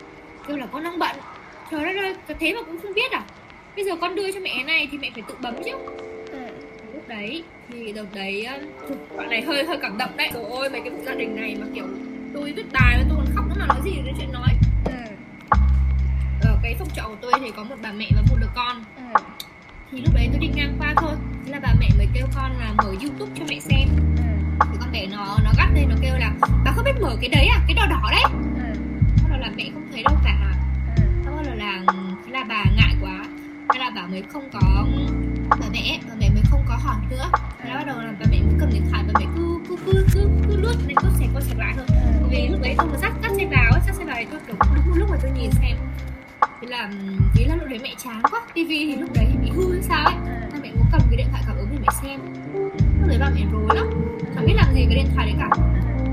kêu 0.48 0.56
là 0.56 0.66
con 0.66 0.84
đang 0.84 0.98
bận 0.98 1.16
trời 1.70 1.84
đất 1.84 2.00
ơi 2.00 2.14
thế 2.40 2.54
mà 2.54 2.62
cũng 2.62 2.78
không 2.82 2.94
biết 2.94 3.12
à 3.12 3.22
bây 3.76 3.84
giờ 3.84 3.96
con 4.00 4.14
đưa 4.14 4.32
cho 4.32 4.40
mẹ 4.40 4.64
này 4.64 4.88
thì 4.92 4.98
mẹ 4.98 5.10
phải 5.14 5.22
tự 5.28 5.34
bấm 5.42 5.54
chứ 5.64 5.72
ừ. 6.32 6.38
lúc 6.94 7.08
đấy 7.08 7.44
thì 7.68 7.92
đợt 7.92 8.06
đấy 8.14 8.46
bạn 9.16 9.30
này 9.30 9.42
hơi 9.42 9.64
hơi 9.64 9.78
cảm 9.82 9.98
động 9.98 10.16
đấy 10.16 10.30
rồi 10.34 10.44
ôi 10.50 10.70
mấy 10.70 10.80
cái 10.80 10.92
gia 11.06 11.14
đình 11.14 11.36
này 11.36 11.56
mà 11.60 11.66
kiểu 11.74 11.84
tôi 12.34 12.52
viết 12.52 12.72
bài 12.72 12.96
và 12.98 13.04
tôi 13.08 13.16
còn 13.16 13.26
khóc 13.34 13.44
nữa 13.48 13.54
mà 13.58 13.66
nói 13.66 13.78
gì 13.84 13.90
đến 14.04 14.14
chuyện 14.18 14.32
nói 14.32 14.54
ừ. 14.84 14.92
ở 16.40 16.58
cái 16.62 16.76
phòng 16.78 16.88
trọ 16.94 17.02
của 17.02 17.16
tôi 17.20 17.32
thì 17.40 17.50
có 17.56 17.64
một 17.64 17.76
bà 17.82 17.92
mẹ 17.92 18.06
và 18.16 18.22
một 18.30 18.36
đứa 18.40 18.50
con 18.54 18.84
ừ. 18.96 19.20
thì 19.92 20.00
lúc 20.00 20.14
đấy 20.14 20.28
tôi 20.32 20.38
đi 20.40 20.48
ngang 20.54 20.76
qua 20.78 20.94
thôi 20.96 21.14
thế 21.44 21.52
là 21.52 21.60
bà 21.62 21.74
mẹ 21.80 21.88
mới 21.98 22.08
kêu 22.14 22.26
con 22.34 22.50
là 22.60 22.72
mở 22.76 22.94
youtube 23.02 23.32
cho 23.38 23.44
mẹ 23.48 23.60
xem 23.60 23.88
ừ. 24.16 24.22
thì 24.60 24.78
con 24.80 24.92
bé 24.92 25.06
nó 25.06 25.38
nó 25.44 25.50
gắt 25.58 25.68
lên 25.74 25.88
nó 25.88 25.96
kêu 26.02 26.14
là 26.18 26.32
bà 26.64 26.72
không 26.72 26.84
biết 26.84 27.00
mở 27.00 27.16
cái 27.20 27.28
đấy 27.28 27.46
à 27.46 27.60
cái 27.66 27.74
đỏ 27.74 27.86
đỏ 27.90 28.08
đấy 28.10 28.22
ừ. 28.56 29.36
là 29.40 29.50
mẹ 29.56 29.70
không 29.74 29.88
thấy 29.92 30.02
đâu 30.02 30.16
cả 30.24 30.54
ừ. 30.96 31.54
là 31.54 31.82
là 32.28 32.44
bà 32.48 32.64
ngại 32.76 32.94
thế 33.72 33.78
là 33.78 33.90
bà 33.94 34.06
mới 34.06 34.22
không 34.32 34.48
có 34.52 34.86
bà 35.50 35.66
mẹ 35.72 36.00
bà 36.08 36.14
mẹ 36.20 36.30
mới 36.30 36.42
không 36.50 36.64
có 36.68 36.76
hỏi 36.76 36.96
nữa. 37.10 37.30
Thế 37.58 37.68
là 37.68 37.74
bắt 37.74 37.84
đầu 37.86 37.98
là 37.98 38.12
bà 38.20 38.26
mẹ 38.30 38.40
mới 38.40 38.54
cầm 38.60 38.70
điện 38.72 38.82
thoại 38.90 39.04
bà 39.06 39.20
mẹ 39.20 39.26
cứ 39.36 39.58
cứ 39.68 39.76
cứ 39.86 40.06
cứ, 40.14 40.28
cứ 40.48 40.56
lướt 40.56 40.74
lên 40.86 40.96
cứ 41.02 41.08
xẹt 41.18 41.28
qua 41.34 41.40
xẹt 41.40 41.56
lại 41.58 41.74
thôi. 41.76 41.86
Vì 42.30 42.48
lúc 42.48 42.60
đấy 42.62 42.74
tôi 42.78 42.86
mà 42.86 42.98
dắt 42.98 43.12
dắt 43.22 43.32
xe 43.36 43.46
vào 43.50 43.80
dắt 43.86 43.94
xe 43.94 44.04
vào 44.04 44.16
thì 44.18 44.26
tôi 44.30 44.40
kiểu 44.46 44.56
đúng 44.74 44.86
một 44.86 44.96
lúc 44.96 45.10
mà 45.10 45.16
tôi 45.22 45.30
nhìn 45.30 45.50
xem. 45.50 45.76
Thì 46.60 46.66
là 46.66 46.90
ý 47.38 47.44
là 47.44 47.56
lúc 47.56 47.68
đấy 47.68 47.78
mẹ 47.82 47.94
chán 48.04 48.22
quá. 48.30 48.40
Tivi 48.54 48.86
thì 48.86 48.96
lúc 48.96 49.10
đấy 49.14 49.26
bị 49.42 49.50
hư 49.50 49.72
hay 49.72 49.82
sao 49.82 50.04
ấy. 50.04 50.14
À. 50.52 50.58
mẹ 50.62 50.70
muốn 50.74 50.86
cầm 50.92 51.00
cái 51.10 51.16
điện 51.16 51.26
thoại 51.30 51.42
cảm 51.46 51.56
ứng 51.56 51.68
để 51.72 51.78
mẹ 51.80 51.88
xem. 52.02 52.20
Lúc 53.00 53.08
đấy 53.08 53.18
bà 53.20 53.30
mẹ 53.34 53.40
rối 53.52 53.76
lắm. 53.76 53.86
Chẳng 54.34 54.46
biết 54.46 54.54
làm 54.56 54.74
gì 54.74 54.84
cái 54.86 54.94
điện 54.94 55.06
thoại 55.14 55.26
đấy 55.26 55.34
cả. 55.38 55.48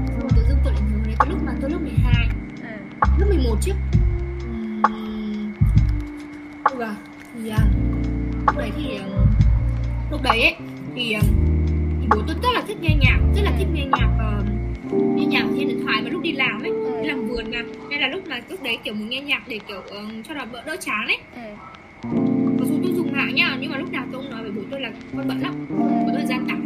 Xong 0.08 0.20
rồi 0.20 0.30
tự 0.36 0.46
dưng 0.48 0.58
tôi 0.64 0.74
lại 0.74 0.82
nhớ 0.82 0.98
đến 1.06 1.16
cái 1.20 1.30
lúc 1.30 1.40
mà 1.46 1.52
tôi 1.62 1.70
lớp 1.70 1.80
12 1.82 2.28
à. 2.64 2.78
lớp 3.20 3.26
11 3.30 3.58
chứ 3.62 3.72
lúc 8.48 8.58
đấy 8.58 8.72
thì 8.78 9.00
uh, 9.00 9.28
lúc 10.12 10.22
đấy 10.24 10.42
ấy 10.42 10.56
thì 10.96 11.16
uh, 11.18 11.24
thì 12.02 12.08
bố 12.10 12.22
tôi 12.28 12.36
rất 12.44 12.50
là 12.54 12.62
thích 12.68 12.78
nghe 12.82 12.96
nhạc 13.00 13.20
rất 13.36 13.42
là 13.42 13.52
thích 13.58 13.68
nghe 13.74 13.86
nhạc 13.86 14.10
uh, 14.16 14.46
nghe 15.16 15.26
nhạc 15.26 15.46
trên 15.58 15.68
điện 15.68 15.82
thoại 15.84 16.02
mà 16.04 16.10
lúc 16.10 16.22
đi 16.22 16.32
làm 16.32 16.62
ấy 16.62 16.72
ừ. 16.72 17.02
đi 17.02 17.08
làm 17.08 17.28
vườn 17.28 17.52
mà. 17.52 17.64
Nên 17.90 18.02
là 18.02 18.08
lúc 18.08 18.28
mà 18.28 18.40
lúc 18.50 18.64
đấy 18.64 18.78
kiểu 18.84 18.94
muốn 18.94 19.10
nghe 19.10 19.22
nhạc 19.22 19.48
để 19.48 19.60
kiểu 19.68 19.80
uh, 19.80 20.26
cho 20.28 20.34
nó 20.34 20.46
đỡ 20.54 20.64
đỡ 20.66 20.76
chán 20.80 21.08
ấy. 21.08 21.18
Ừ. 21.36 21.42
mặc 22.60 22.66
dù 22.70 22.76
tôi 22.84 22.94
dùng 22.96 23.12
mạng 23.12 23.36
nha 23.36 23.58
nhưng 23.62 23.72
mà 23.72 23.78
lúc 23.78 23.92
nào 23.92 24.06
tôi 24.12 24.22
cũng 24.22 24.32
nói 24.32 24.42
với 24.42 24.52
bố 24.52 24.62
tôi 24.72 24.82
là 24.82 24.92
con 25.16 25.28
bận 25.28 25.42
lắm 25.42 25.66
bố 26.06 26.12
tôi 26.14 26.26
gian 26.26 26.46
tải. 26.48 26.58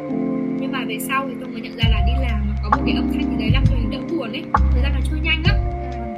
Ừ. 0.00 0.14
nhưng 0.60 0.72
mà 0.72 0.84
về 0.88 0.98
sau 0.98 1.26
thì 1.28 1.34
tôi 1.40 1.48
mới 1.48 1.60
nhận 1.60 1.76
ra 1.76 1.84
là 1.90 2.00
đi 2.06 2.12
làm 2.22 2.40
mà 2.48 2.54
có 2.62 2.76
một 2.76 2.82
cái 2.86 2.94
âm 2.94 3.08
thanh 3.12 3.30
gì 3.30 3.36
đấy 3.38 3.50
làm 3.52 3.64
cho 3.66 3.74
mình 3.74 3.90
đỡ 3.90 3.98
buồn 4.10 4.32
ấy. 4.32 4.44
Thời 4.72 4.82
gian 4.82 4.92
nó 4.94 5.00
trôi 5.10 5.20
nhanh 5.20 5.42
lắm. 5.46 5.56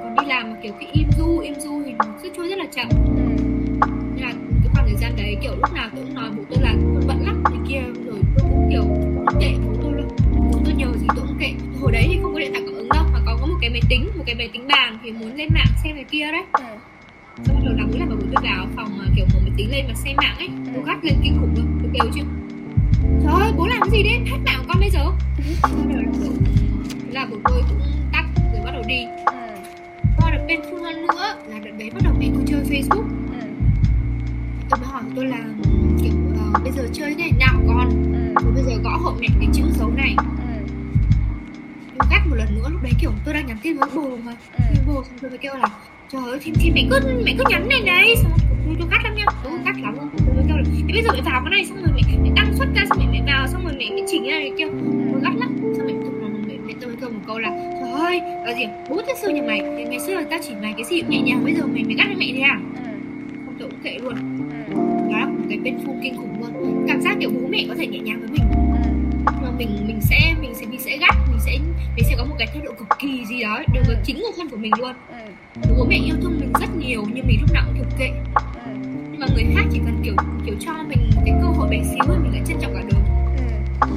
Còn 0.03 0.15
đi 0.21 0.27
làm 0.27 0.51
mà 0.51 0.57
kiểu 0.63 0.73
cái 0.81 0.91
im 0.93 1.09
du 1.19 1.39
im 1.39 1.55
du 1.61 1.83
thì 1.87 1.93
nó 1.99 2.05
sẽ 2.23 2.29
trôi 2.37 2.49
rất 2.49 2.59
là 2.59 2.67
chậm 2.73 2.89
gian 5.03 5.17
đấy 5.17 5.37
kiểu 5.43 5.53
lúc 5.61 5.73
nào 5.75 5.89
tôi 5.97 6.05
cũng 6.05 6.15
nói 6.15 6.31
bố 6.37 6.43
tôi 6.51 6.59
là 6.63 6.75
con 6.95 7.03
bận 7.07 7.27
lắm 7.27 7.43
này 7.45 7.59
kia 7.69 7.81
rồi 8.07 8.21
tôi 8.37 8.51
cũng 8.51 8.69
kiểu 8.71 8.85
kệ 9.41 9.55
bố 9.67 9.73
tôi 9.83 9.93
luôn. 9.93 10.09
Tôi 10.65 10.75
nhờ 10.75 10.87
gì 11.01 11.07
tôi 11.17 11.27
cũng 11.29 11.39
kệ. 11.41 11.53
Hồi 11.81 11.93
đấy 11.93 12.07
thì 12.09 12.19
không 12.23 12.35
có 12.35 12.41
điện 12.41 12.53
thoại 12.53 12.63
cảm 12.67 12.75
ứng 12.75 12.89
đâu 12.89 13.05
mà 13.13 13.19
có 13.27 13.37
có 13.41 13.47
một 13.47 13.57
cái 13.61 13.71
máy 13.71 13.81
tính 13.89 14.11
một 14.17 14.25
cái 14.27 14.35
máy 14.35 14.51
tính 14.53 14.67
bàn 14.67 14.99
thì 15.03 15.13
muốn 15.13 15.35
lên 15.35 15.49
mạng 15.55 15.67
xem 15.85 15.95
cái 15.95 16.05
kia 16.05 16.33
đấy. 16.33 16.43
Ừ. 16.53 16.65
xong 17.45 17.65
rồi 17.65 17.75
đầu 17.79 17.89
là 17.99 18.07
bố 18.11 18.17
tôi 18.21 18.45
vào 18.45 18.67
phòng 18.77 18.99
mà 18.99 19.05
kiểu 19.17 19.27
một 19.35 19.41
máy 19.43 19.53
tính 19.57 19.71
lên 19.71 19.85
mà 19.89 19.95
xem 19.95 20.17
mạng 20.17 20.37
ấy 20.39 20.47
ừ. 20.47 20.71
tôi 20.75 20.83
gắt 20.87 21.05
lên 21.05 21.15
kinh 21.23 21.37
khủng 21.41 21.55
luôn 21.57 21.79
tôi 21.83 21.91
kêu 21.95 22.13
chứ. 22.15 22.23
Trời 23.23 23.33
ơi 23.41 23.53
bố 23.57 23.67
làm 23.67 23.81
cái 23.81 23.91
gì 23.91 24.03
đấy 24.03 24.19
hết 24.31 24.39
mạng 24.47 24.59
của 24.59 24.65
con 24.69 24.81
bây 24.81 24.91
giờ? 24.91 25.05
Là 27.13 27.27
bố 27.31 27.37
tôi 27.45 27.63
cũng 27.69 27.81
tắt 28.13 28.25
rồi 28.53 28.63
bắt 28.65 28.71
đầu 28.73 28.83
đi. 28.87 29.05
Ừ. 29.27 29.37
qua 30.17 30.31
được 30.31 30.45
bên 30.49 30.61
phương 30.71 30.83
hơn 30.83 31.07
nữa 31.07 31.35
là 31.49 31.59
đợt 31.65 31.71
đấy 31.79 31.91
bắt 31.95 32.01
đầu 32.05 32.15
mẹ 32.19 32.27
tôi 32.35 32.45
chơi 32.47 32.61
facebook 32.61 33.05
ừ. 35.07 35.13
tôi 35.17 35.27
là 35.27 35.45
kiểu 36.03 36.13
uh, 36.13 36.63
bây 36.63 36.73
giờ 36.73 36.89
chơi 36.93 37.15
thế 37.19 37.31
nào 37.39 37.63
con 37.69 37.89
ừ. 38.13 38.43
rồi 38.45 38.53
bây 38.55 38.65
giờ 38.65 38.81
gõ 38.85 38.97
hộ 38.97 39.13
mẹ 39.21 39.27
cái 39.41 39.49
chữ 39.53 39.63
dấu 39.79 39.91
này 39.91 40.17
tôi 41.99 42.09
gắt 42.11 42.27
một 42.27 42.37
lần 42.37 42.55
nữa 42.55 42.69
lúc 42.71 42.83
đấy 42.83 42.93
kiểu 43.01 43.11
tôi 43.25 43.35
đang 43.35 43.47
nhắn 43.47 43.57
tin 43.63 43.77
với 43.77 43.89
bồ 43.95 44.17
mà 44.25 44.33
ừ. 44.59 44.65
bồ 44.87 44.95
xong 44.95 45.19
tôi 45.21 45.31
mới 45.31 45.39
kêu 45.39 45.55
là 45.55 45.69
trời 46.13 46.23
ơi 46.25 46.39
thì, 46.43 46.53
thì 46.55 46.71
mẹ 46.71 46.87
cứ 46.91 46.99
mẹ 47.25 47.35
cứ 47.39 47.45
nhắn 47.49 47.69
này 47.69 47.81
này 47.81 48.17
xong 48.23 48.33
tôi, 48.67 48.77
tôi 48.79 48.89
gắt 48.91 49.05
lắm 49.05 49.15
nha 49.15 49.25
tôi 49.45 49.53
gắt 49.65 49.75
lắm 49.83 49.95
luôn 49.95 50.09
tôi 50.27 50.35
mới 50.35 50.45
kêu 50.49 50.57
là 50.57 50.63
thế 50.89 50.93
bây 50.93 51.03
giờ 51.03 51.11
mẹ 51.13 51.21
vào 51.25 51.43
cái 51.45 51.51
này 51.51 51.67
xong 51.67 51.77
rồi 51.77 51.93
mẹ, 51.95 52.03
mẹ 52.23 52.31
đăng 52.37 52.55
xuất 52.57 52.67
ra 52.75 52.83
xong 52.89 52.99
rồi 52.99 53.09
mẹ 53.13 53.23
vào 53.27 53.49
xong 53.49 53.65
rồi 53.65 53.75
mẹ 53.79 53.91
mẹ 53.95 54.03
chỉnh 54.07 54.23
này 54.23 54.53
kêu 54.59 54.69
tôi 55.13 55.21
gắt 55.23 55.33
lắm 55.37 55.57
xong 55.77 55.87
mẹ 55.87 55.93
tôi 56.03 56.13
mẹ, 56.67 56.75
tôi 56.81 56.89
mới 56.89 56.97
kêu 57.01 57.11
một 57.11 57.21
câu 57.27 57.39
là 57.39 57.49
trời 57.81 57.91
ơi 57.91 58.21
là 58.21 58.55
gì 58.55 58.65
bố 58.91 59.03
thế 59.07 59.15
xưa 59.23 59.29
nhà 59.29 59.43
mày 59.47 59.61
thì 59.77 59.85
ngày 59.85 60.01
xưa 60.01 60.15
người 60.15 60.25
ta 60.31 60.39
chỉ 60.43 60.55
mày 60.63 60.73
cái 60.77 60.85
gì 60.85 61.01
cũng 61.01 61.11
nhẹ 61.11 61.21
nhàng 61.23 61.45
bây 61.45 61.55
giờ 61.55 61.67
mày 61.67 61.85
mày 61.85 61.95
gắt 61.95 62.07
với 62.07 62.17
mẹ 62.17 62.27
thế 62.35 62.41
à 62.41 62.61
ừ. 62.75 62.91
không 63.45 63.55
tôi 63.59 63.69
cũng 63.71 63.81
kệ 63.83 63.99
luôn 64.03 64.15
ừ. 64.15 64.21
là 64.21 64.32
cái 65.53 65.59
bên 65.59 65.87
phu 65.87 65.97
kinh 66.03 66.17
khủng 66.17 66.41
luôn. 66.41 66.85
Cảm 66.89 67.01
giác 67.01 67.17
kiểu 67.21 67.31
bố 67.35 67.49
mẹ 67.49 67.65
có 67.69 67.75
thể 67.75 67.87
nhẹ 67.87 67.99
nhàng 67.99 68.21
với 68.21 68.29
mình. 68.29 68.43
Mà 69.43 69.51
mình 69.59 69.69
mình 69.87 70.01
sẽ 70.01 70.35
mình 70.41 70.55
sẽ 70.55 70.67
mình 70.67 70.81
sẽ 70.81 70.97
gắt 70.97 71.15
mình 71.31 71.41
sẽ 71.41 71.59
mình 71.97 72.05
sẽ 72.09 72.15
có 72.19 72.25
một 72.25 72.35
cái 72.39 72.49
thái 72.53 72.63
độ 72.65 72.73
cực 72.73 72.89
kỳ 72.99 73.25
gì 73.25 73.43
đó 73.43 73.63
đối 73.75 73.83
với 73.87 73.97
chính 74.05 74.17
người 74.19 74.31
thân 74.37 74.49
của 74.49 74.57
mình 74.57 74.73
luôn. 74.79 74.93
Ừ. 75.09 75.75
bố 75.79 75.85
mẹ 75.85 75.97
yêu 75.97 76.15
thương 76.23 76.41
mình 76.41 76.53
rất 76.61 76.77
nhiều 76.79 77.05
nhưng 77.15 77.27
mình 77.27 77.37
lúc 77.41 77.53
nào 77.53 77.65
cũng 77.67 77.75
kiểu 77.75 77.85
kệ. 77.99 78.09
Ừ. 78.35 78.71
nhưng 79.11 79.21
mà 79.21 79.27
người 79.35 79.45
khác 79.55 79.65
chỉ 79.73 79.79
cần 79.85 80.01
kiểu 80.05 80.15
kiểu 80.47 80.55
cho 80.61 80.73
mình 80.89 81.11
cái 81.25 81.35
cơ 81.43 81.47
hội 81.47 81.69
bé 81.71 81.83
xíu 81.85 82.05
thì 82.07 82.19
mình 82.23 82.33
lại 82.33 82.43
trân 82.47 82.57
trọng 82.61 82.75
cả 82.75 82.83
đời. 82.93 83.03
Ừ. 83.81 83.89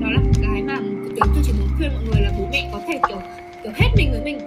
đó 0.00 0.08
là 0.10 0.20
một 0.20 0.32
cái 0.42 0.62
mà 0.62 0.78
tôi, 1.04 1.28
tôi 1.34 1.42
chỉ 1.42 1.52
muốn 1.58 1.68
khuyên 1.76 1.90
mọi 1.94 2.02
người 2.04 2.22
là 2.22 2.32
bố 2.38 2.48
mẹ 2.52 2.68
có 2.72 2.80
thể 2.88 3.00
kiểu 3.08 3.18
kiểu 3.62 3.72
hết 3.74 3.88
mình 3.96 4.10
với 4.10 4.20
mình. 4.24 4.38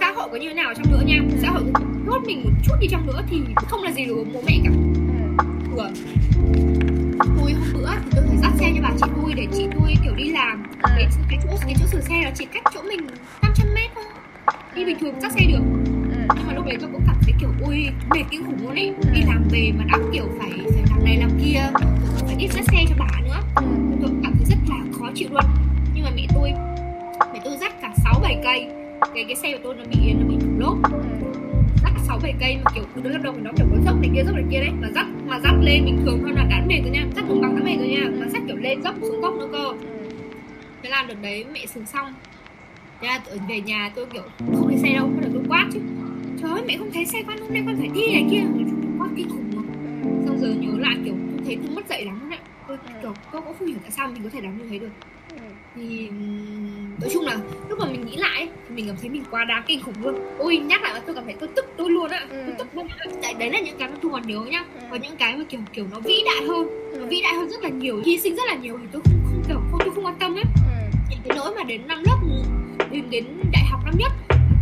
Xã 0.00 0.12
hội 0.12 0.28
có 0.30 0.36
như 0.36 0.48
thế 0.48 0.54
nào 0.54 0.74
trong 0.74 0.92
nữa 0.92 1.02
nha. 1.06 1.18
Xã 1.42 1.50
hội 1.50 1.62
tốt 2.06 2.20
mình 2.26 2.40
một 2.44 2.50
chút 2.64 2.74
đi 2.80 2.88
trong 2.90 3.06
nữa 3.06 3.22
thì 3.30 3.36
không 3.56 3.82
là 3.82 3.90
gì 3.92 4.04
được 4.04 4.24
bố 4.34 4.40
mẹ 4.46 4.58
cả 4.64 4.70
ừ 5.78 5.90
tôi 7.18 7.52
hôm 7.52 7.72
bữa 7.74 7.88
thì 8.04 8.10
tôi 8.14 8.24
phải 8.28 8.36
dắt 8.42 8.52
xe 8.58 8.72
cho 8.76 8.82
bà 8.82 8.90
chị 9.00 9.06
tôi 9.16 9.32
để 9.34 9.46
chị 9.52 9.66
tôi 9.74 9.94
kiểu 10.04 10.14
đi 10.16 10.30
làm. 10.30 10.62
À. 10.82 10.94
cái, 10.96 11.06
cái 11.30 11.38
chỗ 11.44 11.56
cái 11.60 11.74
chỗ 11.80 11.86
sửa 11.86 12.00
xe 12.00 12.22
là 12.24 12.30
chỉ 12.34 12.44
cách 12.44 12.62
chỗ 12.74 12.82
mình 12.82 13.00
500 13.42 13.74
mét 13.74 13.90
thôi. 13.94 14.04
Đi 14.74 14.84
bình 14.84 14.98
thường 15.00 15.20
dắt 15.20 15.32
xe 15.32 15.46
được. 15.46 15.62
Ừ. 16.12 16.34
nhưng 16.36 16.46
mà 16.46 16.52
lúc 16.54 16.66
đấy 16.66 16.76
tôi 16.80 16.90
cũng 16.92 17.02
cảm 17.06 17.16
thấy 17.22 17.34
kiểu 17.40 17.48
ui 17.66 17.86
mệt 18.10 18.22
kinh 18.30 18.44
khủng 18.44 18.58
luôn 18.62 18.74
ấy. 18.74 18.92
Đi 19.12 19.20
làm 19.26 19.44
về 19.50 19.72
mà 19.78 19.84
đã 19.84 19.98
kiểu 20.12 20.24
phải 20.38 20.50
phải 20.50 20.82
làm 20.90 21.04
này 21.04 21.16
làm 21.16 21.30
kia 21.44 21.60
phải 22.26 22.36
đi 22.38 22.48
dắt 22.48 22.64
xe 22.64 22.84
cho 22.88 22.94
bà 22.98 23.20
nữa. 23.24 23.40
Ừ. 23.54 23.62
tôi 24.00 24.10
cũng 24.10 24.20
cảm 24.22 24.32
thấy 24.32 24.44
rất 24.44 24.58
là 24.68 24.76
khó 24.98 25.10
chịu 25.14 25.28
luôn. 25.32 25.44
Nhưng 25.94 26.04
mà 26.04 26.10
mẹ 26.16 26.26
tôi 26.34 26.52
mẹ 27.32 27.40
tôi 27.44 27.56
dắt 27.60 27.72
cả 27.82 27.92
sáu 28.04 28.20
bảy 28.22 28.40
cây. 28.44 28.68
Cái 29.14 29.24
cái 29.24 29.36
xe 29.36 29.52
của 29.52 29.60
tôi 29.64 29.74
nó 29.74 29.84
bị 29.90 30.12
nó 30.12 30.26
bị 30.28 30.36
lốp. 30.58 30.92
Ừ 30.92 31.07
sáu 32.08 32.18
bảy 32.22 32.34
cây 32.40 32.58
mà, 32.64 32.70
kiểu 32.74 32.84
cứ 32.94 33.00
đứng 33.00 33.22
đầu 33.22 33.34
nó, 33.42 33.50
kiểu, 33.56 33.66
có 33.70 33.76
dốc 33.84 33.96
này 34.00 34.10
kia, 34.14 34.22
dốc 34.26 34.34
này 34.34 34.44
kia 34.50 34.60
đấy. 34.60 34.70
Mà 34.80 34.88
dắt 34.94 35.06
mà 35.26 35.40
dắt 35.40 35.54
lên 35.62 35.84
bình 35.84 35.98
thường 36.04 36.18
thôi 36.22 36.32
là 36.34 36.44
đã 36.50 36.64
mệt 36.66 36.80
rồi 36.82 36.90
nha. 36.90 37.06
Dắt 37.16 37.24
vùng 37.28 37.40
bằng 37.40 37.56
đã 37.56 37.62
mệt 37.64 37.76
rồi 37.78 37.88
nha. 37.88 38.04
Mà 38.20 38.26
dắt, 38.28 38.42
kiểu, 38.46 38.56
lên 38.56 38.82
dốc, 38.82 38.94
xuống 39.02 39.22
dốc 39.22 39.34
nữa 39.34 39.48
cơ. 39.52 39.72
Thế 40.82 40.90
làm 40.90 41.06
được 41.06 41.22
đấy 41.22 41.44
mẹ 41.52 41.66
sừng 41.66 41.86
xong. 41.86 42.14
Ra 43.00 43.20
về 43.48 43.60
nhà 43.60 43.90
tôi, 43.94 44.06
kiểu, 44.12 44.22
không 44.38 44.68
thấy 44.68 44.78
xe 44.78 44.94
đâu 44.94 45.04
không 45.04 45.20
được 45.20 45.30
tôi 45.32 45.42
quát 45.48 45.66
chứ. 45.72 45.80
Trời 46.42 46.50
ơi, 46.50 46.62
mẹ 46.66 46.76
không 46.78 46.90
thấy 46.92 47.06
xe, 47.06 47.22
con 47.26 47.38
hôm 47.38 47.52
nay 47.52 47.62
con 47.66 47.76
phải 47.78 47.88
đi 47.94 48.12
này 48.12 48.26
kia. 48.30 48.42
Quát 48.98 49.08
kinh 49.16 49.28
khủng 49.28 49.50
mà 49.56 49.62
xong 50.26 50.38
giờ 50.40 50.48
nhớ 50.48 50.78
lại, 50.78 50.96
kiểu 51.04 51.14
thấy 51.46 51.58
tôi 51.62 51.76
mất 51.76 51.88
dậy 51.88 52.04
lắm 52.04 52.30
đấy. 52.30 52.38
Tôi, 52.68 52.76
kiểu, 53.02 53.14
tôi 53.32 53.42
cũng 53.42 53.54
không 53.58 53.68
hiểu 53.68 53.76
tại 53.82 53.90
sao 53.90 54.08
mình 54.08 54.22
có 54.22 54.30
thể 54.32 54.40
làm 54.40 54.58
như 54.58 54.64
thế 54.70 54.78
được. 54.78 54.90
Thì 55.76 56.08
nói 57.00 57.10
chung 57.12 57.24
là 57.24 57.36
lúc 57.68 57.78
mà 57.78 57.86
mình 57.86 58.06
nghĩ 58.06 58.16
lại 58.16 58.48
thì 58.68 58.74
mình 58.74 58.86
cảm 58.86 58.96
thấy 59.00 59.10
mình 59.10 59.22
quá 59.30 59.44
đáng 59.44 59.62
kinh 59.66 59.82
khủng 59.82 59.94
luôn. 60.02 60.14
Ôi, 60.38 60.56
nhắc 60.56 60.82
lại 60.82 60.94
là 60.94 61.00
tôi 61.06 61.14
cảm 61.14 61.24
thấy 61.24 61.34
tôi 61.40 61.47
đấy 63.38 63.50
là 63.50 63.60
những 63.60 63.76
cái 63.78 63.88
mà 63.88 63.96
tôi 64.02 64.12
còn 64.12 64.22
nhớ 64.26 64.40
nhá 64.50 64.64
ừ. 64.90 64.98
những 65.02 65.16
cái 65.16 65.36
mà 65.36 65.44
kiểu 65.48 65.60
kiểu 65.72 65.86
nó 65.90 66.00
vĩ 66.00 66.22
đại 66.24 66.46
hơn 66.48 66.68
ừ. 66.92 67.06
vĩ 67.10 67.20
đại 67.22 67.34
hơn 67.34 67.50
rất 67.50 67.62
là 67.62 67.68
nhiều 67.68 68.02
hy 68.06 68.18
sinh 68.18 68.36
rất 68.36 68.42
là 68.46 68.54
nhiều 68.54 68.78
thì 68.80 68.86
tôi 68.92 69.02
không 69.04 69.22
không 69.24 69.42
kiểu 69.48 69.60
không 69.70 69.80
tôi 69.84 69.94
không 69.94 70.06
quan 70.06 70.18
tâm 70.18 70.36
á 70.36 70.42
ừ. 70.54 71.16
cái 71.24 71.36
nỗi 71.36 71.54
mà 71.56 71.62
đến 71.62 71.80
năm 71.86 72.02
lớp 72.06 72.18
đến 72.90 73.04
đến 73.10 73.24
đại 73.52 73.64
học 73.70 73.80
năm 73.84 73.94
nhất 73.98 74.12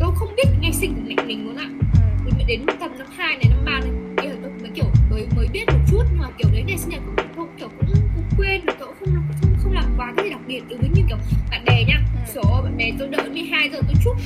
tôi 0.01 0.11
không 0.17 0.35
biết 0.37 0.45
ngày 0.61 0.73
sinh 0.73 0.95
của 0.95 1.01
mẹ 1.07 1.15
mình 1.27 1.47
luôn 1.47 1.57
ạ 1.57 1.69
ừ. 1.95 2.31
mình 2.39 2.47
đến 2.47 2.61
tầm 2.81 2.99
năm 2.99 3.07
hai 3.17 3.37
này 3.37 3.51
năm 3.51 3.65
ba 3.65 3.81
này 3.81 3.91
bây 4.17 4.29
giờ 4.29 4.37
tôi 4.43 4.53
mới 4.61 4.71
kiểu 4.75 4.87
mới 5.11 5.27
mới 5.37 5.49
biết 5.53 5.65
một 5.67 5.81
chút 5.91 6.03
nhưng 6.11 6.21
mà 6.21 6.29
kiểu 6.39 6.49
đến 6.53 6.67
ngày 6.67 6.79
sinh 6.79 6.91
nhật 6.91 7.01
của 7.07 7.13
mình 7.17 7.27
tôi 7.37 7.47
kiểu 7.59 7.69
cũng, 7.69 7.87
cũng 8.15 8.25
quên 8.39 8.67
rồi 8.67 8.77
tôi 8.79 8.89
cũng 8.89 8.97
không 9.15 9.25
không 9.41 9.55
không 9.63 9.73
làm 9.73 9.85
quá 9.97 10.13
cái 10.17 10.25
gì 10.25 10.31
đặc 10.31 10.41
biệt 10.47 10.63
đối 10.69 10.79
với 10.79 10.89
như 10.95 11.03
kiểu 11.09 11.19
bạn 11.51 11.65
bè 11.65 11.85
nha 11.85 12.01
ừ. 12.15 12.33
số 12.35 12.61
bạn 12.65 12.77
bè 12.77 12.93
tôi 12.99 13.09
đợi 13.09 13.31
12 13.31 13.69
giờ 13.71 13.81
tôi 13.87 13.95
chúc 14.05 14.17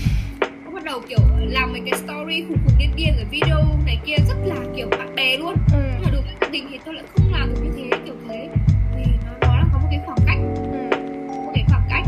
đầu 0.91 1.01
kiểu 1.09 1.19
làm 1.41 1.73
mấy 1.73 1.81
cái 1.91 2.01
story 2.01 2.43
khùng 2.49 2.59
khùng 2.65 2.79
điên 2.79 2.91
điên 2.97 3.17
ở 3.19 3.25
video 3.31 3.59
này 3.87 3.99
kia 4.07 4.17
rất 4.29 4.35
là 4.45 4.57
kiểu 4.77 4.87
bạn 4.91 5.15
bè 5.15 5.37
luôn 5.37 5.55
ừ. 5.73 5.79
nhưng 5.93 6.03
mà 6.03 6.11
đối 6.13 6.23
với 6.23 6.35
gia 6.41 6.49
đình 6.49 6.67
thì 6.71 6.79
tôi 6.85 6.95
lại 6.95 7.05
không 7.15 7.33
làm 7.33 7.55
được 7.55 7.61
như 7.65 7.71
thế 7.77 7.99
kiểu 8.07 8.15
thế 8.29 8.49
thì 8.97 9.05
nó 9.27 9.33
đó 9.41 9.57
là 9.57 9.65
có 9.73 9.79
một 9.79 9.89
cái 9.91 10.01
khoảng 10.07 10.19
cách 10.27 10.39
ừ. 10.73 10.97
một 11.27 11.53
cái 11.55 11.65
khoảng 11.69 11.83
cách 11.91 12.05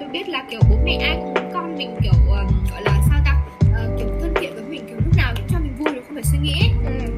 tôi 0.00 0.08
biết 0.08 0.28
là 0.28 0.44
kiểu 0.50 0.60
bố 0.70 0.76
mẹ 0.84 0.96
ai 1.02 1.16
cũng 1.16 1.34
muốn 1.34 1.50
con 1.54 1.76
mình 1.78 1.96
kiểu 2.02 2.12
uh, 2.12 2.70
gọi 2.70 2.82
là 2.82 3.00
sao 3.08 3.20
ta 3.24 3.42
uh, 3.60 3.98
kiểu 3.98 4.08
thân 4.20 4.34
thiện 4.40 4.54
với 4.54 4.64
mình 4.64 4.86
kiểu 4.88 4.96
lúc 5.04 5.16
nào 5.16 5.32
cũng 5.36 5.46
cho 5.48 5.58
mình 5.58 5.74
vui 5.78 5.94
được 5.94 6.02
không 6.06 6.14
phải 6.14 6.24
suy 6.24 6.38
nghĩ 6.38 6.70
ừ. 6.84 7.13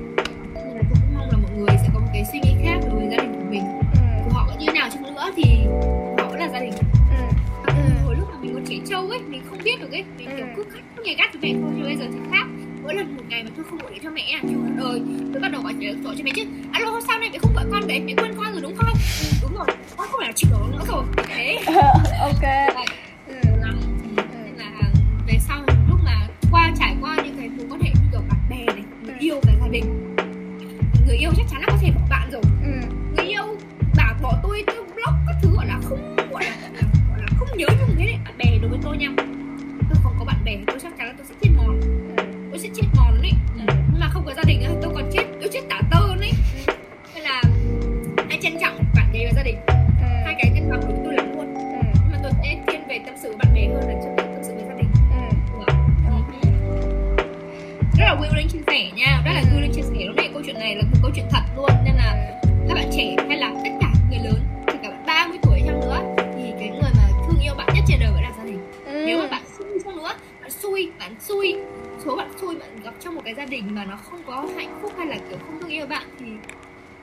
Trâu 8.97 9.11
ấy 9.11 9.21
mình 9.29 9.43
không 9.49 9.59
biết 9.65 9.81
được 9.81 9.93
ấy. 9.93 10.05
Mình 10.19 10.29
kiểu 10.37 10.47
cứ 10.57 10.65
cắt 10.65 10.81
cứ 10.97 11.03
nghe 11.05 11.15
gắt 11.19 11.35
với 11.35 11.41
mẹ 11.43 11.59
thôi 11.63 11.71
nhưng 11.77 11.85
bây 11.85 11.97
giờ 11.97 12.05
thì 12.13 12.19
khác. 12.33 12.47
Mỗi 12.83 12.95
lần 12.95 13.17
một 13.17 13.23
ngày 13.29 13.45
mà 13.45 13.51
tôi 13.57 13.65
không 13.71 13.79
gọi 13.79 13.91
điện 13.91 14.01
cho 14.05 14.11
mẹ 14.11 14.23
à 14.33 14.41
trời 14.43 14.87
ơi 14.91 15.01
tôi 15.33 15.43
bắt 15.43 15.49
đầu 15.53 15.63
gọi 15.63 15.73
điện 15.73 16.03
cho 16.05 16.25
mẹ 16.25 16.31
chứ. 16.37 16.43
Alo 16.73 16.91
hôm 16.91 17.01
sau 17.09 17.19
này 17.19 17.31
mẹ 17.33 17.39
không 17.39 17.55
gọi 17.55 17.65
con 17.73 17.81
về 17.89 17.99
mẹ 17.99 18.15
quên 18.17 18.33
con 18.37 18.53
rồi 18.53 18.61
đúng 18.63 18.77
không? 18.77 18.95
Ừ, 19.23 19.27
đúng 19.43 19.55
rồi. 19.55 19.67
Con 19.97 20.09
không 20.11 20.21
phải 20.21 20.29
là 20.29 20.33
chịu 20.33 20.51
nổi 20.53 20.69
nữa 20.73 20.85
rồi. 20.89 21.05
Thế. 21.29 21.59
Ok. 22.21 22.43
Ừ. 23.29 23.35
lắm. 23.61 23.81
Nên 24.17 24.57
là 24.59 24.73
về 25.27 25.39
sau 25.49 25.63
lúc 25.89 25.99
mà 26.05 26.29
qua 26.51 26.73
trải 26.79 26.97
qua 27.01 27.17
những 27.25 27.37
cái 27.39 27.49
mối 27.49 27.67
quan 27.71 27.81
hệ 27.81 27.91
như 27.95 28.09
kiểu 28.13 28.21
bạn 28.29 28.41
bè 28.51 28.65
này 28.67 28.85
người 29.03 29.15
ừ. 29.15 29.19
yêu 29.21 29.41
và 29.43 29.53
gia 29.61 29.69
đình 29.69 30.15
người 31.07 31.17
yêu 31.17 31.31
chắc 31.37 31.47
chắn 31.51 31.61
là 31.61 31.67
có 31.71 31.77
thể 31.81 31.91
bỏ 31.91 32.01
bạn 32.11 32.31
rồi. 32.33 32.43
Ừ. 32.63 32.89
người 33.17 33.27
yêu 33.27 33.45
bảo 33.97 34.15
bỏ 34.23 34.33
tôi 34.43 34.65
tôi 34.67 34.77
block 34.77 35.17
các 35.27 35.35
thứ 35.43 35.49
gọi 35.57 35.67
là 35.67 35.81
không 35.85 36.16
không 37.65 37.77
nhớ 37.79 37.85
như 37.89 37.95
thế 37.99 38.05
này 38.05 38.19
bạn 38.25 38.35
bè 38.39 38.59
đối 38.61 38.71
với 38.71 38.79
tôi 38.83 38.97
nha. 38.97 39.09
Tôi 39.89 39.99
không 40.03 40.13
có 40.19 40.25
bạn 40.25 40.37
bè 40.45 40.57
tôi 40.67 40.79
chắc 40.83 40.93
chắn 40.99 41.07
là 41.07 41.15
tôi 41.17 41.27
sẽ 41.29 41.35
chết 41.43 41.51
mòn. 41.57 41.81
Ừ. 42.17 42.23
tôi 42.51 42.59
sẽ 42.59 42.69
chết 42.75 42.83
mòn 42.97 43.23
đấy. 43.23 43.33
Ừ. 43.55 43.75
nhưng 43.93 44.01
mà 44.01 44.09
không 44.09 44.23
có 44.27 44.35
gia 44.37 44.43
đình 44.47 44.63
tôi 44.83 44.93
còn 44.95 45.11
chết. 45.13 45.25
Tôi 45.41 45.51
chết 45.53 45.61
tả 45.71 45.81
tơ 45.91 46.17
đấy. 46.21 46.31
Nên 47.15 47.23
là 47.25 47.43
hãy 48.29 48.39
trân 48.43 48.53
trọng 48.61 48.85
bạn 48.95 49.13
bè 49.13 49.25
và 49.25 49.33
gia 49.37 49.43
đình. 49.43 49.57
Ừ. 49.67 50.07
hai 50.25 50.35
cái 50.39 50.53
cân 50.55 50.71
bằng 50.71 50.81
của 50.83 50.95
tôi 51.05 51.15
lắm 51.15 51.27
luôn. 51.37 51.55
Ừ. 51.55 51.61
nhưng 52.03 52.13
mà 52.13 52.19
tôi 52.23 52.33
sẽ 52.43 52.59
thiên 52.67 52.81
về 52.89 52.99
tâm 53.07 53.15
sự 53.23 53.37
bạn 53.39 53.55
bè 53.55 53.67
hơn 53.75 53.89
là 53.89 53.95
chân 54.03 54.17
tâm 54.17 54.43
sự 54.43 54.55
với 54.55 54.65
gia 54.69 54.75
đình. 54.75 54.89
Ừ. 55.11 55.37
rất 57.99 58.05
là 58.05 58.15
vui 58.15 58.27
lên 58.37 58.49
chia 58.49 58.61
sẻ 58.67 58.91
nha. 58.97 59.23
Rất 59.25 59.33
là 59.35 59.43
vui 59.53 59.61
lên 59.61 59.71
chia 59.73 59.83
sẻ 59.83 60.05
lúc 60.07 60.17
này 60.17 60.31
câu 60.33 60.43
chuyện 60.47 60.59
này 60.59 60.75
là 60.77 60.83
một 60.83 60.97
câu 61.03 61.11
chuyện 61.15 61.27
thật 61.31 61.43
luôn. 61.57 61.71
Nên 61.85 61.95
là 61.95 62.33
các 62.69 62.75
bạn 62.75 62.91
trẻ 62.97 63.17
hay 63.29 63.39
là 63.39 63.51
tất 63.65 63.71
cả 63.81 63.86
xui 70.77 70.91
bạn 70.99 71.15
xui. 71.21 71.57
Số 72.05 72.17
bạn 72.17 72.31
xui 72.41 72.55
bạn 72.55 72.81
gặp 72.85 72.95
trong 73.01 73.15
một 73.15 73.21
cái 73.25 73.35
gia 73.35 73.45
đình 73.45 73.65
mà 73.75 73.85
nó 73.85 73.97
không 73.97 74.23
có 74.27 74.49
hạnh 74.57 74.79
phúc 74.83 74.93
hay 74.97 75.07
là, 75.07 75.17
kiểu, 75.29 75.39
không 75.47 75.61
thương 75.61 75.71
yêu 75.71 75.87
bạn 75.87 76.03
thì 76.19 76.27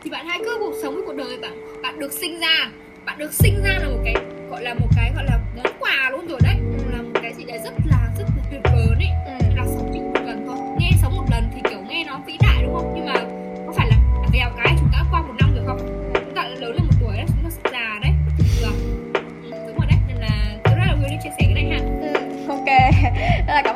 thì 0.01 0.09
bạn 0.09 0.25
hãy 0.27 0.39
cứ 0.45 0.57
cuộc 0.59 0.73
sống 0.81 0.93
với 0.95 1.03
cuộc 1.05 1.15
đời 1.15 1.37
bạn. 1.41 1.81
Bạn 1.81 1.99
được 1.99 2.13
sinh 2.13 2.39
ra, 2.39 2.69
bạn 3.05 3.17
được 3.17 3.33
sinh 3.33 3.63
ra 3.63 3.79
là 3.81 3.89
một 3.89 3.99
cái, 4.03 4.15
gọi 4.49 4.63
là 4.63 4.73
một 4.73 4.87
cái, 4.95 5.11
gọi 5.15 5.25
là 5.25 5.39
món 5.55 5.73
quà 5.79 6.09
luôn 6.11 6.27
rồi 6.27 6.39
đấy. 6.43 6.55
Là 6.91 7.01
một 7.01 7.19
cái 7.23 7.33
gì 7.33 7.43
đấy 7.43 7.59
rất 7.63 7.73
là 7.85 8.09
rất 8.17 8.25
là 8.37 8.43
tuyệt 8.51 8.61
vời 8.63 8.95
đấy. 8.99 9.32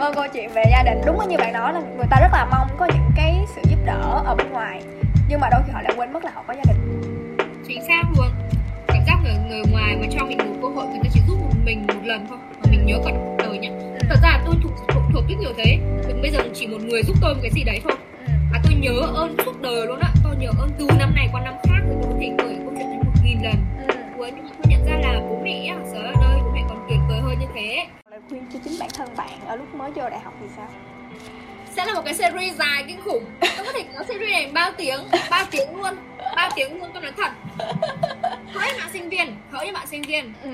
Rất 0.07 0.17
là 0.17 0.27
cảm 0.27 0.31
ơn 0.31 0.31
câu 0.31 0.33
chuyện 0.33 0.49
về 0.53 0.63
gia 0.71 0.83
đình. 0.83 1.01
Đúng 1.05 1.29
như 1.29 1.37
bạn 1.37 1.53
nói 1.53 1.73
là 1.73 1.79
người 1.79 2.05
ta 2.09 2.17
rất 2.21 2.29
là 2.33 2.45
mong 2.51 2.67
có 2.77 2.85
những 2.85 3.11
cái 3.15 3.45
sự 3.55 3.61
giúp 3.69 3.77
đỡ 3.85 4.23
ở 4.25 4.35
bên 4.35 4.49
ngoài 4.51 4.81
nhưng 5.29 5.39
mà 5.39 5.49
đôi 5.51 5.61
khi 5.65 5.71
họ 5.73 5.81
lại 5.81 5.93
quên 5.97 6.13
mất 6.13 6.23
là 6.23 6.31
họ 6.35 6.43
có 6.47 6.53
gia 6.53 6.73
đình. 6.73 7.01
Chính 7.67 7.81
xác 7.87 8.03
luôn. 8.17 8.27
Cảm 8.87 9.03
giác 9.07 9.17
người 9.23 9.33
người 9.49 9.61
ngoài 9.71 9.97
mà 10.01 10.07
cho 10.11 10.25
mình 10.25 10.37
một 10.37 10.55
cơ 10.61 10.67
hội 10.67 10.85
người 10.87 10.99
ta 11.03 11.09
chỉ 11.13 11.19
giúp 11.27 11.37
mình 11.65 11.87
một 11.87 11.93
lần 12.03 12.25
thôi 12.29 12.37
mà 12.63 12.71
mình 12.71 12.85
nhớ 12.85 12.97
cả 13.05 13.11
đời 13.37 13.57
nhá. 13.57 13.69
Ừ. 13.69 13.99
thật 14.09 14.15
ra 14.23 14.29
là 14.29 14.43
tôi 14.45 14.55
thuộc 14.63 14.71
thuộc, 14.87 15.03
thuộc 15.13 15.23
rất 15.29 15.35
nhiều 15.39 15.53
thế. 15.57 15.77
Đừng 16.07 16.21
bây 16.21 16.31
giờ 16.31 16.39
chỉ 16.53 16.67
một 16.67 16.81
người 16.81 17.03
giúp 17.03 17.15
tôi 17.21 17.33
một 17.33 17.39
cái 17.41 17.51
gì 17.51 17.63
đấy 17.63 17.79
thôi. 17.83 17.93
Ừ. 18.27 18.33
mà 18.51 18.59
tôi 18.63 18.73
nhớ 18.73 18.99
ơn 19.15 19.35
suốt 19.45 19.61
đời 19.61 19.87
luôn 19.87 19.99
á. 19.99 20.09
Tôi 20.23 20.35
nhớ 20.35 20.49
ơn 20.59 20.69
từ 20.79 20.87
năm 20.99 21.15
này 21.15 21.29
qua 21.31 21.41
năm 21.41 21.53
khác 21.63 21.79
rồi 21.87 21.95
tôi 22.01 22.11
có 22.11 22.17
thể 22.19 22.31
kể 22.37 22.55
câu 22.63 22.73
chuyện 22.77 22.89
này 22.89 22.99
một 23.05 23.11
nghìn 23.23 23.37
lần. 23.43 23.55
Ừ. 23.87 23.95
nhưng 24.35 24.43
mà 24.43 24.51
tôi 24.57 24.65
nhận 24.69 24.85
ra 24.85 25.09
là 25.11 25.19
bố 25.29 25.41
mẹ 25.43 25.65
á 25.69 25.77
sở 25.93 25.99
ơi 25.99 26.39
bố 26.43 26.51
mẹ 26.53 26.61
còn 26.69 26.85
tuyệt 26.89 26.99
vời 27.09 27.19
hơn 27.19 27.39
như 27.39 27.47
thế 27.55 27.85
khuyên 28.29 28.45
cho 28.53 28.59
chính 28.63 28.79
bản 28.79 28.89
thân 28.93 29.09
bạn 29.17 29.39
ở 29.47 29.55
lúc 29.55 29.75
mới 29.75 29.91
vô 29.91 30.09
đại 30.09 30.19
học 30.19 30.33
thì 30.41 30.47
sao 30.55 30.67
sẽ 31.75 31.85
là 31.85 31.93
một 31.93 32.01
cái 32.05 32.13
series 32.13 32.55
dài 32.55 32.83
kinh 32.87 33.01
khủng 33.01 33.25
tôi 33.39 33.65
có 33.65 33.73
thể 33.73 33.83
nói 33.93 34.03
series 34.07 34.31
này 34.31 34.51
bao 34.53 34.71
tiếng 34.77 34.99
ba 35.29 35.47
tiếng 35.51 35.75
luôn 35.75 35.95
ba 36.35 36.49
tiếng 36.55 36.79
luôn 36.81 36.89
tôi 36.93 37.01
nói 37.01 37.11
thật 37.17 37.31
hỡi 38.53 38.73
bạn 38.79 38.89
sinh 38.93 39.09
viên 39.09 39.35
hỡi 39.51 39.71
bạn 39.71 39.87
sinh 39.87 40.01
viên 40.01 40.33
ừ. 40.43 40.49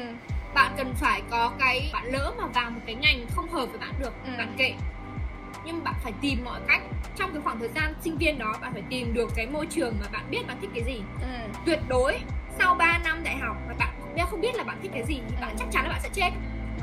bạn 0.54 0.74
cần 0.78 0.94
phải 0.96 1.22
có 1.30 1.52
cái 1.60 1.90
bạn 1.94 2.06
lỡ 2.12 2.34
mà 2.38 2.46
vào 2.46 2.70
một 2.70 2.82
cái 2.86 2.96
ngành 2.96 3.26
không 3.36 3.50
hợp 3.50 3.66
với 3.66 3.80
bạn 3.80 3.94
được 4.00 4.14
ừ. 4.26 4.32
bạn 4.38 4.54
kệ 4.58 4.74
nhưng 5.66 5.84
bạn 5.84 5.94
phải 6.04 6.14
tìm 6.22 6.40
mọi 6.46 6.60
cách 6.68 6.82
trong 7.16 7.34
cái 7.34 7.42
khoảng 7.44 7.60
thời 7.60 7.70
gian 7.76 7.94
sinh 8.04 8.18
viên 8.18 8.40
đó 8.40 8.56
bạn 8.62 8.74
phải 8.74 8.84
tìm 8.90 9.14
được 9.14 9.30
cái 9.36 9.48
môi 9.48 9.66
trường 9.66 9.96
mà 10.02 10.08
bạn 10.12 10.24
biết 10.32 10.48
bạn 10.48 10.58
thích 10.62 10.70
cái 10.76 10.84
gì 10.84 11.02
ừ. 11.22 11.28
tuyệt 11.66 11.80
đối 11.88 12.20
sau 12.60 12.76
3 12.76 13.00
năm 13.04 13.24
đại 13.24 13.38
học 13.38 13.58
mà 13.68 13.74
bạn 13.80 13.94
không 14.34 14.42
biết 14.42 14.56
là 14.56 14.64
bạn 14.64 14.78
thích 14.82 14.92
cái 14.94 15.04
gì 15.08 15.20
thì 15.30 15.36
bạn 15.42 15.50
ừ. 15.50 15.56
chắc 15.60 15.68
chắn 15.72 15.84
là 15.84 15.90
bạn 15.90 16.00
sẽ 16.04 16.10
chết 16.14 16.32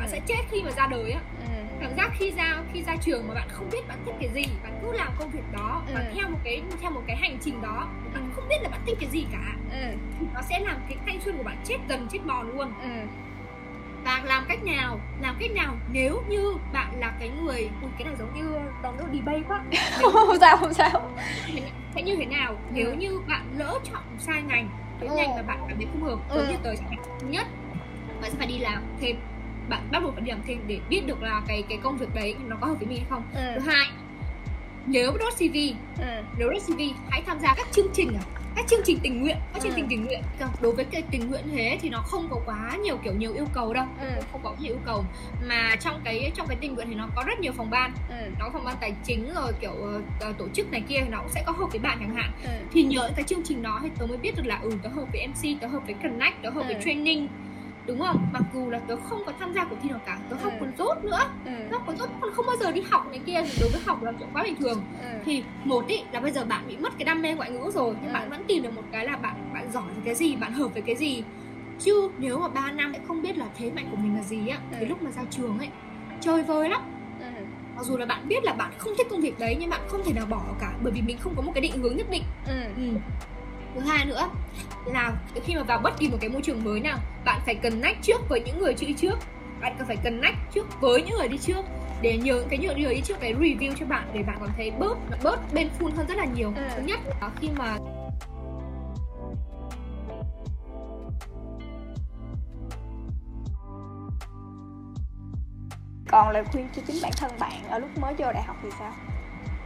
bạn 0.01 0.09
ừ. 0.09 0.13
sẽ 0.13 0.21
chết 0.27 0.43
khi 0.51 0.63
mà 0.63 0.71
ra 0.71 0.87
đời 0.87 1.13
á 1.13 1.21
ừ 1.47 1.61
cảm 1.81 1.97
giác 1.97 2.11
khi 2.19 2.31
ra 2.31 2.63
khi 2.73 2.83
ra 2.83 2.97
trường 2.97 3.29
mà 3.29 3.35
bạn 3.35 3.49
không 3.53 3.71
biết 3.73 3.89
bạn 3.89 3.99
thích 4.05 4.15
cái 4.21 4.31
gì 4.35 4.45
bạn 4.63 4.79
cứ 4.83 4.93
làm 4.93 5.13
công 5.19 5.31
việc 5.31 5.53
đó 5.53 5.83
ừ. 5.87 5.93
và 5.95 6.05
theo 6.15 6.29
một 6.29 6.39
cái 6.45 6.63
theo 6.81 6.91
một 6.91 7.03
cái 7.07 7.17
hành 7.17 7.39
trình 7.41 7.63
đó 7.63 7.89
bạn 8.15 8.23
ừ. 8.23 8.31
không 8.37 8.49
biết 8.49 8.57
là 8.63 8.69
bạn 8.69 8.81
thích 8.87 8.97
cái 9.01 9.11
gì 9.11 9.27
cả 9.33 9.57
ừ. 9.73 9.97
thì 10.21 10.27
nó 10.35 10.41
sẽ 10.43 10.59
làm 10.61 10.77
cái 10.89 10.99
thanh 11.07 11.21
xuân 11.21 11.37
của 11.37 11.43
bạn 11.43 11.57
chết 11.65 11.77
dần 11.89 12.07
chết 12.11 12.19
mòn 12.25 12.57
luôn 12.57 12.73
ừ. 12.83 12.89
và 14.05 14.23
làm 14.25 14.45
cách 14.49 14.65
nào 14.65 15.01
làm 15.23 15.37
cách 15.41 15.51
nào 15.51 15.77
nếu 15.93 16.23
như 16.29 16.55
bạn 16.73 17.01
là 17.01 17.13
cái 17.21 17.31
người 17.43 17.71
ui 17.83 17.91
cái 17.99 18.05
này 18.05 18.15
giống 18.19 18.35
như 18.35 18.59
đón 18.83 18.97
nó 18.99 19.05
đi 19.07 19.21
bay 19.21 19.43
quá 19.49 19.63
không 20.13 20.39
sao 20.41 20.57
không 20.57 20.75
sao 20.75 21.11
sẽ 21.95 22.03
như 22.03 22.17
thế 22.17 22.27
nào 22.27 22.57
nếu 22.73 22.95
như 22.95 23.21
bạn 23.29 23.47
lỡ 23.59 23.79
chọn 23.93 24.03
sai 24.19 24.43
ngành 24.43 24.69
cái 25.01 25.09
ừ. 25.09 25.17
ngành 25.17 25.35
mà 25.37 25.43
bạn 25.43 25.59
cảm 25.69 25.77
thấy 25.77 25.87
không 25.93 26.03
hợp 26.03 26.19
giống 26.29 26.47
ừ. 26.47 26.51
như 26.51 26.57
tới 26.63 26.77
nhất 27.23 27.47
bạn 28.23 28.31
sẽ 28.31 28.39
phải 28.39 28.47
đi 28.47 28.59
làm 28.59 28.83
thêm 29.01 29.17
bạn 29.71 29.89
bắt 29.93 30.03
buộc 30.03 30.15
phải 30.15 30.23
đi 30.23 30.31
làm 30.31 30.41
thêm 30.47 30.59
để 30.67 30.81
biết 30.89 31.07
được 31.07 31.23
là 31.23 31.43
cái 31.47 31.63
cái 31.69 31.79
công 31.83 31.97
việc 31.97 32.15
đấy 32.15 32.35
nó 32.49 32.57
có 32.61 32.67
hợp 32.67 32.75
với 32.79 32.89
mình 32.89 32.99
hay 32.99 33.07
không 33.11 33.23
ừ. 33.35 33.41
thứ 33.55 33.61
hai 33.61 33.87
nếu 34.87 35.13
đốt 35.21 35.33
cv 35.35 35.57
ừ. 36.01 36.23
nếu 36.39 36.51
đốt 36.51 36.63
cv 36.67 36.81
hãy 37.11 37.23
tham 37.27 37.39
gia 37.43 37.55
các 37.55 37.67
chương 37.73 37.89
trình 37.95 38.13
à 38.15 38.25
các 38.57 38.67
chương 38.69 38.81
trình 38.85 38.99
tình 39.03 39.21
nguyện 39.21 39.37
các 39.53 39.63
chương 39.63 39.73
ừ. 39.73 39.77
trình 39.77 39.87
tình 39.91 40.05
nguyện 40.05 40.21
đối 40.61 40.73
với 40.73 40.85
cái 40.85 41.03
tình 41.11 41.31
nguyện 41.31 41.45
thế 41.53 41.79
thì 41.83 41.89
nó 41.89 41.99
không 41.99 42.29
có 42.31 42.41
quá 42.47 42.77
nhiều 42.83 42.97
kiểu 42.97 43.13
nhiều 43.13 43.35
yêu 43.35 43.47
cầu 43.53 43.75
đâu 43.75 43.85
ừ. 44.01 44.07
không 44.33 44.41
có 44.45 44.55
nhiều 44.61 44.73
yêu 44.73 44.81
cầu 44.87 45.05
mà 45.47 45.77
trong 45.81 46.01
cái 46.05 46.33
trong 46.35 46.47
cái 46.47 46.57
tình 46.61 46.75
nguyện 46.75 46.87
thì 46.89 46.95
nó 46.95 47.09
có 47.17 47.25
rất 47.27 47.41
nhiều 47.41 47.53
phòng 47.53 47.71
ban 47.71 47.93
ừ. 48.09 48.17
nó 48.39 48.45
có 48.45 48.51
phòng 48.53 48.65
ban 48.65 48.77
tài 48.81 48.95
chính 49.05 49.35
rồi 49.35 49.53
kiểu 49.61 49.73
uh, 50.31 50.39
tổ 50.39 50.49
chức 50.55 50.73
này 50.73 50.83
kia 50.89 51.01
nó 51.11 51.19
cũng 51.19 51.29
sẽ 51.29 51.43
có 51.47 51.53
hợp 51.53 51.67
với 51.71 51.81
bạn 51.81 51.99
chẳng 52.01 52.15
hạn 52.15 52.33
ừ. 52.43 52.51
thì 52.73 52.83
nhớ 52.83 53.11
cái 53.17 53.25
chương 53.25 53.43
trình 53.45 53.63
đó 53.63 53.81
thì 53.83 53.89
tớ 53.99 54.07
mới 54.07 54.19
biết 54.19 54.37
được 54.37 54.47
là 54.47 54.59
ừ 54.63 54.73
tớ 54.83 54.89
hợp 54.89 55.05
với 55.13 55.27
mc 55.27 55.61
tớ 55.61 55.67
hợp 55.67 55.83
với 55.87 55.95
connect 56.03 56.43
tớ 56.43 56.51
hợp 56.51 56.61
ừ. 56.61 56.67
với 56.67 56.77
training 56.85 57.29
đúng 57.87 57.99
không 57.99 58.27
mặc 58.33 58.43
dù 58.55 58.71
là 58.71 58.79
tớ 58.79 58.97
không 58.97 59.23
có 59.27 59.33
tham 59.41 59.55
gia 59.55 59.65
cuộc 59.65 59.77
thi 59.83 59.89
nào 59.89 60.01
cả 60.07 60.19
tớ 60.31 60.37
học 60.37 60.53
ừ. 60.53 60.57
còn 60.61 60.73
tốt 60.73 60.95
nữa 61.03 61.19
ừ. 61.45 61.53
tớ 61.71 61.77
còn 61.87 61.97
tốt 61.99 62.07
còn 62.21 62.31
không 62.35 62.47
bao 62.47 62.57
giờ 62.57 62.73
đi 62.73 62.81
học 62.91 63.07
này 63.11 63.21
kia 63.27 63.43
đối 63.61 63.71
với 63.71 63.81
học 63.87 64.03
là 64.03 64.13
chuyện 64.19 64.29
quá 64.33 64.43
bình 64.43 64.57
thường 64.57 64.83
ừ. 65.01 65.09
thì 65.25 65.43
một 65.65 65.87
ý 65.87 66.03
là 66.13 66.21
bây 66.21 66.33
giờ 66.33 66.45
bạn 66.45 66.65
bị 66.69 66.77
mất 66.77 66.93
cái 66.99 67.05
đam 67.05 67.23
mê 67.23 67.35
ngoại 67.35 67.51
ngữ 67.51 67.71
rồi 67.75 67.95
nhưng 68.01 68.11
ừ. 68.11 68.15
bạn 68.15 68.31
vẫn 68.31 68.45
tìm 68.47 68.63
được 68.63 68.77
một 68.77 68.83
cái 68.93 69.07
là 69.07 69.17
bạn 69.17 69.51
bạn 69.55 69.73
giỏi 69.73 69.85
về 69.97 70.03
cái 70.05 70.15
gì 70.15 70.37
bạn 70.37 70.53
hợp 70.53 70.69
với 70.69 70.83
cái 70.83 70.97
gì 70.97 71.23
chứ 71.79 72.11
nếu 72.19 72.39
mà 72.39 72.49
3 72.49 72.71
năm 72.71 72.93
lại 72.93 73.01
không 73.09 73.23
biết 73.23 73.39
là 73.39 73.47
thế 73.59 73.71
mạnh 73.71 73.89
của 73.91 73.97
mình 73.97 74.17
là 74.17 74.23
gì 74.23 74.49
á 74.49 74.59
ừ. 74.71 74.77
thì 74.81 74.87
lúc 74.87 75.03
mà 75.03 75.11
ra 75.11 75.23
trường 75.31 75.59
ấy 75.59 75.69
chơi 76.21 76.43
vơi 76.43 76.69
lắm 76.69 76.81
ừ. 77.21 77.27
mặc 77.77 77.85
dù 77.85 77.97
là 77.97 78.07
bạn 78.07 78.29
biết 78.29 78.45
là 78.45 78.53
bạn 78.53 78.73
không 78.79 78.93
thích 78.99 79.07
công 79.11 79.21
việc 79.21 79.39
đấy 79.39 79.57
nhưng 79.61 79.71
bạn 79.71 79.81
không 79.89 80.03
thể 80.05 80.13
nào 80.13 80.27
bỏ 80.27 80.43
cả 80.61 80.73
bởi 80.83 80.93
vì 80.93 81.03
mình 81.03 81.19
không 81.21 81.35
có 81.37 81.43
một 81.43 81.53
cái 81.55 81.63
định 81.63 81.83
hướng 81.83 81.97
nhất 81.97 82.07
định 82.11 82.23
ừ. 82.47 82.63
Ừ 82.77 82.83
thứ 83.75 83.81
hai 83.81 84.05
nữa 84.05 84.29
là 84.85 85.13
khi 85.45 85.55
mà 85.55 85.63
vào 85.63 85.79
bất 85.79 85.99
kỳ 85.99 86.09
một 86.09 86.17
cái 86.21 86.31
môi 86.31 86.43
trường 86.43 86.65
mới 86.65 86.81
nào 86.81 86.99
bạn 87.25 87.41
phải 87.47 87.55
cần 87.55 87.81
nách 87.81 87.97
trước 88.03 88.29
với 88.29 88.41
những 88.41 88.59
người 88.59 88.75
đi 88.81 88.95
trước. 88.99 89.19
Bạn 89.61 89.75
cần 89.79 89.87
phải 89.87 89.97
cần 89.97 90.21
nách 90.21 90.35
trước 90.55 90.81
với 90.81 91.03
những 91.03 91.19
người 91.19 91.29
đi 91.29 91.39
trước 91.39 91.65
để 92.03 92.17
nhớ 92.17 92.43
cái 92.51 92.59
những 92.59 92.83
người 92.83 92.95
đi 92.95 93.01
trước 93.01 93.21
cái 93.21 93.35
review 93.35 93.73
cho 93.81 93.87
bạn 93.87 94.09
để 94.13 94.23
bạn 94.23 94.37
còn 94.41 94.51
thấy 94.57 94.71
bớt 94.71 94.99
bớt 95.23 95.55
bên 95.55 95.69
full 95.79 95.91
hơn 95.97 96.07
rất 96.07 96.19
là 96.19 96.25
nhiều. 96.25 96.53
Ừ. 96.57 96.63
thứ 96.77 96.83
nhất 96.83 97.01
là 97.21 97.31
khi 97.41 97.49
mà 97.59 97.77
còn 106.11 106.31
lời 106.31 106.45
khuyên 106.53 106.69
cho 106.77 106.83
chính 106.87 106.97
bản 107.03 107.13
thân 107.17 107.31
bạn 107.39 107.69
ở 107.69 107.79
lúc 107.79 107.99
mới 107.99 108.15
vô 108.15 108.33
đại 108.33 108.43
học 108.43 108.57
thì 108.63 108.69
sao? 108.79 108.93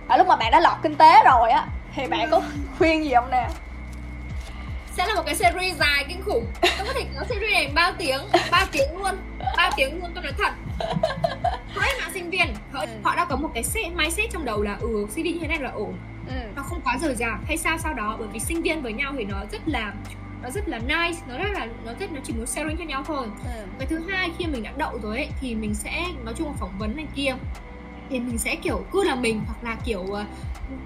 Ở 0.09 0.17
lúc 0.17 0.27
mà 0.27 0.37
bạn 0.37 0.53
đã 0.53 0.61
lọt 0.61 0.77
kinh 0.83 0.95
tế 0.95 1.25
rồi 1.25 1.51
á 1.51 1.67
thì 1.95 2.07
bạn 2.07 2.29
có 2.31 2.43
khuyên 2.79 3.05
gì 3.05 3.15
không 3.15 3.31
nè 3.31 3.49
sẽ 4.97 5.07
là 5.07 5.15
một 5.15 5.23
cái 5.27 5.35
series 5.35 5.77
dài 5.77 6.05
kinh 6.09 6.23
khủng. 6.23 6.47
Tôi 6.63 6.87
có 6.87 6.93
thể 6.93 7.05
nói 7.15 7.25
series 7.29 7.53
này 7.53 7.73
bao 7.75 7.93
tiếng 7.99 8.21
ba 8.51 8.67
tiếng 8.73 8.99
luôn 8.99 9.15
ba 9.57 9.71
tiếng 9.77 10.01
luôn 10.01 10.11
tôi 10.15 10.23
nói 10.25 10.33
thật. 10.39 10.53
Hỡi 11.75 11.91
bạn 12.01 12.11
sinh 12.15 12.31
viên. 12.31 12.47
Họ, 12.73 12.81
ừ. 12.81 12.87
họ 13.03 13.17
đã 13.17 13.25
có 13.25 13.37
một 13.37 13.51
cái 13.55 13.63
set 13.63 13.93
mindset 13.97 14.31
trong 14.33 14.45
đầu 14.45 14.63
là 14.63 14.77
ừ 14.81 15.07
cv 15.15 15.19
như 15.19 15.39
thế 15.41 15.49
này 15.49 15.59
là 15.59 15.71
ổn. 15.71 15.95
Ừ. 16.29 16.35
nó 16.57 16.63
không 16.63 16.81
quá 16.85 16.99
rời 17.03 17.15
rạc 17.15 17.39
hay 17.47 17.57
sao 17.57 17.79
sau 17.79 17.95
đó? 17.95 18.17
Bởi 18.19 18.29
vì 18.33 18.41
sinh 18.41 18.63
viên 18.63 18.83
với 18.83 18.93
nhau 18.93 19.13
thì 19.19 19.25
nó 19.25 19.37
rất 19.53 19.61
là 19.67 19.93
nó 20.43 20.51
rất 20.51 20.69
là 20.69 20.79
nice. 20.79 21.21
Nó 21.29 21.39
rất 21.39 21.51
là 21.53 21.67
nó 21.85 21.93
rất 22.01 22.13
nó 22.13 22.21
chỉ 22.25 22.33
muốn 22.33 22.47
sharing 22.47 22.77
cho 22.77 22.85
nhau 22.85 23.05
thôi. 23.07 23.27
Ừ. 23.45 23.61
cái 23.79 23.87
thứ 23.87 23.99
hai 24.09 24.31
khi 24.39 24.47
mình 24.47 24.63
đã 24.63 24.73
đậu 24.77 24.99
rồi 25.03 25.17
ấy 25.17 25.29
thì 25.41 25.55
mình 25.55 25.75
sẽ 25.75 26.05
nói 26.25 26.35
chung 26.37 26.49
là 26.49 26.55
phỏng 26.61 26.79
vấn 26.79 26.97
này 26.97 27.07
kia 27.15 27.35
thì 28.11 28.21
mình 28.21 28.39
sẽ 28.39 28.57
kiểu 28.57 28.85
cứ 28.93 29.05
là 29.05 29.15
mình 29.15 29.41
hoặc 29.47 29.65
là 29.65 29.77
kiểu 29.85 30.07
ờ, 30.13 30.25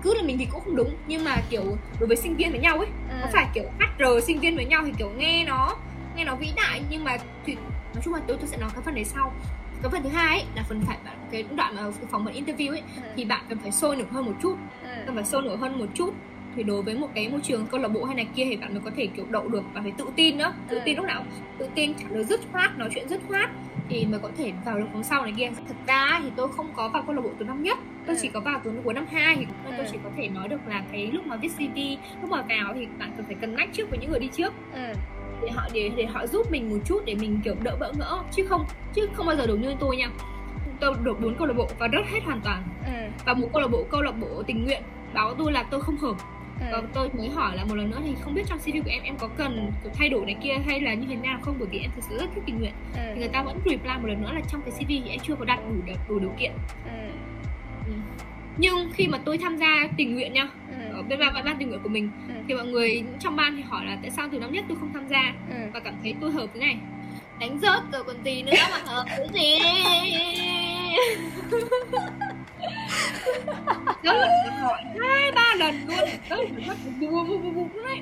cứ 0.03 0.15
là 0.15 0.23
mình 0.23 0.39
thì 0.39 0.47
cũng 0.51 0.61
không 0.65 0.77
đúng 0.77 0.95
nhưng 1.07 1.25
mà 1.25 1.37
kiểu 1.51 1.63
đối 2.01 2.07
với 2.09 2.17
sinh 2.17 2.37
viên 2.37 2.51
với 2.51 2.61
nhau 2.61 2.79
ấy 2.79 2.89
ừ. 3.11 3.15
nó 3.21 3.27
phải 3.33 3.47
kiểu 3.55 3.65
HR 3.79 4.25
sinh 4.27 4.41
viên 4.41 4.57
với 4.57 4.65
nhau 4.65 4.83
thì 4.87 4.93
kiểu 4.99 5.11
nghe 5.17 5.45
nó 5.45 5.77
nghe 6.17 6.25
nó 6.25 6.35
vĩ 6.35 6.53
đại 6.57 6.83
nhưng 6.91 7.05
mà 7.05 7.17
thì 7.47 7.55
nói 7.95 8.03
chung 8.05 8.15
là 8.15 8.21
tôi 8.27 8.37
tôi 8.41 8.49
sẽ 8.49 8.57
nói 8.57 8.71
cái 8.75 8.83
phần 8.85 8.95
đấy 8.95 9.05
sau 9.05 9.33
cái 9.83 9.91
phần 9.91 10.03
thứ 10.03 10.09
hai 10.09 10.39
ấy, 10.39 10.47
là 10.57 10.65
phần 10.69 10.81
phải 10.87 10.97
cái 11.31 11.45
đoạn 11.57 11.77
mà 11.77 11.83
phỏng 12.11 12.25
vấn 12.25 12.35
interview 12.35 12.71
ấy 12.71 12.83
ừ. 12.97 13.03
thì 13.17 13.25
bạn 13.25 13.45
cần 13.49 13.59
phải 13.59 13.73
sôi 13.73 13.97
nổi 13.97 14.07
hơn 14.11 14.27
một 14.27 14.35
chút 14.43 14.57
ừ. 14.83 14.89
cần 15.07 15.15
phải 15.15 15.25
sôi 15.25 15.43
nổi 15.43 15.57
hơn 15.57 15.79
một 15.79 15.87
chút 15.95 16.15
thì 16.57 16.63
đối 16.63 16.83
với 16.83 16.95
một 16.95 17.09
cái 17.15 17.29
môi 17.29 17.41
trường 17.41 17.67
câu 17.67 17.81
lạc 17.81 17.89
bộ 17.89 18.05
hay 18.05 18.15
này 18.15 18.27
kia 18.35 18.45
thì 18.45 18.57
bạn 18.57 18.75
mới 18.75 18.83
có 18.85 18.91
thể 18.97 19.07
kiểu 19.07 19.25
đậu 19.31 19.49
được 19.49 19.63
và 19.75 19.81
phải 19.83 19.93
tự 19.99 20.05
tin 20.17 20.39
nữa 20.39 20.53
tự 20.69 20.77
ừ. 20.77 20.83
tin 20.85 20.97
lúc 20.97 21.07
nào 21.07 21.25
tự 21.59 21.69
tin 21.75 21.95
trả 21.95 22.07
lời 22.11 22.25
dứt 22.25 22.41
khoát 22.53 22.79
nói 22.79 22.89
chuyện 22.95 23.09
dứt 23.09 23.21
khoát 23.29 23.51
thì 23.89 24.07
mới 24.07 24.21
có 24.21 24.31
thể 24.39 24.53
vào 24.65 24.79
được 24.79 24.87
vòng 24.93 25.03
sau 25.03 25.23
này 25.23 25.33
kia. 25.37 25.51
Thực 25.69 25.87
ra 25.87 26.21
thì 26.23 26.31
tôi 26.37 26.49
không 26.57 26.73
có 26.77 26.89
vào 26.89 27.03
câu 27.07 27.15
lạc 27.15 27.23
bộ 27.23 27.31
từ 27.39 27.45
năm 27.45 27.63
nhất. 27.63 27.79
Tôi 28.07 28.17
ừ. 28.17 28.19
chỉ 28.23 28.29
có 28.29 28.41
vào 28.41 28.61
từ 28.65 28.73
cuối 28.85 28.95
năm 28.95 29.07
hai. 29.13 29.37
Thì 29.37 29.47
ừ. 29.65 29.73
tôi 29.77 29.87
chỉ 29.93 29.99
có 30.05 30.11
thể 30.17 30.29
nói 30.29 30.49
được 30.49 30.61
là 30.67 30.83
cái 30.93 31.07
lúc 31.07 31.27
mà 31.27 31.37
viết 31.37 31.51
cv 31.57 31.79
lúc 32.21 32.31
mà 32.31 32.43
vào 32.43 32.75
thì 32.75 32.87
bạn 32.99 33.13
cần 33.17 33.27
phải 33.27 33.35
cân 33.35 33.57
nhắc 33.57 33.69
trước 33.73 33.91
với 33.91 33.99
những 33.99 34.11
người 34.11 34.21
đi 34.21 34.29
trước. 34.29 34.53
Ừ. 34.75 34.93
Để 35.43 35.51
họ 35.51 35.69
để 35.73 35.91
để 35.97 36.07
họ 36.07 36.27
giúp 36.27 36.51
mình 36.51 36.71
một 36.71 36.79
chút 36.85 37.03
để 37.05 37.15
mình 37.15 37.41
kiểu 37.45 37.55
đỡ 37.63 37.77
bỡ 37.81 37.93
ngỡ. 37.99 38.23
Chứ 38.33 38.47
không 38.49 38.67
chứ 38.95 39.09
không 39.15 39.27
bao 39.27 39.37
giờ 39.37 39.47
đúng 39.47 39.63
như 39.63 39.75
tôi 39.81 39.97
nha. 39.97 40.11
Tôi 40.81 40.95
được 41.03 41.21
bốn 41.21 41.35
câu 41.35 41.47
lạc 41.47 41.55
bộ 41.55 41.69
và 41.79 41.89
rớt 41.93 42.07
hết 42.13 42.21
hoàn 42.25 42.41
toàn. 42.41 42.63
Ừ. 42.87 42.93
và 43.27 43.35
một 43.35 43.49
câu 43.53 43.63
lạc 43.63 43.69
bộ 43.69 43.85
câu 43.91 44.03
lạc 44.03 44.13
bộ 44.21 44.43
tình 44.43 44.65
nguyện 44.65 44.83
báo 45.15 45.35
tôi 45.35 45.53
là 45.53 45.63
tôi 45.63 45.81
không 45.81 45.97
hợp 45.97 46.17
ừ. 46.61 46.67
và 46.73 46.83
tôi 46.95 47.09
mới 47.19 47.29
hỏi 47.29 47.57
là 47.57 47.65
một 47.65 47.75
lần 47.75 47.91
nữa 47.91 48.01
thì 48.05 48.15
không 48.21 48.35
biết 48.35 48.43
trong 48.47 48.59
CV 48.59 48.71
của 48.85 48.91
em 48.91 49.03
em 49.03 49.17
có 49.19 49.29
cần 49.37 49.71
thay 49.95 50.09
đổi 50.09 50.27
này 50.27 50.37
kia 50.43 50.55
hay 50.67 50.81
là 50.81 50.95
như 50.95 51.07
thế 51.09 51.17
nào 51.17 51.39
không 51.43 51.57
bởi 51.59 51.69
vì 51.71 51.79
em 51.79 51.91
thực 51.97 52.05
sự 52.09 52.19
rất 52.19 52.27
thích 52.35 52.43
tình 52.47 52.59
nguyện 52.59 52.73
ừ. 52.95 53.01
thì 53.15 53.21
người 53.21 53.29
ta 53.29 53.43
vẫn 53.43 53.59
reply 53.65 53.93
một 54.03 54.09
lần 54.09 54.23
nữa 54.23 54.33
là 54.35 54.41
trong 54.53 54.63
cái 54.63 54.71
CV 54.71 54.89
thì 54.89 55.11
em 55.11 55.21
chưa 55.23 55.35
có 55.35 55.45
đạt 55.45 55.59
đủ 55.69 55.95
đủ 56.09 56.19
điều 56.19 56.33
kiện 56.39 56.53
ừ. 56.85 57.09
Ừ. 57.87 57.93
nhưng 58.57 58.91
khi 58.95 59.09
mà 59.09 59.19
tôi 59.25 59.39
tham 59.39 59.57
gia 59.57 59.89
tình 59.97 60.15
nguyện 60.15 60.33
nha 60.33 60.49
ừ. 60.71 60.95
ở 60.95 61.03
bên 61.03 61.19
ban, 61.19 61.45
ban 61.45 61.57
tình 61.59 61.69
nguyện 61.69 61.81
của 61.83 61.89
mình 61.89 62.11
ừ. 62.29 62.35
thì 62.49 62.55
mọi 62.55 62.67
người 62.67 63.03
trong 63.21 63.37
ban 63.37 63.57
thì 63.57 63.63
hỏi 63.63 63.87
là 63.87 63.99
tại 64.03 64.11
sao 64.11 64.29
từ 64.33 64.39
năm 64.39 64.53
nhất 64.53 64.65
tôi 64.69 64.79
không 64.81 64.93
tham 64.93 65.09
gia 65.09 65.35
ừ. 65.51 65.71
và 65.73 65.81
cảm 65.81 65.95
thấy 66.03 66.15
tôi 66.21 66.31
hợp 66.31 66.47
thế 66.55 66.61
này 66.61 66.77
đánh 67.41 67.59
rớt 67.63 67.83
rồi 67.93 68.05
còn 68.05 68.17
gì 68.25 68.43
nữa 68.43 68.53
mà 68.71 68.79
hợp 68.85 69.05
cái 69.09 69.29
gì 69.35 69.59
là 74.03 74.51
hỏi 74.61 74.83
hai 75.01 75.33
ba 75.33 75.55
lần 75.55 75.75
luôn. 75.89 76.09
Là 76.29 76.37
mất 76.67 76.75
bu 77.01 77.25
bu 77.25 77.39
bu 77.39 77.51
bu 77.51 77.69
đấy. 77.85 78.01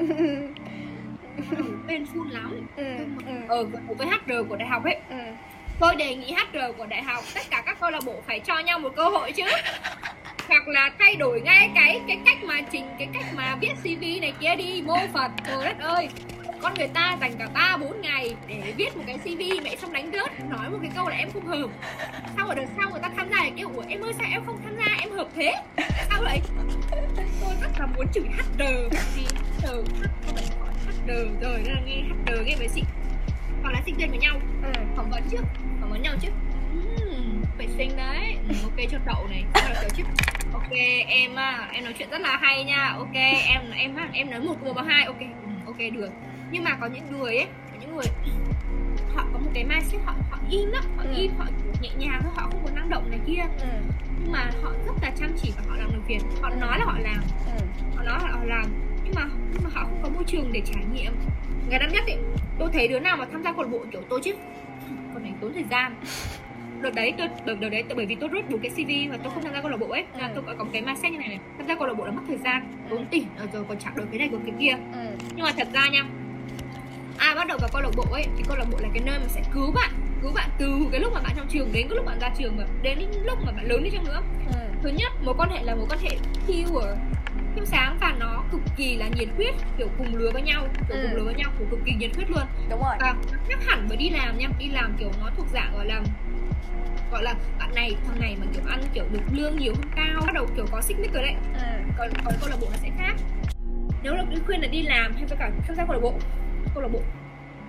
Bên 1.86 2.06
full 2.14 2.32
lắm. 2.32 2.66
Ừ, 2.76 2.84
ừ. 3.26 3.32
ờ 3.48 3.64
với 3.98 4.06
HR 4.06 4.32
của 4.48 4.56
đại 4.56 4.68
học 4.68 4.84
ấy. 4.84 4.96
Ừ. 5.10 5.16
tôi 5.80 5.96
đề 5.96 6.14
nghị 6.14 6.32
HR 6.32 6.58
của 6.78 6.86
đại 6.86 7.02
học 7.02 7.24
tất 7.34 7.42
cả 7.50 7.62
các 7.66 7.80
câu 7.80 7.90
lạc 7.90 8.04
bộ 8.04 8.14
phải 8.26 8.40
cho 8.40 8.58
nhau 8.58 8.78
một 8.78 8.92
cơ 8.96 9.04
hội 9.04 9.32
chứ. 9.32 9.44
Hoặc 10.48 10.68
là 10.68 10.90
thay 10.98 11.16
đổi 11.16 11.40
ngay 11.40 11.70
cái 11.74 12.00
cái 12.08 12.18
cách 12.26 12.44
mà 12.44 12.60
trình 12.72 12.84
cái 12.98 13.08
cách 13.14 13.24
mà 13.34 13.56
viết 13.60 13.72
CV 13.82 14.20
này 14.20 14.32
kia 14.40 14.54
đi 14.56 14.82
mô 14.86 14.96
phật 15.14 15.30
trời 15.46 15.64
đất 15.64 15.78
ơi 15.80 16.08
con 16.62 16.74
người 16.74 16.88
ta 16.88 17.16
dành 17.20 17.32
cả 17.38 17.48
ba 17.54 17.76
bốn 17.76 18.00
ngày 18.00 18.34
để 18.48 18.74
viết 18.76 18.96
một 18.96 19.02
cái 19.06 19.18
cv 19.18 19.64
mẹ 19.64 19.76
xong 19.76 19.92
đánh 19.92 20.10
rớt 20.12 20.40
nói 20.50 20.70
một 20.70 20.78
cái 20.82 20.90
câu 20.94 21.08
là 21.08 21.16
em 21.16 21.30
không 21.32 21.46
hợp. 21.46 21.70
Sau 22.36 22.48
ở 22.48 22.54
đợt 22.54 22.66
sau 22.76 22.90
người 22.90 23.00
ta 23.00 23.10
tham 23.16 23.28
gia 23.30 23.50
kiểu 23.56 23.68
ủa 23.74 23.82
em 23.88 24.00
ơi 24.00 24.12
sao 24.18 24.28
em 24.30 24.42
không 24.46 24.60
tham 24.64 24.76
gia? 24.76 24.96
Em 25.00 25.10
hợp 25.10 25.28
thế. 25.36 25.54
Sao 26.10 26.22
vậy 26.22 26.40
tôi 27.40 27.54
rất 27.60 27.70
là 27.78 27.86
muốn 27.86 28.06
chửi 28.14 28.24
hr 28.58 28.62
gì 29.16 29.26
từ 29.62 29.84
hr 31.06 31.42
rồi 31.42 31.60
là 31.64 31.80
nghe 31.86 32.02
hr 32.26 32.46
nghe 32.46 32.56
với 32.56 32.68
chị. 32.74 32.82
Hoặc 33.62 33.70
là 33.70 33.82
sinh 33.86 33.96
viên 33.96 34.10
với 34.10 34.18
nhau. 34.18 34.40
Ừ. 34.62 34.72
phỏng 34.96 35.10
vấn 35.10 35.22
trước 35.30 35.42
phỏng 35.80 35.90
vấn 35.90 36.02
nhau 36.02 36.14
chứ 36.20 36.28
uhm, 36.78 37.42
vệ 37.58 37.66
sinh 37.78 37.96
đấy. 37.96 38.36
Ok 38.62 38.90
cho 38.90 38.98
đậu 39.06 39.26
này 39.30 39.44
cho 39.54 39.60
là 39.68 39.82
ok 40.52 40.70
em 41.06 41.34
à, 41.34 41.68
em 41.72 41.84
nói 41.84 41.94
chuyện 41.98 42.10
rất 42.10 42.20
là 42.20 42.38
hay 42.42 42.64
nha. 42.64 42.94
Ok 42.98 43.14
em 43.46 43.70
em 43.76 43.96
em 44.12 44.30
nói 44.30 44.40
một 44.40 44.62
một 44.62 44.72
ba 44.72 44.82
hai 44.82 45.04
ok. 45.04 45.20
Ừ, 45.20 45.48
ok 45.66 45.78
được 45.92 46.10
nhưng 46.50 46.64
mà 46.64 46.76
có 46.80 46.86
những 46.86 47.04
người 47.10 47.36
ấy 47.36 47.46
có 47.72 47.76
những 47.80 47.96
người 47.96 48.06
họ 49.14 49.24
có 49.32 49.38
một 49.38 49.50
cái 49.54 49.64
mindset 49.64 50.00
họ 50.04 50.14
họ 50.30 50.38
im 50.50 50.70
lắm 50.70 50.84
họ 50.96 51.02
ừ. 51.02 51.14
im 51.16 51.32
họ 51.38 51.46
nhẹ 51.80 51.90
nhàng 51.98 52.20
thôi 52.22 52.32
họ 52.36 52.42
không 52.42 52.64
có 52.64 52.70
năng 52.74 52.88
động 52.88 53.10
này 53.10 53.20
kia 53.26 53.42
ừ. 53.60 53.68
nhưng 54.22 54.32
mà 54.32 54.50
họ 54.62 54.72
rất 54.86 54.92
là 55.02 55.10
chăm 55.16 55.32
chỉ 55.42 55.52
và 55.56 55.62
họ 55.68 55.76
làm 55.76 55.92
được 55.92 56.02
việc 56.06 56.20
họ 56.42 56.50
nói 56.50 56.78
là 56.78 56.84
họ 56.84 56.98
làm 56.98 57.22
ừ. 57.46 57.64
họ 57.96 58.02
nói 58.02 58.18
là 58.22 58.28
họ 58.30 58.44
làm 58.44 58.64
nhưng 59.04 59.14
mà 59.14 59.22
nhưng 59.52 59.64
mà 59.64 59.70
họ 59.74 59.82
không 59.84 60.00
có 60.02 60.08
môi 60.08 60.24
trường 60.24 60.52
để 60.52 60.62
trải 60.64 60.84
nghiệm 60.94 61.12
ngày 61.68 61.78
năm 61.78 61.92
nhất 61.92 62.04
ấy 62.06 62.18
tôi 62.58 62.70
thấy 62.72 62.88
đứa 62.88 63.00
nào 63.00 63.16
mà 63.16 63.24
tham 63.32 63.42
gia 63.42 63.52
câu 63.52 63.62
lạc 63.62 63.68
bộ 63.68 63.84
kiểu 63.92 64.02
tôi 64.08 64.20
chứ 64.24 64.34
còn 65.14 65.22
phải 65.22 65.32
tốn 65.40 65.52
thời 65.54 65.64
gian 65.70 65.94
đợt 66.80 66.94
đấy 66.94 67.12
tôi 67.18 67.28
đợt, 67.46 67.60
đợt 67.60 67.68
đấy 67.68 67.84
bởi 67.96 68.06
vì 68.06 68.14
tôi 68.14 68.28
rút 68.28 68.50
đủ 68.50 68.58
cái 68.62 68.70
cv 68.70 69.12
và 69.12 69.18
tôi 69.22 69.32
không 69.32 69.44
tham 69.44 69.52
gia 69.52 69.60
câu 69.60 69.70
lạc 69.70 69.76
bộ 69.76 69.88
ấy 69.88 70.04
ừ. 70.12 70.20
tôi 70.34 70.56
có 70.58 70.64
cái 70.72 70.82
mindset 70.82 71.12
như 71.12 71.18
này 71.18 71.28
này 71.28 71.38
tham 71.58 71.66
gia 71.66 71.74
câu 71.74 71.86
lạc 71.86 71.94
bộ 71.94 72.04
là 72.04 72.10
mất 72.10 72.22
thời 72.28 72.36
gian 72.36 72.62
tốn 72.90 73.06
tiền 73.10 73.26
rồi 73.52 73.64
còn 73.68 73.78
trả 73.78 73.90
được 73.96 74.04
cái 74.10 74.18
này 74.18 74.28
còn 74.32 74.42
cái 74.46 74.54
kia 74.60 74.72
ừ. 74.92 75.08
nhưng 75.34 75.44
mà 75.44 75.52
thật 75.56 75.68
ra 75.72 75.88
nha 75.88 76.04
ai 77.18 77.34
bắt 77.34 77.46
đầu 77.46 77.58
vào 77.58 77.70
câu 77.72 77.82
lạc 77.82 77.90
bộ 77.96 78.04
ấy 78.12 78.26
thì 78.36 78.44
câu 78.48 78.56
lạc 78.56 78.64
bộ 78.70 78.78
là 78.80 78.88
cái 78.94 79.02
nơi 79.06 79.18
mà 79.18 79.26
sẽ 79.28 79.42
cứu 79.54 79.72
bạn 79.72 79.90
cứu 80.22 80.32
bạn 80.34 80.50
từ 80.58 80.86
cái 80.92 81.00
lúc 81.00 81.12
mà 81.12 81.20
bạn 81.20 81.32
trong 81.36 81.46
trường 81.48 81.72
đến 81.72 81.88
cái 81.88 81.96
lúc 81.96 82.06
bạn 82.06 82.18
ra 82.20 82.30
trường 82.38 82.56
và 82.56 82.66
đến 82.82 82.98
lúc 83.24 83.38
mà 83.44 83.52
bạn 83.52 83.68
lớn 83.68 83.82
đi 83.84 83.90
chăng 83.90 84.04
nữa 84.04 84.22
ừ. 84.52 84.58
thứ 84.82 84.88
nhất 84.88 85.12
mối 85.22 85.34
quan 85.38 85.50
hệ 85.50 85.62
là 85.62 85.74
mối 85.74 85.86
quan 85.88 86.00
hệ 86.00 86.16
pure 86.46 86.96
khiêm 87.54 87.66
sáng 87.66 87.96
và 88.00 88.14
nó 88.18 88.42
cực 88.52 88.60
kỳ 88.76 88.96
là 88.96 89.08
nhiệt 89.16 89.28
huyết 89.36 89.54
kiểu 89.78 89.88
cùng 89.98 90.16
lứa 90.16 90.30
với 90.32 90.42
nhau 90.42 90.68
kiểu 90.88 90.98
ừ. 90.98 91.02
cùng 91.02 91.16
lứa 91.16 91.24
với 91.24 91.34
nhau 91.34 91.50
kiểu 91.58 91.68
cực 91.70 91.80
kỳ 91.84 91.92
nhiệt 91.94 92.16
huyết 92.16 92.30
luôn 92.30 92.42
đúng 92.70 92.82
rồi 92.82 92.96
và 93.00 93.14
khác 93.48 93.58
hẳn 93.66 93.86
với 93.88 93.96
đi 93.96 94.10
làm 94.10 94.38
nha 94.38 94.48
đi 94.58 94.68
làm 94.68 94.96
kiểu 94.98 95.10
nó 95.20 95.30
thuộc 95.36 95.46
dạng 95.52 95.72
gọi 95.76 95.86
là 95.86 96.02
gọi 97.12 97.22
là 97.22 97.34
bạn 97.58 97.74
này 97.74 97.96
thằng 98.06 98.20
này 98.20 98.36
mà 98.40 98.46
kiểu 98.54 98.62
ăn 98.66 98.82
kiểu 98.94 99.04
được 99.12 99.22
lương 99.32 99.58
nhiều 99.58 99.72
hơn 99.76 99.90
cao 99.96 100.22
bắt 100.26 100.32
đầu 100.34 100.46
kiểu 100.56 100.66
có 100.72 100.80
xích 100.80 100.98
mích 101.00 101.12
rồi 101.12 101.22
đấy 101.22 101.34
ừ. 101.54 101.92
còn 101.98 102.08
còn 102.24 102.34
câu 102.40 102.50
lạc 102.50 102.56
bộ 102.60 102.66
nó 102.70 102.76
sẽ 102.82 102.90
khác 102.98 103.14
nếu 104.02 104.14
là 104.14 104.24
khuyên 104.46 104.60
là 104.60 104.68
đi 104.68 104.82
làm 104.82 105.14
hay 105.14 105.24
với 105.28 105.38
cả 105.38 105.50
tham 105.66 105.76
gia 105.76 105.84
câu 105.84 105.92
lạc 105.92 106.00
bộ 106.02 106.14
câu 106.74 106.82
lạc 106.82 106.88
bộ. 106.92 107.00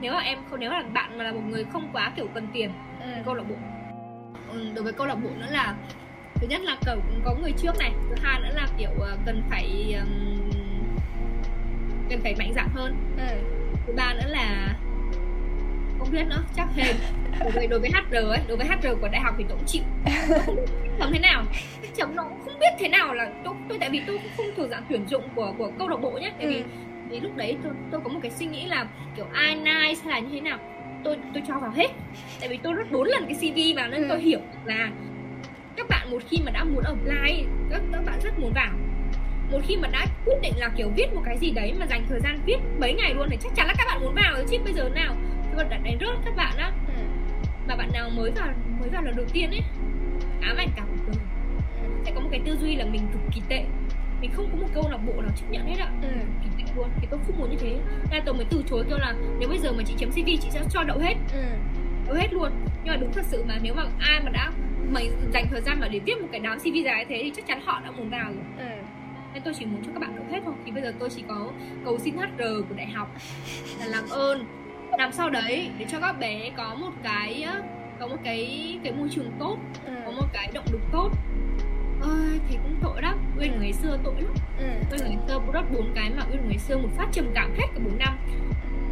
Nếu 0.01 0.13
mà 0.13 0.19
em 0.19 0.37
không 0.49 0.59
nếu 0.59 0.71
là 0.71 0.83
bạn 0.93 1.17
mà 1.17 1.23
là 1.23 1.31
một 1.31 1.41
người 1.49 1.65
không 1.73 1.89
quá 1.93 2.11
kiểu 2.15 2.27
cần 2.33 2.47
tiền 2.53 2.71
ừ. 3.01 3.07
câu 3.25 3.33
lạc 3.33 3.43
bộ. 3.49 3.55
Ừ, 4.51 4.71
đối 4.75 4.83
với 4.83 4.93
câu 4.93 5.07
lạc 5.07 5.15
bộ 5.15 5.29
nữa 5.37 5.47
là 5.49 5.75
thứ 6.35 6.47
nhất 6.47 6.61
là 6.61 6.77
cầu 6.85 6.97
có 7.25 7.35
người 7.41 7.51
trước 7.51 7.79
này 7.79 7.91
thứ 8.09 8.15
hai 8.21 8.39
nữa 8.39 8.51
là 8.55 8.67
kiểu 8.77 8.89
uh, 8.91 9.19
cần 9.25 9.43
phải 9.49 9.95
um, 9.99 10.51
cần 12.09 12.19
phải 12.23 12.35
mạnh 12.39 12.53
dạn 12.55 12.67
hơn. 12.73 12.95
Ừ. 13.17 13.35
thứ 13.87 13.93
ba 13.93 14.13
nữa 14.13 14.27
là 14.27 14.75
không 15.99 16.11
biết 16.11 16.23
nữa 16.29 16.43
chắc 16.55 16.67
hên. 16.75 16.95
Đối 17.39 17.51
với 17.51 17.67
đối 17.67 17.79
với 17.79 17.89
HR 17.89 18.15
ấy 18.15 18.39
đối 18.47 18.57
với 18.57 18.67
HR 18.67 18.87
của 19.01 19.07
đại 19.11 19.21
học 19.21 19.35
thì 19.37 19.45
tôi 19.49 19.57
cũng 19.57 19.67
chịu. 19.67 19.83
Không 20.99 21.11
thế 21.13 21.19
nào. 21.19 21.43
Chấm 21.95 22.15
nó 22.15 22.23
cũng 22.23 22.39
không 22.45 22.59
biết 22.59 22.73
thế 22.79 22.87
nào 22.87 23.13
là 23.13 23.31
tôi 23.43 23.53
tôi 23.69 23.77
tại 23.79 23.89
vì 23.89 24.01
tôi 24.07 24.17
cũng 24.17 24.31
không 24.37 24.45
thuộc 24.57 24.69
dạng 24.69 24.83
tuyển 24.89 25.07
dụng 25.07 25.23
của 25.35 25.53
của 25.57 25.71
câu 25.79 25.87
lạc 25.87 25.97
bộ 25.97 26.11
nhé 26.11 26.31
tại 26.37 26.45
ừ. 26.45 26.49
vì 26.49 26.63
vì 27.09 27.19
lúc 27.19 27.37
đấy 27.37 27.57
tôi 27.63 27.73
tôi 27.91 28.01
có 28.01 28.09
một 28.09 28.19
cái 28.21 28.31
suy 28.31 28.45
nghĩ 28.45 28.65
là 28.65 28.87
kiểu 29.15 29.25
ai 29.33 29.55
nice 29.55 30.01
hay 30.03 30.09
là 30.09 30.19
như 30.19 30.29
thế 30.31 30.41
nào? 30.41 30.59
Tôi 31.03 31.17
tôi 31.33 31.43
cho 31.47 31.59
vào 31.59 31.71
hết. 31.71 31.87
Tại 32.39 32.49
vì 32.49 32.57
tôi 32.57 32.73
rất 32.73 32.91
bốn 32.91 33.07
lần 33.07 33.25
cái 33.25 33.35
cv 33.35 33.75
mà 33.75 33.87
nên 33.87 34.01
ừ. 34.01 34.05
tôi 34.09 34.21
hiểu 34.21 34.39
là 34.65 34.89
các 35.77 35.87
bạn 35.89 36.11
một 36.11 36.21
khi 36.29 36.37
mà 36.45 36.51
đã 36.51 36.63
muốn 36.63 36.83
apply 36.83 37.45
các 37.69 37.81
các 37.91 38.01
bạn 38.05 38.19
rất 38.23 38.39
muốn 38.39 38.51
vào. 38.55 38.71
Một 39.51 39.59
khi 39.67 39.77
mà 39.77 39.87
đã 39.87 40.05
quyết 40.25 40.35
định 40.41 40.53
là 40.57 40.69
kiểu 40.77 40.89
viết 40.95 41.13
một 41.15 41.21
cái 41.25 41.37
gì 41.37 41.51
đấy 41.51 41.73
mà 41.79 41.85
dành 41.89 42.05
thời 42.09 42.19
gian 42.19 42.39
viết 42.45 42.57
mấy 42.79 42.93
ngày 42.93 43.13
luôn 43.13 43.27
thì 43.31 43.37
chắc 43.43 43.51
chắn 43.55 43.67
là 43.67 43.73
các 43.77 43.85
bạn 43.87 44.01
muốn 44.01 44.13
vào 44.15 44.33
rồi 44.33 44.45
chứ 44.49 44.57
bây 44.63 44.73
giờ 44.73 44.89
nào? 44.89 45.15
Tôi 45.55 45.65
đã 45.69 45.77
đánh 45.83 45.97
rớt 45.99 46.17
các 46.25 46.35
bạn 46.35 46.57
á. 46.57 46.71
Ừ. 46.87 47.03
mà 47.67 47.75
bạn 47.75 47.89
nào 47.93 48.09
mới 48.09 48.31
vào 48.31 48.47
mới 48.79 48.89
vào 48.89 49.01
lần 49.01 49.15
đầu 49.15 49.25
tiên 49.33 49.49
ấy 49.49 49.61
ám 50.41 50.57
ảnh 50.57 50.69
cả 50.75 50.83
cuộc 50.89 51.07
đời. 51.07 51.25
Sẽ 52.05 52.11
có 52.15 52.21
một 52.21 52.29
cái 52.31 52.41
tư 52.45 52.57
duy 52.61 52.75
là 52.75 52.85
mình 52.85 53.01
cực 53.13 53.21
kỳ 53.35 53.41
tệ. 53.49 53.63
Mình 54.21 54.31
không 54.33 54.49
có 54.51 54.57
một 54.61 54.67
câu 54.73 54.89
lạc 54.89 54.97
bộ 54.97 55.21
nào 55.21 55.31
chấp 55.35 55.45
nhận 55.49 55.67
hết 55.67 55.75
ạ 55.79 55.89
ừ. 56.01 56.07
Luôn 56.77 56.89
thì 57.01 57.07
tôi 57.11 57.19
không 57.25 57.39
muốn 57.39 57.49
như 57.49 57.57
thế. 57.59 57.79
Nên 58.11 58.23
tôi 58.25 58.35
mới 58.35 58.45
từ 58.49 58.63
chối 58.69 58.83
kêu 58.89 58.97
là 58.97 59.13
nếu 59.39 59.49
bây 59.49 59.59
giờ 59.59 59.71
mà 59.71 59.83
chị 59.87 59.93
chấm 59.97 60.11
cv 60.11 60.25
chị 60.25 60.49
sẽ 60.49 60.61
cho 60.69 60.83
đậu 60.83 60.99
hết. 60.99 61.15
Ừ. 61.33 61.43
đậu 62.07 62.15
hết 62.15 62.33
luôn. 62.33 62.51
Nhưng 62.83 62.93
mà 62.93 62.97
đúng 62.97 63.13
thật 63.13 63.25
sự 63.25 63.43
mà 63.47 63.57
nếu 63.61 63.73
mà 63.73 63.83
ai 63.99 64.19
mà 64.23 64.29
đã 64.29 64.51
mày 64.89 65.09
dành 65.33 65.45
thời 65.51 65.61
gian 65.61 65.79
mà 65.79 65.87
để 65.87 65.99
viết 65.99 66.21
một 66.21 66.27
cái 66.31 66.39
đám 66.39 66.59
cv 66.59 66.75
dài 66.85 67.05
thế 67.09 67.21
thì 67.23 67.31
chắc 67.35 67.47
chắn 67.47 67.61
họ 67.65 67.81
đã 67.85 67.91
muốn 67.91 68.09
vào 68.09 68.31
rồi. 68.33 68.67
Ừ. 68.67 68.81
nên 69.33 69.43
tôi 69.43 69.53
chỉ 69.59 69.65
muốn 69.65 69.83
cho 69.85 69.91
các 69.93 69.99
bạn 69.99 70.15
đậu 70.15 70.25
hết 70.31 70.39
thôi. 70.45 70.53
Thì 70.65 70.71
bây 70.71 70.83
giờ 70.83 70.93
tôi 70.99 71.09
chỉ 71.09 71.23
có 71.27 71.51
cầu 71.85 71.99
xin 71.99 72.17
hr 72.17 72.41
của 72.69 72.75
đại 72.75 72.87
học 72.87 73.15
là 73.79 73.85
làm 73.85 74.09
ơn. 74.09 74.45
Làm 74.97 75.11
sau 75.11 75.29
đấy 75.29 75.69
để 75.77 75.85
cho 75.89 75.99
các 75.99 76.19
bé 76.19 76.49
có 76.57 76.75
một 76.75 76.91
cái 77.03 77.45
có 77.99 78.07
một 78.07 78.17
cái 78.23 78.79
cái 78.83 78.93
môi 78.93 79.09
trường 79.11 79.31
tốt 79.39 79.57
ừ. 79.85 79.91
có 80.05 80.11
một 80.11 80.27
cái 80.33 80.49
động 80.53 80.65
lực 80.71 80.81
tốt 80.91 81.09
ơi 82.01 82.39
thì 82.49 82.57
cũng 82.63 82.75
tội 82.81 83.01
lắm. 83.01 83.17
Uyên 83.39 83.59
ngày 83.59 83.73
xưa 83.73 83.97
tội 84.03 84.13
lắm. 84.17 84.33
Ừ. 84.59 84.65
uyên 84.91 85.01
ngày 85.03 85.17
xưa 85.27 85.39
rất 85.53 85.71
bốn 85.71 85.91
cái 85.95 86.09
mà 86.17 86.23
uyên 86.31 86.41
ngày 86.47 86.57
xưa 86.57 86.77
một 86.77 86.89
phát 86.97 87.07
trầm 87.11 87.25
cảm 87.33 87.51
hết 87.57 87.65
cả 87.73 87.79
bốn 87.85 87.97
năm. 87.97 88.17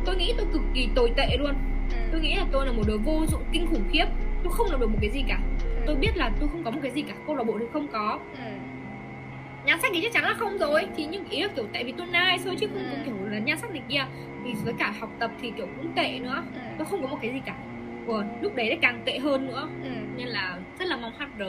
Tôi 0.06 0.16
nghĩ 0.16 0.34
tôi 0.38 0.47
cực 0.53 0.62
kỳ 0.74 0.89
tồi 0.95 1.12
tệ 1.16 1.38
luôn. 1.38 1.53
Ừ. 1.91 1.97
tôi 2.12 2.22
nghĩ 2.22 2.36
là 2.36 2.45
tôi 2.51 2.66
là 2.66 2.72
một 2.72 2.84
đứa 2.88 2.97
vô 2.97 3.26
dụng 3.32 3.43
kinh 3.51 3.68
khủng 3.68 3.84
khiếp. 3.91 4.06
Tôi 4.43 4.53
không 4.53 4.68
làm 4.72 4.80
được 4.80 4.89
một 4.89 4.97
cái 5.01 5.10
gì 5.10 5.24
cả. 5.28 5.39
Ừ. 5.64 5.70
tôi 5.86 5.95
biết 5.95 6.18
là 6.18 6.32
tôi 6.39 6.49
không 6.49 6.64
có 6.64 6.72
một 6.72 6.80
cái 6.84 6.91
gì 6.91 7.01
cả. 7.01 7.14
Câu 7.28 7.36
lạc 7.36 7.43
bộ 7.43 7.58
thì 7.60 7.66
không 7.74 7.88
có. 7.88 8.20
Ừ. 8.38 8.51
nhan 9.66 9.82
sắc 9.82 9.91
thì 9.93 10.01
chắc 10.01 10.14
chắn 10.14 10.24
là 10.24 10.34
không 10.34 10.58
rồi. 10.58 10.88
Thì 10.95 11.06
nhưng 11.06 11.30
ý 11.30 11.41
là 11.41 11.47
kiểu 11.56 11.66
tại 11.74 11.84
vì 11.84 11.91
tôi 11.91 12.08
nice 12.08 12.43
thôi 12.45 12.56
chứ 12.60 12.68
không 12.74 12.84
ừ. 12.84 12.97
kiểu 13.06 13.16
là 13.30 13.39
nhan 13.39 13.58
sắc 13.58 13.72
này 13.72 13.82
kia. 13.89 14.06
Thì 14.45 14.53
với 14.64 14.74
cả 14.74 14.93
học 14.99 15.10
tập 15.20 15.32
thì 15.41 15.51
kiểu 15.58 15.68
cũng 15.78 15.91
tệ 15.95 16.20
nữa. 16.20 16.43
Ừ. 16.56 16.62
tôi 16.78 16.86
không 16.86 17.01
có 17.01 17.08
một 17.08 17.18
cái 17.22 17.32
gì 17.32 17.41
cả 17.45 17.56
Ủa, 18.08 18.24
lúc 18.41 18.56
đấy 18.56 18.68
lại 18.68 18.78
càng 18.82 19.01
tệ 19.06 19.20
hơn 19.20 19.47
nữa 19.47 19.70
ừ. 19.84 19.89
nên 20.18 20.28
là 20.28 20.60
rất 20.80 20.88
là 20.88 20.97
mong 20.97 21.14
HR 21.20 21.43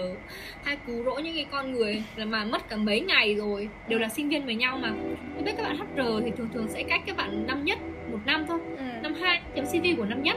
hay 0.64 0.76
cứu 0.86 1.04
rỗi 1.04 1.22
những 1.22 1.34
cái 1.34 1.46
con 1.50 1.72
người 1.72 2.02
là 2.16 2.24
mà 2.24 2.44
mất 2.44 2.68
cả 2.68 2.76
mấy 2.76 3.00
ngày 3.00 3.34
rồi 3.34 3.68
đều 3.88 3.98
là 3.98 4.08
sinh 4.08 4.28
viên 4.28 4.46
với 4.46 4.54
nhau 4.54 4.78
mà 4.82 4.92
tôi 5.34 5.42
biết 5.44 5.52
các 5.56 5.62
bạn 5.62 5.76
HR 5.76 6.24
thì 6.24 6.30
thường 6.36 6.48
thường 6.54 6.68
sẽ 6.68 6.82
cách 6.82 7.00
các 7.06 7.16
bạn 7.16 7.46
năm 7.46 7.64
nhất 7.64 7.78
một 8.10 8.18
năm 8.26 8.44
thôi 8.48 8.58
ừ. 8.78 8.84
năm 9.02 9.14
hai 9.14 9.40
chấm 9.54 9.64
CV 9.66 9.86
của 9.96 10.04
năm 10.04 10.22
nhất 10.22 10.36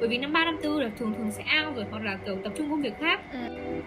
bởi 0.00 0.08
vì 0.08 0.18
năm 0.18 0.32
ba 0.32 0.44
năm 0.44 0.56
tư 0.62 0.80
là 0.80 0.90
thường 0.98 1.14
thường 1.18 1.30
sẽ 1.30 1.44
out 1.66 1.76
rồi 1.76 1.84
hoặc 1.90 2.02
là 2.04 2.18
kiểu 2.26 2.36
tập 2.44 2.52
trung 2.56 2.70
công 2.70 2.82
việc 2.82 2.98
khác 3.00 3.20
ừ. 3.32 3.38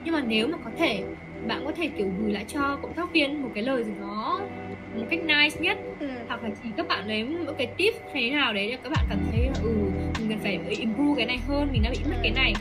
nhưng 0.04 0.14
mà 0.14 0.22
nếu 0.28 0.48
mà 0.48 0.58
có 0.64 0.70
thể 0.78 1.04
bạn 1.48 1.66
có 1.66 1.72
thể 1.72 1.90
kiểu 1.98 2.08
gửi 2.20 2.34
lại 2.34 2.46
cho 2.48 2.78
cộng 2.82 2.94
tác 2.94 3.14
viên 3.14 3.42
một 3.42 3.50
cái 3.54 3.64
lời 3.64 3.84
gì 3.84 3.92
đó 4.02 4.42
một 4.96 5.06
cách 5.10 5.20
nice 5.24 5.60
nhất 5.60 5.78
ừ. 6.00 6.08
hoặc 6.28 6.44
là 6.44 6.50
chỉ 6.64 6.70
các 6.78 6.88
bạn 6.88 7.08
lấy 7.08 7.24
một 7.24 7.54
cái 7.58 7.68
tip 7.68 7.94
hay 8.14 8.24
thế 8.24 8.30
nào 8.30 8.54
đấy 8.54 8.68
để 8.72 8.78
các 8.84 8.92
bạn 8.92 9.06
cảm 9.10 9.20
thấy 9.32 9.46
là 9.46 9.60
ừ 9.64 9.76
mình 10.20 10.30
cần 10.30 10.40
phải 10.44 10.60
improve 10.70 11.14
cái 11.18 11.26
này 11.26 11.38
hơn 11.48 11.70
mình 11.72 11.82
đã 11.84 11.90
bị 11.90 12.00
mất 12.10 12.18
cái 12.24 12.32
này 12.32 12.54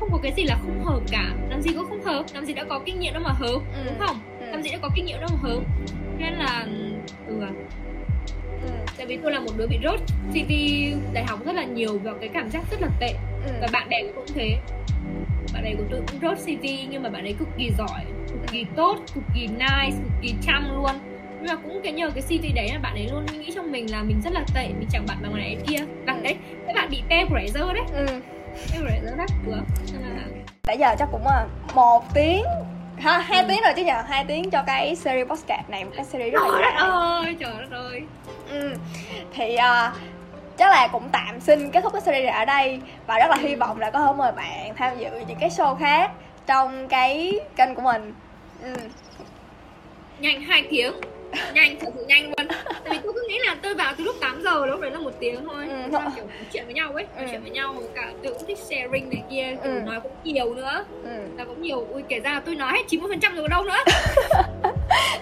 không 0.00 0.08
có 0.12 0.18
cái 0.22 0.32
gì 0.36 0.42
là 0.44 0.58
không 0.62 0.84
hợp 0.84 1.00
cả 1.10 1.34
làm 1.50 1.62
gì 1.62 1.70
có 1.76 1.84
không 1.88 2.02
hợp 2.02 2.24
làm 2.34 2.44
gì 2.44 2.54
đã 2.54 2.64
có 2.64 2.80
kinh 2.84 3.00
nghiệm 3.00 3.12
đâu 3.12 3.22
mà 3.22 3.32
hợp 3.32 3.60
ừ. 3.74 3.82
đúng 3.86 3.98
không 3.98 4.16
ừ. 4.40 4.46
làm 4.50 4.62
gì 4.62 4.70
đã 4.70 4.78
có 4.82 4.88
kinh 4.94 5.04
nghiệm 5.04 5.20
đâu 5.20 5.30
mà 5.32 5.48
hợp 5.48 5.60
nên 6.18 6.32
là 6.32 6.66
ừ 7.26 7.40
à 7.40 7.50
ừ. 8.62 8.68
tại 8.96 9.06
vì 9.06 9.18
tôi 9.22 9.32
là 9.32 9.40
một 9.40 9.52
đứa 9.56 9.66
bị 9.66 9.78
rốt 9.84 10.00
CV 10.30 10.52
đại 11.12 11.24
học 11.24 11.44
rất 11.44 11.52
là 11.52 11.64
nhiều 11.64 11.98
vào 11.98 12.14
cái 12.20 12.28
cảm 12.28 12.50
giác 12.50 12.64
rất 12.70 12.82
là 12.82 12.88
tệ 13.00 13.12
ừ. 13.46 13.52
và 13.60 13.68
bạn 13.72 13.88
bè 13.88 14.02
cũng 14.14 14.26
thế 14.34 14.58
bạn 15.54 15.64
ấy 15.64 15.74
của 15.78 15.84
tôi 15.90 16.00
cũng 16.10 16.20
rốt 16.20 16.38
CV 16.38 16.66
nhưng 16.90 17.02
mà 17.02 17.08
bạn 17.08 17.24
ấy 17.24 17.34
cực 17.38 17.48
kỳ 17.58 17.70
giỏi 17.78 18.04
cực 18.28 18.52
kỳ 18.52 18.64
tốt 18.76 18.96
cực 19.14 19.24
kỳ 19.34 19.46
nice 19.46 19.96
cực 20.04 20.12
kỳ 20.22 20.34
chăm 20.42 20.76
luôn. 20.76 20.92
Nhưng 21.40 21.46
mà 21.46 21.54
cũng 21.54 21.80
cái 21.84 21.92
nhờ 21.92 22.10
cái 22.10 22.22
CV 22.22 22.54
đấy 22.54 22.68
là 22.72 22.78
bạn 22.78 22.94
ấy 22.94 23.08
luôn 23.12 23.26
nghĩ 23.26 23.52
trong 23.54 23.72
mình 23.72 23.90
là 23.90 24.02
mình 24.02 24.20
rất 24.24 24.32
là 24.32 24.44
tệ 24.54 24.68
mình 24.68 24.88
chẳng 24.92 25.06
bạn 25.08 25.18
bằng 25.22 25.36
này 25.36 25.56
kia. 25.66 25.78
Bạn 26.06 26.22
đấy 26.22 26.36
các 26.66 26.74
bạn 26.74 26.88
bị 26.90 27.02
peer 27.10 27.28
pressure 27.28 27.74
đấy. 27.74 27.84
Ừ. 27.92 28.06
peer 28.72 28.84
pressure 28.84 29.16
đấy 29.16 29.26
được 29.46 29.64
nãy 30.66 30.78
giờ 30.78 30.94
chắc 30.98 31.08
cũng 31.12 31.26
là 31.26 31.46
một 31.74 32.04
tiếng 32.14 32.44
ha 32.98 33.18
hai 33.18 33.42
ừ. 33.42 33.48
tiếng 33.48 33.60
rồi 33.64 33.72
chứ 33.76 33.84
nhờ? 33.84 34.02
Hai 34.08 34.24
tiếng 34.24 34.50
cho 34.50 34.62
cái 34.66 34.96
series 34.96 35.28
podcast 35.28 35.68
này 35.68 35.84
một 35.84 35.90
cái 35.96 36.04
series 36.04 36.32
rất 36.32 36.40
là 36.42 36.50
trời 36.50 36.62
đất 36.62 36.78
ơi 36.78 37.36
trời 37.40 37.52
đất 37.70 37.76
ơi. 37.76 38.02
Ừ. 38.50 38.74
thì 39.34 39.54
uh, 39.54 39.96
chắc 40.58 40.70
là 40.70 40.88
cũng 40.92 41.08
tạm 41.12 41.40
xin 41.40 41.70
kết 41.70 41.80
thúc 41.80 41.92
cái 41.92 42.02
series 42.02 42.24
này 42.24 42.38
ở 42.38 42.44
đây 42.44 42.80
và 43.06 43.18
rất 43.18 43.30
là 43.30 43.36
hy 43.36 43.54
vọng 43.54 43.80
là 43.80 43.90
có 43.90 44.00
thể 44.00 44.12
mời 44.16 44.32
bạn 44.32 44.74
tham 44.76 44.98
dự 44.98 45.08
những 45.28 45.38
cái 45.40 45.50
show 45.50 45.74
khác 45.74 46.10
trong 46.46 46.88
cái 46.88 47.40
kênh 47.56 47.74
của 47.74 47.82
mình 47.82 48.12
ừ. 48.62 48.72
nhanh 50.20 50.42
hai 50.42 50.66
tiếng 50.70 50.92
nhanh 51.54 51.76
thật 51.80 51.88
sự 51.94 52.04
nhanh 52.08 52.24
luôn 52.24 52.48
tại 52.84 52.90
vì 52.90 52.98
tôi 53.04 53.12
cứ 53.12 53.22
nghĩ 53.28 53.38
là 53.46 53.56
tôi 53.62 53.74
vào 53.74 53.94
từ 53.98 54.04
lúc 54.04 54.16
8 54.20 54.42
giờ 54.42 54.66
lúc 54.66 54.80
đấy 54.80 54.90
là 54.90 54.98
một 54.98 55.12
tiếng 55.20 55.44
thôi 55.44 55.68
ừ, 55.68 55.98
kiểu 56.16 56.26
nói 56.26 56.44
chuyện 56.52 56.64
với 56.64 56.74
nhau 56.74 56.92
ấy 56.92 57.06
nói 57.16 57.24
ừ. 57.24 57.28
chuyện 57.30 57.42
với 57.42 57.50
nhau 57.50 57.74
cả 57.94 58.12
tôi 58.22 58.32
cũng 58.32 58.46
thích 58.46 58.58
sharing 58.58 59.10
này 59.10 59.22
kia 59.30 59.56
ừ. 59.62 59.80
nói 59.84 60.00
cũng 60.00 60.12
nhiều 60.24 60.54
nữa 60.54 60.84
ừ. 61.04 61.10
là 61.36 61.44
cũng 61.44 61.62
nhiều 61.62 61.86
ui 61.90 62.02
kể 62.08 62.20
ra 62.20 62.32
là 62.32 62.40
tôi 62.40 62.54
nói 62.54 62.72
hết 62.72 62.82
90 62.88 63.08
phần 63.10 63.20
trăm 63.20 63.36
rồi 63.36 63.48
đâu 63.48 63.64
nữa 63.64 63.78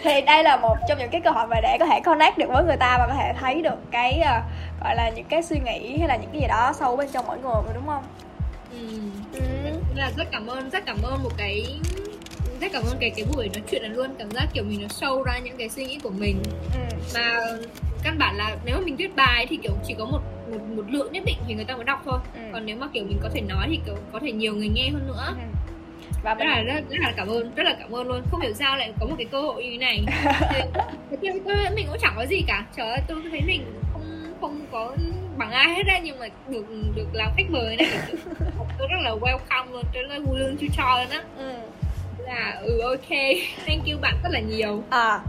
thì 0.07 0.21
đây 0.21 0.45
là 0.45 0.57
một 0.57 0.77
trong 0.89 0.99
những 0.99 1.11
cái 1.11 1.21
cơ 1.21 1.31
hội 1.31 1.47
mà 1.47 1.61
để 1.61 1.77
có 1.81 1.87
thể 1.87 2.01
connect 2.05 2.39
được 2.39 2.47
với 2.49 2.65
người 2.65 2.77
ta 2.77 2.99
và 2.99 3.07
có 3.07 3.15
thể 3.15 3.33
thấy 3.41 3.63
được 3.63 3.79
cái 3.91 4.21
uh, 4.21 4.83
gọi 4.85 4.97
là 4.97 5.11
những 5.11 5.25
cái 5.25 5.43
suy 5.43 5.59
nghĩ 5.65 5.99
hay 5.99 6.09
là 6.09 6.17
những 6.17 6.31
cái 6.33 6.41
gì 6.41 6.47
đó 6.49 6.73
sâu 6.79 6.97
bên 6.97 7.09
trong 7.13 7.27
mỗi 7.27 7.39
người 7.39 7.75
đúng 7.75 7.87
không 7.87 8.05
ừ. 8.73 8.89
ừ. 9.33 9.41
là 9.95 10.11
rất 10.17 10.25
cảm 10.33 10.47
ơn 10.47 10.71
rất 10.71 10.87
cảm 10.87 10.97
ơn 11.03 11.23
một 11.23 11.33
cái 11.37 11.79
rất 12.61 12.73
cảm 12.73 12.83
ơn 12.91 12.97
cái 13.01 13.11
cái 13.11 13.27
buổi 13.33 13.49
nói 13.55 13.63
chuyện 13.71 13.83
này 13.83 13.91
luôn 13.91 14.15
cảm 14.19 14.31
giác 14.31 14.47
kiểu 14.53 14.65
mình 14.65 14.83
nó 14.83 14.89
sâu 14.89 15.23
ra 15.23 15.39
những 15.39 15.57
cái 15.57 15.69
suy 15.69 15.87
nghĩ 15.87 15.99
của 16.03 16.11
mình 16.11 16.43
ừ. 16.75 16.97
mà 17.15 17.41
căn 18.03 18.19
bản 18.19 18.37
là 18.37 18.57
nếu 18.65 18.77
mà 18.77 18.83
mình 18.85 18.97
viết 18.97 19.17
bài 19.17 19.47
thì 19.49 19.59
kiểu 19.63 19.73
chỉ 19.87 19.95
có 19.99 20.05
một 20.05 20.21
một 20.51 20.61
một 20.77 20.85
lượng 20.89 21.13
nhất 21.13 21.25
định 21.27 21.39
thì 21.47 21.55
người 21.55 21.65
ta 21.65 21.77
mới 21.77 21.85
đọc 21.85 22.03
thôi 22.05 22.19
ừ. 22.35 22.41
còn 22.53 22.67
nếu 22.67 22.77
mà 22.77 22.87
kiểu 22.93 23.05
mình 23.05 23.19
có 23.23 23.29
thể 23.35 23.41
nói 23.41 23.67
thì 23.71 23.79
kiểu 23.87 23.97
có 24.13 24.19
thể 24.23 24.33
nhiều 24.33 24.55
người 24.55 24.69
nghe 24.69 24.89
hơn 24.93 25.07
nữa 25.07 25.25
ừ. 25.29 25.56
Và 26.23 26.35
rất 26.35 26.45
là 26.47 26.63
rất, 26.63 26.81
rất 26.91 26.99
là 27.01 27.13
cảm 27.17 27.29
ơn 27.29 27.55
rất 27.55 27.65
là 27.65 27.75
cảm 27.79 27.95
ơn 27.95 28.09
luôn. 28.09 28.23
Không 28.31 28.41
hiểu 28.41 28.53
sao 28.53 28.77
lại 28.77 28.93
có 29.01 29.07
một 29.07 29.15
cái 29.19 29.27
cơ 29.31 29.41
hội 29.41 29.65
như 29.65 29.71
thế 29.71 29.79
này. 29.79 30.05
Thì, 31.23 31.29
tôi 31.45 31.57
mình 31.75 31.87
cũng 31.87 31.99
chẳng 32.01 32.13
có 32.17 32.27
gì 32.27 32.45
cả. 32.47 32.65
Trời 32.77 32.89
ơi 32.89 33.01
tôi 33.09 33.23
thấy 33.31 33.41
mình 33.47 33.65
không 33.93 34.35
không 34.41 34.61
có 34.73 34.97
bằng 35.37 35.51
ai 35.51 35.75
hết 35.75 35.87
á 35.87 35.99
nhưng 35.99 36.19
mà 36.19 36.27
được 36.49 36.65
được 36.97 37.09
làm 37.13 37.31
khách 37.37 37.51
mời 37.51 37.77
này 37.77 37.89
tôi 38.79 38.89
rất 38.91 39.01
là 39.03 39.11
welcome 39.11 39.73
luôn 39.73 39.83
tôi 39.95 40.03
rất 40.03 40.11
là 40.11 40.19
vui 40.19 40.39
lương 40.39 40.57
chu 40.57 40.67
cho 40.77 40.99
luôn 40.99 41.11
á. 41.11 41.23
Ừ. 41.39 41.53
Là 42.19 42.61
ừ 42.63 42.81
ok. 42.81 43.09
Thank 43.67 43.87
you 43.87 44.01
bạn 44.01 44.15
rất 44.23 44.29
là 44.33 44.41
nhiều. 44.41 44.83
À. 44.91 45.21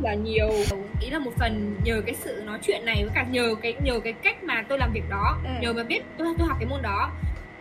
Là 0.00 0.14
nhiều. 0.14 0.48
Ý 1.00 1.10
là 1.10 1.18
một 1.18 1.30
phần 1.38 1.76
nhờ 1.84 2.02
cái 2.06 2.14
sự 2.14 2.42
nói 2.46 2.58
chuyện 2.62 2.84
này 2.84 2.96
với 3.04 3.12
cả 3.14 3.26
nhờ 3.30 3.54
cái 3.62 3.74
nhờ 3.84 4.00
cái 4.04 4.12
cách 4.12 4.44
mà 4.44 4.64
tôi 4.68 4.78
làm 4.78 4.92
việc 4.92 5.04
đó 5.10 5.38
ừ. 5.44 5.50
nhờ 5.60 5.72
mà 5.72 5.82
biết 5.82 6.02
tôi 6.18 6.34
tôi 6.38 6.48
học 6.48 6.56
cái 6.60 6.66
môn 6.66 6.82
đó. 6.82 7.10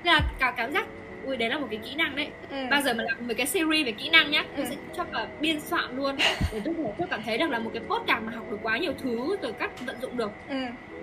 Nên 0.04 0.14
là 0.14 0.22
cả 0.40 0.54
cảm 0.58 0.74
giác 0.74 0.88
ui 1.26 1.38
đấy 1.38 1.50
là 1.50 1.58
một 1.58 1.68
cái 1.70 1.80
kỹ 1.84 1.96
năng 1.96 2.16
đấy. 2.16 2.28
Ừ. 2.50 2.58
bao 2.70 2.82
giờ 2.82 2.94
mà 2.94 3.04
làm 3.04 3.28
một 3.28 3.34
cái 3.38 3.48
series 3.48 3.86
về 3.86 3.92
kỹ 3.92 4.10
năng 4.10 4.32
nhá 4.32 4.44
tôi 4.58 4.66
ừ. 4.66 4.70
sẽ 4.70 4.76
cho 4.98 5.04
cả 5.14 5.28
biên 5.40 5.60
soạn 5.60 5.98
luôn. 5.98 6.16
Để 6.54 6.62
tôi, 6.66 6.74
tôi 6.98 7.08
cảm 7.10 7.24
thấy 7.24 7.38
được 7.38 7.50
là 7.50 7.60
một 7.60 7.72
cái 7.74 7.84
podcast 7.90 8.24
mà 8.24 8.32
học 8.36 8.46
được 8.52 8.60
quá 8.64 8.78
nhiều 8.78 8.94
thứ 9.04 9.38
rồi 9.42 9.54
cách 9.54 9.72
tận 9.86 9.96
dụng 10.02 10.18
được. 10.18 10.32
Ừ. 10.50 10.56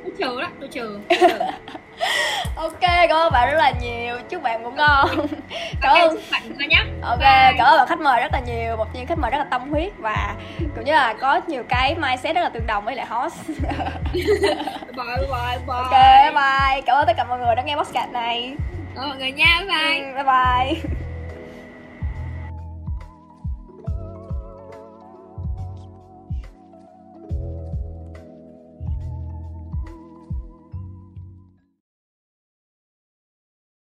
Tôi 0.04 0.12
chờ 0.18 0.42
đó 0.42 0.48
tôi 0.60 0.68
chờ, 0.72 0.98
tôi 1.08 1.18
chờ. 1.20 1.38
ok 2.56 2.80
cảm 2.80 3.16
ơn 3.16 3.32
bạn 3.32 3.48
rất 3.50 3.58
là 3.58 3.72
nhiều. 3.82 4.16
Chúc 4.28 4.42
bạn 4.42 4.62
ngủ 4.62 4.70
ngon. 4.70 5.08
Cảm 5.80 5.92
ơn. 5.92 6.16
bạn 6.32 6.68
nhé 6.68 6.84
ok 7.02 7.20
cảm 7.58 7.66
ơn 7.66 7.78
bạn 7.78 7.86
khách 7.88 8.00
mời 8.00 8.20
rất 8.20 8.32
là 8.32 8.40
nhiều. 8.46 8.76
Một 8.76 8.86
những 8.94 9.06
khách 9.06 9.18
mời 9.18 9.30
rất 9.30 9.38
là 9.38 9.44
tâm 9.44 9.70
huyết 9.70 9.92
và 9.98 10.34
cũng 10.74 10.84
như 10.84 10.92
là 10.92 11.14
có 11.20 11.40
nhiều 11.46 11.62
cái 11.68 11.94
mindset 11.94 12.34
rất 12.34 12.42
là 12.42 12.48
tương 12.48 12.66
đồng 12.66 12.84
với 12.84 12.94
lại 12.96 13.06
host. 13.06 13.48
Bye 14.12 15.16
bye 15.18 15.58
bye. 15.66 15.76
Ok 15.76 15.90
bye. 16.34 16.80
Cảm 16.86 16.96
ơn 16.96 17.06
tất 17.06 17.12
cả 17.16 17.24
mọi 17.28 17.38
người 17.38 17.54
đã 17.54 17.62
nghe 17.62 17.76
podcast 17.76 18.12
này 18.12 18.56
mọi 19.06 19.16
người 19.18 19.32
nha 19.32 19.60
bye 19.60 19.66
bye. 19.68 19.98
Ừ, 19.98 20.14
bye 20.14 20.24
bye. 20.24 20.98